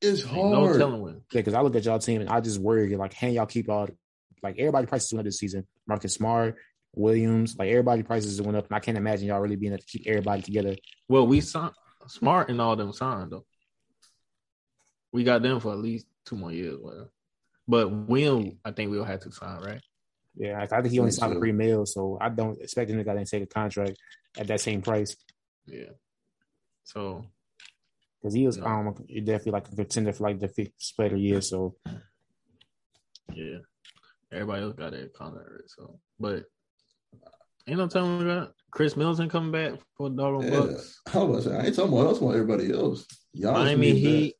it's 0.00 0.22
Ain't 0.24 0.34
no 0.34 0.66
hard. 0.66 0.78
telling 0.78 1.00
when. 1.00 1.14
Yeah, 1.14 1.40
because 1.40 1.54
I 1.54 1.60
look 1.62 1.74
at 1.76 1.84
y'all 1.84 1.98
team 1.98 2.20
and 2.20 2.28
I 2.30 2.40
just 2.40 2.60
worry 2.60 2.94
like, 2.96 3.14
hey, 3.14 3.32
y'all 3.32 3.46
keep 3.46 3.68
all 3.70 3.88
like 4.42 4.58
everybody 4.58 4.86
prices 4.86 5.12
went 5.12 5.20
up 5.20 5.24
this 5.24 5.38
season? 5.38 5.66
Marcus 5.86 6.14
Smart, 6.14 6.56
Williams, 6.94 7.56
like 7.58 7.70
everybody 7.70 8.02
prices 8.02 8.40
went 8.42 8.56
up, 8.56 8.66
and 8.66 8.76
I 8.76 8.80
can't 8.80 8.98
imagine 8.98 9.28
y'all 9.28 9.40
really 9.40 9.56
being 9.56 9.72
able 9.72 9.80
to 9.80 9.86
keep 9.86 10.06
everybody 10.06 10.42
together. 10.42 10.76
Well, 11.08 11.26
we 11.26 11.40
signed 11.40 11.72
smart 12.06 12.50
and 12.50 12.60
all 12.60 12.76
them 12.76 12.92
signed 12.92 13.32
though. 13.32 13.46
We 15.12 15.24
got 15.24 15.42
them 15.42 15.60
for 15.60 15.72
at 15.72 15.78
least 15.78 16.06
two 16.26 16.36
more 16.36 16.52
years, 16.52 16.76
whatever. 16.78 17.10
But 17.66 17.90
Will, 17.90 18.52
I 18.64 18.72
think 18.72 18.90
we'll 18.90 19.04
have 19.04 19.20
to 19.20 19.32
sign, 19.32 19.62
right? 19.62 19.80
Yeah, 20.36 20.58
I 20.58 20.62
I 20.64 20.80
think 20.82 20.92
he 20.92 20.98
only 20.98 21.12
signed 21.12 21.32
so. 21.32 21.36
a 21.36 21.40
three 21.40 21.52
mil, 21.52 21.86
so 21.86 22.18
I 22.20 22.28
don't 22.28 22.60
expect 22.60 22.90
him 22.90 22.98
to 22.98 23.04
go 23.04 23.16
and 23.16 23.26
take 23.26 23.42
a 23.42 23.46
contract 23.46 23.96
at 24.38 24.46
that 24.48 24.60
same 24.60 24.82
price 24.82 25.16
Yeah. 25.66 25.90
So 26.84 27.24
because 28.20 28.34
he 28.34 28.46
was 28.46 28.56
No. 28.58 28.66
um 28.66 28.94
definitely 29.08 29.52
like 29.52 29.68
a 29.72 29.76
contender 29.76 30.12
for 30.12 30.24
like 30.24 30.40
the 30.40 30.48
fifth 30.48 30.72
split 30.78 31.12
of 31.12 31.18
year. 31.18 31.40
So 31.40 31.76
yeah, 33.32 33.58
everybody 34.32 34.62
else 34.62 34.74
got 34.74 34.92
their 34.92 35.08
contract, 35.08 35.48
right? 35.50 35.68
So, 35.68 35.98
but 36.20 36.44
ain't 37.66 37.78
no 37.78 37.86
telling 37.86 38.18
we 38.18 38.24
got 38.24 38.52
Khris 38.70 38.96
Middleton 38.96 39.28
coming 39.30 39.52
back 39.52 39.80
for 39.96 40.10
the 40.10 40.16
doggone 40.16 40.42
Yeah. 40.52 40.60
Bucks. 40.60 41.00
I 41.14 41.18
was 41.18 41.24
about 41.24 41.36
to 41.36 41.42
say, 41.42 41.56
I 41.56 41.66
ain't 41.66 41.74
talking 41.76 41.92
about 41.92 42.06
us, 42.12 42.18
about 42.18 42.34
everybody 42.34 42.72
else. 42.72 43.06
Giannis 43.36 43.52
Miami 43.52 43.92
can 43.92 44.02
get 44.02 44.10
Heat, 44.10 44.34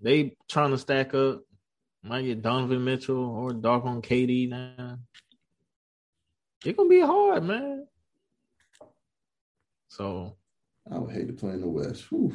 they 0.00 0.36
trying 0.48 0.70
to 0.70 0.78
stack 0.78 1.14
up. 1.14 1.42
Might 2.02 2.22
get 2.22 2.42
Donovan 2.42 2.84
Mitchell 2.84 3.16
or 3.16 3.52
Dark 3.52 3.84
on 3.84 4.02
KD 4.02 4.48
now. 4.48 4.98
It's 6.64 6.76
gonna 6.76 6.88
be 6.88 7.00
hard, 7.00 7.44
man. 7.44 7.86
So 9.88 10.36
I 10.90 10.98
would 10.98 11.14
hate 11.14 11.28
to 11.28 11.32
play 11.32 11.52
in 11.52 11.60
the 11.60 11.68
West. 11.68 12.10
Whew. 12.10 12.34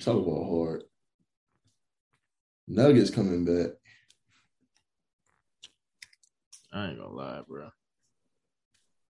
Talk 0.00 0.26
about 0.26 0.44
hard. 0.48 0.82
Nuggets 2.66 3.10
coming 3.10 3.44
back. 3.44 3.70
I 6.72 6.88
ain't 6.88 6.98
gonna 6.98 7.12
lie, 7.12 7.42
bro. 7.46 7.70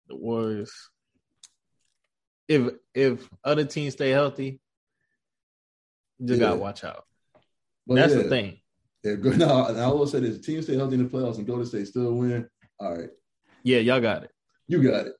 The 0.07 0.15
Warriors. 0.15 0.73
If 2.47 2.73
if 2.95 3.29
other 3.43 3.65
teams 3.65 3.93
stay 3.93 4.09
healthy, 4.09 4.59
you 6.17 6.27
just 6.27 6.39
Yeah. 6.39 6.47
gotta 6.47 6.59
watch 6.59 6.83
out. 6.83 7.05
But 7.89 7.95
That's 7.95 8.13
yeah, 8.13 8.21
the 8.21 8.29
thing. 8.29 8.55
If 9.03 9.21
go, 9.21 9.31
now, 9.31 9.65
and 9.67 9.79
I 9.79 9.87
will 9.87 10.05
say 10.05 10.19
this: 10.19 10.39
team 10.45 10.61
stay 10.61 10.75
healthy 10.75 10.95
in 10.95 11.03
the 11.03 11.09
playoffs 11.09 11.37
and 11.37 11.47
Golden 11.47 11.65
State 11.65 11.87
still 11.87 12.13
win. 12.13 12.47
All 12.79 12.95
right, 12.97 13.09
Yeah, 13.63 13.79
y'all 13.79 13.99
got 14.01 14.23
it. 14.25 14.31
you 14.67 14.83
got 14.83 15.07
it. 15.07 15.13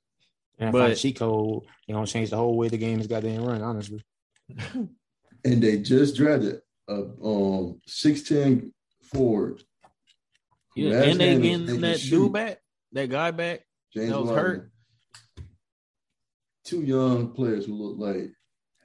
And 0.59 0.71
But- 0.73 0.97
she 0.97 1.09
cheat 1.11 1.19
code, 1.19 1.63
you 1.87 1.95
gonna 1.95 2.05
change 2.05 2.29
the 2.29 2.35
whole 2.37 2.57
way 2.57 2.67
the 2.67 2.77
game 2.77 2.99
is 2.99 3.07
goddamn 3.07 3.43
run. 3.43 3.61
Honestly, 3.63 4.03
And 5.45 5.63
they 5.63 5.79
just 5.79 6.15
drafted 6.17 6.59
a 6.89 7.05
um 7.23 7.79
six 7.87 8.23
ten 8.23 8.73
forward. 9.03 9.63
who 10.75 10.81
Yeah, 10.83 10.95
has 10.97 11.07
and 11.07 11.19
they 11.21 11.39
getting 11.39 11.65
can 11.67 11.81
that 11.81 11.99
shoot. 12.01 12.09
dude 12.25 12.33
back, 12.33 12.59
that 12.91 13.09
guy 13.09 13.31
back. 13.31 13.61
James 13.93 14.09
that 14.11 14.19
was 14.19 14.29
Wiseman. 14.29 14.45
hurt. 14.45 14.71
Two 16.65 16.81
young 16.83 17.31
players 17.31 17.65
who 17.65 17.73
look 17.75 17.97
like 17.97 18.29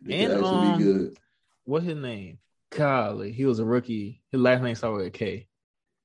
they 0.02 0.18
And, 0.24 0.32
could 0.34 0.44
actually 0.44 0.66
um, 0.68 0.78
be 0.78 0.84
good. 0.84 1.16
What's 1.64 1.84
his 1.86 1.96
name? 1.96 2.38
Golly, 2.74 3.32
he 3.32 3.44
was 3.44 3.58
a 3.60 3.64
rookie. 3.64 4.20
His 4.30 4.40
last 4.40 4.62
name 4.62 4.74
started 4.74 4.96
with 4.96 5.06
a 5.06 5.10
K. 5.10 5.46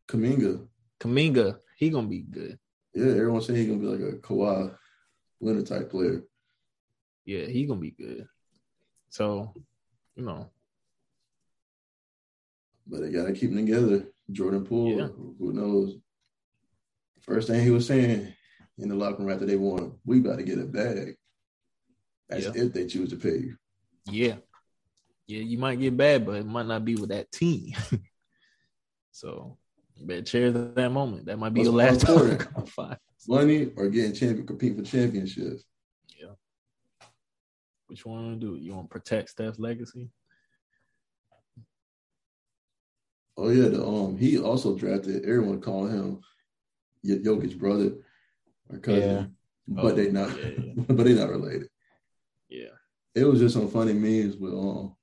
Kuminga. 0.08 0.68
Kuminga, 1.00 1.60
he 1.78 1.90
gonna 1.90 2.08
be 2.08 2.20
good. 2.22 2.60
Yeah, 2.94 3.12
everyone 3.12 3.42
saying 3.42 3.58
he's 3.60 3.68
gonna 3.68 3.80
be 3.80 3.86
like 3.88 4.14
a 4.14 4.18
Kawhi 4.18 4.76
Leonard 5.42 5.66
type 5.68 5.90
player. 5.90 6.24
Yeah, 7.26 7.46
he 7.46 7.66
gonna 7.66 7.80
be 7.80 7.92
good. 7.92 8.28
So, 9.10 9.54
you 10.16 10.24
know, 10.24 10.50
But 12.88 13.02
they 13.02 13.12
gotta 13.12 13.34
keep 13.34 13.52
them 13.54 13.66
together. 13.66 14.08
Jordan 14.32 14.66
Poole, 14.66 14.98
Yeah. 14.98 15.08
who 15.08 15.54
knows? 15.54 15.98
First 17.22 17.48
thing 17.48 17.64
he 17.64 17.70
was 17.72 17.86
saying 17.86 18.34
in 18.80 18.90
the 18.90 18.96
locker 18.96 19.22
room 19.24 19.32
after 19.32 19.46
they 19.46 19.56
won, 19.58 20.00
we 20.06 20.20
gotta 20.20 20.44
get 20.44 20.58
a 20.60 20.66
bag. 20.66 21.16
That's 22.28 22.46
Yeah. 22.46 22.52
if 22.64 22.74
they 22.74 22.86
choose 22.88 23.10
to 23.12 23.16
pay 23.18 23.38
you. 23.38 23.58
yeah, 24.12 24.38
yeah, 25.30 25.42
you 25.42 25.60
might 25.60 25.80
get 25.80 25.96
bad, 25.96 26.26
but 26.26 26.38
it 26.38 26.46
might 26.46 26.66
not 26.66 26.84
be 26.84 26.96
with 26.96 27.10
that 27.10 27.32
team. 27.32 27.74
so, 29.12 29.58
you 29.96 30.08
better 30.08 30.24
cherish 30.24 30.54
that 30.76 30.92
moment. 30.92 31.28
That 31.28 31.38
might 31.38 31.54
be 31.54 31.60
What's 31.62 31.68
your 31.68 31.76
last 31.76 32.08
more 32.08 32.18
time. 32.18 32.32
important? 32.32 32.66
to 32.66 32.72
find. 32.72 32.98
Money 33.28 33.72
or 33.76 33.90
getting 33.90 34.14
champion 34.14 34.48
competing 34.48 34.84
for 34.84 34.90
championships. 34.90 35.64
Yeah. 36.20 36.30
Which 37.88 38.06
one 38.06 38.24
wanna 38.24 38.38
do? 38.38 38.56
You 38.56 38.74
want 38.74 38.90
to 38.90 38.94
protect 39.00 39.30
Steph's 39.30 39.60
legacy? 39.60 40.10
Oh 43.38 43.50
yeah, 43.50 43.70
the 43.70 43.86
um 43.86 44.18
he 44.18 44.40
also 44.40 44.76
drafted 44.76 45.24
everyone 45.26 45.62
calling 45.62 45.92
him 45.94 46.22
Y- 47.04 47.16
Jokic's 47.24 47.54
brother 47.54 47.92
or 48.70 48.80
cousin. 48.80 49.02
Yeah. 49.02 49.26
But 49.68 49.94
Oh, 49.94 49.96
they 49.96 50.12
not 50.12 50.30
yeah, 50.38 50.46
yeah. 50.66 50.74
but 50.88 51.04
they 51.06 51.14
not 51.14 51.30
related. 51.30 51.70
Yeah, 52.50 52.70
It 53.16 53.26
was 53.26 53.40
just 53.40 53.54
some 53.54 53.70
funny 53.70 53.94
memes 53.94 54.38
with 54.38 54.54
um 54.54 54.96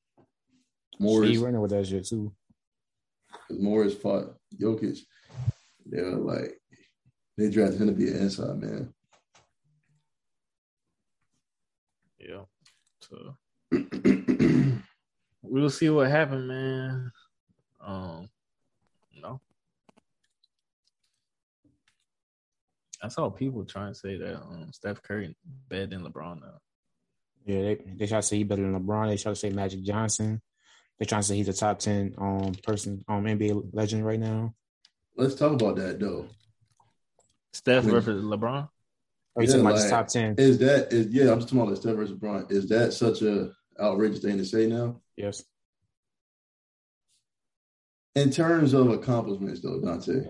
Morris 0.98 1.30
Steve 1.30 1.42
running 1.42 1.60
with 1.60 1.70
that 1.70 1.86
shit 1.86 2.06
too. 2.06 2.32
Because 3.48 3.62
Morris 3.62 3.94
fought 3.94 4.34
Jokic. 4.60 4.98
They 5.84 6.02
were 6.02 6.16
like, 6.16 6.58
they 7.36 7.50
drafted 7.50 7.80
him 7.80 7.86
to 7.88 7.92
be 7.92 8.08
an 8.08 8.16
inside 8.16 8.56
man. 8.56 8.92
yeah. 12.26 12.42
So 13.00 13.36
we'll 15.42 15.70
see 15.70 15.90
what 15.90 16.10
happens, 16.10 16.48
man. 16.48 17.12
Um, 17.80 18.28
no. 19.22 19.40
I 23.02 23.08
saw 23.08 23.30
people 23.30 23.64
trying 23.64 23.92
to 23.92 23.98
say 23.98 24.16
that 24.16 24.36
um, 24.36 24.70
Steph 24.72 25.02
Curry 25.02 25.36
better 25.68 25.86
than 25.86 26.02
LeBron 26.02 26.40
now. 26.40 26.58
Yeah, 27.44 27.62
they 27.62 27.78
they 27.96 28.06
try 28.06 28.18
to 28.18 28.22
say 28.26 28.38
he 28.38 28.44
better 28.44 28.62
than 28.62 28.74
LeBron. 28.80 29.08
They 29.08 29.16
try 29.16 29.32
to 29.32 29.36
say 29.36 29.50
Magic 29.50 29.82
Johnson. 29.82 30.40
They 30.98 31.04
trying 31.06 31.20
to 31.22 31.26
say 31.26 31.36
he's 31.36 31.48
a 31.48 31.52
top 31.52 31.78
ten 31.78 32.14
um 32.18 32.54
person 32.62 33.04
um 33.08 33.24
NBA 33.24 33.70
legend 33.72 34.04
right 34.06 34.18
now. 34.20 34.54
Let's 35.16 35.34
talk 35.34 35.52
about 35.52 35.76
that 35.76 35.98
though. 36.00 36.26
Steph 37.52 37.84
When- 37.84 37.94
versus 37.94 38.24
LeBron. 38.24 38.68
Are 39.36 39.42
you 39.42 39.48
Yeah, 39.48 39.52
talking 39.56 39.60
about 39.60 39.74
his 39.74 39.82
like- 39.84 39.90
top 39.90 40.08
ten? 40.08 40.34
Is 40.38 40.58
that 40.58 40.92
is 40.92 41.08
yeah? 41.08 41.30
I'm 41.32 41.38
just 41.38 41.48
talking 41.48 41.60
about 41.60 41.70
like 41.72 41.80
Steph 41.80 41.96
versus 41.96 42.16
Bron. 42.18 42.46
Is 42.48 42.68
that 42.70 42.92
such 42.94 43.20
a 43.22 43.50
outrageous 43.78 44.20
thing 44.20 44.38
to 44.38 44.44
say 44.44 44.66
now? 44.66 45.00
Yes. 45.16 45.42
In 48.14 48.30
terms 48.30 48.72
of 48.72 48.88
accomplishments, 48.88 49.60
though, 49.60 49.78
Dante, 49.78 50.26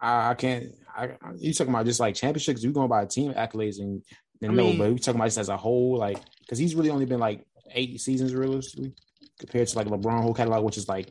I, 0.00 0.30
I 0.30 0.34
can't. 0.34 0.66
I, 0.96 1.10
you 1.38 1.52
talking 1.52 1.72
about 1.74 1.86
just 1.86 1.98
like 1.98 2.14
championships? 2.14 2.62
You 2.62 2.70
going 2.72 2.88
by 2.88 3.04
team 3.06 3.32
accolades 3.34 3.80
and 3.80 4.02
then 4.40 4.50
I 4.50 4.54
no, 4.54 4.72
but 4.76 4.92
we 4.92 4.98
talking 5.00 5.18
about 5.20 5.26
this 5.26 5.38
as 5.38 5.48
a 5.48 5.56
whole, 5.56 5.98
like 5.98 6.18
because 6.40 6.58
he's 6.58 6.74
really 6.76 6.90
only 6.90 7.06
been 7.06 7.18
like 7.20 7.44
eight 7.74 8.00
seasons 8.00 8.34
realistically 8.34 8.94
compared 9.38 9.68
to 9.68 9.76
like 9.78 9.86
LeBron 9.86 10.22
whole 10.22 10.34
catalog, 10.34 10.64
which 10.64 10.76
is 10.78 10.88
like 10.88 11.10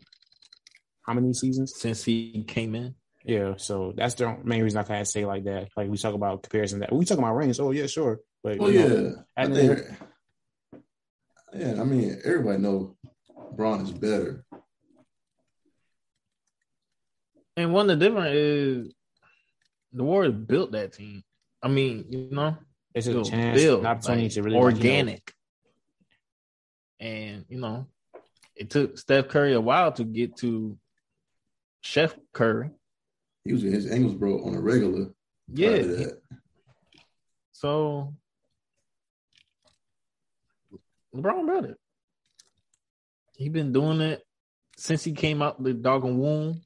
how 1.05 1.13
many 1.13 1.33
seasons? 1.33 1.73
Since 1.77 2.03
he 2.03 2.43
came 2.47 2.75
in, 2.75 2.95
Yeah, 3.25 3.53
so 3.57 3.93
that's 3.95 4.15
the 4.15 4.37
main 4.43 4.63
reason 4.63 4.79
I 4.79 4.83
kind 4.83 5.01
of 5.01 5.07
say 5.07 5.25
like 5.25 5.45
that. 5.45 5.69
Like 5.75 5.89
we 5.89 5.97
talk 5.97 6.13
about 6.13 6.43
comparison 6.43 6.79
that 6.79 6.93
we 6.93 7.05
talk 7.05 7.17
about 7.17 7.35
rings. 7.35 7.59
Oh 7.59 7.71
yeah, 7.71 7.87
sure, 7.87 8.19
but 8.43 8.57
well, 8.59 8.71
you 8.71 8.79
know, 8.79 8.87
yeah, 8.95 9.11
I 9.35 9.43
and 9.43 9.53
think, 9.55 9.79
yeah. 11.53 11.81
I 11.81 11.83
mean, 11.83 12.19
everybody 12.23 12.59
know 12.59 12.95
Braun 13.55 13.81
is 13.81 13.91
better. 13.91 14.45
and 17.57 17.73
one 17.73 17.89
of 17.89 17.99
the 17.99 18.05
different 18.05 18.35
is 18.35 18.93
the 19.91 20.03
Warriors 20.03 20.33
built 20.33 20.71
that 20.73 20.93
team. 20.93 21.23
I 21.61 21.67
mean, 21.67 22.05
you 22.07 22.29
know, 22.31 22.55
it's 22.93 23.07
a 23.07 23.11
Yo, 23.11 23.23
chance, 23.23 23.59
build, 23.59 23.81
an 23.81 23.87
opportunity 23.87 24.23
like, 24.23 24.31
to 24.33 24.43
really 24.43 24.55
like, 24.57 24.75
you 24.75 24.83
know, 24.83 24.89
organic. 24.89 25.33
And 26.99 27.45
you 27.49 27.59
know, 27.59 27.87
it 28.55 28.69
took 28.69 28.97
Steph 28.97 29.29
Curry 29.29 29.53
a 29.53 29.61
while 29.61 29.91
to 29.93 30.03
get 30.03 30.35
to 30.37 30.77
Chef 31.81 32.15
Curry. 32.33 32.71
He 33.45 33.53
was 33.53 33.63
in 33.63 33.71
his 33.71 33.89
ankles 33.89 34.15
broke 34.15 34.45
on 34.45 34.53
a 34.55 34.61
regular. 34.61 35.07
Yeah. 35.51 36.07
So 37.51 38.13
LeBron 41.15 41.65
it 41.65 41.77
He 43.35 43.49
been 43.49 43.71
doing 43.73 44.01
it 44.01 44.21
since 44.77 45.03
he 45.03 45.11
came 45.13 45.41
out 45.41 45.61
the 45.61 45.73
doggone 45.73 46.19
womb. 46.19 46.61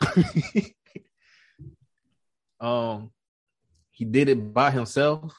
um, 2.60 3.10
he 3.90 4.04
did 4.04 4.28
it 4.28 4.54
by 4.54 4.70
himself 4.70 5.34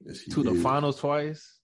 Yes, 0.00 0.24
to 0.30 0.42
the 0.42 0.54
finals 0.54 0.98
twice. 1.00 1.57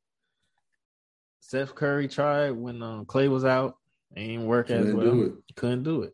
Steph 1.55 1.73
Curry 1.77 2.09
tried 2.09 2.51
when 2.51 2.83
um, 2.83 3.05
Clay 3.07 3.29
was 3.29 3.45
out, 3.45 3.77
and 4.17 4.27
didn't 4.27 4.47
work 4.47 4.71
as 4.71 4.87
Couldn't 4.87 4.97
well. 4.97 5.13
do 5.13 5.23
it. 5.23 5.55
Couldn't 5.55 5.85
do 5.85 6.03
it. 6.03 6.13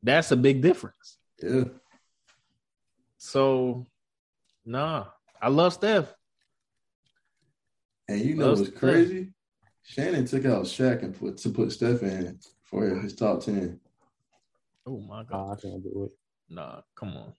That's 0.00 0.30
a 0.30 0.36
big 0.36 0.62
difference. 0.62 1.18
Yeah, 1.42 1.64
So, 3.16 3.88
nah, 4.64 5.06
I 5.42 5.48
love 5.48 5.72
Steph. 5.72 6.14
and 8.08 8.20
you 8.20 8.36
know 8.36 8.50
Love 8.50 8.58
what's 8.60 8.70
Steph. 8.70 8.78
crazy? 8.80 9.32
Shannon 9.82 10.24
took 10.24 10.44
out 10.44 10.66
Shaq 10.66 11.02
and 11.02 11.18
put 11.18 11.38
to 11.38 11.48
put 11.48 11.72
Steph 11.72 12.04
in 12.04 12.38
for 12.62 12.84
his 12.86 13.16
top 13.16 13.42
ten. 13.44 13.80
Oh 14.86 15.00
my 15.00 15.24
god. 15.24 15.48
Oh, 15.48 15.52
I 15.52 15.60
can't 15.60 15.82
do 15.82 16.04
it. 16.04 16.12
Nah, 16.54 16.82
come 16.94 17.16
on. 17.16 17.32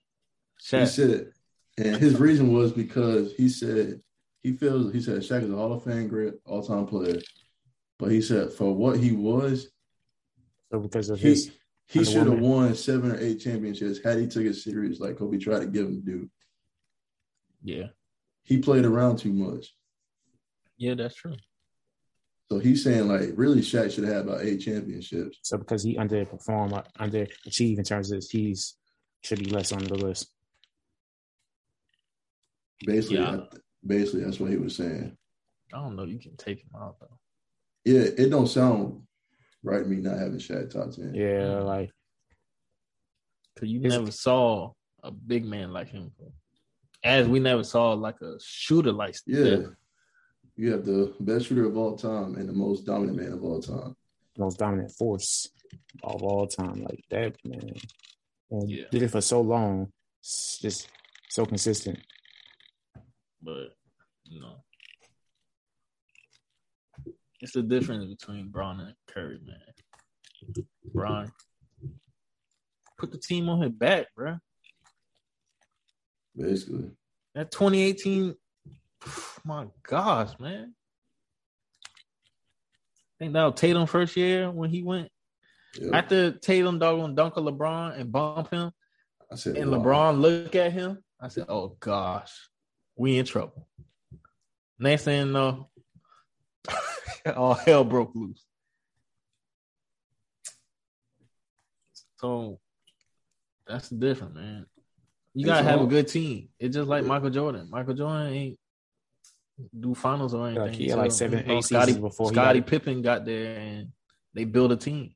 He 0.70 0.76
Shaq. 0.76 0.88
said, 0.88 1.32
and 1.78 1.96
his 1.96 2.20
reason 2.20 2.52
was 2.52 2.72
because 2.72 3.32
he 3.38 3.48
said 3.48 4.02
he 4.42 4.52
feels 4.52 4.92
he 4.92 5.00
said 5.00 5.18
Shaq 5.18 5.42
is 5.42 5.50
a 5.50 5.56
Hall 5.56 5.72
of 5.72 5.84
Fame 5.84 6.08
great 6.08 6.34
all 6.46 6.62
time 6.62 6.86
player, 6.86 7.20
but 7.98 8.10
he 8.10 8.20
said 8.22 8.52
for 8.52 8.74
what 8.74 8.98
he 8.98 9.12
was, 9.12 9.68
So 10.72 10.80
because 10.80 11.10
of 11.10 11.18
he 11.20 11.28
his, 11.28 11.50
he 11.88 12.04
should 12.04 12.26
have 12.26 12.40
won 12.40 12.74
seven 12.74 13.12
or 13.12 13.18
eight 13.18 13.40
championships 13.40 14.00
had 14.02 14.18
he 14.18 14.26
took 14.26 14.44
it 14.44 14.54
serious 14.54 15.00
like 15.00 15.16
Kobe 15.18 15.38
tried 15.38 15.60
to 15.60 15.66
give 15.66 15.86
him 15.86 15.96
to 15.96 16.00
do. 16.00 16.30
Yeah. 17.62 17.86
He 18.44 18.58
played 18.58 18.84
around 18.84 19.18
too 19.18 19.32
much. 19.32 19.74
Yeah, 20.78 20.94
that's 20.94 21.14
true. 21.14 21.36
So 22.50 22.58
he's 22.58 22.82
saying 22.82 23.06
like 23.08 23.30
really 23.36 23.60
Shaq 23.60 23.92
should 23.92 24.04
have 24.04 24.14
had 24.14 24.22
about 24.26 24.40
eight 24.42 24.58
championships. 24.60 25.38
so 25.42 25.58
because 25.58 25.82
he 25.84 25.96
underperformed, 25.96 26.84
underachieved 26.98 27.78
in 27.78 27.84
terms 27.84 28.10
of 28.10 28.16
his, 28.16 28.30
he's 28.30 28.76
should 29.22 29.38
be 29.38 29.50
less 29.50 29.70
on 29.72 29.84
the 29.84 29.94
list. 29.94 30.32
Basically, 32.86 33.18
Yeah. 33.18 33.40
I- 33.52 33.56
basically 33.86 34.24
that's 34.24 34.40
what 34.40 34.50
he 34.50 34.56
was 34.56 34.76
saying. 34.76 35.16
I 35.72 35.78
don't 35.78 35.96
know. 35.96 36.04
You 36.04 36.18
can 36.18 36.36
take 36.36 36.60
him 36.60 36.70
out 36.76 36.96
though. 37.00 37.18
Yeah, 37.84 38.00
it 38.02 38.28
don't 38.30 38.46
sound 38.46 39.02
right 39.62 39.86
me 39.86 39.96
not 39.96 40.18
having 40.18 40.38
Shaq 40.38 40.70
top 40.70 40.90
ten. 40.92 41.14
Yeah, 41.14 41.60
like 41.60 41.90
Cause 43.58 43.68
you 43.68 43.80
It's- 43.80 43.92
never 43.92 44.10
saw 44.10 44.72
a 45.02 45.10
big 45.10 45.44
man 45.44 45.72
like 45.72 45.88
him. 45.88 46.12
As 47.02 47.28
we 47.28 47.40
never 47.40 47.64
saw 47.64 47.92
like 47.92 48.20
a 48.20 48.36
shooter 48.40 48.92
like 48.92 49.14
Yeah. 49.26 49.44
Steph. 49.44 49.66
You 50.56 50.72
have 50.72 50.84
the 50.84 51.14
best 51.20 51.46
shooter 51.46 51.64
of 51.66 51.76
all 51.76 51.96
time 51.96 52.36
and 52.36 52.48
the 52.48 52.52
most 52.52 52.84
dominant 52.84 53.16
man 53.18 53.32
of 53.32 53.42
all 53.44 53.60
time. 53.60 53.96
most 54.38 54.58
dominant 54.58 54.90
force 54.92 55.48
of 56.02 56.22
all 56.22 56.46
time. 56.46 56.82
Like 56.82 57.04
that 57.10 57.36
man. 57.44 57.74
And 58.50 58.70
Yeah. 58.70 58.84
did 58.90 59.02
it 59.02 59.08
for 59.08 59.20
so 59.20 59.40
long. 59.42 59.92
It's 60.20 60.58
just 60.58 60.88
so 61.28 61.44
consistent. 61.44 61.98
But 63.42 63.74
you 64.24 64.40
know, 64.40 64.62
it's 67.40 67.52
the 67.52 67.62
difference 67.62 68.04
between 68.04 68.48
Braun 68.48 68.80
and 68.80 68.94
Curry, 69.08 69.40
man. 69.44 70.64
Braun 70.92 71.32
put 72.98 73.10
the 73.12 73.18
team 73.18 73.48
on 73.48 73.62
his 73.62 73.70
back, 73.72 74.06
bro. 74.14 74.38
Basically. 76.36 76.90
That 77.34 77.50
2018, 77.50 78.34
my 79.44 79.66
gosh, 79.82 80.38
man. 80.38 80.74
I 83.14 83.24
think 83.24 83.32
that 83.34 83.44
was 83.44 83.54
Tatum 83.60 83.86
first 83.86 84.16
year 84.16 84.50
when 84.50 84.70
he 84.70 84.82
went 84.82 85.10
Yeah. 85.78 85.96
after 85.96 86.32
Tatum 86.32 86.78
dog 86.78 87.00
on 87.00 87.14
dunk 87.14 87.36
on 87.36 87.44
LeBron 87.44 87.98
and 87.98 88.10
bump 88.12 88.50
him, 88.50 88.70
I 89.30 89.36
said 89.36 89.56
and 89.56 89.70
wow. 89.70 89.78
LeBron 89.78 90.20
look 90.20 90.54
at 90.54 90.72
him. 90.72 91.02
I 91.20 91.28
said, 91.28 91.44
"Oh 91.48 91.76
gosh, 91.80 92.32
we 93.00 93.18
in 93.18 93.24
trouble." 93.24 93.66
Next 94.78 95.04
thing 95.04 95.34
all 97.36 97.54
hell 97.54 97.84
broke 97.84 98.14
loose. 98.14 98.44
So 102.18 102.60
that's 103.66 103.88
the 103.88 103.96
difference, 103.96 104.34
man. 104.34 104.66
You 105.34 105.46
gotta 105.46 105.62
have 105.62 105.80
a 105.80 105.86
good 105.86 106.08
team. 106.08 106.48
It's 106.58 106.74
just 106.74 106.88
like 106.88 107.04
Michael 107.04 107.30
Jordan. 107.30 107.68
Michael 107.70 107.94
Jordan 107.94 108.32
ain't 108.32 108.58
do 109.78 109.94
finals 109.94 110.34
or 110.34 110.48
anything. 110.48 110.66
Like, 110.66 110.74
he 110.74 110.88
had 110.88 110.98
like 110.98 111.12
seven, 111.12 111.40
you 111.40 111.46
know, 111.46 111.58
eight 111.58 111.64
Scottie, 111.64 111.92
seasons 111.92 112.02
before 112.02 112.32
got- 112.32 112.66
Pippen 112.66 113.02
got 113.02 113.24
there 113.24 113.56
and 113.56 113.92
they 114.34 114.44
built 114.44 114.72
a 114.72 114.76
team. 114.76 115.14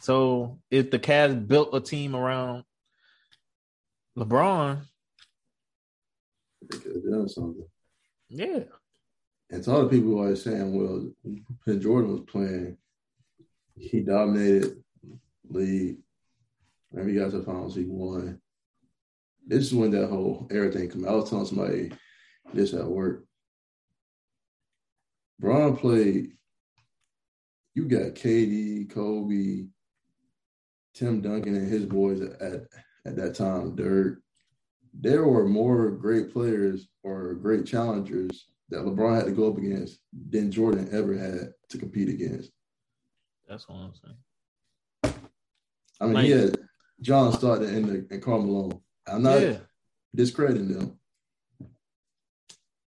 So 0.00 0.58
if 0.70 0.90
the 0.90 0.98
Cavs 0.98 1.46
built 1.46 1.74
a 1.74 1.80
team 1.80 2.16
around 2.16 2.64
LeBron, 4.18 4.82
They 6.70 6.78
could 6.78 6.94
have 6.94 7.04
done 7.04 7.28
something. 7.28 7.66
yeah, 8.28 8.60
And 9.50 9.68
all 9.68 9.82
the 9.82 9.88
people 9.88 10.10
who 10.10 10.22
are 10.22 10.36
saying, 10.36 10.74
well, 10.74 11.10
when 11.64 11.80
Jordan 11.80 12.12
was 12.12 12.22
playing, 12.26 12.76
he 13.76 14.00
dominated 14.00 14.82
league. 15.48 15.98
Whenever 16.90 17.08
he 17.08 17.16
got 17.16 17.30
to 17.30 17.38
the 17.38 17.44
finals, 17.44 17.74
he 17.74 17.84
won. 17.86 18.40
This 19.46 19.66
is 19.66 19.74
when 19.74 19.90
that 19.92 20.08
whole 20.08 20.46
everything 20.50 20.88
come 20.88 21.04
out. 21.04 21.10
I 21.10 21.14
was 21.16 21.30
telling 21.30 21.46
somebody 21.46 21.92
this 22.54 22.74
at 22.74 22.86
work. 22.86 23.24
Braun 25.40 25.76
played, 25.76 26.32
you 27.74 27.88
got 27.88 28.14
KD, 28.14 28.90
Kobe, 28.90 29.66
Tim 30.94 31.20
Duncan, 31.20 31.56
and 31.56 31.68
his 31.68 31.86
boys 31.86 32.20
at, 32.20 32.66
at 33.04 33.16
that 33.16 33.34
time, 33.34 33.74
Dirk. 33.74 34.20
There 34.98 35.24
were 35.24 35.48
more 35.48 35.90
great 35.90 36.32
players 36.32 36.88
or 37.02 37.34
great 37.34 37.66
challengers 37.66 38.46
that 38.68 38.84
LeBron 38.84 39.16
had 39.16 39.24
to 39.26 39.32
go 39.32 39.50
up 39.50 39.58
against 39.58 40.00
than 40.30 40.50
Jordan 40.50 40.88
ever 40.92 41.16
had 41.16 41.52
to 41.70 41.78
compete 41.78 42.08
against. 42.08 42.50
that's 43.48 43.68
what 43.68 43.76
I'm 43.76 43.92
saying. 43.94 45.14
I 46.00 46.04
mean, 46.04 46.14
Like- 46.14 46.24
he 46.24 46.30
had 46.32 46.56
John 47.00 47.32
Stockton 47.32 47.74
and, 47.74 47.88
the, 47.88 48.06
and 48.14 48.26
Malone. 48.26 48.80
I'm 49.06 49.22
not 49.22 49.40
yeah, 49.40 49.58
discrediting 50.14 50.68
them. 50.68 50.98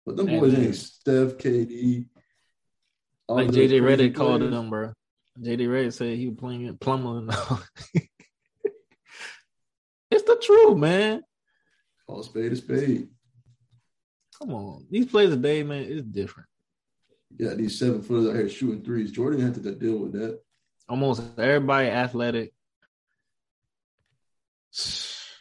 But 0.07 0.17
them 0.17 0.27
boys 0.27 0.55
ain't 0.55 0.75
Steph, 0.75 1.39
KD. 1.39 2.07
like 3.27 3.49
JJ 3.49 3.81
Redick 3.81 4.15
called 4.15 4.43
them, 4.43 4.69
bro. 4.69 4.93
JJ 5.41 5.61
Redick 5.61 5.95
said 5.95 6.19
he 6.19 6.29
was 6.29 6.37
playing 6.37 6.69
at 6.69 6.79
Plummer 6.79 7.19
and 7.19 7.31
all. 7.31 7.61
it's 10.11 10.25
the 10.25 10.37
truth, 10.43 10.77
man. 10.77 11.23
Call 12.15 12.21
a 12.21 12.25
spade 12.25 12.53
a 12.53 12.57
spade. 12.57 13.09
Come 14.39 14.55
on, 14.55 14.87
these 14.89 15.07
players 15.07 15.31
today, 15.31 15.65
man, 15.65 15.83
it's 15.83 16.07
different. 16.07 16.49
Yeah, 17.37 17.55
these 17.55 17.77
seven 17.77 18.03
footers 18.03 18.31
out 18.31 18.37
here 18.37 18.49
shooting 18.49 18.85
threes. 18.85 19.11
Jordan 19.11 19.41
had 19.41 19.55
to 19.55 19.75
deal 19.75 19.99
with 19.99 20.13
that. 20.13 20.39
Almost 20.89 21.23
everybody 21.39 21.89
athletic. 21.89 22.55
It's 24.71 25.35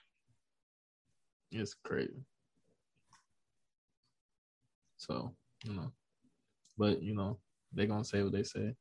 crazy. 1.84 2.24
So, 4.98 5.36
you 5.66 5.74
know, 5.74 5.92
but 6.76 7.04
you 7.04 7.14
know, 7.14 7.38
they're 7.72 7.86
gonna 7.86 8.04
say 8.04 8.24
what 8.24 8.32
they 8.32 8.42
say. 8.42 8.74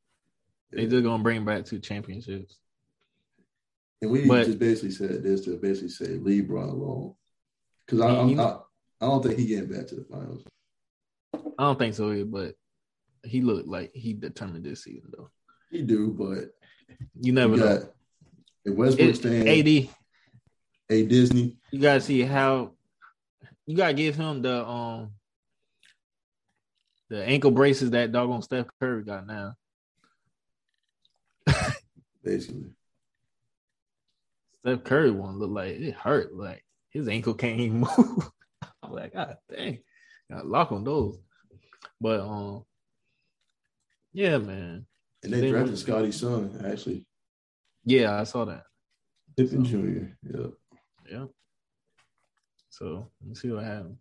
They 0.71 0.87
just 0.87 1.03
gonna 1.03 1.21
bring 1.21 1.45
back 1.45 1.65
two 1.65 1.77
championships. 1.79 2.57
And 4.01 4.09
we 4.09 4.27
But- 4.27 4.47
just 4.47 4.57
basically 4.57 4.91
said 4.91 5.21
this 5.21 5.41
to 5.45 5.57
basically 5.57 5.89
say 5.89 6.17
leave 6.17 6.47
Bron 6.47 6.69
alone. 6.69 7.13
Because 7.85 8.01
I, 8.01 8.07
know- 8.07 8.65
I, 9.01 9.05
I 9.05 9.09
don't 9.09 9.23
think 9.23 9.37
he 9.39 9.45
getting 9.45 9.71
back 9.71 9.87
to 9.87 9.95
the 9.95 10.05
finals. 10.05 10.43
I 11.33 11.63
don't 11.65 11.77
think 11.77 11.93
so 11.93 12.11
either, 12.11 12.25
but 12.25 12.55
he 13.23 13.41
looked 13.41 13.67
like 13.67 13.91
he 13.93 14.13
determined 14.13 14.65
this 14.65 14.83
season 14.83 15.11
though. 15.15 15.29
He 15.69 15.81
do, 15.81 16.11
but 16.11 16.53
You 17.19 17.33
never 17.33 17.55
you 17.55 17.59
know. 17.61 17.89
if 18.65 18.75
Westbrook 18.75 19.09
It, 19.09 19.15
staying 19.15 19.47
AD, 19.47 19.89
a 20.89 21.05
Disney, 21.05 21.57
you 21.71 21.79
gotta 21.79 22.01
see 22.01 22.21
how 22.21 22.71
you 23.65 23.75
gotta 23.77 23.93
give 23.93 24.15
him 24.15 24.41
the 24.41 24.65
um 24.67 25.11
the 27.09 27.23
ankle 27.23 27.51
braces 27.51 27.91
that 27.91 28.11
doggone 28.11 28.41
Steph 28.41 28.67
Curry 28.79 29.03
got 29.03 29.27
now. 29.27 29.53
basically. 32.23 32.71
Steph 34.65 34.83
Curry 34.83 35.11
one 35.11 35.39
look 35.39 35.51
like 35.51 35.71
it 35.71 35.93
hurt, 35.93 36.33
like 36.35 36.63
his 36.93 37.07
ankle 37.07 37.33
can't 37.33 37.59
even 37.59 37.79
move. 37.97 38.31
I'm 38.81 38.91
like, 38.91 39.13
God 39.13 39.37
dang, 39.51 39.79
got 40.31 40.45
lock 40.47 40.71
on 40.71 40.83
those. 40.83 41.17
But 41.99 42.19
um, 42.21 42.63
yeah, 44.13 44.37
man, 44.37 44.85
And 45.23 45.33
they 45.33 45.41
They 45.41 45.49
drafted 45.51 45.77
Scottie's 45.79 46.19
son, 46.19 46.63
actually. 46.65 47.05
yeah, 47.85 48.19
I 48.19 48.23
saw 48.23 48.45
that. 48.45 48.63
Pippen 49.35 49.65
So- 49.65 49.71
Jr. 49.71 50.05
Yeah. 50.29 50.47
Yeah. 51.11 51.25
So 52.69 53.09
let's 53.25 53.41
see 53.41 53.51
what 53.51 53.63
happens. 53.63 53.97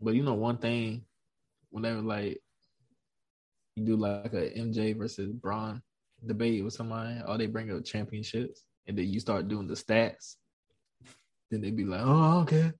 But 0.00 0.14
you 0.14 0.22
know, 0.22 0.34
one 0.34 0.58
thing, 0.58 1.04
whenever 1.70 2.00
like 2.00 2.40
you 3.76 3.84
do 3.84 3.96
like 3.96 4.32
a 4.32 4.50
MJ 4.58 4.96
versus 4.96 5.30
Braun 5.32 5.82
debate 6.26 6.64
with 6.64 6.72
somebody, 6.74 7.20
or 7.26 7.38
they 7.38 7.46
bring 7.46 7.70
up 7.72 7.84
championships, 7.84 8.64
and 8.86 8.96
then 8.98 9.08
you 9.08 9.20
start 9.20 9.48
doing 9.48 9.66
the 9.68 9.74
stats, 9.74 10.36
then 11.50 11.60
they 11.60 11.70
be 11.70 11.84
like, 11.84 12.00
"Oh, 12.02 12.40
okay." 12.42 12.72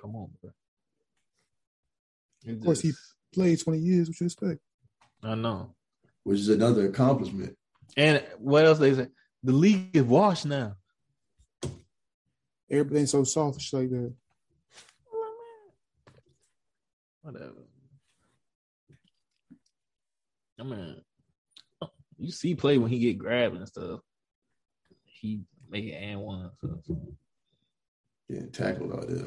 Come 0.00 0.16
on, 0.16 0.30
bro. 0.40 0.50
Of 2.46 2.60
course, 2.64 2.80
he- 2.80 2.92
Played 3.32 3.60
20 3.60 3.78
years, 3.78 4.08
what 4.08 4.18
you 4.18 4.26
expect? 4.26 4.60
I 5.22 5.36
know. 5.36 5.76
Which 6.24 6.40
is 6.40 6.48
another 6.48 6.88
accomplishment. 6.88 7.56
And 7.96 8.26
what 8.38 8.64
else 8.66 8.80
they 8.80 8.92
say? 8.92 9.06
The 9.44 9.52
league 9.52 9.94
is 9.96 10.02
washed 10.02 10.46
now. 10.46 10.74
Everything's 12.68 13.12
so 13.12 13.22
soft, 13.22 13.60
shit 13.60 13.80
like 13.80 13.90
that. 13.90 14.14
Whatever. 17.22 17.66
I 20.58 20.62
mean, 20.64 21.00
you 22.18 22.32
see 22.32 22.54
play 22.56 22.78
when 22.78 22.90
he 22.90 22.98
get 22.98 23.18
grabbed 23.18 23.56
and 23.56 23.68
stuff. 23.68 24.00
He 25.04 25.42
make 25.70 25.84
it 25.84 25.92
and 25.96 26.20
one. 26.20 26.50
So, 26.60 26.80
Getting 28.28 28.50
tackled 28.52 28.92
out 28.92 29.08
there. 29.08 29.26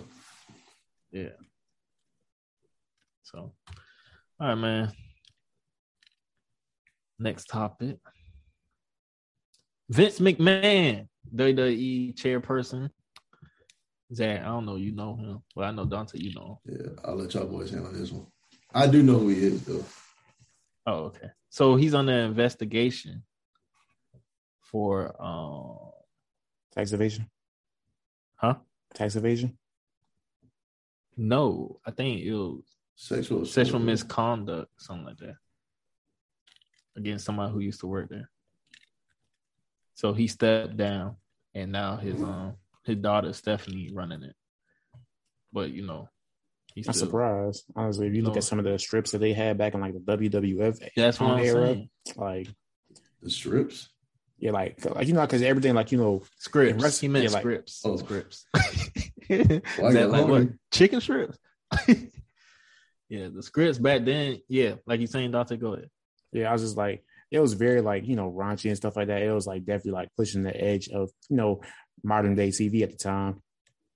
yeah. 1.12 1.30
So, 3.24 3.54
all 4.39 4.48
right, 4.48 4.56
man. 4.56 4.91
Next 7.20 7.46
topic. 7.46 7.98
Vince 9.89 10.20
McMahon, 10.20 11.08
WWE 11.36 12.16
chairperson. 12.16 12.89
Zach, 14.14 14.41
I 14.41 14.46
don't 14.46 14.66
know. 14.66 14.76
You 14.76 14.94
know 14.94 15.16
him. 15.16 15.44
Well, 15.56 15.68
I 15.68 15.72
know 15.72 15.86
Dante. 15.86 16.20
You 16.20 16.34
know. 16.36 16.60
him. 16.66 16.78
Yeah, 16.80 16.91
I'll 17.06 17.16
let 17.16 17.34
y'all 17.34 17.46
boys 17.46 17.72
handle 17.72 17.91
this 17.91 18.12
one. 18.12 18.28
I 18.74 18.88
do 18.88 19.04
know 19.04 19.20
who 19.20 19.30
he 19.30 19.41
is, 19.44 19.64
though. 19.66 19.84
Oh, 20.86 20.94
okay. 21.06 21.30
So 21.50 21.76
he's 21.76 21.94
under 21.94 22.12
investigation 22.14 23.24
for 24.62 25.16
um 25.24 25.78
Tax 26.74 26.91
evasion. 26.91 27.30
huh? 28.36 28.55
Tax 28.93 29.15
evasion. 29.15 29.57
No, 31.15 31.80
I 31.86 31.91
think 31.91 32.21
it 32.21 32.34
was 32.34 32.63
Sexual 32.95 33.45
sexual 33.45 33.80
misconduct, 33.80 34.71
something 34.78 35.05
like 35.05 35.17
that. 35.17 35.36
against 36.95 37.26
somebody 37.26 37.51
who 37.51 37.59
used 37.59 37.80
to 37.80 37.88
work 37.88 38.07
there. 38.09 38.30
So 39.95 40.13
he 40.13 40.28
stepped 40.28 40.78
down, 40.78 41.15
and 41.55 41.71
now 41.71 41.97
his 41.97 42.21
um 42.21 42.53
his 42.86 42.97
daughter 42.97 43.34
Stephanie 43.34 43.89
running 43.93 44.24
it. 44.24 44.36
But 45.51 45.71
you 45.71 45.86
know, 45.86 46.07
he's 46.76 46.88
I'm 46.88 46.93
still, 46.93 47.07
surprised. 47.07 47.63
Honestly, 47.76 48.07
if 48.07 48.13
you 48.13 48.21
look 48.24 48.34
No. 48.36 48.38
at 48.38 48.43
some 48.43 48.59
of 48.59 48.65
the 48.65 48.78
strips 48.80 49.11
that 49.11 49.19
they 49.19 49.34
had 49.34 49.57
back 49.57 49.74
in 49.74 49.82
like 49.82 49.93
the 49.93 49.99
WWF 50.17 50.80
That's 50.95 51.19
what 51.19 51.32
I'm 51.32 51.43
era, 51.43 51.65
saying. 51.74 51.89
like 52.15 52.47
The 53.21 53.30
strips. 53.30 53.89
Yeah, 54.44 54.52
like 54.52 54.84
like 54.84 55.08
you 55.08 55.14
know, 55.14 55.22
because 55.22 55.41
everything 55.41 55.74
like 55.74 55.94
you 55.94 55.98
know, 55.98 56.22
Scripts. 56.38 56.84
rest- 56.84 57.00
he 57.00 57.08
meant 57.08 57.24
yeah, 57.24 57.32
like- 57.32 57.41
scripts. 57.44 57.82
Oh. 57.86 57.96
scripts. 57.96 58.46
Why 58.54 59.38
Is 59.38 59.94
that 59.94 60.10
like 60.10 60.28
what? 60.28 60.50
Chicken 60.70 61.00
strips? 61.00 61.38
yeah, 63.08 63.30
the 63.34 63.41
scripts 63.41 63.78
back 63.78 64.04
then. 64.04 64.39
Yeah, 64.50 64.76
like 64.86 65.00
you 65.00 65.08
saying, 65.08 65.32
Doctor, 65.32 65.56
go 65.56 65.76
ahead. 65.76 65.89
yeah, 66.34 66.50
I 66.50 66.52
was 66.52 66.62
just 66.62 66.76
like 66.76 67.06
it 67.32 67.39
was 67.39 67.54
very 67.54 67.80
like 67.80 68.06
you 68.06 68.18
know 68.18 68.30
raunchy 68.30 68.66
and 68.66 68.76
stuff 68.76 68.98
like 68.98 69.08
that. 69.08 69.22
It 69.22 69.32
was 69.32 69.48
like 69.48 69.64
definitely 69.64 69.94
like 69.94 70.10
pushing 70.18 70.41
the 70.41 70.54
edge 70.62 70.89
of 70.89 71.10
you 71.30 71.38
know 71.38 71.62
modern 72.04 72.36
day 72.36 72.50
TV 72.50 72.82
at 72.84 72.91
the 72.91 72.98
time. 72.98 73.41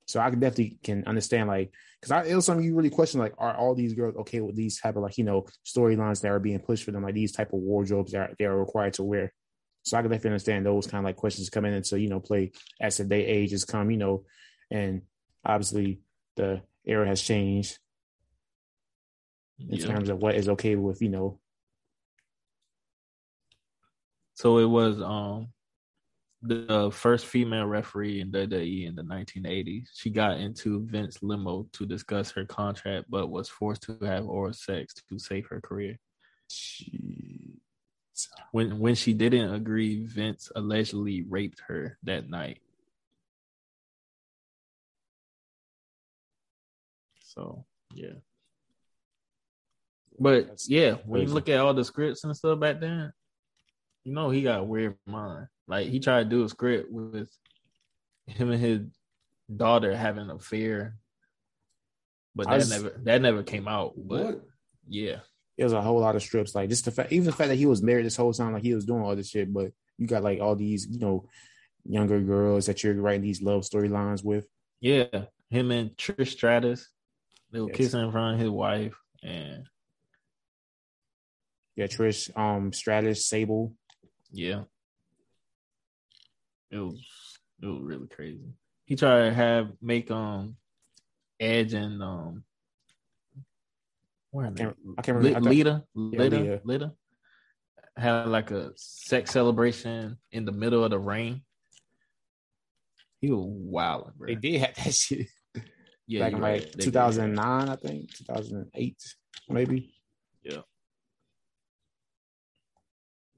So 0.05 0.21
I 0.21 0.29
could 0.29 0.39
definitely 0.39 0.77
can 0.81 1.03
understand 1.07 1.49
like 1.49 1.73
because 2.01 2.25
it 2.25 2.35
was 2.35 2.45
something 2.45 2.65
you 2.65 2.73
really 2.73 2.89
question 2.89 3.19
like 3.19 3.33
are 3.37 3.53
all 3.57 3.75
these 3.75 3.95
girls 3.95 4.15
okay 4.15 4.39
with 4.39 4.55
these 4.55 4.79
type 4.79 4.95
of 4.95 5.03
like 5.03 5.17
you 5.17 5.25
know 5.25 5.45
storylines 5.65 6.21
that 6.21 6.31
are 6.31 6.39
being 6.39 6.59
pushed 6.59 6.85
for 6.85 6.93
them 6.93 7.03
like 7.03 7.15
these 7.15 7.33
type 7.33 7.51
of 7.51 7.59
wardrobes 7.59 8.13
that 8.13 8.21
are, 8.21 8.33
they 8.39 8.45
are 8.45 8.57
required 8.57 8.93
to 8.93 9.03
wear. 9.03 9.33
So 9.87 9.97
I 9.97 10.01
can 10.01 10.11
definitely 10.11 10.31
understand 10.31 10.65
those 10.65 10.85
kind 10.87 10.99
of 10.99 11.05
like 11.05 11.15
questions 11.15 11.49
coming 11.49 11.73
into 11.73 11.99
you 11.99 12.09
know 12.09 12.19
play 12.19 12.51
as 12.81 12.97
the 12.97 13.05
day 13.05 13.25
ages 13.25 13.65
come 13.65 13.89
you 13.91 13.97
know, 13.97 14.23
and 14.69 15.01
obviously 15.45 15.99
the 16.35 16.61
era 16.85 17.07
has 17.07 17.21
changed 17.21 17.79
in 19.59 19.77
Yeah. 19.77 19.87
terms 19.87 20.09
of 20.09 20.19
what 20.19 20.35
is 20.35 20.49
okay 20.49 20.75
with 20.75 21.01
you 21.01 21.09
know 21.09 21.39
So 24.35 24.59
it 24.59 24.65
was 24.65 25.01
um 25.01 25.47
the 26.43 26.91
first 26.93 27.25
female 27.25 27.65
referee 27.65 28.21
in 28.21 28.31
WWE 28.31 28.85
in 28.87 28.95
the 28.95 29.01
1980s. 29.01 29.87
She 29.95 30.11
got 30.11 30.37
into 30.37 30.85
Vince 30.85 31.17
limo 31.23 31.67
to 31.73 31.85
discuss 31.87 32.29
her 32.31 32.45
contract, 32.45 33.07
but 33.09 33.31
was 33.31 33.49
forced 33.49 33.81
to 33.83 33.97
have 34.03 34.27
oral 34.27 34.53
sex 34.53 34.93
to 35.09 35.17
save 35.17 35.47
her 35.47 35.59
career. 35.59 35.97
When 38.51 38.79
when 38.79 38.95
she 38.95 39.13
didn't 39.13 39.53
agree, 39.53 40.05
Vince 40.05 40.51
allegedly 40.55 41.23
raped 41.27 41.61
her 41.67 41.97
that 42.03 42.29
night. 42.29 42.61
So 47.19 47.65
yeah. 47.93 48.13
But 50.19 50.47
That's 50.47 50.69
yeah, 50.69 50.93
when 51.05 51.21
you 51.21 51.27
look 51.27 51.49
at 51.49 51.59
all 51.59 51.73
the 51.73 51.83
scripts 51.85 52.23
and 52.23 52.35
stuff 52.35 52.59
back 52.59 52.79
then, 52.79 53.13
you 54.03 54.13
know 54.13 54.29
he 54.31 54.41
got 54.41 54.61
a 54.61 54.63
weird 54.63 54.95
mind. 55.05 55.47
Like 55.67 55.87
he 55.87 55.99
tried 55.99 56.23
to 56.23 56.29
do 56.29 56.43
a 56.43 56.49
script 56.49 56.91
with 56.91 57.29
him 58.25 58.51
and 58.51 58.59
his 58.59 58.81
daughter 59.55 59.95
having 59.95 60.23
an 60.23 60.31
affair, 60.31 60.95
but 62.35 62.47
that 62.47 62.55
was- 62.55 62.69
never 62.71 62.89
that 63.03 63.21
never 63.21 63.43
came 63.43 63.67
out. 63.67 63.93
But 63.95 64.25
What? 64.25 64.41
yeah, 64.87 65.19
There's 65.57 65.73
a 65.73 65.81
whole 65.81 65.99
lot 65.99 66.15
of 66.15 66.21
strips. 66.21 66.53
Like 66.53 66.69
just 66.69 66.85
the 66.85 66.91
fact, 66.91 67.11
even 67.11 67.25
the 67.25 67.31
fact 67.31 67.49
that 67.49 67.55
he 67.55 67.65
was 67.65 67.81
married 67.81 68.05
this 68.05 68.15
whole 68.15 68.33
time, 68.33 68.53
like 68.53 68.63
he 68.63 68.75
was 68.75 68.85
doing 68.85 69.01
all 69.01 69.15
this 69.15 69.29
shit. 69.29 69.51
But 69.51 69.71
you 69.97 70.05
got 70.07 70.23
like 70.23 70.39
all 70.39 70.55
these, 70.55 70.87
you 70.87 70.99
know, 70.99 71.27
younger 71.83 72.19
girls 72.21 72.67
that 72.67 72.83
you're 72.83 72.93
writing 73.01 73.21
these 73.23 73.41
love 73.41 73.63
storylines 73.63 74.23
with. 74.23 74.45
yeah, 74.81 75.05
him 75.49 75.71
and 75.71 75.91
Trish 75.97 76.27
Stratus, 76.33 76.89
they 77.51 77.59
were 77.59 77.69
Yes. 77.69 77.77
kissing 77.77 78.01
in 78.01 78.11
front 78.11 78.35
of 78.35 78.39
his 78.41 78.49
wife, 78.49 78.93
and 79.23 79.65
Yeah, 81.75 81.87
Trish, 81.87 82.35
um, 82.37 82.73
Stratus, 82.73 83.25
Sable. 83.27 83.73
yeah, 84.31 84.63
it 86.69 86.77
was 86.77 87.01
it 87.61 87.65
was 87.65 87.81
really 87.81 88.07
crazy. 88.07 88.53
He 88.85 88.95
tried 88.95 89.29
to 89.29 89.33
have 89.33 89.71
make 89.81 90.11
um 90.11 90.57
Edge 91.39 91.73
and 91.73 92.01
um 92.03 92.43
where 94.37 94.45
are 94.45 94.51
they? 94.51 94.63
Can't, 94.65 94.77
I 94.99 95.01
can't 95.01 95.17
remember. 95.17 95.37
I 95.39 95.41
thought- 95.41 95.49
Lita, 95.49 95.83
Yeah, 95.95 96.19
Lita, 96.19 96.37
Lita. 96.37 96.61
Lita 96.63 96.91
had 97.97 98.27
like 98.27 98.51
a 98.51 98.71
sex 98.75 99.31
celebration 99.31 100.19
in 100.31 100.45
the 100.45 100.51
middle 100.51 100.83
of 100.83 100.91
the 100.91 100.99
rain. 100.99 101.41
He 103.19 103.31
was 103.31 103.43
wild, 103.43 104.11
bro. 104.15 104.27
they 104.27 104.35
did 104.35 104.61
have 104.61 104.75
that 104.75 104.93
shit 104.93 105.25
yeah, 106.05 106.19
back 106.19 106.33
in 106.33 106.41
like 106.41 106.51
right. 106.51 106.61
They 106.61 106.67
did. 106.67 106.93
2009, 106.93 107.69
I 107.69 107.75
think, 107.77 108.13
2008, 108.13 109.15
maybe. 109.49 109.95
Yeah, 110.43 110.59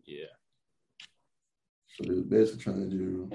Yeah. 0.05 0.25
So 1.95 2.03
they 2.03 2.13
was 2.15 2.23
basically 2.25 2.61
trying 2.61 2.89
to 2.89 2.95
do 2.97 3.29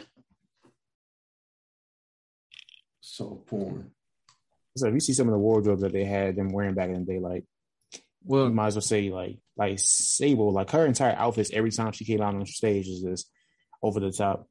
soft 3.01 3.47
porn. 3.47 3.91
So 4.77 4.89
if 4.89 4.93
you 4.95 5.01
see 5.01 5.15
some 5.15 5.29
of 5.29 5.33
the 5.33 5.39
wardrobes 5.39 5.81
that 5.81 5.93
they 5.93 6.05
had 6.05 6.37
them 6.37 6.49
wearing 6.51 6.75
back 6.75 6.91
in 6.91 7.05
the 7.07 7.13
day, 7.13 7.19
like 7.19 7.45
you 8.25 8.31
well, 8.31 8.49
might 8.51 8.69
as 8.69 8.75
well 8.77 8.83
say 8.83 9.11
like 9.11 9.39
like 9.57 9.79
Sable, 9.79 10.53
like 10.53 10.71
her 10.71 10.85
entire 10.87 11.15
outfits 11.15 11.51
every 11.53 11.71
time 11.71 11.93
she 11.93 12.05
came 12.05 12.21
out 12.21 12.35
on 12.35 12.45
stage 12.47 12.89
is 12.89 13.03
just 13.03 13.31
over 13.83 14.01
the 14.01 14.11
top. 14.11 14.49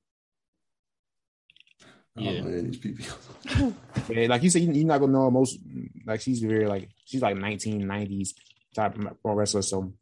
Yeah. 2.15 2.41
know 2.41 2.47
any 2.47 2.59
of 2.59 2.65
these 2.65 2.77
people. 2.77 3.05
Yeah, 4.09 4.27
like 4.27 4.43
you 4.43 4.49
said, 4.49 4.61
you- 4.61 4.71
you're 4.73 4.85
not 4.85 4.99
gonna 4.99 5.13
know 5.13 5.31
most. 5.31 5.57
Like 6.05 6.21
she's 6.21 6.39
very 6.39 6.67
like 6.67 6.89
she's 7.05 7.21
like 7.21 7.35
1990s 7.37 8.29
type 8.75 8.95
pro 9.21 9.33
wrestler, 9.33 9.61
so 9.61 9.93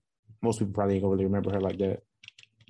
most 0.42 0.60
people 0.60 0.74
probably 0.74 0.96
ain't 0.96 1.04
gonna 1.04 1.12
really 1.14 1.26
remember 1.26 1.52
her 1.52 1.62
like 1.62 1.78
that. 1.78 2.02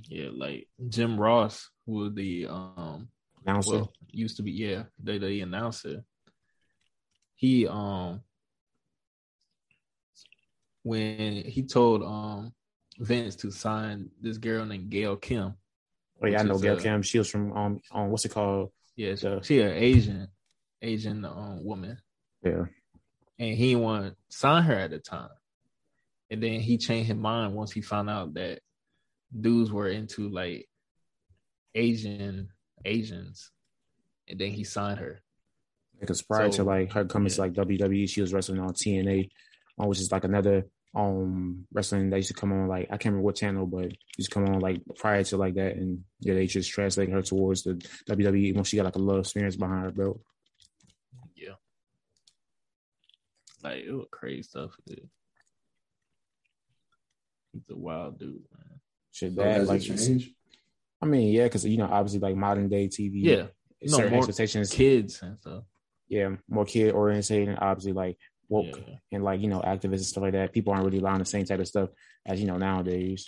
yeah, 0.08 0.30
like 0.34 0.68
Jim 0.90 1.20
Ross, 1.20 1.70
who 1.86 1.94
was 1.94 2.14
the 2.14 2.48
um 2.48 3.10
Announcer. 3.46 3.72
well 3.72 3.94
used 4.12 4.38
to 4.38 4.44
be 4.44 4.52
yeah 4.52 4.84
the 5.02 5.18
the 5.18 5.42
announcer. 5.42 6.04
He 7.36 7.68
um 7.68 8.22
when 10.84 11.36
he 11.36 11.64
told 11.64 12.04
um 12.04 12.54
Vince 13.00 13.36
to 13.38 13.52
sign 13.52 14.10
this 14.22 14.38
girl 14.38 14.66
named 14.66 14.90
Gail 14.90 15.16
Kim. 15.16 15.54
oh 16.22 16.28
yeah, 16.28 16.40
I 16.40 16.44
know 16.44 16.58
Gail 16.60 16.78
uh, 16.78 16.80
Kim. 16.82 17.02
She 17.02 17.18
was 17.18 17.30
from 17.30 17.52
um 17.54 17.82
on 17.92 18.10
what's 18.12 18.26
it 18.26 18.30
called? 18.30 18.72
Yeah, 18.96 19.16
Yeah. 19.22 19.40
she 19.42 19.62
an 19.62 19.72
Asian 19.72 20.28
Asian 20.82 21.24
um, 21.26 21.64
woman. 21.64 21.98
Yeah, 22.44 22.66
and 23.40 23.58
he 23.58 23.70
didn't 23.72 23.84
want 23.84 24.06
to 24.08 24.16
sign 24.36 24.64
her 24.64 24.74
at 24.76 24.92
the 24.92 25.00
time. 25.00 25.30
And 26.30 26.42
then 26.42 26.60
he 26.62 26.78
changed 26.78 27.08
his 27.10 27.18
mind 27.18 27.54
once 27.56 27.72
he 27.72 27.82
found 27.82 28.10
out 28.10 28.34
that 28.36 28.60
dudes 29.38 29.72
were 29.72 29.90
into 29.90 30.30
like 30.30 30.68
Asian 31.76 32.50
Asians, 32.86 33.52
and 34.28 34.40
then 34.40 34.52
he 34.52 34.64
signed 34.64 35.00
her. 35.00 35.22
because 36.00 36.22
prior 36.22 36.52
So, 36.52 36.58
to 36.58 36.64
like 36.64 36.92
her 36.94 37.06
coming 37.06 37.30
to 37.30 37.42
like 37.42 37.54
WWE, 37.54 38.10
she 38.10 38.22
was 38.22 38.34
wrestling 38.34 38.60
on 38.60 38.74
TNA, 38.74 39.30
uh, 39.82 39.86
which 39.86 40.00
is 40.00 40.12
like 40.12 40.24
another 40.24 40.66
um 40.94 41.66
wrestling 41.72 42.10
that 42.10 42.18
used 42.18 42.28
to 42.28 42.34
come 42.34 42.52
on 42.52 42.68
like 42.68 42.84
I 42.86 42.98
can't 42.98 43.06
remember 43.14 43.26
what 43.26 43.36
channel, 43.36 43.66
but 43.66 43.92
used 44.18 44.30
to 44.30 44.34
come 44.34 44.46
on 44.46 44.60
like 44.60 44.82
prior 44.98 45.24
to 45.24 45.38
like 45.38 45.56
that, 45.56 45.76
and 45.78 46.04
yeah, 46.20 46.34
they 46.34 46.48
just 46.48 46.70
translating 46.70 47.14
her 47.14 47.22
towards 47.22 47.64
the 47.64 47.74
WWE 48.10 48.56
when 48.56 48.64
she 48.66 48.76
got 48.78 48.86
like 48.86 48.96
a 48.96 49.00
little 49.00 49.22
experience 49.22 49.56
behind 49.56 49.84
her 49.84 49.92
belt. 49.92 50.20
Yeah, 51.36 51.54
like 53.64 53.84
it 53.86 53.92
was 53.92 54.08
crazy 54.12 54.44
stuff. 54.44 54.72
Dude. 54.86 55.10
He's 57.54 57.70
a 57.70 57.76
wild 57.76 58.18
dude, 58.20 58.44
man. 58.58 58.80
Shit, 59.12 59.34
So 59.36 59.42
that 59.42 59.58
has 59.58 59.68
like 59.68 59.82
it 59.82 59.98
changed? 59.98 60.32
I 61.02 61.06
mean, 61.06 61.34
yeah, 61.34 61.44
because 61.46 61.66
you 61.66 61.78
know, 61.78 61.90
obviously, 61.92 62.20
like 62.20 62.36
modern 62.36 62.70
day 62.70 62.88
TV, 62.88 63.12
Yeah, 63.24 63.46
no, 63.84 63.98
certain 63.98 64.12
more 64.12 64.20
expectations, 64.20 64.72
kids 64.72 65.22
and 65.22 65.38
stuff. 65.40 65.64
yeah, 66.08 66.30
more 66.50 66.66
kid 66.66 66.92
oriented, 66.94 67.50
and 67.50 67.60
obviously, 67.60 67.94
like 67.94 68.18
woke 68.52 68.78
Yeah. 68.88 68.96
and 69.14 69.24
like 69.24 69.42
you 69.42 69.48
know, 69.48 69.62
activists 69.62 69.84
and 69.84 70.06
stuff 70.06 70.24
like 70.24 70.34
that. 70.34 70.52
People 70.54 70.74
aren't 70.74 70.86
really 70.86 71.00
allowing 71.00 71.20
the 71.20 71.26
same 71.26 71.46
type 71.46 71.60
of 71.60 71.68
stuff 71.68 71.90
as 72.26 72.40
you 72.40 72.48
know 72.48 72.58
nowadays. 72.58 73.28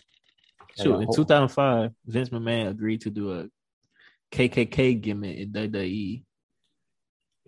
Like, 0.78 1.08
in 1.08 1.14
2005, 1.16 1.92
Vince 2.06 2.30
McMahon 2.30 2.70
agreed 2.70 3.02
to 3.02 3.10
do 3.10 3.32
a 3.34 3.48
KKK 4.32 5.00
gimmick 5.02 5.38
in 5.38 5.52
WWE, 5.52 6.24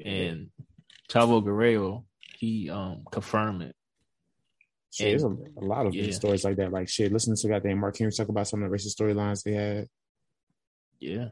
and 0.04 0.50
Chavo 1.10 1.44
Guerrero 1.44 2.06
he 2.38 2.70
um 2.70 3.04
confirmed 3.12 3.64
it. 3.64 3.76
Shit, 4.92 5.10
there's 5.10 5.24
a, 5.24 5.28
a 5.58 5.66
lot 5.66 5.86
of 5.88 5.94
Yeah. 5.96 6.12
stories 6.12 6.44
like 6.46 6.56
that. 6.58 6.72
Like 6.72 6.88
shit, 6.88 7.12
listen 7.12 7.36
to 7.36 7.48
goddamn 7.48 7.80
Mark 7.80 7.98
Henry 7.98 8.12
talk 8.14 8.30
about 8.30 8.48
some 8.48 8.64
of 8.64 8.70
the 8.70 8.76
racist 8.78 8.96
storylines 9.00 9.44
they 9.44 9.54
had. 9.54 9.88
Yeah, 11.00 11.30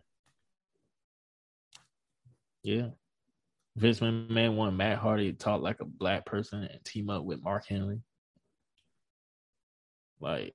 yeah. 2.63 2.87
Vince 3.75 3.99
McMahon 3.99 4.55
wanted 4.55 4.75
Matt 4.77 4.99
Hardy 4.99 5.31
to 5.31 5.37
talk 5.37 5.61
like 5.61 5.79
a 5.79 5.85
black 5.85 6.25
person 6.25 6.63
and 6.63 6.85
team 6.85 7.09
up 7.09 7.23
with 7.23 7.41
Mark 7.43 7.65
Henry. 7.65 8.01
Like, 10.19 10.53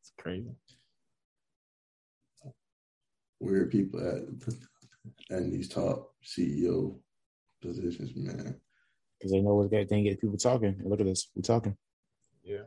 it's 0.00 0.12
crazy. 0.18 0.50
Weird 3.38 3.70
people 3.70 4.00
at 4.00 4.22
at 5.30 5.50
these 5.50 5.68
top 5.68 6.14
CEO 6.24 6.98
positions, 7.60 8.12
man. 8.16 8.58
because 9.18 9.32
they 9.32 9.40
know 9.40 9.54
what 9.54 9.70
they 9.70 9.84
can 9.84 10.04
get 10.04 10.20
people 10.20 10.38
talking. 10.38 10.80
Look 10.84 11.00
at 11.00 11.06
this, 11.06 11.28
we 11.34 11.42
talking. 11.42 11.76
Yo, 12.42 12.64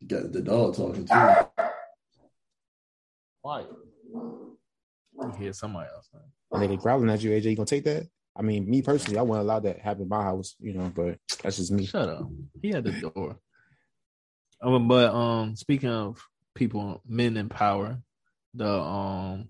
You 0.00 0.08
got 0.08 0.32
the 0.32 0.40
dog 0.40 0.74
talking 0.74 1.04
too. 1.04 1.14
Why? 3.42 3.64
You 5.32 5.38
hear 5.38 5.52
somebody 5.52 5.88
else. 5.94 6.08
man. 6.12 6.62
and 6.62 6.72
they 6.72 6.76
growling 6.76 7.10
at 7.10 7.22
you, 7.22 7.30
AJ. 7.30 7.44
You 7.44 7.56
gonna 7.56 7.66
take 7.66 7.84
that? 7.84 8.06
I 8.36 8.42
mean, 8.42 8.68
me 8.68 8.82
personally, 8.82 9.18
I 9.18 9.22
wouldn't 9.22 9.46
allow 9.46 9.60
that 9.60 9.78
happen 9.78 10.02
in 10.02 10.08
my 10.08 10.22
house, 10.22 10.56
you 10.58 10.74
know. 10.74 10.92
But 10.94 11.18
that's 11.42 11.56
just 11.56 11.70
me. 11.70 11.86
Shut 11.86 12.08
up. 12.08 12.28
He 12.60 12.70
had 12.70 12.84
the 12.84 12.92
door. 12.92 13.36
Um, 14.62 14.88
but 14.88 15.14
um, 15.14 15.56
speaking 15.56 15.90
of 15.90 16.22
people, 16.54 17.02
men 17.06 17.36
in 17.36 17.48
power, 17.48 17.98
the 18.54 18.70
um 18.70 19.48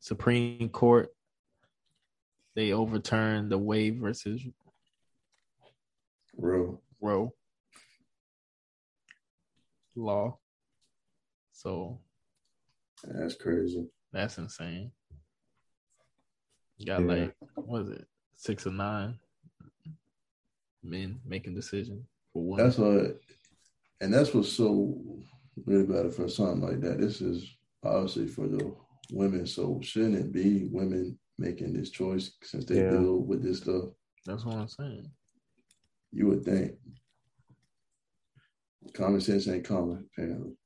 Supreme 0.00 0.68
Court 0.68 1.10
they 2.54 2.72
overturned 2.72 3.50
the 3.50 3.58
Wade 3.58 4.00
versus 4.00 4.40
Bro, 6.38 6.80
Roe 7.00 7.32
law. 9.96 10.38
So 11.52 11.98
that's 13.02 13.34
crazy. 13.34 13.86
That's 14.14 14.38
insane. 14.38 14.92
You 16.78 16.86
got 16.86 17.02
Yeah. 17.02 17.06
like 17.06 17.36
what 17.56 17.82
is 17.82 17.88
it, 17.90 18.06
six 18.36 18.66
or 18.66 18.70
nine 18.70 19.18
men 20.82 21.20
making 21.24 21.54
decisions 21.54 22.06
for 22.32 22.44
women. 22.44 22.64
That's 22.64 22.78
what, 22.78 23.20
and 24.00 24.14
that's 24.14 24.32
what's 24.32 24.52
so 24.52 25.20
weird 25.66 25.88
about 25.90 26.06
it 26.06 26.14
for 26.14 26.28
something 26.28 26.60
like 26.66 26.80
that. 26.80 26.98
This 27.00 27.20
is 27.20 27.56
obviously 27.82 28.28
for 28.28 28.46
the 28.48 28.74
women, 29.12 29.46
so 29.46 29.80
shouldn't 29.82 30.16
it 30.16 30.32
be 30.32 30.68
women 30.70 31.18
making 31.38 31.72
this 31.72 31.90
choice 31.90 32.32
since 32.42 32.64
they 32.64 32.76
Yeah. 32.82 32.90
deal 32.90 33.18
with 33.18 33.42
this 33.42 33.58
stuff? 33.58 33.90
That's 34.24 34.44
what 34.44 34.54
I'm 34.56 34.68
saying. 34.68 35.10
You 36.12 36.28
would 36.28 36.44
think. 36.44 36.78
Common 38.92 39.20
sense 39.20 39.48
ain't 39.48 39.64
common, 39.64 40.08
apparently. 40.12 40.56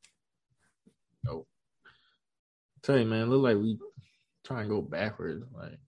Tell 2.88 2.98
you, 2.98 3.04
man, 3.04 3.28
look 3.28 3.42
like 3.42 3.58
we 3.58 3.78
try 4.46 4.62
and 4.62 4.70
go 4.70 4.80
backwards, 4.80 5.44
like 5.54 5.78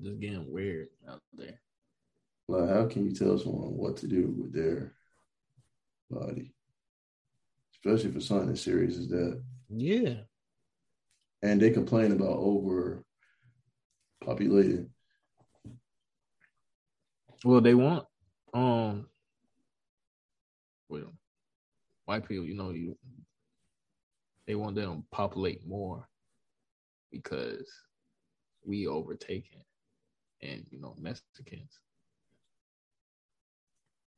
just 0.00 0.20
getting 0.20 0.50
weird 0.50 0.88
out 1.08 1.20
there. 1.36 1.60
Like, 2.46 2.68
how 2.70 2.86
can 2.86 3.04
you 3.06 3.12
tell 3.14 3.36
someone 3.38 3.76
what 3.76 3.96
to 3.98 4.06
do 4.06 4.32
with 4.38 4.52
their 4.52 4.94
body? 6.08 6.54
Especially 7.74 8.12
for 8.12 8.20
something 8.20 8.50
as 8.50 8.60
serious 8.60 8.96
as 8.98 9.08
that. 9.08 9.42
Yeah, 9.68 10.14
And 11.42 11.60
they 11.60 11.70
complain 11.70 12.12
about 12.12 12.38
over 12.38 13.04
populated. 14.24 14.88
well, 17.44 17.60
they 17.60 17.74
want 17.74 18.06
um, 18.54 19.06
well, 20.88 21.12
white 22.04 22.28
people, 22.28 22.44
you 22.44 22.54
know, 22.54 22.70
you 22.70 22.96
they 24.50 24.56
want 24.56 24.74
them 24.74 24.96
to 24.96 25.04
populate 25.12 25.64
more 25.64 26.08
because 27.12 27.70
we 28.66 28.88
overtaken, 28.88 29.60
and 30.42 30.66
you 30.72 30.80
know, 30.80 30.96
Mexicans. 30.98 31.78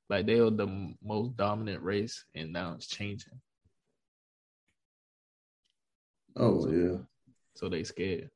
Like 0.08 0.24
they 0.24 0.38
are 0.38 0.48
the 0.48 0.94
most 1.04 1.36
dominant 1.36 1.82
race, 1.82 2.24
and 2.34 2.50
now 2.50 2.72
it's 2.72 2.86
changing. 2.86 3.38
Oh, 6.34 6.66
yeah. 6.66 6.96
So 7.54 7.68
they 7.68 7.84
scared. 7.84 8.30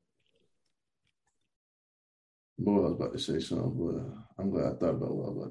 Boy, 2.59 2.77
I 2.77 2.79
was 2.81 2.91
about 2.91 3.13
to 3.13 3.19
say 3.19 3.39
something, 3.39 3.73
but 3.75 4.05
I'm 4.37 4.51
glad 4.51 4.65
I 4.67 4.75
thought 4.75 4.89
about 4.89 5.15
what 5.15 5.29
I 5.29 5.31
was 5.31 5.37
about 5.37 5.49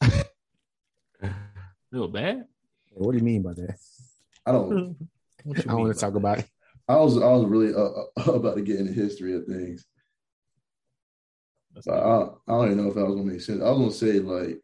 to 0.00 0.12
say. 0.12 1.32
Real 1.90 2.06
bad. 2.06 2.44
What 2.92 3.10
do 3.12 3.18
you 3.18 3.24
mean 3.24 3.42
by 3.42 3.54
that? 3.54 3.76
I 4.50 4.52
don't. 4.52 4.96
I 5.56 5.60
don't 5.62 5.80
want 5.80 5.94
to 5.94 6.00
talk 6.00 6.12
that? 6.12 6.18
about 6.18 6.38
it. 6.40 6.46
I 6.88 6.96
was. 6.96 7.16
I 7.16 7.26
was 7.26 7.46
really 7.46 7.74
uh, 7.74 8.28
uh, 8.28 8.32
about 8.32 8.56
to 8.56 8.62
get 8.62 8.80
into 8.80 8.92
history 8.92 9.34
of 9.34 9.46
things, 9.46 9.86
I, 11.88 11.92
I 11.92 12.28
don't 12.48 12.72
even 12.72 12.76
know 12.78 12.88
if 12.88 12.94
that 12.94 13.06
was 13.06 13.14
gonna 13.14 13.30
make 13.30 13.40
sense. 13.40 13.62
I 13.62 13.70
was 13.70 13.78
gonna 13.78 13.90
say 13.92 14.18
like, 14.20 14.60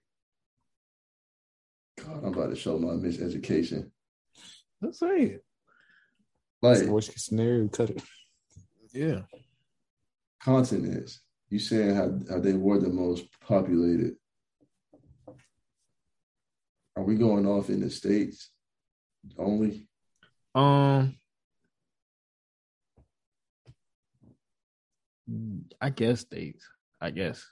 God, 1.99 2.25
I'm 2.25 2.35
about 2.35 2.51
to 2.51 2.57
show 2.57 2.79
my 2.79 2.95
miseducation. 2.95 3.91
Let's 4.83 4.99
say 4.99 5.23
it. 5.23 5.45
Like 6.63 6.83
Worst 6.87 7.13
case 7.13 7.27
scenario, 7.27 7.69
cut 7.69 7.91
it. 7.91 8.03
Yeah. 8.93 9.23
continents. 10.43 11.21
You 11.49 11.59
saying 11.59 11.95
how, 11.95 12.19
how 12.29 12.41
they 12.41 12.55
were 12.55 12.79
the 12.79 12.89
most 12.89 13.27
populated? 13.41 14.17
Are 16.97 17.05
we 17.05 17.15
going 17.15 17.47
off 17.47 17.69
in 17.69 17.81
the 17.81 17.91
states 17.91 18.51
only? 19.39 19.89
Um. 20.55 21.17
I 25.81 25.91
guess 25.91 26.21
states. 26.21 26.69
I 27.01 27.11
guess. 27.11 27.45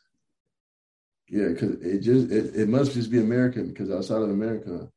Yeah, 1.28 1.48
because 1.48 1.82
it 1.82 2.00
just 2.00 2.30
it, 2.30 2.54
it 2.54 2.68
must 2.68 2.92
just 2.92 3.10
be 3.10 3.18
American 3.18 3.68
because 3.68 3.90
outside 3.90 4.22
of 4.22 4.30
America, 4.30 4.88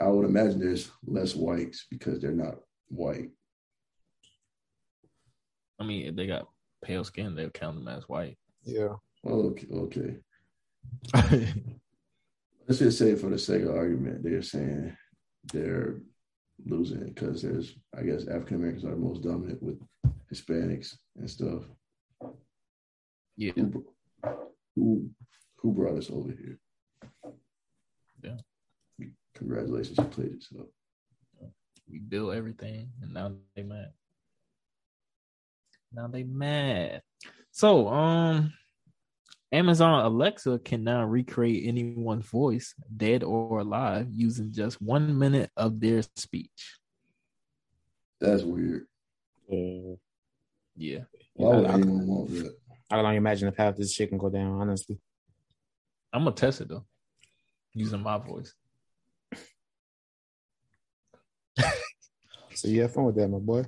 I 0.00 0.08
would 0.08 0.24
imagine 0.26 0.60
there's 0.60 0.90
less 1.04 1.34
whites 1.34 1.86
because 1.90 2.20
they're 2.20 2.32
not 2.32 2.56
white. 2.88 3.30
I 5.78 5.84
mean, 5.84 6.06
if 6.06 6.16
they 6.16 6.26
got 6.26 6.48
pale 6.82 7.04
skin, 7.04 7.34
they'll 7.34 7.50
count 7.50 7.76
them 7.76 7.88
as 7.88 8.08
white. 8.08 8.38
Yeah. 8.64 8.94
Okay, 9.26 9.66
okay. 9.72 10.16
Let's 12.66 12.78
just 12.78 12.98
say 12.98 13.14
for 13.14 13.28
the 13.28 13.38
sake 13.38 13.62
of 13.62 13.76
argument, 13.76 14.22
they're 14.22 14.42
saying 14.42 14.96
they're 15.52 15.96
losing 16.64 17.04
because 17.06 17.42
there's, 17.42 17.76
I 17.96 18.02
guess, 18.02 18.26
African 18.28 18.56
Americans 18.56 18.84
are 18.84 18.90
the 18.90 18.96
most 18.96 19.22
dominant 19.22 19.62
with 19.62 19.78
Hispanics 20.32 20.96
and 21.16 21.30
stuff. 21.30 21.62
yeah. 23.36 23.52
Who, 23.56 23.84
who, 24.74 25.10
who 25.56 25.72
brought 25.72 25.98
us 25.98 26.10
over 26.10 26.30
here? 26.30 26.58
Yeah. 28.22 28.36
Congratulations, 29.34 29.98
you 29.98 30.04
played 30.04 30.32
it. 30.32 30.42
So 30.42 30.68
We 31.90 31.98
built 31.98 32.34
everything, 32.34 32.90
and 33.02 33.12
now 33.12 33.32
they 33.54 33.62
mad. 33.62 33.92
Now 35.92 36.08
they 36.08 36.24
mad. 36.24 37.02
So, 37.52 37.88
um, 37.88 38.52
Amazon 39.52 40.04
Alexa 40.04 40.58
can 40.64 40.82
now 40.84 41.04
recreate 41.04 41.66
anyone's 41.66 42.26
voice, 42.26 42.74
dead 42.96 43.22
or 43.22 43.60
alive, 43.60 44.08
using 44.12 44.52
just 44.52 44.82
one 44.82 45.18
minute 45.18 45.50
of 45.56 45.80
their 45.80 46.02
speech. 46.16 46.78
that's 48.20 48.42
weird. 48.42 48.86
Yeah. 49.48 49.94
Yeah. 50.74 51.04
Why 51.34 51.56
would 51.56 51.66
I- 51.66 51.70
I- 51.70 51.74
anyone 51.74 52.06
want 52.06 52.30
that? 52.30 52.56
I 52.90 52.96
can 52.96 53.04
only 53.04 53.16
imagine 53.16 53.48
if 53.48 53.56
half 53.56 53.76
this 53.76 53.92
shit 53.92 54.08
can 54.08 54.18
go 54.18 54.30
down, 54.30 54.60
honestly. 54.60 54.98
I'm 56.12 56.24
gonna 56.24 56.34
test 56.34 56.60
it 56.62 56.68
though, 56.68 56.86
using 57.74 58.00
my 58.02 58.18
voice. 58.18 58.54
So 62.54 62.68
you 62.68 62.80
have 62.82 62.92
fun 62.94 63.04
with 63.04 63.16
that, 63.16 63.28
my 63.28 63.38
boy. 63.38 63.64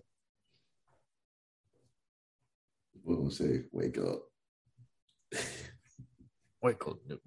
We'll 3.05 3.31
say, 3.31 3.65
wake 3.71 3.99
up. 3.99 4.28
Wait, 6.62 6.78
cool. 6.78 6.98
No. 7.06 7.18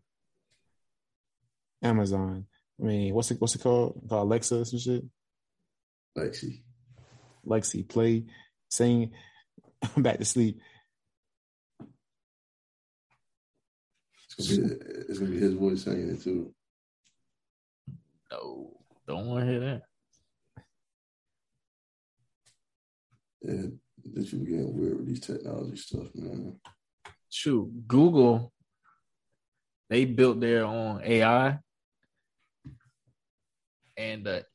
Amazon. 1.84 2.46
I 2.80 2.84
mean, 2.84 3.14
what's 3.14 3.32
it 3.32 3.40
what's 3.40 3.56
it 3.56 3.62
called? 3.62 4.02
Called 4.10 4.28
Alexa 4.28 4.60
or 4.60 4.66
some 4.66 4.80
shit? 4.80 5.04
Lexi. 6.18 6.62
Lexi, 7.46 7.88
play, 7.88 8.26
sing, 8.70 9.12
back 9.98 10.18
to 10.18 10.26
sleep. 10.26 10.60
It's 14.38 14.58
gonna 14.58 14.70
be, 14.70 14.76
it's 15.10 15.20
gonna 15.20 15.32
be 15.32 15.40
his 15.40 15.54
voice 15.54 15.84
saying 15.84 16.10
it 16.10 16.24
too. 16.24 16.54
No, 18.32 18.78
don't 19.08 19.28
want 19.28 19.46
to 19.46 19.52
hear 19.52 19.60
that. 19.60 19.82
And 23.44 23.80
this 24.04 24.32
you 24.32 24.40
getting 24.40 24.78
weird 24.78 24.98
with 24.98 25.08
these 25.08 25.20
technology 25.20 25.78
stuff, 25.78 26.08
man. 26.16 26.60
Shoot, 27.30 27.88
Google, 27.88 28.54
they 29.92 30.06
built 30.06 30.40
their 30.40 30.64
own 30.64 31.02
AI, 31.04 31.60
and 33.98 34.26
the 34.26 34.46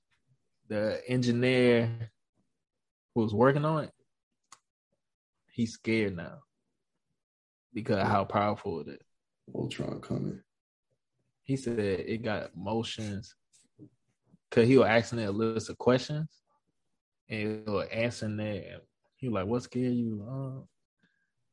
the 0.66 1.02
engineer 1.06 2.10
who 3.14 3.20
was 3.20 3.34
working 3.34 3.66
on 3.66 3.84
it, 3.84 3.92
he's 5.52 5.74
scared 5.74 6.16
now 6.16 6.38
because 7.74 7.98
of 7.98 8.08
how 8.08 8.24
powerful 8.24 8.80
it 8.80 8.88
is. 8.88 8.98
Ultron 9.54 10.00
coming. 10.00 10.40
He 11.44 11.56
said 11.58 11.78
it 11.78 12.22
got 12.22 12.56
motions 12.56 13.34
because 14.48 14.66
he 14.66 14.78
was 14.78 14.88
asking 14.88 15.18
it 15.18 15.28
a 15.28 15.32
list 15.32 15.68
of 15.68 15.76
questions 15.76 16.28
and 17.28 17.62
it 17.66 17.70
was 17.70 17.88
answering 17.92 18.38
that. 18.38 18.80
He 19.16 19.28
was 19.28 19.34
like, 19.34 19.46
"What 19.46 19.62
scared 19.64 19.92
you? 19.92 20.26
Uh, 20.26 20.64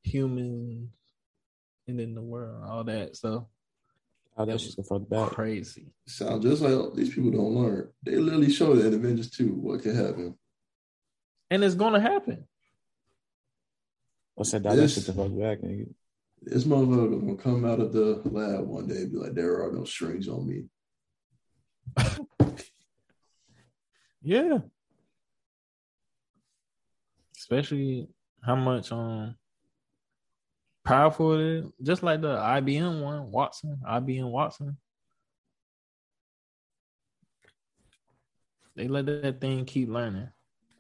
humans, 0.04 0.90
ending 1.88 2.16
the 2.16 2.22
world, 2.22 2.64
all 2.66 2.86
that 2.86 3.18
stuff. 3.18 3.44
Oh, 4.36 4.46
that 4.46 4.60
shit's 4.60 4.76
the 4.76 4.84
fuck 4.84 5.08
back. 5.08 5.30
Crazy. 5.30 5.94
Sound 6.08 6.42
just 6.42 6.62
like 6.62 6.72
oh, 6.74 6.92
these 6.96 7.14
people 7.14 7.32
don't 7.32 7.54
learn. 7.56 7.90
They 8.04 8.16
literally 8.18 8.52
showed 8.52 8.80
it 8.80 8.86
in 8.88 8.94
Avengers 8.96 9.30
2 9.32 9.48
what 9.50 9.82
could 9.84 9.96
happen. 9.96 10.36
And 11.52 11.64
it's 11.64 11.76
gonna 11.76 12.00
happen. 12.02 12.48
What's 14.36 14.52
that? 14.52 14.64
That 14.64 14.76
This- 14.76 14.96
shit 14.96 15.06
the 15.06 15.14
fuck 15.14 15.38
back, 15.38 15.62
nigga. 15.62 15.94
This 16.42 16.64
motherfucker 16.66 17.20
gonna 17.22 17.38
come 17.38 17.64
out 17.64 17.80
of 17.80 17.94
the 17.94 18.22
lab 18.26 18.68
one 18.68 18.88
day 18.88 18.98
and 19.04 19.12
be 19.12 19.18
like, 19.18 19.34
there 19.34 19.64
are 19.64 19.72
no 19.72 19.84
strings 19.86 20.28
on 20.28 20.48
me. 20.48 20.64
Yeah. 24.26 24.60
Especially 27.38 28.08
how 28.42 28.56
much 28.56 28.90
um 28.94 29.36
powerful 30.84 31.34
it 31.34 31.42
is. 31.42 31.66
Just 31.82 32.04
like 32.04 32.22
the 32.22 32.36
IBM 32.36 33.02
one, 33.02 33.32
Watson, 33.32 33.80
IBM 33.88 34.30
Watson. 34.30 34.78
They 38.76 38.88
let 38.88 39.06
that 39.06 39.40
thing 39.40 39.66
keep 39.66 39.90
learning. 39.90 40.30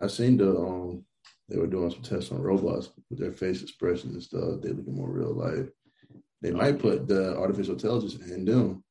I 0.01 0.07
seen 0.07 0.37
the 0.37 0.57
um 0.57 1.05
they 1.49 1.57
were 1.57 1.67
doing 1.67 1.91
some 1.91 2.01
tests 2.01 2.31
on 2.31 2.41
robots 2.41 2.89
with 3.09 3.19
their 3.19 3.31
face 3.31 3.61
expressions 3.61 4.13
and 4.13 4.23
stuff. 4.23 4.61
They 4.61 4.69
looking 4.69 4.95
more 4.95 5.09
real 5.09 5.33
life. 5.33 5.67
They 6.41 6.51
might 6.51 6.79
put 6.79 7.07
the 7.07 7.37
artificial 7.37 7.73
intelligence 7.73 8.15
in 8.15 8.45
them. 8.45 8.83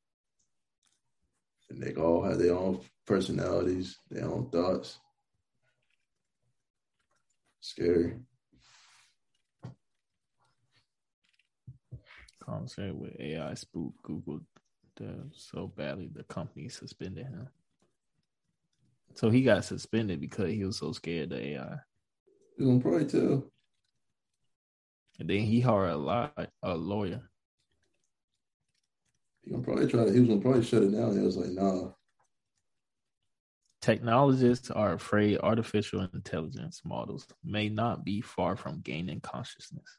And 1.69 1.81
they 1.81 1.93
all 1.95 2.23
have 2.23 2.39
their 2.39 2.55
own 2.55 2.79
personalities, 3.05 3.97
their 4.09 4.25
own 4.25 4.49
thoughts. 4.49 4.99
Scary. 7.61 8.15
Concert 12.45 12.95
with 12.95 13.19
AI 13.19 13.53
spook 13.53 13.93
Google 14.03 14.41
so 15.31 15.67
badly 15.75 16.09
the 16.13 16.23
company 16.23 16.69
suspended 16.69 17.25
him. 17.25 17.47
So 19.15 19.29
he 19.29 19.41
got 19.41 19.65
suspended 19.65 20.19
because 20.19 20.51
he 20.51 20.63
was 20.63 20.77
so 20.77 20.91
scared 20.91 21.31
of 21.31 21.39
AI. 21.39 21.77
You 22.57 22.65
gonna 22.65 22.79
probably 22.79 23.05
tell. 23.05 23.43
And 25.19 25.29
then 25.29 25.39
he 25.41 25.61
hired 25.61 25.91
a 25.91 25.97
lot 25.97 26.49
a 26.61 26.75
lawyer. 26.75 27.21
He 29.43 29.51
gonna 29.51 29.63
probably 29.63 29.87
try 29.87 30.05
to 30.05 30.11
he 30.11 30.19
was 30.19 30.29
gonna 30.29 30.41
probably 30.41 30.63
shut 30.63 30.83
it 30.83 30.91
down. 30.91 31.17
He 31.17 31.23
was 31.23 31.37
like, 31.37 31.51
nah. 31.51 31.91
Technologists 33.81 34.71
are 34.71 34.93
afraid 34.93 35.39
artificial 35.39 36.07
intelligence 36.13 36.81
models 36.85 37.27
may 37.43 37.67
not 37.67 38.05
be 38.05 38.21
far 38.21 38.55
from 38.55 38.81
gaining 38.81 39.19
consciousness. 39.19 39.97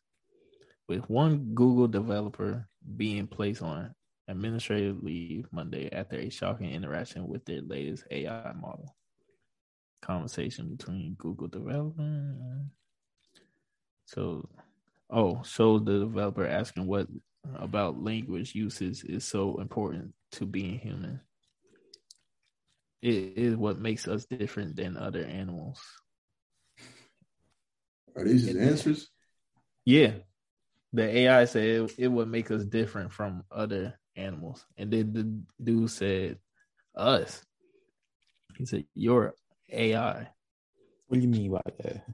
With 0.88 1.08
one 1.08 1.54
Google 1.54 1.88
developer 1.88 2.68
being 2.96 3.26
placed 3.26 3.62
on 3.62 3.94
administrative 4.28 5.02
leave 5.02 5.46
Monday 5.50 5.90
after 5.92 6.16
a 6.16 6.30
shocking 6.30 6.70
interaction 6.70 7.26
with 7.26 7.44
their 7.44 7.62
latest 7.62 8.04
AI 8.10 8.52
model. 8.52 8.94
Conversation 10.02 10.76
between 10.76 11.14
Google 11.18 11.48
developer. 11.48 12.66
So, 14.06 14.48
oh, 15.10 15.42
shows 15.44 15.84
the 15.84 16.00
developer 16.00 16.46
asking 16.46 16.86
what 16.86 17.08
about 17.54 18.02
language 18.02 18.54
uses 18.54 19.02
is 19.04 19.24
so 19.24 19.60
important 19.60 20.12
to 20.32 20.46
being 20.46 20.78
human. 20.78 21.20
It 23.02 23.34
is 23.36 23.56
what 23.56 23.78
makes 23.78 24.08
us 24.08 24.24
different 24.26 24.76
than 24.76 24.96
other 24.96 25.24
animals. 25.24 25.80
Are 28.16 28.24
these 28.24 28.46
his 28.46 28.56
answers? 28.56 29.08
Yeah. 29.84 30.12
The 30.94 31.18
AI 31.18 31.44
said 31.44 31.64
it, 31.64 31.94
it 31.98 32.08
would 32.08 32.28
make 32.28 32.52
us 32.52 32.64
different 32.64 33.12
from 33.12 33.42
other 33.50 33.98
animals. 34.14 34.64
And 34.78 34.92
then 34.92 35.12
the 35.12 35.42
dude 35.62 35.90
said, 35.90 36.38
us. 36.94 37.42
He 38.56 38.64
said, 38.64 38.84
You're 38.94 39.34
AI. 39.72 40.28
What 41.08 41.16
do 41.16 41.20
you 41.20 41.26
mean 41.28 41.50
by 41.50 41.62
that? 41.78 42.04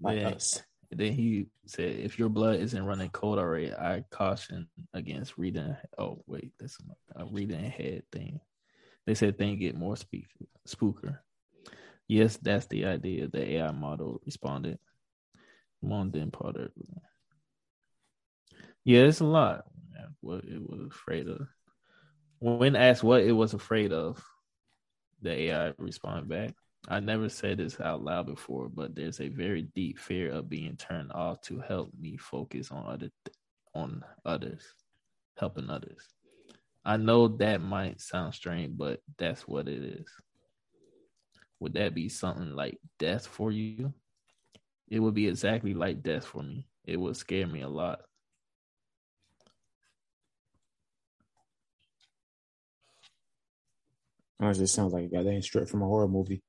Like 0.00 0.20
Yeah. 0.20 0.28
us. 0.28 0.62
Then 0.92 1.14
he 1.14 1.48
said, 1.66 1.96
If 1.96 2.16
your 2.16 2.28
blood 2.28 2.60
isn't 2.60 2.86
running 2.86 3.10
cold 3.10 3.40
already, 3.40 3.72
I 3.74 4.04
caution 4.10 4.68
against 4.94 5.36
reading. 5.36 5.74
Oh, 5.98 6.22
wait, 6.28 6.52
that's 6.60 6.78
a 7.16 7.24
reading 7.26 7.64
head 7.64 8.04
thing. 8.12 8.38
They 9.04 9.14
said 9.14 9.36
things 9.36 9.58
get 9.58 9.76
more 9.76 9.96
speak, 9.96 10.26
spooker. 10.68 11.18
Yes, 12.06 12.36
that's 12.40 12.66
the 12.66 12.84
idea. 12.84 13.26
The 13.26 13.56
AI 13.56 13.72
model 13.72 14.20
responded. 14.24 14.78
Come 15.80 15.92
on, 15.92 16.10
then, 16.12 16.30
Potter. 16.30 16.70
Yeah, 18.84 19.02
it's 19.02 19.20
a 19.20 19.24
lot. 19.24 19.64
What 20.20 20.44
it 20.44 20.60
was 20.68 20.86
afraid 20.90 21.28
of. 21.28 21.48
When 22.40 22.76
asked 22.76 23.04
what 23.04 23.22
it 23.22 23.32
was 23.32 23.54
afraid 23.54 23.92
of, 23.92 24.22
the 25.22 25.30
AI 25.50 25.72
responded 25.78 26.28
back. 26.28 26.54
I 26.88 27.00
never 27.00 27.28
said 27.28 27.58
this 27.58 27.80
out 27.80 28.02
loud 28.02 28.26
before, 28.26 28.68
but 28.68 28.94
there's 28.94 29.20
a 29.20 29.28
very 29.28 29.62
deep 29.62 29.98
fear 29.98 30.32
of 30.32 30.48
being 30.48 30.76
turned 30.76 31.12
off 31.12 31.40
to 31.42 31.60
help 31.60 31.92
me 31.98 32.16
focus 32.16 32.70
on 32.72 32.86
other 32.86 33.10
th- 33.24 33.36
on 33.74 34.04
others, 34.24 34.64
helping 35.38 35.70
others. 35.70 36.08
I 36.84 36.96
know 36.98 37.28
that 37.28 37.62
might 37.62 38.00
sound 38.00 38.34
strange, 38.34 38.76
but 38.76 39.00
that's 39.18 39.48
what 39.48 39.68
it 39.68 39.82
is. 39.82 40.06
Would 41.60 41.74
that 41.74 41.94
be 41.94 42.08
something 42.08 42.54
like 42.54 42.78
death 42.98 43.26
for 43.26 43.50
you? 43.52 43.94
It 44.88 45.00
would 45.00 45.14
be 45.14 45.28
exactly 45.28 45.74
like 45.74 46.02
death 46.02 46.26
for 46.26 46.42
me. 46.42 46.68
It 46.84 46.98
would 46.98 47.16
scare 47.16 47.46
me 47.46 47.62
a 47.62 47.68
lot. 47.68 48.02
It 54.50 54.54
just 54.54 54.74
sounds 54.74 54.92
like 54.92 55.04
a 55.04 55.08
goddamn 55.08 55.40
straight 55.42 55.68
from 55.68 55.82
a 55.82 55.86
horror 55.86 56.08
movie. 56.08 56.42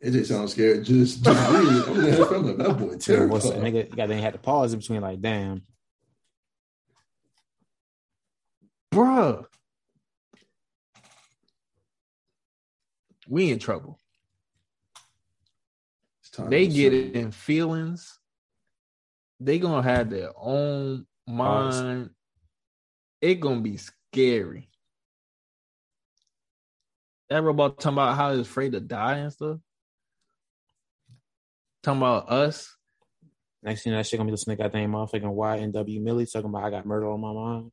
It 0.00 0.10
just 0.10 0.30
sounds 0.30 0.52
scary. 0.52 0.82
Just, 0.82 1.22
just 1.24 1.50
read 1.50 1.64
it. 1.64 1.88
I'm 1.88 2.18
like, 2.20 2.30
I'm 2.32 2.46
like, 2.46 2.56
that 2.58 2.78
boy 2.78 2.84
Yeah, 3.14 3.24
what's 3.26 3.44
that 3.48 3.52
terrified. 3.60 3.74
nigga 3.74 3.96
goddamn 3.96 4.22
had 4.22 4.32
to 4.34 4.38
pause 4.38 4.72
in 4.72 4.80
between 4.80 5.00
like, 5.00 5.20
damn. 5.20 5.62
Bruh. 8.92 9.44
We 13.28 13.50
in 13.50 13.58
trouble. 13.58 13.98
It's 16.20 16.30
time 16.30 16.50
they 16.50 16.66
get 16.66 16.92
say- 16.92 16.98
it 16.98 17.14
in 17.14 17.30
feelings. 17.30 18.18
They 19.40 19.58
gonna 19.58 19.82
have 19.82 20.08
their 20.10 20.30
own 20.36 21.06
mind. 21.26 22.10
It 23.20 23.34
gonna 23.40 23.60
be 23.60 23.76
scary. 23.76 24.70
That 27.28 27.42
robot 27.42 27.80
talking 27.80 27.94
about 27.94 28.16
how 28.16 28.32
he's 28.32 28.46
afraid 28.46 28.72
to 28.72 28.80
die 28.80 29.18
and 29.18 29.32
stuff. 29.32 29.58
Talking 31.82 32.00
about 32.02 32.30
us. 32.30 32.74
Next 33.62 33.82
thing 33.82 33.92
that 33.94 34.06
shit 34.06 34.18
gonna 34.18 34.26
be 34.28 34.30
the 34.30 34.34
listening 34.34 34.56
to 34.58 34.62
goddamn 34.62 34.92
motherfucking 34.92 35.22
YNW 35.72 36.00
Melly 36.02 36.26
talking 36.26 36.48
about 36.50 36.64
I 36.64 36.70
got 36.70 36.86
murder 36.86 37.10
on 37.10 37.20
my 37.20 37.32
mind. 37.32 37.72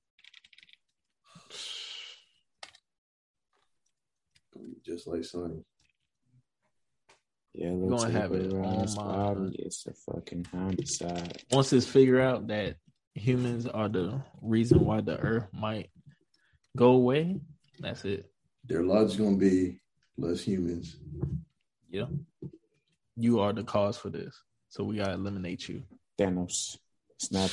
just 4.85 5.07
like 5.07 5.23
Sonny. 5.23 5.63
Yeah, 7.53 7.69
You're 7.71 7.89
gonna 7.89 8.11
have 8.11 8.31
it 8.33 8.51
around 8.53 8.65
on 8.65 8.81
this 8.81 8.95
my 8.97 9.03
bottom 9.03 9.43
mind. 9.43 9.55
gets 9.57 9.83
the 9.83 9.93
fucking 9.93 10.45
homicide. 10.51 11.43
Once 11.51 11.71
it's 11.71 11.85
figured 11.85 12.21
out 12.21 12.47
that 12.47 12.75
humans 13.13 13.67
are 13.67 13.87
the 13.89 14.21
reason 14.41 14.83
why 14.83 15.01
the 15.01 15.17
earth 15.17 15.47
might 15.53 15.89
go 16.75 16.91
away, 16.93 17.39
that's 17.79 18.03
it. 18.05 18.29
Their 18.65 18.83
logic's 18.83 19.17
gonna 19.17 19.37
be 19.37 19.79
less 20.17 20.41
humans. 20.41 20.97
Yeah. 21.89 22.05
You 23.15 23.39
are 23.39 23.53
the 23.53 23.63
cause 23.63 23.97
for 23.97 24.09
this. 24.09 24.35
So 24.69 24.83
we 24.83 24.97
gotta 24.97 25.13
eliminate 25.13 25.67
you. 25.69 25.83
Thanos. 26.19 26.77
Snap. 27.17 27.51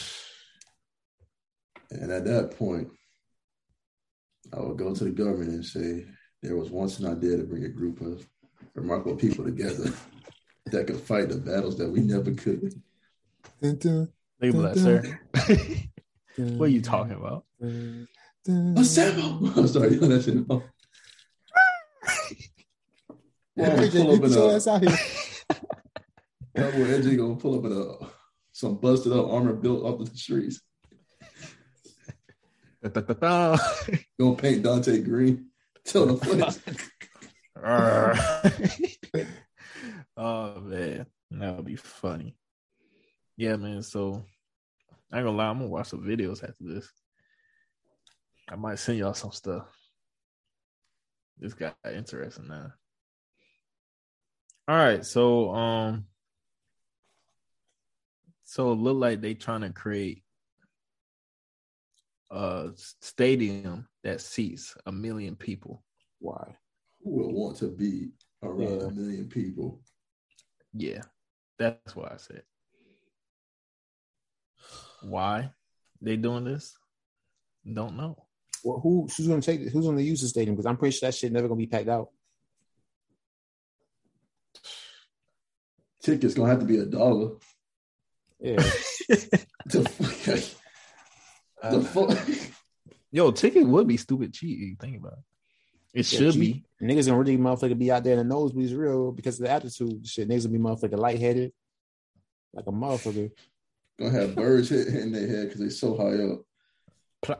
And 1.90 2.10
at 2.10 2.24
that 2.24 2.52
point, 2.56 2.88
I 4.52 4.60
would 4.60 4.78
go 4.78 4.94
to 4.94 5.04
the 5.04 5.10
government 5.10 5.50
and 5.50 5.64
say 5.64 6.06
there 6.42 6.56
was 6.56 6.70
once 6.70 6.98
an 6.98 7.06
idea 7.06 7.36
to 7.36 7.44
bring 7.44 7.64
a 7.64 7.68
group 7.68 8.00
of 8.00 8.26
remarkable 8.74 9.16
people 9.16 9.44
together 9.44 9.92
that 10.66 10.86
could 10.86 11.00
fight 11.00 11.28
the 11.28 11.36
battles 11.36 11.76
that 11.78 11.90
we 11.90 12.00
never 12.00 12.32
could. 12.32 12.80
Dun, 13.60 13.76
dun, 13.76 14.08
They 14.38 14.50
be 14.50 14.58
like, 14.58 14.76
sir, 14.76 15.18
dun, 15.34 15.90
what 16.58 16.66
are 16.66 16.68
you 16.68 16.82
talking 16.82 17.14
about? 17.14 17.44
dun, 17.60 18.08
dun. 18.44 18.74
Assemble! 18.78 19.50
I'm 19.56 19.68
sorry, 19.68 19.94
you 19.94 20.00
know 20.00 20.08
that 20.08 20.24
shit. 20.24 20.44
Oh. 20.48 20.62
Well, 23.60 23.78
AJ, 23.78 23.92
pull 23.92 24.14
up 24.14 24.24
in 24.24 24.32
a, 24.32 24.54
ass 24.54 24.66
out 24.66 24.80
here. 24.80 24.90
that 26.54 26.72
boy 26.72 26.78
AJ 26.78 27.16
gonna 27.16 27.36
pull 27.36 27.58
up 27.58 27.64
in 27.66 27.72
a 27.72 28.06
some 28.52 28.76
busted 28.76 29.12
up 29.12 29.30
armor 29.30 29.52
built 29.52 29.84
off 29.84 29.98
the 29.98 30.16
streets. 30.16 30.60
Da-da-da-da. 32.82 33.58
Gonna 34.18 34.36
paint 34.36 34.62
Dante 34.62 35.00
green. 35.02 35.50
Tell 35.84 36.06
the 36.06 36.16
flex. 36.24 36.58
oh 40.16 40.60
man, 40.60 41.06
that 41.30 41.56
would 41.56 41.66
be 41.66 41.76
funny. 41.76 42.36
Yeah, 43.36 43.56
man. 43.56 43.82
So 43.82 44.24
I 45.12 45.18
ain't 45.18 45.26
gonna 45.26 45.36
lie, 45.36 45.48
I'm 45.48 45.58
gonna 45.58 45.68
watch 45.68 45.88
some 45.88 46.02
videos 46.02 46.42
after 46.42 46.64
this. 46.64 46.90
I 48.48 48.56
might 48.56 48.78
send 48.78 48.98
y'all 48.98 49.14
some 49.14 49.32
stuff. 49.32 49.66
This 51.38 51.54
got 51.54 51.76
interesting 51.84 52.48
now. 52.48 52.72
All 54.70 54.76
right, 54.76 55.04
so 55.04 55.52
um, 55.52 56.04
so 58.44 58.70
it 58.70 58.76
look 58.76 58.98
like 58.98 59.20
they 59.20 59.34
trying 59.34 59.62
to 59.62 59.70
create 59.70 60.22
a 62.30 62.68
stadium 62.76 63.88
that 64.04 64.20
seats 64.20 64.76
a 64.86 64.92
million 64.92 65.34
people. 65.34 65.82
Why? 66.20 66.54
Who 67.02 67.10
would 67.16 67.34
want 67.34 67.56
to 67.56 67.66
be 67.66 68.10
around 68.44 68.60
Yeah. 68.60 68.86
a 68.86 68.90
million 68.92 69.28
people? 69.28 69.80
Yeah, 70.72 71.02
that's 71.58 71.96
why 71.96 72.12
I 72.14 72.18
said. 72.18 72.44
Why 75.02 75.50
they 76.00 76.14
doing 76.14 76.44
this? 76.44 76.78
Don't 77.74 77.96
know. 77.96 78.24
Well, 78.62 78.78
who 78.78 79.08
who's 79.16 79.26
gonna 79.26 79.42
take 79.42 79.62
who's 79.62 79.86
gonna 79.86 80.00
use 80.00 80.20
the 80.20 80.28
stadium? 80.28 80.54
Because 80.54 80.66
I'm 80.66 80.76
pretty 80.76 80.96
sure 80.96 81.08
that 81.08 81.16
shit 81.16 81.32
never 81.32 81.48
gonna 81.48 81.58
be 81.58 81.66
packed 81.66 81.88
out. 81.88 82.10
Tickets 86.02 86.34
gonna 86.34 86.48
have 86.48 86.60
to 86.60 86.66
be 86.66 86.78
a 86.78 86.86
dollar. 86.86 87.32
Yeah. 88.40 88.62
The 89.66 89.84
fuck? 89.84 91.70
The 91.70 91.78
uh, 91.78 91.82
fuck? 91.82 92.28
Yo, 93.12 93.30
ticket 93.30 93.66
would 93.66 93.86
be 93.86 93.96
stupid 93.96 94.32
cheap. 94.32 94.58
you 94.58 94.76
Think 94.80 94.96
about 94.96 95.12
it. 95.12 96.00
It 96.00 96.06
should 96.06 96.34
be. 96.34 96.64
Niggas 96.80 97.06
gonna 97.06 97.18
really 97.18 97.36
motherfucker 97.36 97.78
be 97.78 97.92
out 97.92 98.04
there 98.04 98.18
in 98.18 98.26
the 98.26 98.34
nosebleeds 98.34 98.76
real 98.76 99.12
because 99.12 99.38
of 99.38 99.46
the 99.46 99.50
attitude 99.50 100.06
Shit, 100.06 100.28
niggas 100.28 100.44
gonna 100.44 100.58
be 100.58 100.64
motherfucker 100.64 100.98
lightheaded. 100.98 101.52
Like 102.52 102.66
a 102.66 102.72
motherfucker. 102.72 103.30
Gonna 103.98 104.12
have 104.12 104.34
birds 104.34 104.70
hit, 104.70 104.88
hitting 104.88 105.12
their 105.12 105.26
head 105.28 105.48
because 105.48 105.60
they 105.60 105.68
so 105.68 105.96
high 105.96 106.24
up. 106.24 107.38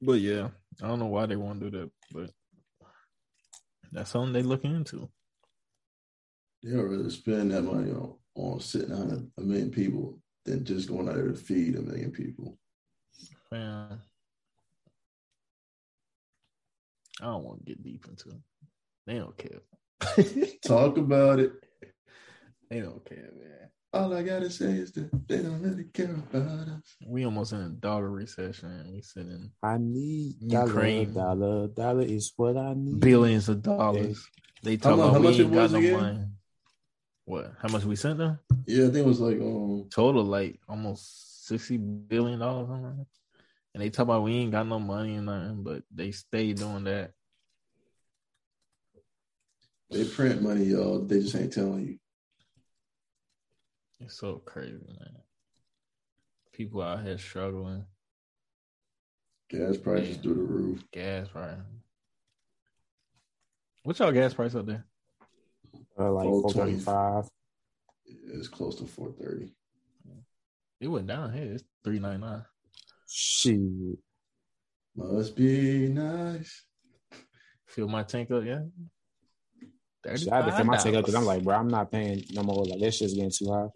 But 0.00 0.20
yeah, 0.20 0.48
I 0.82 0.88
don't 0.88 0.98
know 0.98 1.06
why 1.06 1.26
they 1.26 1.36
want 1.36 1.60
to 1.60 1.70
do 1.70 1.78
that, 1.78 1.90
but 2.12 2.30
that's 3.90 4.10
something 4.10 4.32
they 4.32 4.42
looking 4.42 4.74
into. 4.74 5.08
They'll 6.62 6.82
rather 6.84 7.10
spend 7.10 7.50
that 7.50 7.62
money 7.62 7.90
on, 7.90 8.14
on 8.36 8.60
sitting 8.60 8.92
on 8.92 9.30
a 9.36 9.40
million 9.40 9.70
people 9.70 10.18
than 10.44 10.64
just 10.64 10.88
going 10.88 11.08
out 11.08 11.14
there 11.16 11.28
to 11.28 11.34
feed 11.34 11.76
a 11.76 11.82
million 11.82 12.10
people. 12.12 12.56
Man, 13.50 14.00
I 17.20 17.24
don't 17.24 17.44
want 17.44 17.58
to 17.60 17.64
get 17.64 17.82
deep 17.82 18.06
into 18.08 18.30
it. 18.30 18.40
They 19.06 19.18
don't 19.18 19.36
care. 19.36 19.60
Talk 20.66 20.98
about 20.98 21.40
it. 21.40 21.52
They 22.70 22.80
don't 22.80 23.04
care, 23.04 23.30
man. 23.38 23.68
All 23.94 24.14
I 24.14 24.22
gotta 24.22 24.48
say 24.48 24.72
is 24.72 24.90
that 24.92 25.10
they 25.28 25.42
don't 25.42 25.60
really 25.60 25.84
care 25.92 26.14
about 26.14 26.66
us. 26.68 26.96
We 27.06 27.26
almost 27.26 27.52
in 27.52 27.60
a 27.60 27.68
dollar 27.68 28.08
recession. 28.08 28.70
and 28.70 28.94
We 28.94 29.02
sitting 29.02 29.50
I 29.62 29.76
need 29.78 30.36
dollar, 30.48 30.66
Ukraine. 30.68 31.12
dollar, 31.12 31.66
dollar 31.68 32.00
is 32.02 32.32
what 32.36 32.56
I 32.56 32.72
need. 32.74 33.00
billions 33.00 33.50
of 33.50 33.60
dollars. 33.62 34.26
They 34.62 34.78
talk 34.78 34.96
mu- 34.96 35.02
how 35.02 35.08
about 35.10 35.22
much 35.22 35.34
we 35.34 35.40
it 35.40 35.44
ain't 35.44 35.52
got 35.52 35.62
was 35.64 35.72
no 35.74 35.78
again? 35.80 36.00
money. 36.00 36.18
What? 37.24 37.52
How 37.60 37.68
much 37.68 37.84
we 37.84 37.96
sent 37.96 38.18
them? 38.18 38.38
Yeah, 38.66 38.84
I 38.86 38.90
think 38.90 38.96
it 38.98 39.06
was 39.06 39.20
like 39.20 39.40
um 39.40 39.86
Total 39.90 40.24
like 40.24 40.58
almost 40.68 41.46
sixty 41.46 41.76
billion 41.76 42.40
dollars. 42.40 42.68
And 43.74 43.82
they 43.82 43.90
talk 43.90 44.04
about 44.04 44.22
we 44.22 44.34
ain't 44.34 44.52
got 44.52 44.66
no 44.66 44.78
money 44.78 45.14
and 45.16 45.26
nothing, 45.26 45.62
but 45.62 45.82
they 45.94 46.10
stay 46.12 46.52
doing 46.52 46.84
that. 46.84 47.12
they 49.90 50.04
print 50.04 50.42
money, 50.42 50.64
y'all. 50.64 51.00
They 51.00 51.20
just 51.20 51.34
ain't 51.36 51.52
telling 51.52 51.86
you. 51.86 51.98
It's 54.00 54.18
so 54.18 54.36
crazy, 54.44 54.72
man. 54.72 55.16
People 56.52 56.82
out 56.82 57.02
here 57.04 57.16
struggling, 57.18 57.84
Gas 59.48 59.76
prices 59.76 60.16
Yeah. 60.16 60.22
through 60.22 60.34
the 60.34 60.40
roof. 60.42 60.84
gas 60.92 61.28
price. 61.28 61.56
What's 63.84 63.98
y'all 64.00 64.12
gas 64.12 64.34
price 64.34 64.54
up 64.54 64.66
there? 64.66 64.86
Uh, 65.98 66.12
like 66.12 66.24
420. 66.24 66.42
four 66.42 66.52
thirty 66.52 66.78
five. 66.78 67.28
It's 68.34 68.48
close 68.48 68.76
to 68.76 68.86
four 68.86 69.12
thirty. 69.12 69.54
It 70.80 70.88
went 70.88 71.06
down 71.06 71.32
here. 71.32 71.52
It's 71.52 71.64
three 71.84 71.98
ninety 71.98 72.20
nine. 72.20 72.44
Shit. 73.08 73.60
Must 74.96 75.36
be 75.36 75.88
nice. 75.88 76.64
Fill 77.66 77.88
my 77.88 78.02
tank 78.02 78.30
up, 78.30 78.44
yeah. 78.44 78.60
Shit, 80.16 80.32
I 80.32 80.36
had 80.36 80.46
to 80.46 80.52
fill 80.52 80.64
my 80.64 80.76
take 80.76 80.94
up 80.94 81.02
because 81.02 81.14
I'm 81.14 81.24
like, 81.24 81.44
bro, 81.44 81.54
I'm 81.56 81.68
not 81.68 81.90
paying 81.90 82.24
no 82.32 82.42
more. 82.42 82.64
Like 82.64 82.80
that 82.80 82.92
shit's 82.92 83.14
getting 83.14 83.30
too 83.30 83.52
high. 83.52 83.68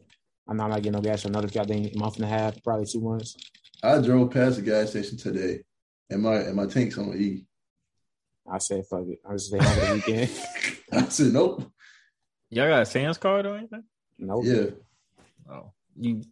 I'm 0.48 0.56
not, 0.56 0.68
not 0.68 0.76
getting 0.76 0.92
no 0.92 1.00
gas 1.00 1.22
for 1.22 1.28
another 1.28 1.48
goddamn 1.48 1.88
month 1.94 2.16
and 2.16 2.24
a 2.24 2.28
half, 2.28 2.62
probably 2.62 2.86
two 2.86 3.00
months. 3.00 3.36
I 3.82 4.00
drove 4.00 4.32
past 4.32 4.56
the 4.56 4.62
gas 4.62 4.90
station 4.90 5.16
today, 5.16 5.60
and 6.10 6.22
my 6.22 6.36
and 6.36 6.56
my 6.56 6.66
tank's 6.66 6.98
on 6.98 7.16
E. 7.16 7.46
I 8.50 8.58
said, 8.58 8.84
fuck 8.88 9.06
it. 9.08 9.18
I 9.28 9.32
just 9.32 9.46
stay 9.46 9.58
home 9.58 9.74
for 9.74 9.86
the 9.86 9.94
weekend. 9.94 10.30
I 10.92 11.08
said 11.08 11.32
nope. 11.32 11.70
Y'all 12.56 12.68
got 12.68 12.82
a 12.82 12.86
Sam's 12.86 13.18
card 13.18 13.44
or 13.44 13.56
anything? 13.56 13.84
nope. 14.18 14.42
Yeah. 14.46 14.64
Oh, 15.50 15.72
you 16.00 16.22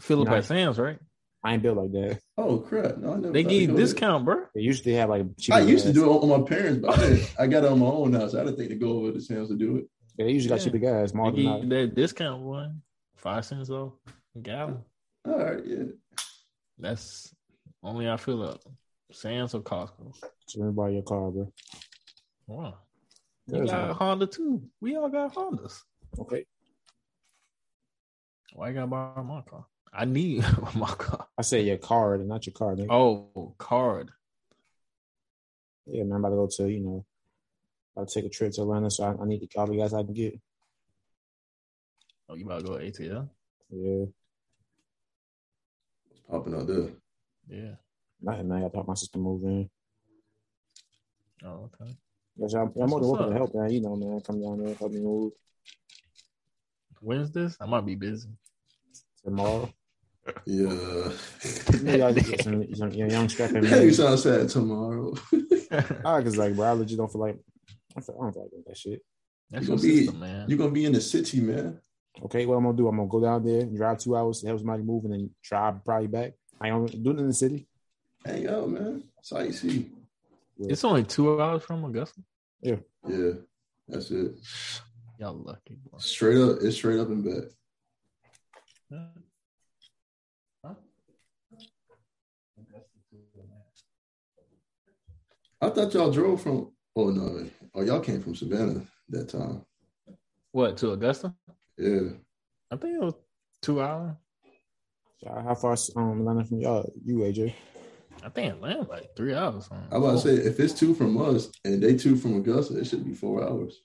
fill 0.00 0.20
up 0.22 0.28
Nah. 0.28 0.34
at 0.36 0.44
Sam's, 0.44 0.78
right? 0.78 0.98
I 1.42 1.54
ain't 1.54 1.62
built 1.62 1.78
like 1.78 1.92
that. 1.92 2.20
Oh 2.38 2.58
crap! 2.58 2.98
No, 2.98 3.14
I 3.14 3.16
never. 3.16 3.32
They 3.32 3.42
give 3.42 3.52
you 3.62 3.66
go 3.68 3.72
there. 3.74 3.82
discount, 3.86 4.24
bro. 4.24 4.44
They 4.54 4.60
usually 4.60 4.94
have 4.94 5.08
like 5.08 5.24
cheap 5.40 5.54
I 5.54 5.60
used 5.60 5.86
to 5.86 5.92
do 5.92 6.04
it 6.04 6.08
on 6.14 6.28
my 6.28 6.46
parents, 6.46 6.78
but 6.78 6.98
I, 6.98 7.44
I 7.44 7.46
got 7.46 7.64
it 7.64 7.72
on 7.72 7.78
my 7.80 7.86
own 7.86 8.10
now, 8.12 8.28
so 8.28 8.40
I 8.40 8.44
didn't 8.44 8.58
think 8.58 8.68
to 8.68 8.76
go 8.76 8.98
over 8.98 9.12
to 9.12 9.20
Sam's 9.20 9.48
to 9.48 9.56
do 9.56 9.78
it. 9.78 9.86
Yeah, 10.18 10.26
they 10.26 10.32
usually 10.32 10.50
got 10.50 10.58
Yeah. 10.58 10.64
cheaper 10.64 10.78
gas, 10.78 11.14
more 11.14 11.32
They 11.32 11.42
than 11.42 11.60
give 11.62 11.70
that. 11.70 11.76
that 11.88 11.94
discount 11.94 12.42
one, 12.42 12.82
five 13.16 13.44
cents 13.46 13.70
off 13.70 13.94
a 14.36 14.38
gallon. 14.40 14.78
All 15.26 15.38
right, 15.38 15.64
yeah. 15.66 15.84
That's 16.78 17.34
only 17.82 18.08
I 18.10 18.16
fill 18.18 18.42
up. 18.42 18.60
Sam's 19.10 19.54
or 19.54 19.62
Costco. 19.62 20.14
So 20.46 20.60
let 20.60 20.66
me 20.66 20.72
borrow 20.72 20.90
your 20.92 21.02
car, 21.02 21.30
bro. 21.30 21.52
Wow. 22.46 22.74
You 23.46 23.66
got 23.66 23.90
a. 23.90 23.94
Honda 23.94 24.26
too. 24.26 24.62
We 24.80 24.96
all 24.96 25.08
got 25.08 25.34
Hondas. 25.34 25.80
Okay. 26.18 26.44
Why 28.54 28.68
you 28.68 28.74
gotta 28.74 28.86
borrow 28.86 29.22
my 29.22 29.40
car? 29.42 29.66
I 29.92 30.04
need 30.04 30.44
my 30.74 30.88
car. 30.88 31.26
I 31.36 31.42
said 31.42 31.66
your 31.66 31.78
card 31.78 32.20
and 32.20 32.28
not 32.28 32.46
your 32.46 32.54
car, 32.54 32.74
nigga. 32.74 32.86
Oh, 32.90 33.54
card. 33.58 34.10
Yeah, 35.86 36.04
man, 36.04 36.12
I'm 36.12 36.24
about 36.24 36.30
to 36.30 36.36
go 36.36 36.48
to, 36.64 36.72
you 36.72 36.80
know, 36.80 37.04
about 37.96 38.08
to 38.08 38.14
take 38.14 38.30
a 38.30 38.32
trip 38.32 38.52
to 38.52 38.62
Atlanta, 38.62 38.90
so 38.90 39.04
I, 39.04 39.22
I 39.22 39.26
need 39.26 39.40
to 39.40 39.58
all 39.58 39.66
the 39.66 39.76
guys 39.76 39.92
I 39.92 40.02
can 40.02 40.14
get. 40.14 40.38
Oh, 42.28 42.34
you 42.34 42.46
about 42.46 42.60
to 42.60 42.66
go 42.66 42.78
to 42.78 42.84
ATL? 42.84 43.28
Yeah. 43.70 44.04
It's 46.10 46.20
popping 46.30 46.54
out 46.54 46.66
there. 46.66 46.90
Yeah. 47.48 47.74
Nothing, 48.20 48.48
man. 48.48 48.64
I 48.64 48.68
thought 48.68 48.88
my 48.88 48.94
sister 48.94 49.18
moved 49.18 49.44
in. 49.44 49.68
Oh, 51.44 51.68
okay. 51.80 51.92
Yes, 52.36 52.54
I'm, 52.54 52.72
I'm 52.80 52.88
more 52.90 53.00
than 53.00 53.08
welcome 53.10 53.30
to 53.30 53.36
help, 53.36 53.54
man. 53.54 53.70
You 53.70 53.80
know, 53.82 53.96
man. 53.96 54.20
Come 54.20 54.42
down 54.42 54.64
there, 54.64 54.74
help 54.74 54.92
me 54.92 55.00
move 55.00 55.32
When's 57.00 57.30
this? 57.32 57.56
I 57.60 57.66
might 57.66 57.84
be 57.86 57.94
busy. 57.94 58.28
tomorrow. 59.24 59.68
Yeah. 60.46 61.10
Maybe 61.82 62.00
I'll 62.00 62.14
get 62.14 62.44
some, 62.44 62.64
some 62.76 62.92
you 62.92 63.06
know, 63.08 63.12
young 63.12 63.28
strapping 63.28 63.64
you 63.64 63.92
sound 63.92 64.20
sad 64.20 64.48
tomorrow. 64.48 65.14
Ah, 66.04 66.22
cause 66.22 66.36
like, 66.36 66.54
bro, 66.54 66.68
I 66.68 66.70
legit 66.74 66.96
don't 66.96 67.10
feel 67.10 67.22
like 67.22 67.38
I, 67.96 68.00
feel, 68.00 68.14
I 68.20 68.22
don't 68.22 68.32
feel 68.32 68.42
like 68.42 68.50
doing 68.52 68.62
that 68.68 68.76
shit. 68.78 69.02
That's 69.50 69.66
You 69.66 69.70
your 69.70 69.76
gonna 69.78 69.88
be- 69.88 70.04
sister, 70.04 70.16
man. 70.18 70.48
You're 70.48 70.58
gonna 70.58 70.70
be 70.70 70.84
in 70.84 70.92
the 70.92 71.00
city, 71.00 71.40
man. 71.40 71.80
Okay, 72.24 72.46
what 72.46 72.54
I'm 72.54 72.62
gonna 72.62 72.76
do? 72.76 72.86
I'm 72.86 72.98
gonna 72.98 73.08
go 73.08 73.20
down 73.20 73.44
there, 73.44 73.62
and 73.62 73.76
drive 73.76 73.98
two 73.98 74.14
hours 74.16 74.40
to 74.42 74.46
help 74.46 74.60
somebody 74.60 74.84
move, 74.84 75.04
and 75.06 75.12
then 75.14 75.30
drive 75.42 75.84
probably 75.84 76.06
back. 76.06 76.34
I 76.60 76.68
don't 76.68 76.86
doing 77.02 77.16
it 77.18 77.22
in 77.22 77.26
the 77.26 77.34
city. 77.34 77.66
Hang 78.24 78.46
out, 78.48 78.68
man. 78.70 79.02
That's 79.16 79.30
how 79.30 79.40
you 79.40 79.52
see. 79.52 79.90
It's 80.58 80.84
only 80.84 81.04
two 81.04 81.40
hours 81.40 81.62
from 81.62 81.84
Augusta. 81.84 82.20
Yeah, 82.60 82.76
yeah, 83.08 83.32
that's 83.88 84.10
it. 84.10 84.32
Y'all 85.18 85.34
lucky. 85.34 85.78
Boy. 85.90 85.98
Straight 85.98 86.38
up, 86.38 86.58
it's 86.62 86.76
straight 86.76 87.00
up 87.00 87.08
and 87.08 87.24
back. 87.24 87.44
Huh? 88.90 90.74
I 95.60 95.70
thought 95.70 95.94
y'all 95.94 96.10
drove 96.10 96.42
from. 96.42 96.72
Oh 96.94 97.10
no, 97.10 97.48
oh 97.74 97.82
y'all 97.82 98.00
came 98.00 98.20
from 98.20 98.34
Savannah 98.34 98.82
that 99.08 99.28
time. 99.28 99.64
What 100.50 100.76
to 100.78 100.90
Augusta? 100.90 101.34
Yeah, 101.78 102.10
I 102.70 102.76
think 102.76 102.94
it 102.96 103.00
was 103.00 103.14
two 103.62 103.80
hours. 103.80 104.14
How 105.24 105.54
far 105.54 105.76
um 105.96 106.20
Atlanta 106.20 106.44
from 106.44 106.60
y'all? 106.60 106.92
You 107.04 107.18
AJ? 107.18 107.54
I 108.24 108.28
think 108.28 108.52
Atlanta 108.54 108.82
like 108.88 109.16
three 109.16 109.34
hours. 109.34 109.68
Huh? 109.70 109.78
I 109.90 109.98
was 109.98 110.24
about 110.24 110.30
to 110.30 110.42
say 110.42 110.48
if 110.48 110.60
it's 110.60 110.72
two 110.74 110.94
from 110.94 111.20
us 111.20 111.50
and 111.64 111.82
they 111.82 111.96
two 111.96 112.16
from 112.16 112.36
Augusta, 112.36 112.78
it 112.78 112.86
should 112.86 113.04
be 113.04 113.14
four 113.14 113.42
hours. 113.42 113.80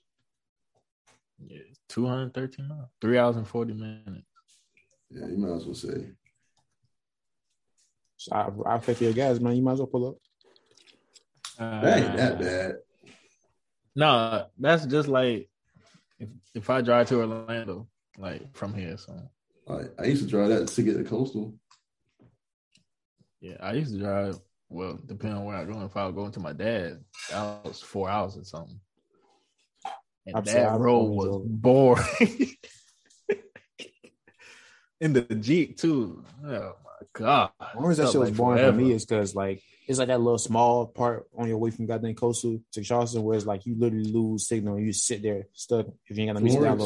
Yeah, 1.44 1.60
two 1.88 2.06
hundred 2.06 2.34
thirteen 2.34 2.68
miles. 2.68 2.88
Three 3.00 3.18
hours 3.18 3.36
and 3.36 3.46
forty 3.46 3.72
minutes. 3.72 4.24
Yeah, 5.10 5.26
you 5.26 5.38
might 5.38 5.56
as 5.56 5.64
well 5.64 5.74
say. 5.74 6.10
So 8.16 8.34
I, 8.34 8.48
I'll 8.66 8.78
pay 8.80 8.94
for 8.94 9.04
your 9.04 9.12
gas, 9.12 9.38
man. 9.38 9.56
You 9.56 9.62
might 9.62 9.72
as 9.74 9.78
well 9.78 9.86
pull 9.86 10.08
up. 10.08 10.16
That 11.58 11.98
ain't 11.98 12.06
Uh, 12.10 12.16
that 12.16 12.38
bad. 12.40 12.72
No, 13.94 14.46
that's 14.58 14.86
just 14.86 15.08
like 15.08 15.48
if 16.18 16.28
if 16.54 16.70
I 16.70 16.80
drive 16.80 17.08
to 17.08 17.20
Orlando, 17.20 17.88
like 18.18 18.54
from 18.56 18.74
here. 18.74 18.96
So 18.96 19.14
Like 19.66 19.92
I 19.98 20.04
used 20.04 20.22
to 20.22 20.28
drive 20.28 20.48
that 20.50 20.68
to 20.68 20.82
get 20.82 20.96
to 20.96 21.04
coastal. 21.04 21.54
Yeah, 23.40 23.56
I 23.60 23.72
used 23.74 23.92
to 23.92 23.98
drive. 23.98 24.38
Well, 24.68 24.98
depending 25.06 25.38
on 25.38 25.44
where 25.46 25.56
I 25.56 25.64
go. 25.64 25.80
If 25.82 25.96
I 25.96 26.06
was 26.06 26.14
going 26.14 26.32
to 26.32 26.40
my 26.40 26.52
dad, 26.52 27.02
that 27.30 27.64
was 27.64 27.80
four 27.80 28.10
hours 28.10 28.36
or 28.36 28.44
something. 28.44 28.80
And 30.26 30.36
I'm 30.36 30.44
that 30.44 30.78
road 30.78 31.04
was 31.04 31.26
drove- 31.26 31.44
boring. 31.46 32.04
In 35.00 35.12
the 35.12 35.20
Jeep 35.22 35.78
too. 35.78 36.24
Oh 36.44 36.48
my 36.50 37.06
god! 37.12 37.50
The 37.60 37.76
only 37.76 37.88
reason 37.90 38.04
that 38.04 38.10
shit 38.10 38.20
was 38.20 38.30
like 38.30 38.36
boring 38.36 38.64
for 38.64 38.72
me 38.72 38.90
is 38.92 39.06
because 39.06 39.32
like 39.36 39.62
it's 39.86 40.00
like 40.00 40.08
that 40.08 40.20
little 40.20 40.38
small 40.38 40.86
part 40.88 41.28
on 41.38 41.46
your 41.48 41.56
way 41.58 41.70
from 41.70 41.86
goddamn 41.86 42.16
coastal 42.16 42.60
to 42.72 42.82
Charleston 42.82 43.22
where 43.22 43.36
it's 43.36 43.46
like 43.46 43.64
you 43.64 43.76
literally 43.78 44.10
lose 44.10 44.48
signal 44.48 44.74
and 44.74 44.84
you 44.84 44.92
sit 44.92 45.22
there 45.22 45.44
stuck 45.52 45.86
if 46.08 46.18
you 46.18 46.24
ain't 46.24 46.34
got 46.34 46.40
no 46.42 46.44
music 46.44 46.60
Florence. 46.60 46.82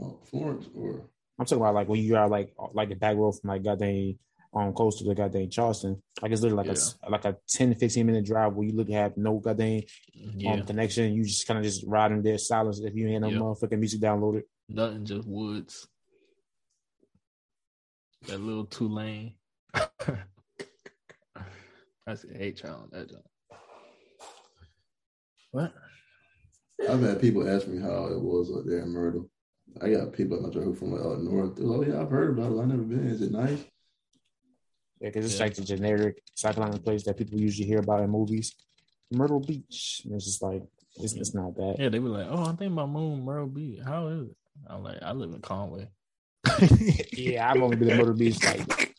downloaded. 0.00 0.26
Florence 0.30 0.66
or 0.74 1.02
I'm 1.38 1.44
talking 1.44 1.58
about 1.62 1.74
like 1.74 1.88
when 1.90 2.00
you 2.00 2.16
are 2.16 2.26
like 2.26 2.54
like 2.72 2.88
the 2.88 2.94
back 2.94 3.16
road 3.16 3.32
from 3.32 3.48
like 3.50 3.62
goddamn 3.62 4.18
um 4.56 4.72
coastal 4.72 5.04
to 5.04 5.10
the 5.10 5.14
goddamn 5.14 5.50
Charleston. 5.50 6.02
Like 6.22 6.32
it's 6.32 6.40
literally 6.40 6.66
like 6.66 6.76
a 6.76 7.10
like 7.10 7.24
a 7.26 7.36
10 7.48 7.74
15 7.74 8.06
minute 8.06 8.24
drive 8.24 8.54
where 8.54 8.66
you 8.66 8.72
look 8.74 8.88
have 8.90 9.16
no 9.16 9.38
goddamn 9.38 9.82
Yeah, 10.14 10.52
um 10.54 10.64
connection. 10.64 11.12
You 11.12 11.24
just 11.24 11.46
kind 11.46 11.58
of 11.58 11.64
just 11.64 11.84
riding 11.86 12.22
there 12.22 12.38
silence 12.38 12.80
if 12.80 12.94
you 12.94 13.06
ain't 13.08 13.20
no 13.22 13.30
Yeah. 13.30 13.38
motherfucking 13.38 13.78
music 13.78 14.00
downloaded. 14.00 14.42
nothing, 14.68 15.04
just 15.04 15.28
woods. 15.28 15.86
That 18.28 18.40
little 18.40 18.64
two 18.66 18.88
lane. 18.88 19.34
That's 22.06 22.22
the 22.22 22.42
H 22.42 22.64
on 22.64 22.88
that 22.92 23.10
joint. 23.10 23.22
What? 25.52 25.72
I've 26.88 27.00
had 27.02 27.20
people 27.20 27.48
ask 27.48 27.66
me 27.66 27.80
how 27.80 28.06
it 28.06 28.20
was 28.20 28.50
up 28.56 28.64
there 28.66 28.80
in 28.80 28.90
Myrtle. 28.90 29.28
I 29.82 29.90
got 29.90 30.12
people 30.12 30.36
at 30.36 30.42
my 30.42 30.50
job 30.50 30.76
from 30.78 30.94
uh, 30.94 31.16
North. 31.16 31.56
They're 31.56 31.66
like, 31.66 31.88
oh 31.88 31.90
yeah, 31.92 32.00
I've 32.00 32.10
heard 32.10 32.30
about 32.30 32.52
it. 32.52 32.60
I've 32.60 32.68
never 32.68 32.82
been. 32.82 33.06
Is 33.08 33.22
it 33.22 33.32
nice? 33.32 33.64
Yeah, 35.00 35.08
because 35.08 35.26
it's 35.26 35.34
Yeah. 35.38 35.44
like 35.44 35.54
the 35.54 35.62
generic 35.62 36.22
psychological 36.34 36.80
place 36.80 37.04
that 37.04 37.16
people 37.16 37.38
usually 37.40 37.66
hear 37.68 37.78
about 37.80 38.02
in 38.02 38.10
movies. 38.10 38.54
Myrtle 39.12 39.40
Beach. 39.40 40.02
And 40.04 40.14
it's 40.14 40.24
just 40.24 40.42
like 40.42 40.62
it's, 40.96 41.12
it's 41.14 41.34
not 41.34 41.54
that. 41.56 41.76
Yeah, 41.78 41.90
they 41.90 41.98
were 41.98 42.08
like, 42.08 42.26
"Oh, 42.30 42.44
I'm 42.44 42.56
thinking 42.56 42.72
about 42.72 42.88
Moon 42.90 43.22
Myrtle 43.24 43.46
Beach. 43.48 43.80
How 43.84 44.06
is 44.08 44.28
it?" 44.28 44.36
I'm 44.66 44.82
like, 44.82 44.98
"I 45.02 45.12
live 45.12 45.32
in 45.34 45.40
Conway." 45.42 45.88
Yeah, 47.12 47.50
I've 47.50 47.60
only 47.62 47.76
been 47.76 47.88
to 47.88 47.96
Myrtle 47.96 48.14
Beach 48.14 48.42
like 48.44 48.94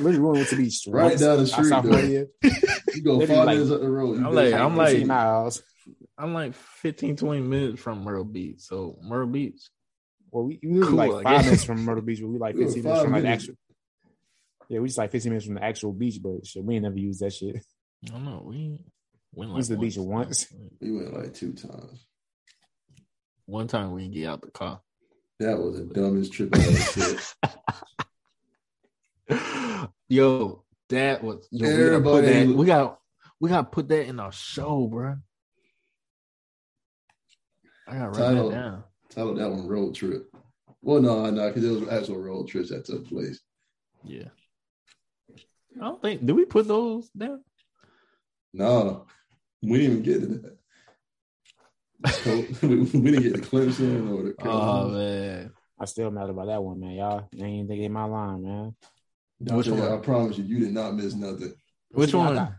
literally 0.00 0.18
we 0.20 0.38
went 0.38 0.48
to 0.48 0.56
the 0.56 0.62
beach 0.62 0.84
Right 0.88 1.04
once 1.10 1.20
down 1.20 1.38
the 1.38 1.46
street, 1.46 1.70
outside 1.72 2.04
You 2.94 3.02
go 3.02 3.16
Literally, 3.16 3.26
five 3.26 3.46
like- 3.46 3.56
minutes 3.56 3.70
up 3.72 3.80
the 3.82 3.90
road. 3.90 4.18
you 4.18 4.26
I'm 4.26 4.34
like- 4.34 4.54
I'm 4.54 4.76
like- 4.76 4.88
15 4.88 5.06
miles. 5.06 5.62
I'm 6.18 6.34
like 6.34 6.54
15, 6.54 7.16
20 7.16 7.40
minutes 7.42 7.80
from 7.82 8.02
Myrtle 8.04 8.24
Beach. 8.24 8.60
So 8.60 8.98
Myrtle 9.02 9.26
Beach, 9.28 9.60
Well, 10.30 10.44
we, 10.44 10.60
we 10.62 10.78
were 10.80 10.86
Cool, 10.86 10.96
like 10.96 11.26
I 11.26 11.36
five 11.36 11.44
minutes 11.44 11.64
from 11.64 11.84
Myrtle 11.84 12.02
Beach, 12.04 12.20
but 12.22 12.28
we 12.28 12.38
like 12.38 12.54
We 12.54 12.60
were 12.64 12.66
15 12.70 12.84
minutes 12.84 13.02
from 13.02 13.12
like 13.12 13.22
the 13.22 13.28
minutes. 13.28 13.44
actual. 13.44 13.56
Yeah, 14.72 14.78
we 14.78 14.88
just 14.88 14.96
like 14.96 15.10
15 15.12 15.30
minutes 15.30 15.44
from 15.44 15.56
the 15.56 15.62
actual 15.62 15.92
beach, 15.92 16.18
but 16.22 16.46
shit, 16.46 16.64
we 16.64 16.76
ain't 16.76 16.84
never 16.84 16.96
used 16.96 17.20
that 17.20 17.34
shit. 17.34 17.56
I 18.06 18.12
don't 18.12 18.24
know. 18.24 18.42
We 18.42 18.78
went 19.34 19.54
Used 19.54 19.68
to 19.68 19.74
the 19.76 19.80
beach 19.82 19.98
once. 19.98 20.46
We 20.80 20.92
went 20.92 21.12
like 21.12 21.34
two 21.34 21.52
times. 21.52 22.06
One 23.44 23.66
time 23.68 23.92
we 23.92 24.00
didn't 24.04 24.14
get 24.14 24.28
out 24.28 24.40
the 24.40 24.50
car. 24.50 24.80
That 25.40 25.58
was 25.58 25.76
the 25.76 25.84
dumbest 25.84 26.32
trip 26.32 26.56
I 26.56 26.60
ever 26.60 27.18
took. 29.38 29.90
Yo, 30.08 30.64
that 30.88 31.22
was 31.22 31.46
yo, 31.50 31.68
we, 31.68 31.76
gotta 31.76 32.00
put 32.00 32.24
Everybody- 32.24 32.46
that, 32.46 32.56
we 32.56 32.64
got 32.66 32.98
we 33.40 33.48
gotta 33.50 33.64
put 33.68 33.88
that 33.88 34.06
in 34.06 34.20
our 34.20 34.32
show, 34.32 34.86
bro. 34.86 35.16
I 37.86 37.92
gotta 37.92 38.08
write 38.08 38.16
Title. 38.16 38.48
that 38.48 38.54
down. 38.56 38.84
Title 39.10 39.34
that 39.34 39.50
one 39.50 39.66
road 39.68 39.94
trip. 39.94 40.34
Well, 40.80 41.02
no, 41.02 41.28
no, 41.28 41.48
because 41.48 41.62
it 41.62 41.70
was 41.70 41.88
actual 41.90 42.22
road 42.22 42.48
trips 42.48 42.70
that 42.70 42.86
took 42.86 43.06
place. 43.06 43.38
Yeah. 44.02 44.28
I 45.80 45.84
don't 45.84 46.02
think 46.02 46.24
did 46.24 46.32
we 46.32 46.44
put 46.44 46.68
those 46.68 47.08
down? 47.10 47.42
No, 48.52 49.06
we 49.62 49.78
didn't 49.78 49.92
even 49.92 50.02
get 50.02 50.20
to 50.20 50.26
that. 50.38 50.58
We, 52.62 52.68
we 53.00 53.10
didn't 53.12 53.22
get 53.22 53.34
to 53.34 53.40
Clemson 53.40 54.10
or 54.18 54.22
the 54.24 54.34
Oh 54.48 54.88
man. 54.88 55.52
I 55.80 55.84
still 55.86 56.10
mad 56.10 56.30
about 56.30 56.46
that 56.46 56.62
one, 56.62 56.80
man. 56.80 56.92
Y'all 56.92 57.28
ain't 57.40 57.68
thinking 57.68 57.92
my 57.92 58.04
line, 58.04 58.42
man. 58.42 58.74
Which 59.40 59.66
one? 59.68 59.80
I 59.82 59.96
promise 59.98 60.38
you, 60.38 60.44
you 60.44 60.60
did 60.60 60.72
not 60.72 60.94
miss 60.94 61.14
nothing. 61.14 61.54
Which 61.90 62.10
See, 62.10 62.18
I 62.18 62.24
one? 62.24 62.34
got- 62.36 62.52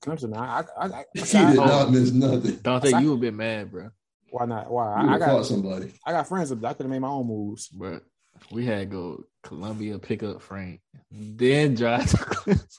Clemson, 0.00 0.30
man. 0.30 0.40
I, 0.40 0.64
I, 0.76 0.86
I, 0.86 0.86
I, 0.86 1.04
You 1.14 1.22
I, 1.22 1.50
did 1.50 1.58
Oh. 1.60 1.64
not 1.64 1.86
um, 1.86 1.92
miss 1.92 2.10
nothing. 2.12 2.56
Dante, 2.56 3.00
you 3.00 3.12
a 3.14 3.16
bit 3.16 3.34
mad, 3.34 3.70
bro. 3.70 3.90
why 4.30 4.46
not? 4.46 4.70
Why? 4.70 5.02
You 5.04 5.08
I, 5.10 5.14
I 5.14 5.18
got 5.18 5.46
somebody. 5.46 5.92
I 6.04 6.12
got 6.12 6.28
friends 6.28 6.50
up. 6.50 6.64
I 6.64 6.72
could 6.74 6.84
have 6.84 6.90
made 6.90 6.98
my 7.00 7.08
own 7.08 7.26
moves. 7.28 7.68
But 7.68 8.02
we 8.50 8.66
had 8.66 8.80
to 8.80 8.86
go 8.86 9.24
Columbia 9.42 9.98
pick 9.98 10.22
up 10.22 10.40
Frank, 10.40 10.80
then 11.10 11.74
drive 11.74 12.08
to 12.10 12.16
Clemson. 12.16 12.78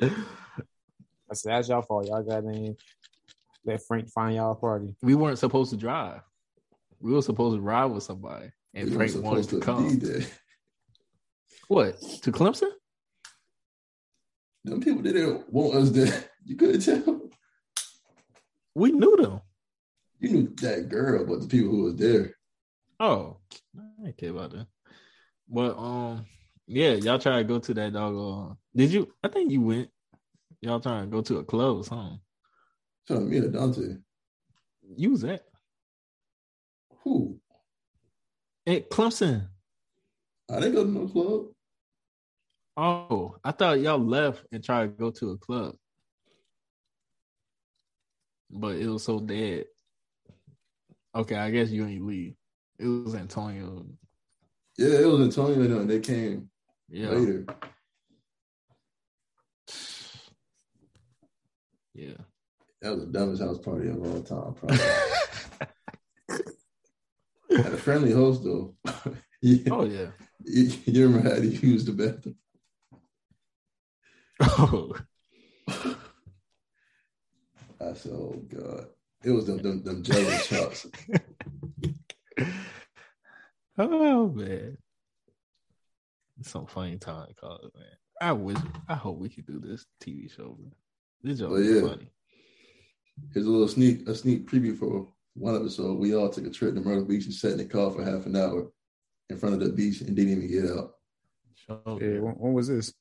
I 0.00 1.34
said 1.34 1.52
that's 1.52 1.68
y'all 1.68 1.82
fault. 1.82 2.06
Y'all 2.06 2.22
got 2.22 2.44
in. 2.44 2.76
Let 3.64 3.82
Frank 3.86 4.08
find 4.10 4.34
y'all 4.36 4.52
a 4.52 4.54
party. 4.54 4.94
we 5.02 5.14
weren't 5.14 5.38
supposed 5.38 5.70
to 5.70 5.76
drive. 5.76 6.20
We 7.00 7.12
were 7.12 7.22
supposed 7.22 7.56
to 7.56 7.60
ride 7.62 7.86
with 7.86 8.02
somebody, 8.02 8.50
and 8.74 8.88
You 8.88 8.98
were 8.98 9.06
Frank 9.06 9.24
wanted 9.24 9.44
supposed 9.44 9.50
to 9.50 9.60
come. 9.60 10.00
What 11.68 12.00
to 12.22 12.32
Clemson? 12.32 12.70
Them 14.64 14.80
people 14.80 15.02
didn't 15.02 15.52
want 15.52 15.74
us 15.74 15.90
there. 15.90 16.24
You 16.46 16.56
couldn't 16.56 16.82
tell. 16.82 17.22
We 18.74 18.92
knew 18.92 19.16
them. 19.16 19.40
You 20.20 20.28
knew 20.28 20.54
that 20.56 20.90
girl, 20.90 21.24
but 21.24 21.40
the 21.40 21.46
people 21.48 21.70
who 21.70 21.84
was 21.84 21.96
there. 21.96 22.36
Oh, 23.00 23.38
I 23.74 24.04
didn't 24.04 24.18
care 24.18 24.28
about 24.28 24.50
that. 24.50 24.66
But 25.48 25.76
um, 25.78 26.26
yeah, 26.66 26.92
y'all 26.94 27.18
try 27.18 27.38
to 27.38 27.44
go 27.44 27.58
to 27.58 27.74
that 27.74 27.92
dog. 27.92 28.16
Uh, 28.16 28.54
did 28.74 28.92
you? 28.92 29.12
I 29.22 29.28
think 29.28 29.50
you 29.52 29.60
went. 29.60 29.90
Y'all 30.60 30.80
trying 30.80 31.04
to 31.04 31.10
go 31.10 31.20
to 31.20 31.38
a 31.38 31.44
club 31.44 31.76
or 31.78 31.84
something. 31.84 32.20
Trying 33.06 33.20
to 33.20 33.26
meet 33.26 33.44
a 33.44 33.48
Dante. 33.48 33.96
You 34.96 35.10
was 35.10 35.24
at 35.24 35.42
Who? 37.02 37.38
at 38.66 38.90
Clemson. 38.90 39.48
I 40.50 40.60
didn't 40.60 40.74
go 40.74 40.84
to 40.84 40.90
no 40.90 41.08
club. 41.08 41.46
Oh, 42.76 43.36
I 43.44 43.52
thought 43.52 43.80
y'all 43.80 43.98
left 43.98 44.44
and 44.52 44.64
tried 44.64 44.82
to 44.82 44.88
go 44.88 45.10
to 45.12 45.30
a 45.30 45.38
club, 45.38 45.76
but 48.50 48.76
it 48.76 48.88
was 48.88 49.04
so 49.04 49.20
dead. 49.20 49.66
Okay, 51.14 51.36
I 51.36 51.50
guess 51.50 51.70
you 51.70 51.86
ain't 51.86 52.04
leave. 52.04 52.34
It 52.78 52.86
was 52.86 53.14
Antonio. 53.14 53.86
Yeah, 54.76 54.98
it 55.00 55.06
was 55.06 55.20
Antonio 55.20 55.60
and 55.60 55.70
them. 55.72 55.86
They 55.86 56.00
came 56.00 56.50
Yeah, 56.88 57.10
later. 57.10 57.46
yeah. 61.94 62.14
That 62.82 62.94
was 62.96 63.06
the 63.06 63.12
dumbest 63.12 63.42
house 63.42 63.58
party 63.58 63.88
of 63.88 64.02
all 64.02 64.22
time, 64.22 64.54
probably. 64.54 64.78
Had 67.56 67.72
a 67.72 67.76
friendly 67.78 68.10
host 68.12 68.42
though. 68.42 68.74
yeah. 69.42 69.70
Oh 69.72 69.84
yeah. 69.84 70.08
You, 70.44 70.72
you 70.86 71.06
remember 71.06 71.30
how 71.30 71.36
to 71.36 71.46
use 71.46 71.84
the 71.84 71.92
bathroom? 71.92 72.34
Oh, 74.40 74.92
I 77.80 77.92
said, 77.94 78.12
"Oh 78.12 78.42
God!" 78.48 78.86
It 79.22 79.30
was 79.30 79.46
them 79.46 79.58
them, 79.58 79.84
them 79.84 80.02
jelly 80.02 80.36
shots. 80.38 80.86
Oh 83.78 84.28
man. 84.28 84.76
It's 86.40 86.50
some 86.50 86.66
funny 86.66 86.96
time 86.98 87.28
to 87.28 87.34
call 87.34 87.56
it, 87.56 87.72
man. 87.76 87.86
I 88.20 88.32
wish 88.32 88.58
I 88.88 88.94
hope 88.94 89.18
we 89.18 89.28
could 89.28 89.46
do 89.46 89.60
this 89.60 89.86
TV 90.02 90.30
show, 90.34 90.56
man. 90.60 90.72
This 91.22 91.38
joke 91.38 91.50
But 91.50 91.60
is 91.60 91.82
yeah. 91.82 91.88
funny. 91.88 92.10
Here's 93.32 93.46
a 93.46 93.50
little 93.50 93.68
sneak 93.68 94.08
a 94.08 94.14
sneak 94.14 94.48
preview 94.48 94.76
for 94.76 95.08
one 95.34 95.56
episode. 95.56 95.98
We 95.98 96.14
all 96.14 96.28
took 96.28 96.46
a 96.46 96.50
trip 96.50 96.74
to 96.74 96.80
Myrtle 96.80 97.04
Beach 97.04 97.24
and 97.26 97.34
sat 97.34 97.52
in 97.52 97.58
the 97.58 97.64
car 97.64 97.90
for 97.90 98.04
half 98.04 98.26
an 98.26 98.36
hour 98.36 98.70
in 99.30 99.38
front 99.38 99.54
of 99.54 99.60
the 99.60 99.70
beach 99.70 100.00
and 100.00 100.14
didn't 100.14 100.32
even 100.32 100.48
get 100.50 100.70
out. 100.76 100.94
Show 101.54 101.98
Yeah, 102.00 102.18
when, 102.20 102.34
when 102.34 102.52
was 102.52 102.68
this? 102.68 102.92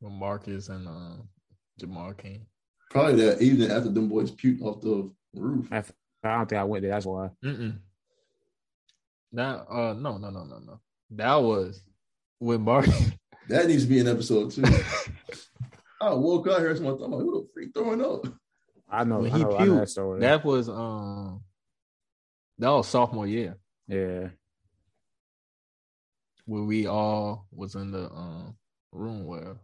with 0.00 0.12
Marcus 0.12 0.70
and 0.70 0.88
uh, 0.88 1.16
Jamar 1.80 2.16
King. 2.16 2.46
Probably 2.90 3.22
that 3.26 3.42
evening 3.42 3.70
after 3.70 3.90
them 3.90 4.08
boys 4.08 4.30
puked 4.30 4.62
off 4.62 4.80
the 4.80 5.10
roof. 5.34 5.68
I, 5.70 5.84
I 6.24 6.36
don't 6.38 6.48
think 6.48 6.58
I 6.58 6.64
went 6.64 6.82
there. 6.82 6.92
That's 6.92 7.04
why. 7.06 7.28
Mm-mm. 7.44 7.78
That 9.32 9.66
uh 9.70 9.94
no 9.94 10.16
no 10.18 10.30
no 10.30 10.44
no 10.44 10.58
no. 10.58 10.80
That 11.12 11.36
was 11.36 11.82
with 12.40 12.60
Marcus. 12.60 13.10
That 13.48 13.66
needs 13.66 13.82
to 13.82 13.88
be 13.88 13.98
an 13.98 14.06
episode 14.06 14.52
too. 14.52 14.62
I 16.00 16.14
woke 16.14 16.46
up 16.46 16.60
here, 16.60 16.76
someone 16.76 16.98
thought, 16.98 17.10
who 17.10 17.32
the 17.42 17.48
freak 17.52 17.70
throwing 17.74 18.00
up? 18.00 18.24
I 18.88 19.02
know. 19.02 19.18
When 19.18 19.32
I 19.32 19.36
he 19.38 19.42
know, 19.42 19.56
I 19.56 19.64
know 19.64 19.72
puked, 19.72 19.80
that 19.80 19.88
story. 19.88 20.20
that 20.20 20.44
was 20.44 20.68
um 20.68 21.42
that 22.58 22.68
was 22.68 22.86
sophomore 22.86 23.26
year 23.26 23.56
yeah. 23.88 24.28
where 26.46 26.62
we 26.62 26.86
all 26.86 27.46
was 27.52 27.74
in 27.74 27.90
the 27.90 28.04
um 28.10 28.54
room 28.92 29.24
where 29.26 29.56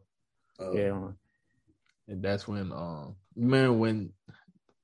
Uh, 0.60 0.72
Yeah. 0.72 1.08
and 2.08 2.22
that's 2.22 2.48
when 2.48 2.72
um 2.72 3.14
remember 3.36 3.72
when 3.72 4.12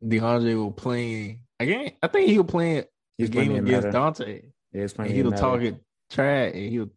DeAndre 0.05 0.65
was 0.65 0.75
playing 0.77 1.41
again 1.59 1.93
I 2.03 2.07
think 2.09 2.29
he 2.29 2.39
was 2.39 2.51
playing 2.51 2.83
the 2.83 2.89
He's 3.19 3.31
playing 3.31 3.49
game 3.55 3.67
against 3.67 3.87
Madden. 3.87 4.01
Dante 4.01 4.43
Yeah, 4.43 4.49
it's 4.73 4.95
and 4.95 5.07
he'll 5.09 5.25
was 5.27 5.33
Madden. 5.33 5.39
talking 5.51 5.81
trash 6.11 6.53
and 6.55 6.71
he'll 6.71 6.91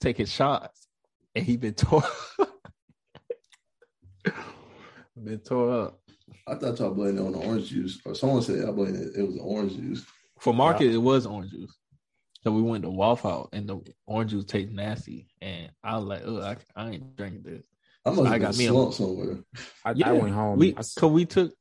take 0.00 0.16
his 0.18 0.30
shots 0.30 0.86
and 1.34 1.44
he 1.44 1.56
been 1.56 1.74
tore 1.74 2.02
Been 5.16 5.38
tore 5.38 5.72
up. 5.84 6.00
I 6.46 6.56
thought 6.56 6.78
y'all 6.78 6.90
blamed 6.92 7.18
it 7.18 7.22
on 7.22 7.32
the 7.32 7.38
orange 7.38 7.68
juice, 7.68 8.00
or 8.04 8.14
someone 8.14 8.42
said 8.42 8.68
I 8.68 8.70
blamed 8.72 8.96
it. 8.96 9.12
It 9.16 9.22
was 9.22 9.36
the 9.36 9.42
orange 9.42 9.74
juice. 9.76 10.04
For 10.40 10.52
Marcus, 10.52 10.92
it 10.94 10.98
was 10.98 11.24
orange 11.26 11.52
juice. 11.52 11.74
So 12.42 12.50
we 12.52 12.60
went 12.62 12.82
to 12.84 12.90
Waffle 12.90 13.30
House 13.30 13.48
and 13.52 13.66
the 13.68 13.80
orange 14.06 14.32
juice 14.32 14.44
tastes 14.44 14.72
nasty. 14.72 15.28
And 15.40 15.70
I 15.82 15.96
was 15.96 16.04
like, 16.04 16.22
oh, 16.26 16.40
I, 16.42 16.56
I 16.76 16.90
ain't 16.90 17.16
drinking 17.16 17.42
this. 17.44 17.64
I 18.04 18.10
must 18.10 18.26
I 18.26 18.32
have 18.32 18.40
got 18.42 18.50
been 18.52 18.58
me 18.58 18.64
a- 18.66 18.68
slumped 18.68 18.94
somewhere. 18.94 19.38
I, 19.84 19.92
Yeah, 19.92 20.08
I 20.10 20.12
went 20.12 20.34
home. 20.34 20.58
We 20.58 20.74
I, 20.74 20.80
s- 20.80 20.94
cause 20.94 21.10
we 21.10 21.24
took 21.24 21.54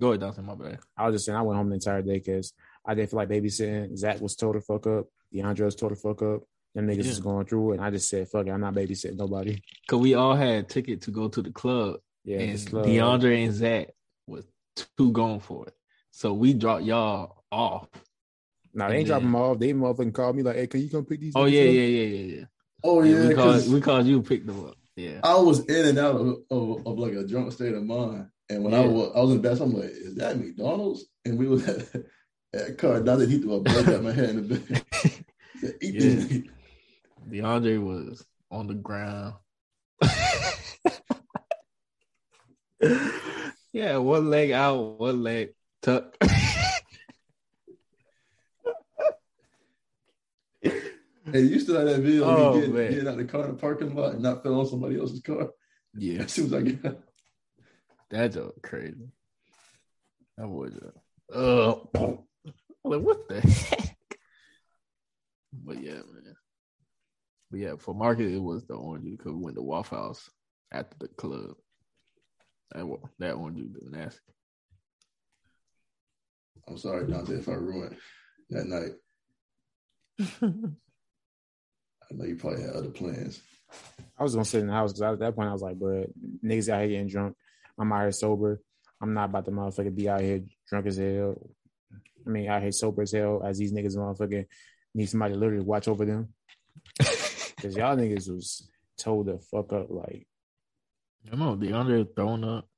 go 0.00 0.08
ahead, 0.08 0.20
Dawson, 0.20 0.46
my 0.46 0.54
bad. 0.56 0.80
I 0.96 1.06
was 1.06 1.14
just 1.14 1.26
saying 1.26 1.36
I 1.38 1.42
went 1.42 1.58
home 1.58 1.68
the 1.68 1.74
entire 1.74 2.02
day 2.02 2.14
because 2.18 2.52
I 2.86 2.94
didn't 2.94 3.10
feel 3.10 3.18
like 3.18 3.28
babysitting. 3.28 3.96
Zach 3.96 4.20
was 4.20 4.36
told 4.36 4.54
to 4.54 4.60
fuck 4.60 4.86
up. 4.86 5.06
DeAndre 5.34 5.64
was 5.64 5.74
told 5.74 5.92
to 5.92 5.96
fuck 5.96 6.22
up. 6.22 6.42
Them 6.74 6.86
niggas 6.86 7.04
Yeah. 7.04 7.08
was 7.10 7.20
going 7.20 7.46
through 7.46 7.72
it, 7.72 7.76
and 7.76 7.84
I 7.84 7.90
just 7.90 8.08
said, 8.08 8.28
"Fuck 8.28 8.46
it, 8.46 8.50
I'm 8.50 8.60
not 8.60 8.74
babysitting 8.74 9.16
nobody." 9.16 9.58
Cause 9.88 9.98
we 10.00 10.14
all 10.14 10.34
had 10.36 10.68
ticket 10.68 11.00
to 11.02 11.10
go 11.10 11.28
to 11.28 11.42
the 11.42 11.50
club. 11.50 12.00
Yeah, 12.24 12.38
and 12.40 12.52
just 12.52 12.72
love- 12.72 12.86
DeAndre 12.86 13.44
and 13.46 13.54
Zach 13.54 13.88
was 14.26 14.44
two 14.96 15.10
going 15.12 15.40
for 15.40 15.66
it. 15.66 15.74
So 16.10 16.32
we 16.34 16.52
dropped 16.54 16.84
y'all 16.84 17.44
off. 17.50 17.88
Nah, 18.74 18.88
they 18.88 18.94
ain't 18.96 19.00
and 19.00 19.06
dropping 19.08 19.26
them 19.28 19.36
off. 19.36 19.58
They 19.58 19.72
motherfucking 19.72 20.12
called 20.14 20.36
me 20.36 20.42
like, 20.42 20.56
"Hey, 20.56 20.66
can 20.66 20.80
you 20.82 20.90
come 20.90 21.04
pick 21.06 21.20
these?" 21.20 21.32
Oh 21.34 21.46
yeah, 21.46 21.62
up?" 21.62 21.66
yeah, 21.66 21.72
yeah, 21.82 22.06
yeah, 22.06 22.34
yeah. 22.36 22.44
Oh 22.84 23.02
Yeah, 23.02 23.22
yeah, 23.22 23.28
we 23.28 23.34
called 23.34 23.68
we 23.72 23.80
called 23.80 24.06
you 24.06 24.22
pick 24.22 24.46
them 24.46 24.64
up. 24.66 24.76
Yeah. 24.96 25.20
I 25.24 25.38
was 25.38 25.60
in 25.66 25.86
and 25.86 25.98
out 25.98 26.16
of, 26.16 26.36
of, 26.50 26.86
of 26.86 26.98
like 26.98 27.12
a 27.14 27.26
drunk 27.26 27.52
state 27.52 27.74
of 27.74 27.84
mind. 27.84 28.28
And 28.48 28.62
when 28.64 28.74
I 28.74 28.86
was 28.86 29.12
I 29.14 29.20
was 29.20 29.30
in 29.32 29.42
the 29.42 29.48
bed, 29.48 29.60
I'm 29.60 29.72
like, 29.74 29.90
is 29.90 30.14
that 30.16 30.38
McDonald's? 30.38 31.04
And 31.24 31.38
we 31.38 31.46
was 31.48 31.66
at 31.68 31.86
at 32.56 32.78
car. 32.78 33.00
Now 33.00 33.16
that 33.16 33.28
he 33.28 33.38
threw 33.40 33.54
a 33.54 33.60
blood 33.60 33.88
at 33.88 34.02
my 34.02 34.12
head 34.12 34.30
in 34.30 34.48
the 34.48 34.54
bed. 34.56 34.84
He 35.52 35.58
said, 35.60 35.74
Eat 35.82 35.94
Yeah. 35.94 36.00
this. 36.00 36.42
DeAndre 37.30 37.82
was 37.82 38.24
on 38.50 38.66
the 38.68 38.74
ground. 38.74 39.34
yeah, 43.72 43.96
one 43.96 44.30
leg 44.30 44.50
out, 44.52 44.98
one 45.00 45.22
leg 45.22 45.50
tucked. 45.82 46.16
Hey, 51.32 51.40
you 51.40 51.58
still 51.58 51.76
have 51.76 51.86
that 51.86 52.00
video 52.02 52.22
of 52.22 52.38
Oh, 52.38 52.52
me 52.54 52.60
getting, 52.60 52.74
man. 52.74 52.90
getting 52.92 53.08
out 53.08 53.16
the 53.16 53.24
car 53.24 53.44
in 53.46 53.48
the 53.56 53.56
parking 53.60 53.94
lot 53.96 54.14
and 54.14 54.22
not 54.22 54.44
fell 54.44 54.60
on 54.60 54.66
somebody 54.68 54.98
else's 54.98 55.20
car? 55.20 55.50
yeah, 55.98 56.22
As 56.22 56.32
soon 56.32 56.46
as 56.46 56.52
I 56.54 56.60
get 56.62 56.86
out. 56.86 57.02
that 58.10 58.32
joke 58.32 58.62
crazy. 58.62 59.08
That 60.38 60.48
was 60.48 60.72
uh, 61.34 61.74
I'm 61.98 62.18
like 62.88 63.00
what 63.02 63.28
the 63.28 63.40
heck? 63.70 63.96
But 65.52 65.82
yeah, 65.82 65.92
man. 65.94 66.34
But 67.50 67.60
yeah, 67.60 67.74
for 67.78 67.94
Marcus 67.94 68.32
it 68.32 68.42
was 68.42 68.64
the 68.66 68.74
orange 68.74 69.04
juice 69.04 69.16
because 69.18 69.32
we 69.32 69.42
went 69.42 69.56
to 69.56 69.62
Waffle 69.62 69.98
House 69.98 70.30
after 70.72 70.96
the 70.98 71.08
club. 71.08 71.54
That 72.72 72.86
wa- 72.86 72.98
that 73.18 73.34
orange 73.34 73.58
juice 73.58 73.76
was 73.80 73.90
nasty. 73.90 74.20
I'm 76.68 76.78
sorry, 76.78 77.06
Dante, 77.06 77.34
if 77.34 77.48
I 77.48 77.52
ruined 77.52 77.96
that 78.50 78.66
night. 78.66 78.92
I 82.10 82.14
know 82.14 82.24
you 82.24 82.36
probably 82.36 82.62
had 82.62 82.70
other 82.70 82.90
plans. 82.90 83.40
I 84.18 84.22
was 84.22 84.34
gonna 84.34 84.44
sit 84.44 84.60
in 84.60 84.68
the 84.68 84.72
house 84.72 84.92
because 84.92 85.14
at 85.14 85.18
that 85.20 85.36
point 85.36 85.48
I 85.48 85.52
was 85.52 85.62
like, 85.62 85.78
"Bro, 85.78 86.06
niggas 86.44 86.68
out 86.68 86.80
here 86.80 86.90
getting 86.90 87.08
drunk. 87.08 87.36
I'm 87.78 87.92
out 87.92 88.02
here 88.02 88.12
sober. 88.12 88.60
I'm 89.00 89.12
not 89.14 89.28
about 89.28 89.44
to 89.44 89.50
motherfucker 89.50 89.94
be 89.94 90.08
out 90.08 90.20
here 90.20 90.42
drunk 90.68 90.86
as 90.86 90.96
hell. 90.96 91.36
I 92.26 92.30
mean, 92.30 92.48
out 92.48 92.62
here 92.62 92.72
sober 92.72 93.02
as 93.02 93.12
hell 93.12 93.42
as 93.44 93.58
these 93.58 93.72
niggas 93.72 93.96
motherfucker 93.96 94.46
need 94.94 95.08
somebody 95.08 95.34
to 95.34 95.38
literally 95.40 95.64
watch 95.64 95.88
over 95.88 96.04
them. 96.04 96.32
Because 97.56 97.74
y'all 97.74 97.96
niggas 97.96 98.30
was 98.30 98.68
told 98.98 99.28
to 99.28 99.38
fuck 99.38 99.72
up. 99.72 99.86
Like, 99.88 100.26
I 101.32 101.36
know 101.36 101.56
DeAndre 101.56 102.06
throwing 102.14 102.44
up. 102.44 102.68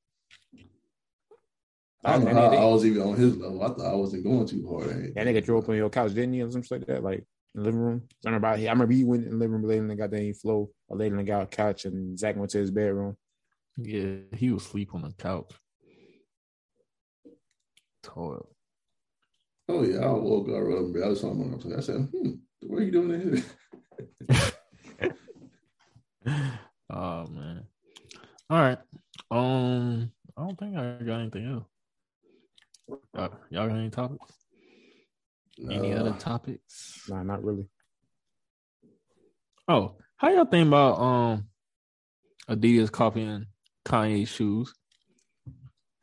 I 2.04 2.12
don't 2.12 2.26
know 2.26 2.34
that, 2.34 2.34
how 2.34 2.50
nigga, 2.50 2.60
I 2.60 2.64
was 2.64 2.86
even 2.86 3.02
on 3.02 3.16
his 3.16 3.36
level. 3.36 3.60
I 3.64 3.68
thought 3.68 3.92
I 3.92 3.94
wasn't 3.96 4.22
going 4.22 4.46
too 4.46 4.68
hard. 4.68 4.88
I 4.88 5.00
ain't- 5.00 5.14
that 5.16 5.26
nigga 5.26 5.44
threw 5.44 5.58
up 5.58 5.68
on 5.68 5.74
your 5.74 5.90
couch, 5.90 6.14
didn't 6.14 6.32
he, 6.34 6.42
or 6.42 6.50
something 6.52 6.78
like 6.78 6.86
that? 6.86 7.02
Like 7.02 7.18
in 7.18 7.24
the 7.56 7.62
living 7.62 7.80
room. 7.80 8.02
I 8.24 8.28
remember, 8.28 8.46
I 8.46 8.54
remember 8.54 8.92
he 8.92 9.02
went 9.02 9.24
in 9.24 9.30
the 9.30 9.36
living 9.36 9.54
room, 9.54 9.64
laid 9.64 9.78
in 9.78 9.88
the 9.88 9.96
goddamn 9.96 10.32
floor, 10.34 10.68
or 10.86 10.96
laid 10.96 11.10
on 11.10 11.18
the 11.18 11.24
goddamn 11.24 11.48
couch, 11.48 11.84
and 11.84 12.16
Zach 12.16 12.36
went 12.36 12.50
to 12.52 12.58
his 12.58 12.70
bedroom. 12.70 13.16
Yeah, 13.76 14.14
he 14.36 14.52
was 14.52 14.64
asleep 14.64 14.94
on 14.94 15.02
the 15.02 15.12
couch. 15.18 15.50
Tore 18.04 18.36
up. 18.36 18.46
Oh 19.70 19.82
yeah, 19.85 19.99
I 19.99 20.11
woke 20.12 20.49
up, 20.49 20.55
I 20.55 20.61
rubbed 20.61 20.97
I 20.97 21.09
was 21.09 21.23
on 21.24 21.51
my 21.51 21.77
I 21.77 21.81
said, 21.81 22.09
hmm, 22.11 22.31
what 22.62 22.81
are 22.81 22.85
you 22.85 22.90
doing 22.90 23.20
here? 24.28 24.43
oh 26.90 27.27
man. 27.27 27.66
All 28.51 28.61
right. 28.61 28.78
Um, 29.31 30.11
I 30.36 30.40
don't 30.43 30.59
think 30.59 30.77
I 30.77 30.99
got 31.05 31.20
anything 31.20 31.47
else. 31.53 31.65
Uh, 33.15 33.28
y'all 33.51 33.69
got 33.69 33.77
any 33.77 33.90
topics? 33.90 34.32
Any 35.70 35.93
Uh, 35.93 36.01
other 36.01 36.12
topics? 36.19 37.03
Nah, 37.09 37.23
not 37.23 37.45
really. 37.45 37.69
Oh, 39.66 39.97
how 40.16 40.31
y'all 40.31 40.47
think 40.47 40.69
about 40.69 40.99
um 40.99 41.49
Adidas 42.49 42.90
copying 42.90 43.45
Kanye's 43.85 44.31
shoes? 44.31 44.73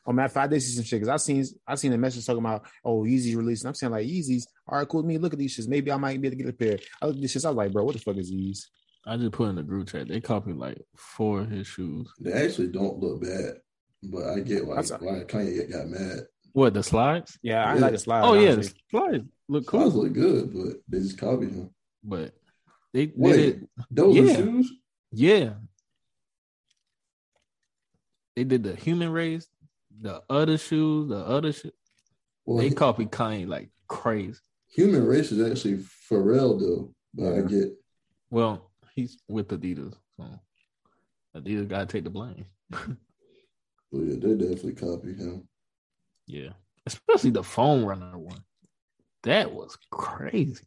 Oh 0.07 0.11
man, 0.13 0.29
five 0.29 0.49
days 0.51 0.67
see 0.67 0.75
some 0.75 0.83
shit 0.83 1.01
because 1.01 1.09
I 1.09 1.17
seen 1.17 1.43
I 1.67 1.75
seen 1.75 1.91
a 1.93 1.97
message 1.97 2.25
talking 2.25 2.39
about 2.39 2.65
oh 2.83 3.03
Yeezy's 3.03 3.35
releasing. 3.35 3.67
I'm 3.67 3.73
saying 3.73 3.91
like 3.91 4.05
Yeezy's, 4.05 4.47
all 4.67 4.77
right, 4.77 4.87
cool 4.87 5.01
with 5.01 5.07
me. 5.07 5.17
Look 5.17 5.33
at 5.33 5.39
these 5.39 5.57
shits. 5.57 5.67
Maybe 5.67 5.91
I 5.91 5.97
might 5.97 6.21
be 6.21 6.27
able 6.27 6.37
to 6.37 6.43
get 6.43 6.53
a 6.53 6.57
pair. 6.57 6.77
I 7.01 7.07
look 7.07 7.15
at 7.15 7.21
these 7.21 7.33
shits. 7.33 7.45
I 7.45 7.49
was 7.49 7.57
like, 7.57 7.71
bro, 7.73 7.83
what 7.83 7.93
the 7.95 7.99
fuck 8.01 8.17
is 8.17 8.29
these? 8.29 8.69
I 9.07 9.17
just 9.17 9.31
put 9.33 9.49
in 9.49 9.55
the 9.55 9.63
group 9.63 9.87
chat. 9.89 10.07
They 10.07 10.19
copied 10.21 10.57
like 10.57 10.81
four 10.95 11.41
of 11.41 11.49
his 11.51 11.67
shoes. 11.67 12.07
They 12.19 12.33
actually 12.33 12.67
don't 12.67 12.99
look 12.99 13.21
bad, 13.21 13.55
but 14.03 14.23
I 14.29 14.39
get 14.41 14.65
why 14.65 14.81
That's- 14.81 15.01
why 15.01 15.23
Kanye 15.23 15.71
got 15.71 15.87
mad. 15.87 16.21
What 16.53 16.73
the 16.73 16.83
slides? 16.83 17.37
Yeah, 17.41 17.65
I 17.65 17.73
Yeah. 17.75 17.81
like 17.81 17.91
the 17.91 17.97
slides. 17.99 18.27
oh 18.27 18.33
yeah, 18.35 18.55
the 18.55 18.73
slides 18.89 19.25
look 19.49 19.65
Clothes 19.65 19.93
cool, 19.93 20.03
look 20.03 20.13
good, 20.13 20.53
but 20.53 20.81
they 20.87 20.99
just 20.99 21.17
copied 21.17 21.49
him. 21.51 21.69
but 22.03 22.33
they, 22.93 23.07
they 23.07 23.13
Wait, 23.15 23.35
did 23.35 23.67
those 23.91 24.15
Yeah. 24.15 24.35
shoes? 24.37 24.71
Yeah. 25.11 25.53
They 28.35 28.43
did 28.43 28.63
the 28.63 28.75
human 28.75 29.09
race, 29.11 29.47
the 30.01 30.21
other 30.29 30.57
shoes, 30.57 31.09
the 31.09 31.17
other 31.25 31.51
shoe. 31.53 31.71
Well, 32.45 32.57
They 32.57 32.69
he- 32.69 32.75
copied 32.75 33.11
Kanye 33.11 33.47
like 33.47 33.69
crazy. 33.87 34.39
human 34.67 35.05
race 35.05 35.31
is 35.31 35.39
actually 35.49 35.77
Pharrell 36.09 36.59
though, 36.59 36.93
but 37.13 37.33
I 37.33 37.41
get 37.41 37.69
Well, 38.29 38.71
he's 38.93 39.17
with 39.27 39.47
Adidas, 39.49 39.95
so 40.17 40.39
Adidas 41.35 41.67
gotta 41.67 41.85
take 41.85 42.03
the 42.03 42.09
blame. 42.09 42.45
well, 42.71 44.03
yeah, 44.03 44.15
they 44.19 44.35
definitely 44.35 44.73
copied 44.73 45.17
him. 45.17 45.47
Yeah. 46.27 46.49
Especially 46.85 47.31
the 47.31 47.43
Foam 47.43 47.83
Runner 47.85 48.17
one. 48.17 48.43
That 49.23 49.51
was 49.51 49.75
crazy. 49.89 50.65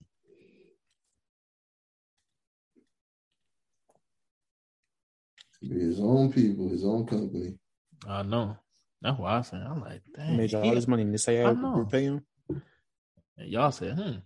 His 5.61 5.99
own 6.01 6.33
people, 6.33 6.69
his 6.69 6.85
own 6.85 7.07
company. 7.07 7.59
I 8.07 8.23
know. 8.23 8.57
That's 9.03 9.19
what 9.19 9.31
I 9.33 9.43
said. 9.43 9.63
I'm 9.63 9.81
like, 9.81 10.03
He 10.05 10.13
dang. 10.17 10.37
made 10.37 10.51
y'all 10.53 10.63
he- 10.63 10.69
all 10.71 10.75
this 10.75 10.89
money 10.89 11.03
and 11.03 11.13
they 11.13 11.19
say 11.19 11.43
I 11.43 11.51
I 11.51 11.53
know. 11.55 11.87
pay 11.91 12.05
him. 12.05 12.25
And 12.49 13.49
y'all 13.49 13.71
said, 13.71 13.95
hmm, 13.97 14.17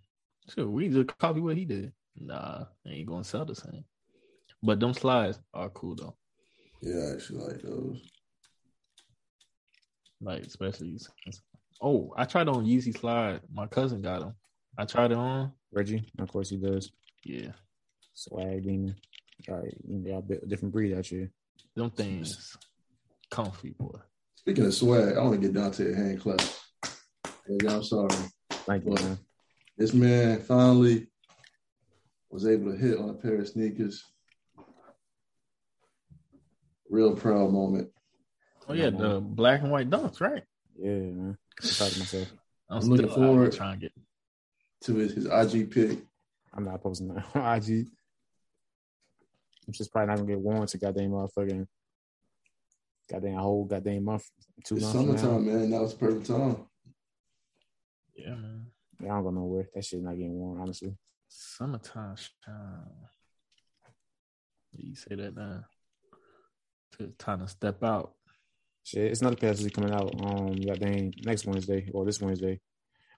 sure, 0.49 0.69
we 0.69 0.89
just 0.89 1.19
copy 1.19 1.40
what 1.40 1.57
he 1.57 1.65
did. 1.66 1.93
Nah, 2.16 2.65
ain't 2.86 3.07
gonna 3.07 3.24
sell 3.24 3.44
the 3.44 3.55
same. 3.55 3.85
But 4.62 4.81
them 4.81 4.94
slides 4.94 5.39
are 5.53 5.69
cool 5.70 5.97
though. 5.97 6.16
Yeah, 6.81 7.09
I 7.11 7.12
actually 7.15 7.40
like 7.40 7.61
those. 7.62 8.01
Like 10.20 10.44
especially 10.44 10.97
since, 10.99 11.43
oh, 11.81 12.12
I 12.16 12.24
tried 12.24 12.49
on 12.49 12.65
Yeezy 12.65 12.97
slide. 12.97 13.40
My 13.53 13.66
cousin 13.66 14.01
got 14.03 14.20
them. 14.20 14.35
I 14.78 14.85
tried 14.85 15.11
it 15.12 15.19
on. 15.19 15.53
Reggie, 15.73 16.05
of 16.19 16.31
course 16.31 16.49
he 16.51 16.57
does. 16.57 16.93
Yeah, 17.24 17.53
Swag 18.15 18.62
demon. 18.65 18.94
All 19.49 19.57
right, 19.57 19.74
y'all 19.89 20.24
a 20.31 20.47
different 20.47 20.73
breed 20.73 20.97
out 20.97 21.07
here. 21.07 21.31
them 21.74 21.90
things 21.90 22.57
comfy 23.31 23.70
boy. 23.70 23.99
Speaking 24.43 24.66
of 24.66 24.74
swag, 24.74 25.16
I 25.16 25.23
want 25.23 25.35
to 25.35 25.39
get 25.39 25.55
Dante 25.55 25.93
a 25.93 25.94
hand 25.94 26.20
clap. 26.20 26.40
Yeah, 27.48 27.77
I'm 27.77 27.85
sorry. 27.85 28.09
Thank 28.51 28.85
you, 28.85 28.94
man. 28.94 29.19
This 29.78 29.94
man 29.94 30.40
finally 30.40 31.06
was 32.28 32.44
able 32.44 32.73
to 32.73 32.77
hit 32.77 32.98
on 32.98 33.10
a 33.10 33.14
pair 33.14 33.36
of 33.36 33.48
sneakers. 33.48 34.05
Real 36.90 37.14
proud 37.14 37.52
moment. 37.52 37.90
Oh 38.69 38.74
yeah, 38.74 38.90
the 38.90 39.20
black 39.20 39.62
and 39.62 39.70
white 39.70 39.89
dunks, 39.89 40.20
right? 40.20 40.43
Yeah, 40.77 40.90
man. 40.90 41.39
I'm 41.62 41.70
proud 41.70 41.93
of 41.93 41.98
myself. 42.01 42.32
I'm, 42.69 42.82
I'm 42.82 42.89
looking 42.89 43.10
still 43.10 43.23
out 43.23 43.27
here 43.27 43.35
forward. 43.35 43.52
trying 43.52 43.74
to 43.74 43.81
get. 43.81 43.93
To 44.86 44.94
his, 44.97 45.12
his 45.12 45.27
IG 45.27 45.70
pic. 45.70 46.01
I'm 46.52 46.64
not 46.64 46.82
posting 46.82 47.14
that 47.14 47.24
on 47.36 47.56
IG. 47.59 47.86
I'm 49.69 49.73
just 49.73 49.93
probably 49.93 50.09
not 50.09 50.16
gonna 50.16 50.28
get 50.28 50.40
worn 50.40 50.66
to 50.66 50.78
goddamn 50.78 51.10
motherfucking 51.10 51.69
goddamn 53.12 53.36
a 53.36 53.40
whole 53.43 53.64
goddamn 53.64 54.05
month, 54.05 54.24
two 54.64 54.76
It's 54.76 54.84
months. 54.84 54.97
from 54.98 55.06
now. 55.12 55.16
summertime, 55.16 55.47
man. 55.47 55.70
That 55.70 55.80
was 55.82 55.93
the 55.93 55.98
perfect 55.98 56.26
time. 56.26 56.56
Yeah, 58.16 58.34
man. 58.34 58.66
Yeah, 59.01 59.12
I 59.12 59.14
don't 59.16 59.24
go 59.24 59.30
nowhere. 59.30 59.68
That 59.74 59.84
shit 59.84 60.01
not 60.02 60.16
getting 60.16 60.32
warm, 60.34 60.60
honestly. 60.60 60.97
Summertime 61.28 62.16
shine. 62.16 63.09
You 64.76 64.94
say 64.94 65.14
that 65.16 65.36
now. 65.36 65.64
It's 66.98 67.16
time 67.16 67.40
to 67.40 67.48
step 67.48 67.82
out. 67.82 68.12
Shit, 68.84 69.10
it's 69.10 69.20
another 69.20 69.36
passenger 69.36 69.70
coming 69.70 69.93
out. 69.94 70.12
Um, 70.24 70.56
that 70.62 70.78
thing 70.78 71.12
next 71.24 71.47
Wednesday 71.47 71.89
or 71.93 72.05
this 72.05 72.20
Wednesday. 72.20 72.60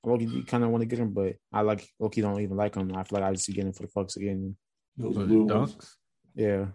Loki 0.05 0.43
kind 0.43 0.62
of 0.65 0.71
want 0.71 0.83
to 0.83 0.87
get 0.87 0.99
him, 0.99 1.12
but 1.15 1.35
I 1.53 1.62
like 1.62 1.87
Loki. 1.99 2.21
Don't 2.21 2.41
even 2.41 2.57
like 2.57 2.75
him. 2.75 2.95
I 2.95 3.05
feel 3.05 3.19
like 3.21 3.29
I 3.29 3.33
just 3.33 3.49
get 3.49 3.65
him 3.65 3.73
for 3.73 3.85
the 3.85 3.89
fucks 3.89 4.16
again. 4.16 4.55
Those 4.97 5.16
But 5.16 5.27
blue 5.29 5.45
ones. 5.45 5.75
dunks. 5.75 5.89
Yeah, 6.35 6.66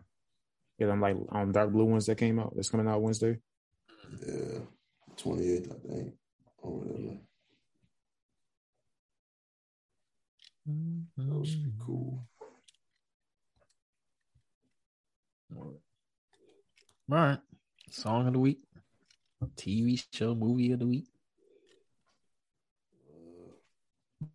yeah. 0.80 0.88
I'm 0.88 1.02
like 1.02 1.18
um 1.32 1.52
dark 1.52 1.72
blue 1.72 1.86
ones 1.86 2.06
that 2.08 2.18
came 2.18 2.40
out. 2.40 2.54
That's 2.56 2.70
coming 2.70 2.88
out 2.88 3.02
Wednesday. 3.02 3.38
Yeah, 4.26 4.60
28th, 5.18 5.72
I 5.72 5.88
think, 5.88 6.14
or 6.60 6.80
whatever. 6.80 7.18
Those 11.18 11.50
should 11.50 11.64
be 11.64 11.72
cool. 11.86 12.26
All 15.56 15.74
right. 17.08 17.40
Song 17.90 18.28
of 18.28 18.34
the 18.34 18.40
week. 18.40 18.60
TV 19.56 20.04
show, 20.14 20.36
movie 20.36 20.72
of 20.74 20.80
the 20.80 20.86
week. 20.86 21.08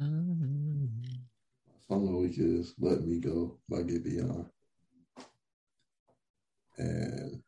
Uh, 0.00 0.06
Song 1.88 2.06
of 2.06 2.08
the 2.08 2.16
week 2.16 2.38
is 2.38 2.74
"Let 2.78 3.04
Me 3.04 3.20
Go" 3.20 3.58
by 3.68 3.82
Giveon, 3.82 4.46
and 6.78 7.42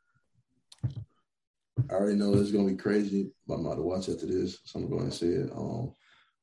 I 1.91 1.95
already 1.95 2.17
know 2.17 2.35
it's 2.35 2.51
gonna 2.51 2.69
be 2.69 2.77
crazy. 2.77 3.31
But 3.47 3.55
I'm 3.55 3.67
about 3.67 3.77
to 3.77 3.83
watch 3.83 4.09
after 4.09 4.27
this, 4.27 4.59
so 4.65 4.79
I'm 4.79 4.91
going 4.91 5.11
to 5.11 5.17
say 5.17 5.27
it. 5.29 5.51
Um, 5.53 5.93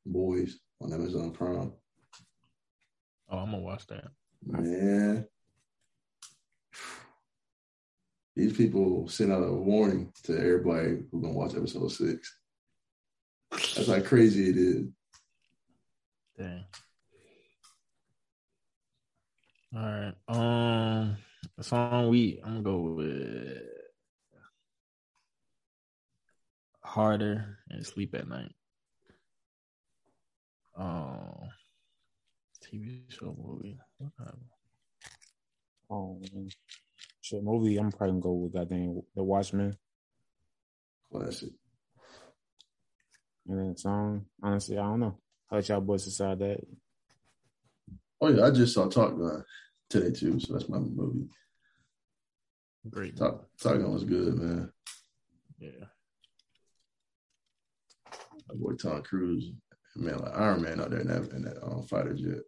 Boys 0.05 0.59
on 0.81 0.93
Amazon 0.93 1.31
Prime. 1.31 1.71
Oh, 3.29 3.37
I'm 3.37 3.51
gonna 3.51 3.59
watch 3.59 3.87
that. 3.87 4.07
Man, 4.45 5.25
these 8.35 8.53
people 8.53 9.07
sent 9.07 9.31
out 9.31 9.43
a 9.43 9.53
warning 9.53 10.11
to 10.23 10.37
everybody 10.37 11.03
who's 11.11 11.21
gonna 11.21 11.33
watch 11.33 11.55
episode 11.55 11.91
six. 11.91 12.37
That's 13.51 13.87
how 13.87 14.01
crazy 14.01 14.49
it 14.49 14.57
is. 14.57 14.85
Dang. 16.37 16.65
All 19.75 19.81
right. 19.81 20.13
Um, 20.27 21.17
the 21.57 21.63
song 21.63 22.09
we 22.09 22.39
I'm 22.43 22.63
gonna 22.63 22.63
go 22.63 22.77
with 22.77 23.61
harder 26.81 27.59
and 27.69 27.85
sleep 27.85 28.13
at 28.15 28.27
night. 28.27 28.53
Um, 30.75 31.49
TV 32.63 33.01
show 33.09 33.35
movie. 33.39 33.77
What 33.97 34.11
happened? 34.17 34.41
Um, 35.89 36.49
shit, 37.21 37.43
movie. 37.43 37.77
I'm 37.77 37.91
probably 37.91 38.13
gonna 38.13 38.21
go 38.21 38.33
with 38.33 38.53
goddamn 38.53 39.01
The 39.15 39.23
Watchmen. 39.23 39.77
Classic. 41.11 41.49
And 43.47 43.59
then 43.59 43.77
song. 43.77 44.25
Honestly, 44.41 44.77
I 44.77 44.83
don't 44.83 44.99
know. 44.99 45.17
I'll 45.51 45.59
let 45.59 45.69
y'all 45.69 45.81
boys 45.81 46.05
decide 46.05 46.39
that. 46.39 46.59
Oh 48.21 48.29
yeah, 48.29 48.45
I 48.45 48.51
just 48.51 48.73
saw 48.73 48.87
Top 48.87 49.17
Gun 49.17 49.43
today 49.89 50.11
too, 50.11 50.39
so 50.39 50.53
that's 50.53 50.69
my 50.69 50.79
movie. 50.79 51.27
Great. 52.89 53.15
Top 53.15 53.47
Top 53.59 53.77
was 53.77 54.03
good, 54.03 54.35
man. 54.35 54.71
Yeah. 55.57 55.85
My 58.49 58.55
boy 58.55 58.73
Tom 58.73 59.01
Cruise, 59.03 59.51
man, 59.95 60.17
like 60.17 60.37
Iron 60.37 60.61
Man 60.61 60.81
out 60.81 60.89
there 60.89 60.99
in 60.99 61.07
that 61.07 61.31
in 61.31 61.43
that 61.43 61.63
um, 61.63 61.85
fighter 61.87 62.13
jet. 62.13 62.41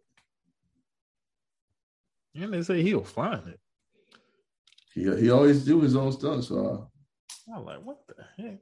And 2.34 2.52
they 2.52 2.62
say 2.62 2.82
he 2.82 2.94
was 2.94 3.08
flying 3.08 3.46
it. 3.46 3.60
He 4.92 5.04
he 5.16 5.30
always 5.30 5.64
do 5.64 5.80
his 5.80 5.96
own 5.96 6.12
stuff, 6.12 6.44
so 6.44 6.90
I'm 7.54 7.64
like, 7.64 7.82
what 7.82 7.98
the 8.06 8.42
heck? 8.42 8.58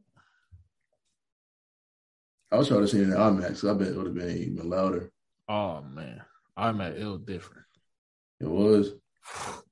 I, 2.52 2.56
I 2.56 2.58
was 2.58 2.68
trying 2.68 2.82
to 2.82 2.88
see 2.88 3.00
it 3.00 3.08
in 3.08 3.10
IMAX. 3.10 3.56
So 3.56 3.70
I 3.70 3.74
bet 3.74 3.88
it 3.88 3.96
would 3.96 4.06
have 4.06 4.14
been 4.14 4.36
even 4.36 4.70
louder. 4.70 5.10
Oh 5.48 5.82
man, 5.82 6.22
I'm 6.56 6.80
at 6.80 6.98
ill 6.98 7.18
different. 7.18 7.66
It 8.40 8.48
was. 8.48 8.92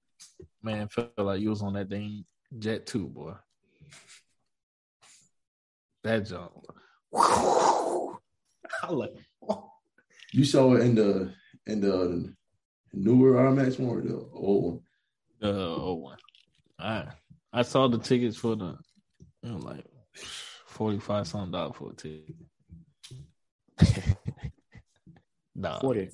Man, 0.63 0.89
felt 0.89 1.11
like 1.19 1.41
you 1.41 1.51
was 1.51 1.63
on 1.63 1.75
that 1.75 1.89
dang 1.89 2.25
jet 2.59 2.87
too, 2.87 3.09
boy. 3.09 3.35
That 6.05 6.27
jump. 6.27 6.53
I 7.15 8.91
like 8.91 9.13
You 10.33 10.45
saw 10.45 10.75
it 10.75 10.83
in 10.83 10.95
the 10.95 11.33
in 11.67 11.81
the 11.81 12.33
newer 12.93 13.35
IMAX 13.35 13.79
one 13.79 13.99
or 13.99 14.01
the 14.01 14.29
old 14.33 14.65
one? 14.65 14.81
the 15.41 15.67
old 15.67 16.03
one. 16.03 16.19
I 16.79 17.07
I 17.53 17.63
saw 17.63 17.89
the 17.89 17.99
tickets 17.99 18.37
for 18.37 18.57
the 18.57 18.79
you 19.43 19.51
know, 19.51 19.59
like 19.59 19.85
forty 20.67 20.99
five 20.99 21.27
something 21.27 21.51
dollars 21.53 21.77
for 21.77 21.91
a 21.91 21.95
ticket. 21.95 22.37
nah, 25.55 25.81
Forty. 25.81 26.09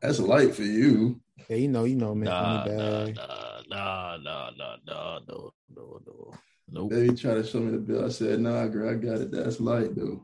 That's 0.00 0.18
light 0.18 0.54
for 0.54 0.62
you. 0.62 1.20
Yeah, 1.48 1.56
you 1.56 1.68
know, 1.68 1.84
you 1.84 1.96
know, 1.96 2.14
man. 2.14 2.28
nah, 2.30 2.64
Funny 2.64 2.76
nah, 2.76 3.04
bag. 3.04 3.16
nah, 3.16 3.60
nah, 3.68 4.16
nah, 4.16 4.50
nah, 4.56 4.76
nah, 4.86 5.18
no, 5.28 5.52
no, 5.74 6.00
no, 6.06 6.32
nope. 6.70 6.90
Baby 6.90 7.16
tried 7.16 7.34
to 7.34 7.44
show 7.44 7.60
me 7.60 7.72
the 7.72 7.78
bill. 7.78 8.04
I 8.04 8.08
said, 8.08 8.40
nah, 8.40 8.66
girl, 8.66 8.90
I 8.90 8.94
got 8.94 9.20
it. 9.20 9.30
That's 9.30 9.60
light 9.60 9.94
though. 9.94 10.22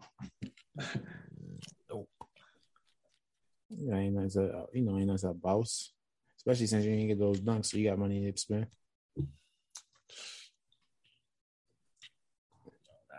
Nope. 1.91 2.09
Yeah, 3.71 3.97
ain't 3.97 4.15
nice. 4.15 4.37
A, 4.37 4.67
you 4.73 4.83
know, 4.83 4.97
ain't 4.99 5.09
nice 5.09 5.25
a 5.25 5.33
boss. 5.33 5.93
Especially 6.39 6.67
since 6.67 6.85
you 6.85 6.93
ain't 6.93 7.09
get 7.09 7.19
those 7.19 7.41
dunks, 7.41 7.67
so 7.67 7.79
you 7.79 7.89
got 7.89 7.99
money 7.99 8.31
to 8.31 8.39
spend. 8.39 8.67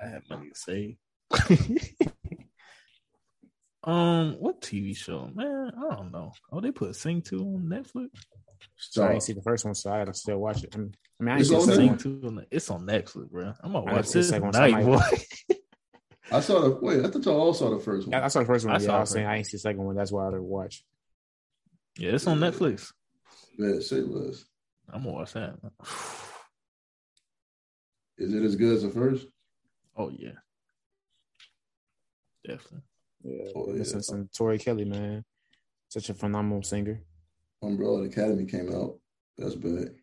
I 0.01 0.07
had 0.07 0.21
money 0.29 0.49
to 0.49 0.55
save. 0.55 0.95
um, 3.83 4.33
what 4.39 4.61
TV 4.61 4.95
show, 4.95 5.29
man? 5.33 5.71
I 5.77 5.95
don't 5.95 6.11
know. 6.11 6.31
Oh, 6.51 6.59
they 6.59 6.71
put 6.71 6.95
Sing 6.95 7.21
Two 7.21 7.39
on 7.39 7.63
Netflix. 7.63 8.09
So 8.75 9.05
I 9.05 9.09
didn't 9.09 9.23
see 9.23 9.33
the 9.33 9.41
first 9.41 9.63
one, 9.65 9.73
so 9.75 9.91
I 9.91 9.99
gotta 9.99 10.13
still 10.13 10.37
watch 10.37 10.63
it. 10.63 10.75
I 10.75 10.77
mean, 10.79 10.93
I, 11.19 11.23
mean, 11.23 11.35
I 11.35 11.39
It's 11.39 11.49
see 11.49 11.55
the 11.55 11.61
on 11.61 11.67
second 11.67 11.79
Sing 11.79 11.87
one. 11.89 11.97
Two, 11.97 12.21
on 12.27 12.35
the, 12.35 12.45
it's 12.51 12.69
on 12.69 12.81
Netflix, 12.85 13.29
bro. 13.29 13.53
I'm 13.63 13.71
gonna 13.73 13.91
watch 13.93 14.05
see 14.07 14.13
the 14.13 14.19
this 14.19 14.29
second 14.29 14.43
one, 14.43 14.53
so 14.53 14.61
I 14.63 14.67
tonight, 14.67 14.85
might- 14.85 15.11
boy. 15.49 15.55
I 16.31 16.39
saw 16.41 16.61
the 16.61 16.69
wait. 16.81 17.03
I 17.05 17.09
thought 17.09 17.25
y'all 17.25 17.39
all 17.39 17.53
saw 17.53 17.69
the 17.71 17.79
first 17.79 18.05
one. 18.07 18.11
Yeah, 18.19 18.25
I 18.25 18.27
saw 18.27 18.39
the 18.41 18.45
first 18.45 18.65
one. 18.65 18.75
I 18.75 18.79
yeah, 18.79 18.85
saw 18.85 18.91
I 18.93 18.95
the 18.97 18.99
was 19.01 19.09
saying 19.09 19.25
I 19.25 19.37
ain't 19.37 19.47
see 19.47 19.57
the 19.57 19.61
second 19.61 19.83
one. 19.83 19.95
That's 19.95 20.11
why 20.11 20.27
I 20.27 20.29
didn't 20.29 20.43
watch. 20.43 20.83
yeah, 21.97 22.11
it's 22.11 22.27
on 22.27 22.37
Netflix. 22.39 22.91
Man, 23.57 23.81
say 23.81 24.01
less. 24.01 24.45
I'm 24.91 25.03
gonna 25.03 25.13
watch 25.15 25.33
that. 25.33 25.55
Is 28.17 28.33
it 28.33 28.43
as 28.43 28.55
good 28.55 28.75
as 28.75 28.83
the 28.83 28.89
first? 28.89 29.25
Oh 29.97 30.09
yeah, 30.09 30.31
definitely. 32.45 32.81
Yeah, 33.23 33.51
Oh, 33.55 33.65
listen 33.67 33.97
yeah. 33.99 34.01
some 34.01 34.29
Tori 34.35 34.57
Kelly, 34.57 34.85
man. 34.85 35.23
Such 35.89 36.09
a 36.09 36.13
phenomenal 36.13 36.63
singer. 36.63 37.01
Umbrella 37.61 38.03
Academy 38.03 38.45
came 38.45 38.73
out. 38.73 38.97
That's 39.37 39.55
bad. 39.55 39.95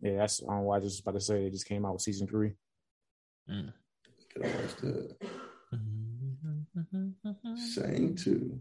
Yeah, 0.00 0.16
that's 0.18 0.42
um, 0.48 0.60
why 0.60 0.76
I 0.76 0.78
was 0.80 0.92
just 0.92 1.00
about 1.00 1.14
to 1.14 1.20
say 1.20 1.42
they 1.44 1.50
just 1.50 1.66
came 1.68 1.84
out 1.84 1.94
with 1.94 2.02
season 2.02 2.26
three. 2.26 2.52
Mm. 3.50 3.72
Can 4.32 4.44
I 4.44 4.48
watch 4.48 4.76
that? 4.76 5.16
Sang 7.56 8.14
too. 8.14 8.60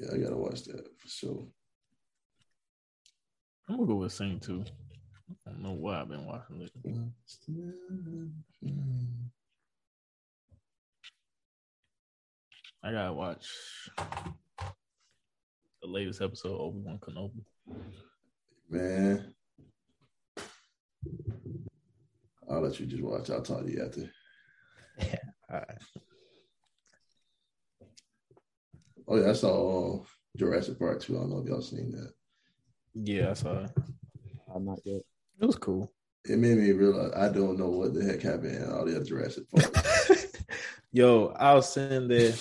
Yeah, 0.00 0.08
I 0.14 0.18
gotta 0.18 0.36
watch 0.36 0.64
that 0.64 0.86
for 0.98 1.08
sure. 1.08 1.46
I'm 3.68 3.76
gonna 3.76 3.86
go 3.86 3.94
with 3.96 4.12
Sing 4.12 4.40
Two. 4.40 4.64
I 5.46 5.50
don't 5.50 5.62
know 5.62 5.72
why 5.72 6.00
I've 6.00 6.08
been 6.08 6.26
watching 6.26 6.62
it. 6.62 6.72
I 12.86 12.92
gotta 12.92 13.14
watch 13.14 13.48
the 13.96 15.88
latest 15.88 16.20
episode 16.20 16.52
of 16.52 16.60
Obi 16.60 16.80
Wan 16.80 16.98
Kenobi. 16.98 17.42
Man, 18.68 19.32
I'll 22.50 22.60
let 22.60 22.78
you 22.78 22.84
just 22.84 23.02
watch. 23.02 23.30
I'll 23.30 23.40
talk 23.40 23.64
to 23.64 23.72
you 23.72 23.82
after. 23.86 24.10
All 25.50 25.60
right. 25.60 25.78
Oh 29.08 29.16
yeah, 29.16 29.30
I 29.30 29.32
saw 29.32 29.94
uh, 29.94 30.04
Jurassic 30.36 30.78
Park 30.78 31.00
too. 31.00 31.16
I 31.16 31.20
don't 31.20 31.30
know 31.30 31.38
if 31.38 31.48
y'all 31.48 31.62
seen 31.62 31.90
that. 31.92 32.12
Yeah, 32.92 33.30
I 33.30 33.32
saw 33.32 33.64
it. 33.64 33.70
Uh, 34.54 34.58
not 34.58 34.80
yet. 34.84 35.00
It 35.40 35.46
was 35.46 35.56
cool. 35.56 35.90
It 36.26 36.38
made 36.38 36.58
me 36.58 36.72
realize 36.72 37.12
I 37.16 37.30
don't 37.30 37.58
know 37.58 37.70
what 37.70 37.94
the 37.94 38.04
heck 38.04 38.20
happened 38.20 38.56
in 38.56 38.70
all 38.70 38.84
the 38.84 38.96
other 38.96 39.06
Jurassic 39.06 39.44
Park. 39.50 39.74
Yo, 40.92 41.34
I 41.38 41.54
was 41.54 41.72
sitting 41.72 42.08
there 42.08 42.34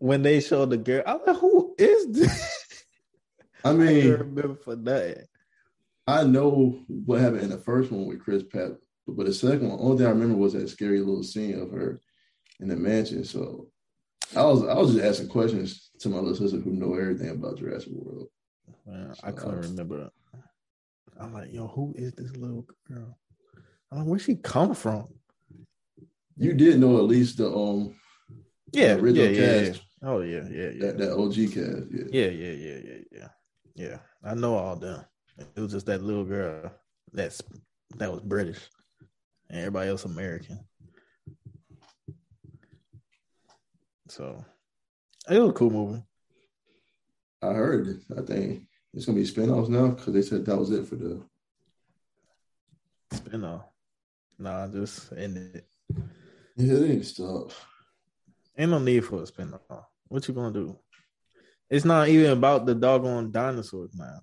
when 0.00 0.22
they 0.22 0.40
showed 0.40 0.70
the 0.70 0.76
girl. 0.76 1.02
I 1.06 1.14
was 1.14 1.22
like, 1.26 1.36
"Who 1.36 1.74
is 1.78 2.08
this?" 2.10 2.84
I 3.64 3.70
I 3.70 3.72
mean, 3.74 4.02
can't 4.02 4.18
remember 4.20 4.56
for 4.56 4.74
nothing. 4.74 5.24
I 6.06 6.24
know 6.24 6.80
what 6.88 7.20
happened 7.20 7.42
in 7.42 7.50
the 7.50 7.58
first 7.58 7.92
one 7.92 8.06
with 8.06 8.20
Chris 8.20 8.42
Pratt, 8.42 8.72
but 9.06 9.26
the 9.26 9.32
second 9.32 9.68
one, 9.68 9.78
only 9.80 9.98
thing 9.98 10.06
I 10.06 10.10
remember 10.10 10.36
was 10.36 10.54
that 10.54 10.68
scary 10.68 10.98
little 10.98 11.22
scene 11.22 11.60
of 11.60 11.70
her 11.70 12.00
in 12.58 12.68
the 12.68 12.76
mansion. 12.76 13.24
So 13.24 13.68
I 14.34 14.42
was 14.44 14.64
I 14.64 14.74
was 14.74 14.94
just 14.94 15.04
asking 15.04 15.28
questions 15.28 15.90
to 16.00 16.08
my 16.08 16.16
little 16.16 16.34
sister 16.34 16.58
who 16.58 16.72
know 16.72 16.94
everything 16.94 17.28
about 17.30 17.58
Jurassic 17.58 17.92
World. 17.92 18.28
Man, 18.86 19.14
I 19.22 19.30
couldn't 19.32 19.60
remember. 19.60 20.10
I'm 21.20 21.34
like, 21.34 21.52
yo, 21.52 21.66
who 21.68 21.92
is 21.96 22.12
this 22.14 22.34
little 22.34 22.66
girl? 22.88 23.18
Uh, 23.92 24.02
Where 24.04 24.18
she 24.18 24.36
come 24.36 24.74
from? 24.74 25.08
You 26.38 26.54
did 26.54 26.80
know 26.80 26.96
at 26.96 27.04
least 27.04 27.36
the 27.36 27.52
um 27.54 27.94
Yeah, 28.72 28.94
The 28.94 29.02
original 29.02 29.26
yeah, 29.26 29.30
yeah, 29.30 29.60
cast. 29.66 29.74
yeah. 29.74 29.80
Oh 30.02 30.20
yeah, 30.20 30.42
yeah, 30.50 30.70
yeah. 30.70 30.86
that, 30.86 30.98
that 30.98 31.12
OG 31.12 31.34
cast. 31.34 31.90
Yeah. 31.90 32.04
Yeah, 32.10 32.30
yeah, 32.30 32.52
yeah, 32.52 32.78
yeah, 32.84 32.98
yeah. 33.12 33.28
Yeah. 33.74 33.98
I 34.24 34.34
know 34.34 34.54
all 34.54 34.76
them. 34.76 35.04
It 35.38 35.60
was 35.60 35.72
just 35.72 35.86
that 35.86 36.02
little 36.02 36.24
girl 36.24 36.70
that's 37.12 37.42
that 37.96 38.10
was 38.10 38.20
British. 38.20 38.60
And 39.48 39.60
everybody 39.60 39.90
else 39.90 40.04
American. 40.04 40.60
So 44.08 44.44
it 45.28 45.38
was 45.38 45.50
a 45.50 45.52
cool 45.52 45.70
movie. 45.70 46.02
I 47.42 47.52
heard 47.52 47.88
it. 47.88 47.96
I 48.16 48.22
think 48.22 48.62
it's 48.94 49.06
gonna 49.06 49.18
be 49.18 49.26
spinoffs 49.26 49.68
now 49.68 49.88
because 49.88 50.14
they 50.14 50.22
said 50.22 50.44
that 50.46 50.58
was 50.58 50.70
it 50.70 50.86
for 50.86 50.96
the 50.96 51.22
Spin 53.12 53.44
off. 53.44 53.64
Nah, 54.38 54.68
just 54.68 55.12
end 55.12 55.36
it. 55.36 55.66
Yeah, 56.56 56.78
need 56.78 57.02
to 57.02 57.04
stop. 57.04 57.52
Ain't 58.56 58.70
no 58.70 58.78
need 58.78 59.04
for 59.04 59.22
a 59.22 59.26
spin 59.26 59.54
off. 59.68 59.89
What 60.10 60.26
you 60.28 60.34
gonna 60.34 60.52
do? 60.52 60.76
It's 61.70 61.84
not 61.84 62.08
even 62.08 62.32
about 62.32 62.66
the 62.66 62.74
doggone 62.74 63.30
dinosaurs 63.30 63.94
now. 63.94 64.18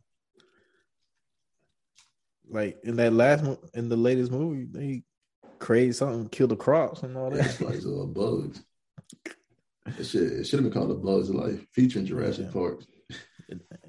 Like 2.49 2.77
in 2.83 2.97
that 2.97 3.13
last 3.13 3.45
in 3.73 3.87
the 3.89 3.95
latest 3.97 4.31
movie, 4.31 4.67
they 4.69 5.03
create 5.59 5.95
something, 5.95 6.27
kill 6.29 6.47
the 6.47 6.55
crops 6.57 7.03
and 7.03 7.17
all 7.17 7.33
It's 7.33 7.57
that. 7.57 7.65
like 7.65 7.79
uh, 7.85 8.05
bugs. 8.05 8.61
It 9.97 10.03
should 10.05 10.31
it 10.33 10.43
should 10.45 10.59
have 10.61 10.69
been 10.69 10.73
called 10.73 10.89
the 10.91 10.95
Bugs 11.01 11.29
of 11.29 11.35
Life, 11.35 11.65
featuring 11.71 12.05
Jurassic 12.05 12.47
Yeah. 12.47 12.51
Park. 12.51 12.83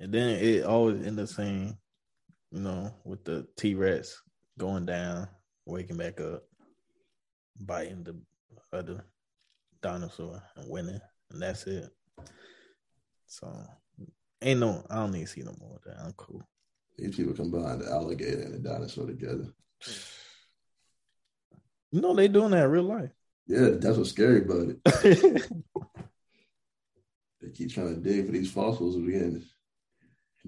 And 0.01 0.15
then 0.15 0.39
it 0.39 0.65
always 0.65 1.05
end 1.05 1.19
the 1.19 1.27
same, 1.27 1.77
you 2.53 2.61
know, 2.61 2.95
with 3.05 3.25
the 3.25 3.45
T 3.57 3.75
Rex 3.75 4.23
going 4.57 4.87
down, 4.87 5.27
waking 5.67 5.97
back 5.97 6.21
up, 6.21 6.45
biting 7.61 8.05
the 8.05 8.17
other 8.73 9.05
dinosaur 9.83 10.41
and 10.57 10.71
winning, 10.71 11.01
and 11.31 11.43
that's 11.43 11.67
it. 11.67 11.89
So 13.27 13.53
ain't 14.43 14.61
no, 14.61 14.85
I 14.91 14.97
don't 14.97 15.13
need 15.13 15.27
to 15.27 15.33
see 15.33 15.43
no 15.43 15.55
more 15.61 15.77
of 15.77 15.83
that. 15.85 16.03
I'm 16.03 16.13
cool. 16.13 16.43
These 16.97 17.17
people 17.17 17.35
combine 17.35 17.79
the 17.79 17.91
alligator 17.91 18.43
and 18.43 18.55
the 18.55 18.59
dinosaur 18.59 19.07
together. 19.07 19.47
You 21.91 22.01
know 22.01 22.15
they 22.15 22.29
doing 22.29 22.51
that 22.51 22.65
in 22.65 22.71
real 22.71 22.83
life. 22.83 23.11
Yeah, 23.47 23.71
that's 23.73 23.97
what's 23.97 24.11
scary 24.11 24.43
about 24.43 24.75
it. 24.85 25.51
They 27.41 27.51
keep 27.51 27.73
trying 27.73 27.95
to 27.95 28.01
dig 28.01 28.27
for 28.27 28.33
these 28.33 28.51
fossils 28.51 28.97
again, 28.97 29.45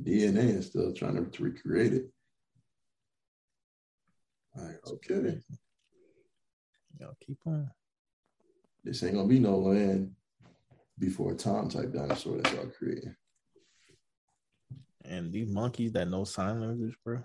DNA 0.03 0.41
and 0.51 0.65
stuff, 0.65 0.95
trying 0.97 1.15
to, 1.15 1.31
to 1.31 1.45
recreate 1.45 1.93
it. 1.93 2.11
Like, 4.57 4.81
okay, 4.85 5.39
Y'all 6.99 7.17
keep 7.25 7.39
on. 7.47 7.71
this 8.83 9.03
ain't 9.05 9.15
gonna 9.15 9.29
be 9.29 9.39
no 9.39 9.57
land 9.59 10.13
before 11.01 11.35
time 11.35 11.69
type 11.69 11.93
dinosaur 11.93 12.37
that 12.39 12.53
y'all 12.53 12.67
creating. 12.79 13.17
And 15.05 15.33
these 15.33 15.49
monkeys 15.49 15.93
that 15.93 16.09
know 16.09 16.25
sign 16.25 16.61
language, 16.61 16.95
bro. 17.05 17.25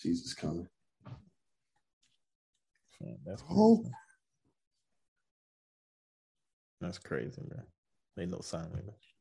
Jesus 0.00 0.32
coming. 0.34 0.68
Man, 3.00 3.18
that's 3.26 3.42
Oh. 3.50 3.78
crazy. 3.78 3.94
That's 6.80 6.98
crazy, 6.98 7.42
man. 7.50 7.66
They 8.16 8.26
know 8.26 8.40
sign 8.40 8.72
language. 8.72 9.14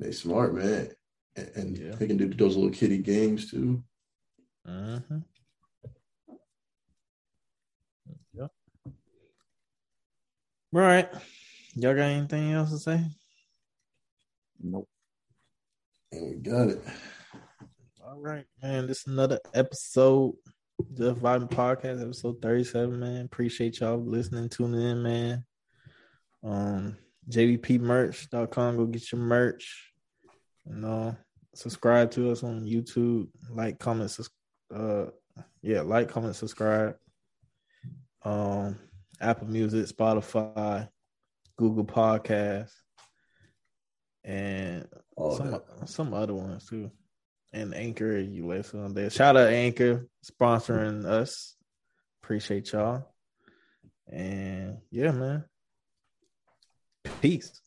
They 0.00 0.10
smart, 0.12 0.54
man. 0.54 0.90
And, 1.36 1.48
and 1.56 1.78
Yeah. 1.78 1.94
they 1.94 2.06
can 2.08 2.16
do 2.16 2.28
those 2.28 2.56
little 2.56 2.72
kitty 2.72 2.98
games 2.98 3.50
too. 3.50 3.82
Mm-hmm. 4.66 5.18
All 10.74 10.82
right. 10.82 11.08
Y'all 11.76 11.94
got 11.94 12.02
anything 12.02 12.52
else 12.52 12.70
to 12.70 12.78
say? 12.78 13.02
Nope. 14.62 14.86
And 16.12 16.30
we 16.30 16.36
got 16.42 16.68
it. 16.68 16.84
All 18.06 18.20
right, 18.20 18.44
man. 18.62 18.86
This 18.86 18.98
is 18.98 19.06
another 19.06 19.40
episode. 19.54 20.34
Just 20.94 21.20
Vibing 21.22 21.50
Podcast, 21.50 22.02
episode 22.02 22.42
37, 22.42 23.00
man. 23.00 23.24
Appreciate 23.24 23.80
y'all 23.80 23.96
listening, 23.96 24.50
tuning 24.50 24.82
in, 24.82 25.02
man. 25.02 25.44
Um, 26.44 26.98
JVPmerch.com. 27.30 28.76
Go 28.76 28.84
get 28.86 29.10
your 29.10 29.22
merch. 29.22 29.90
You 30.66 30.76
know, 30.76 31.16
subscribe 31.54 32.10
to 32.10 32.30
us 32.30 32.42
on 32.42 32.66
YouTube. 32.66 33.28
Like, 33.50 33.78
comment, 33.78 34.10
sus- 34.10 34.28
uh, 34.74 35.06
yeah, 35.62 35.80
like, 35.80 36.10
comment, 36.10 36.36
subscribe. 36.36 36.94
Um, 38.22 38.78
Apple 39.20 39.48
Music, 39.48 39.86
Spotify, 39.86 40.88
Google 41.56 41.84
Podcasts, 41.84 42.72
and 44.24 44.86
All 45.16 45.36
some 45.36 45.50
that. 45.50 45.88
some 45.88 46.14
other 46.14 46.34
ones 46.34 46.68
too. 46.68 46.90
And 47.52 47.74
Anchor, 47.74 48.18
you 48.18 48.46
listen 48.46 48.84
on 48.84 48.94
there. 48.94 49.10
Shout 49.10 49.36
out 49.36 49.48
Anchor 49.48 50.06
sponsoring 50.24 51.04
us. 51.06 51.56
Appreciate 52.22 52.72
y'all. 52.72 53.08
And 54.06 54.78
yeah, 54.90 55.12
man. 55.12 55.44
Peace. 57.22 57.60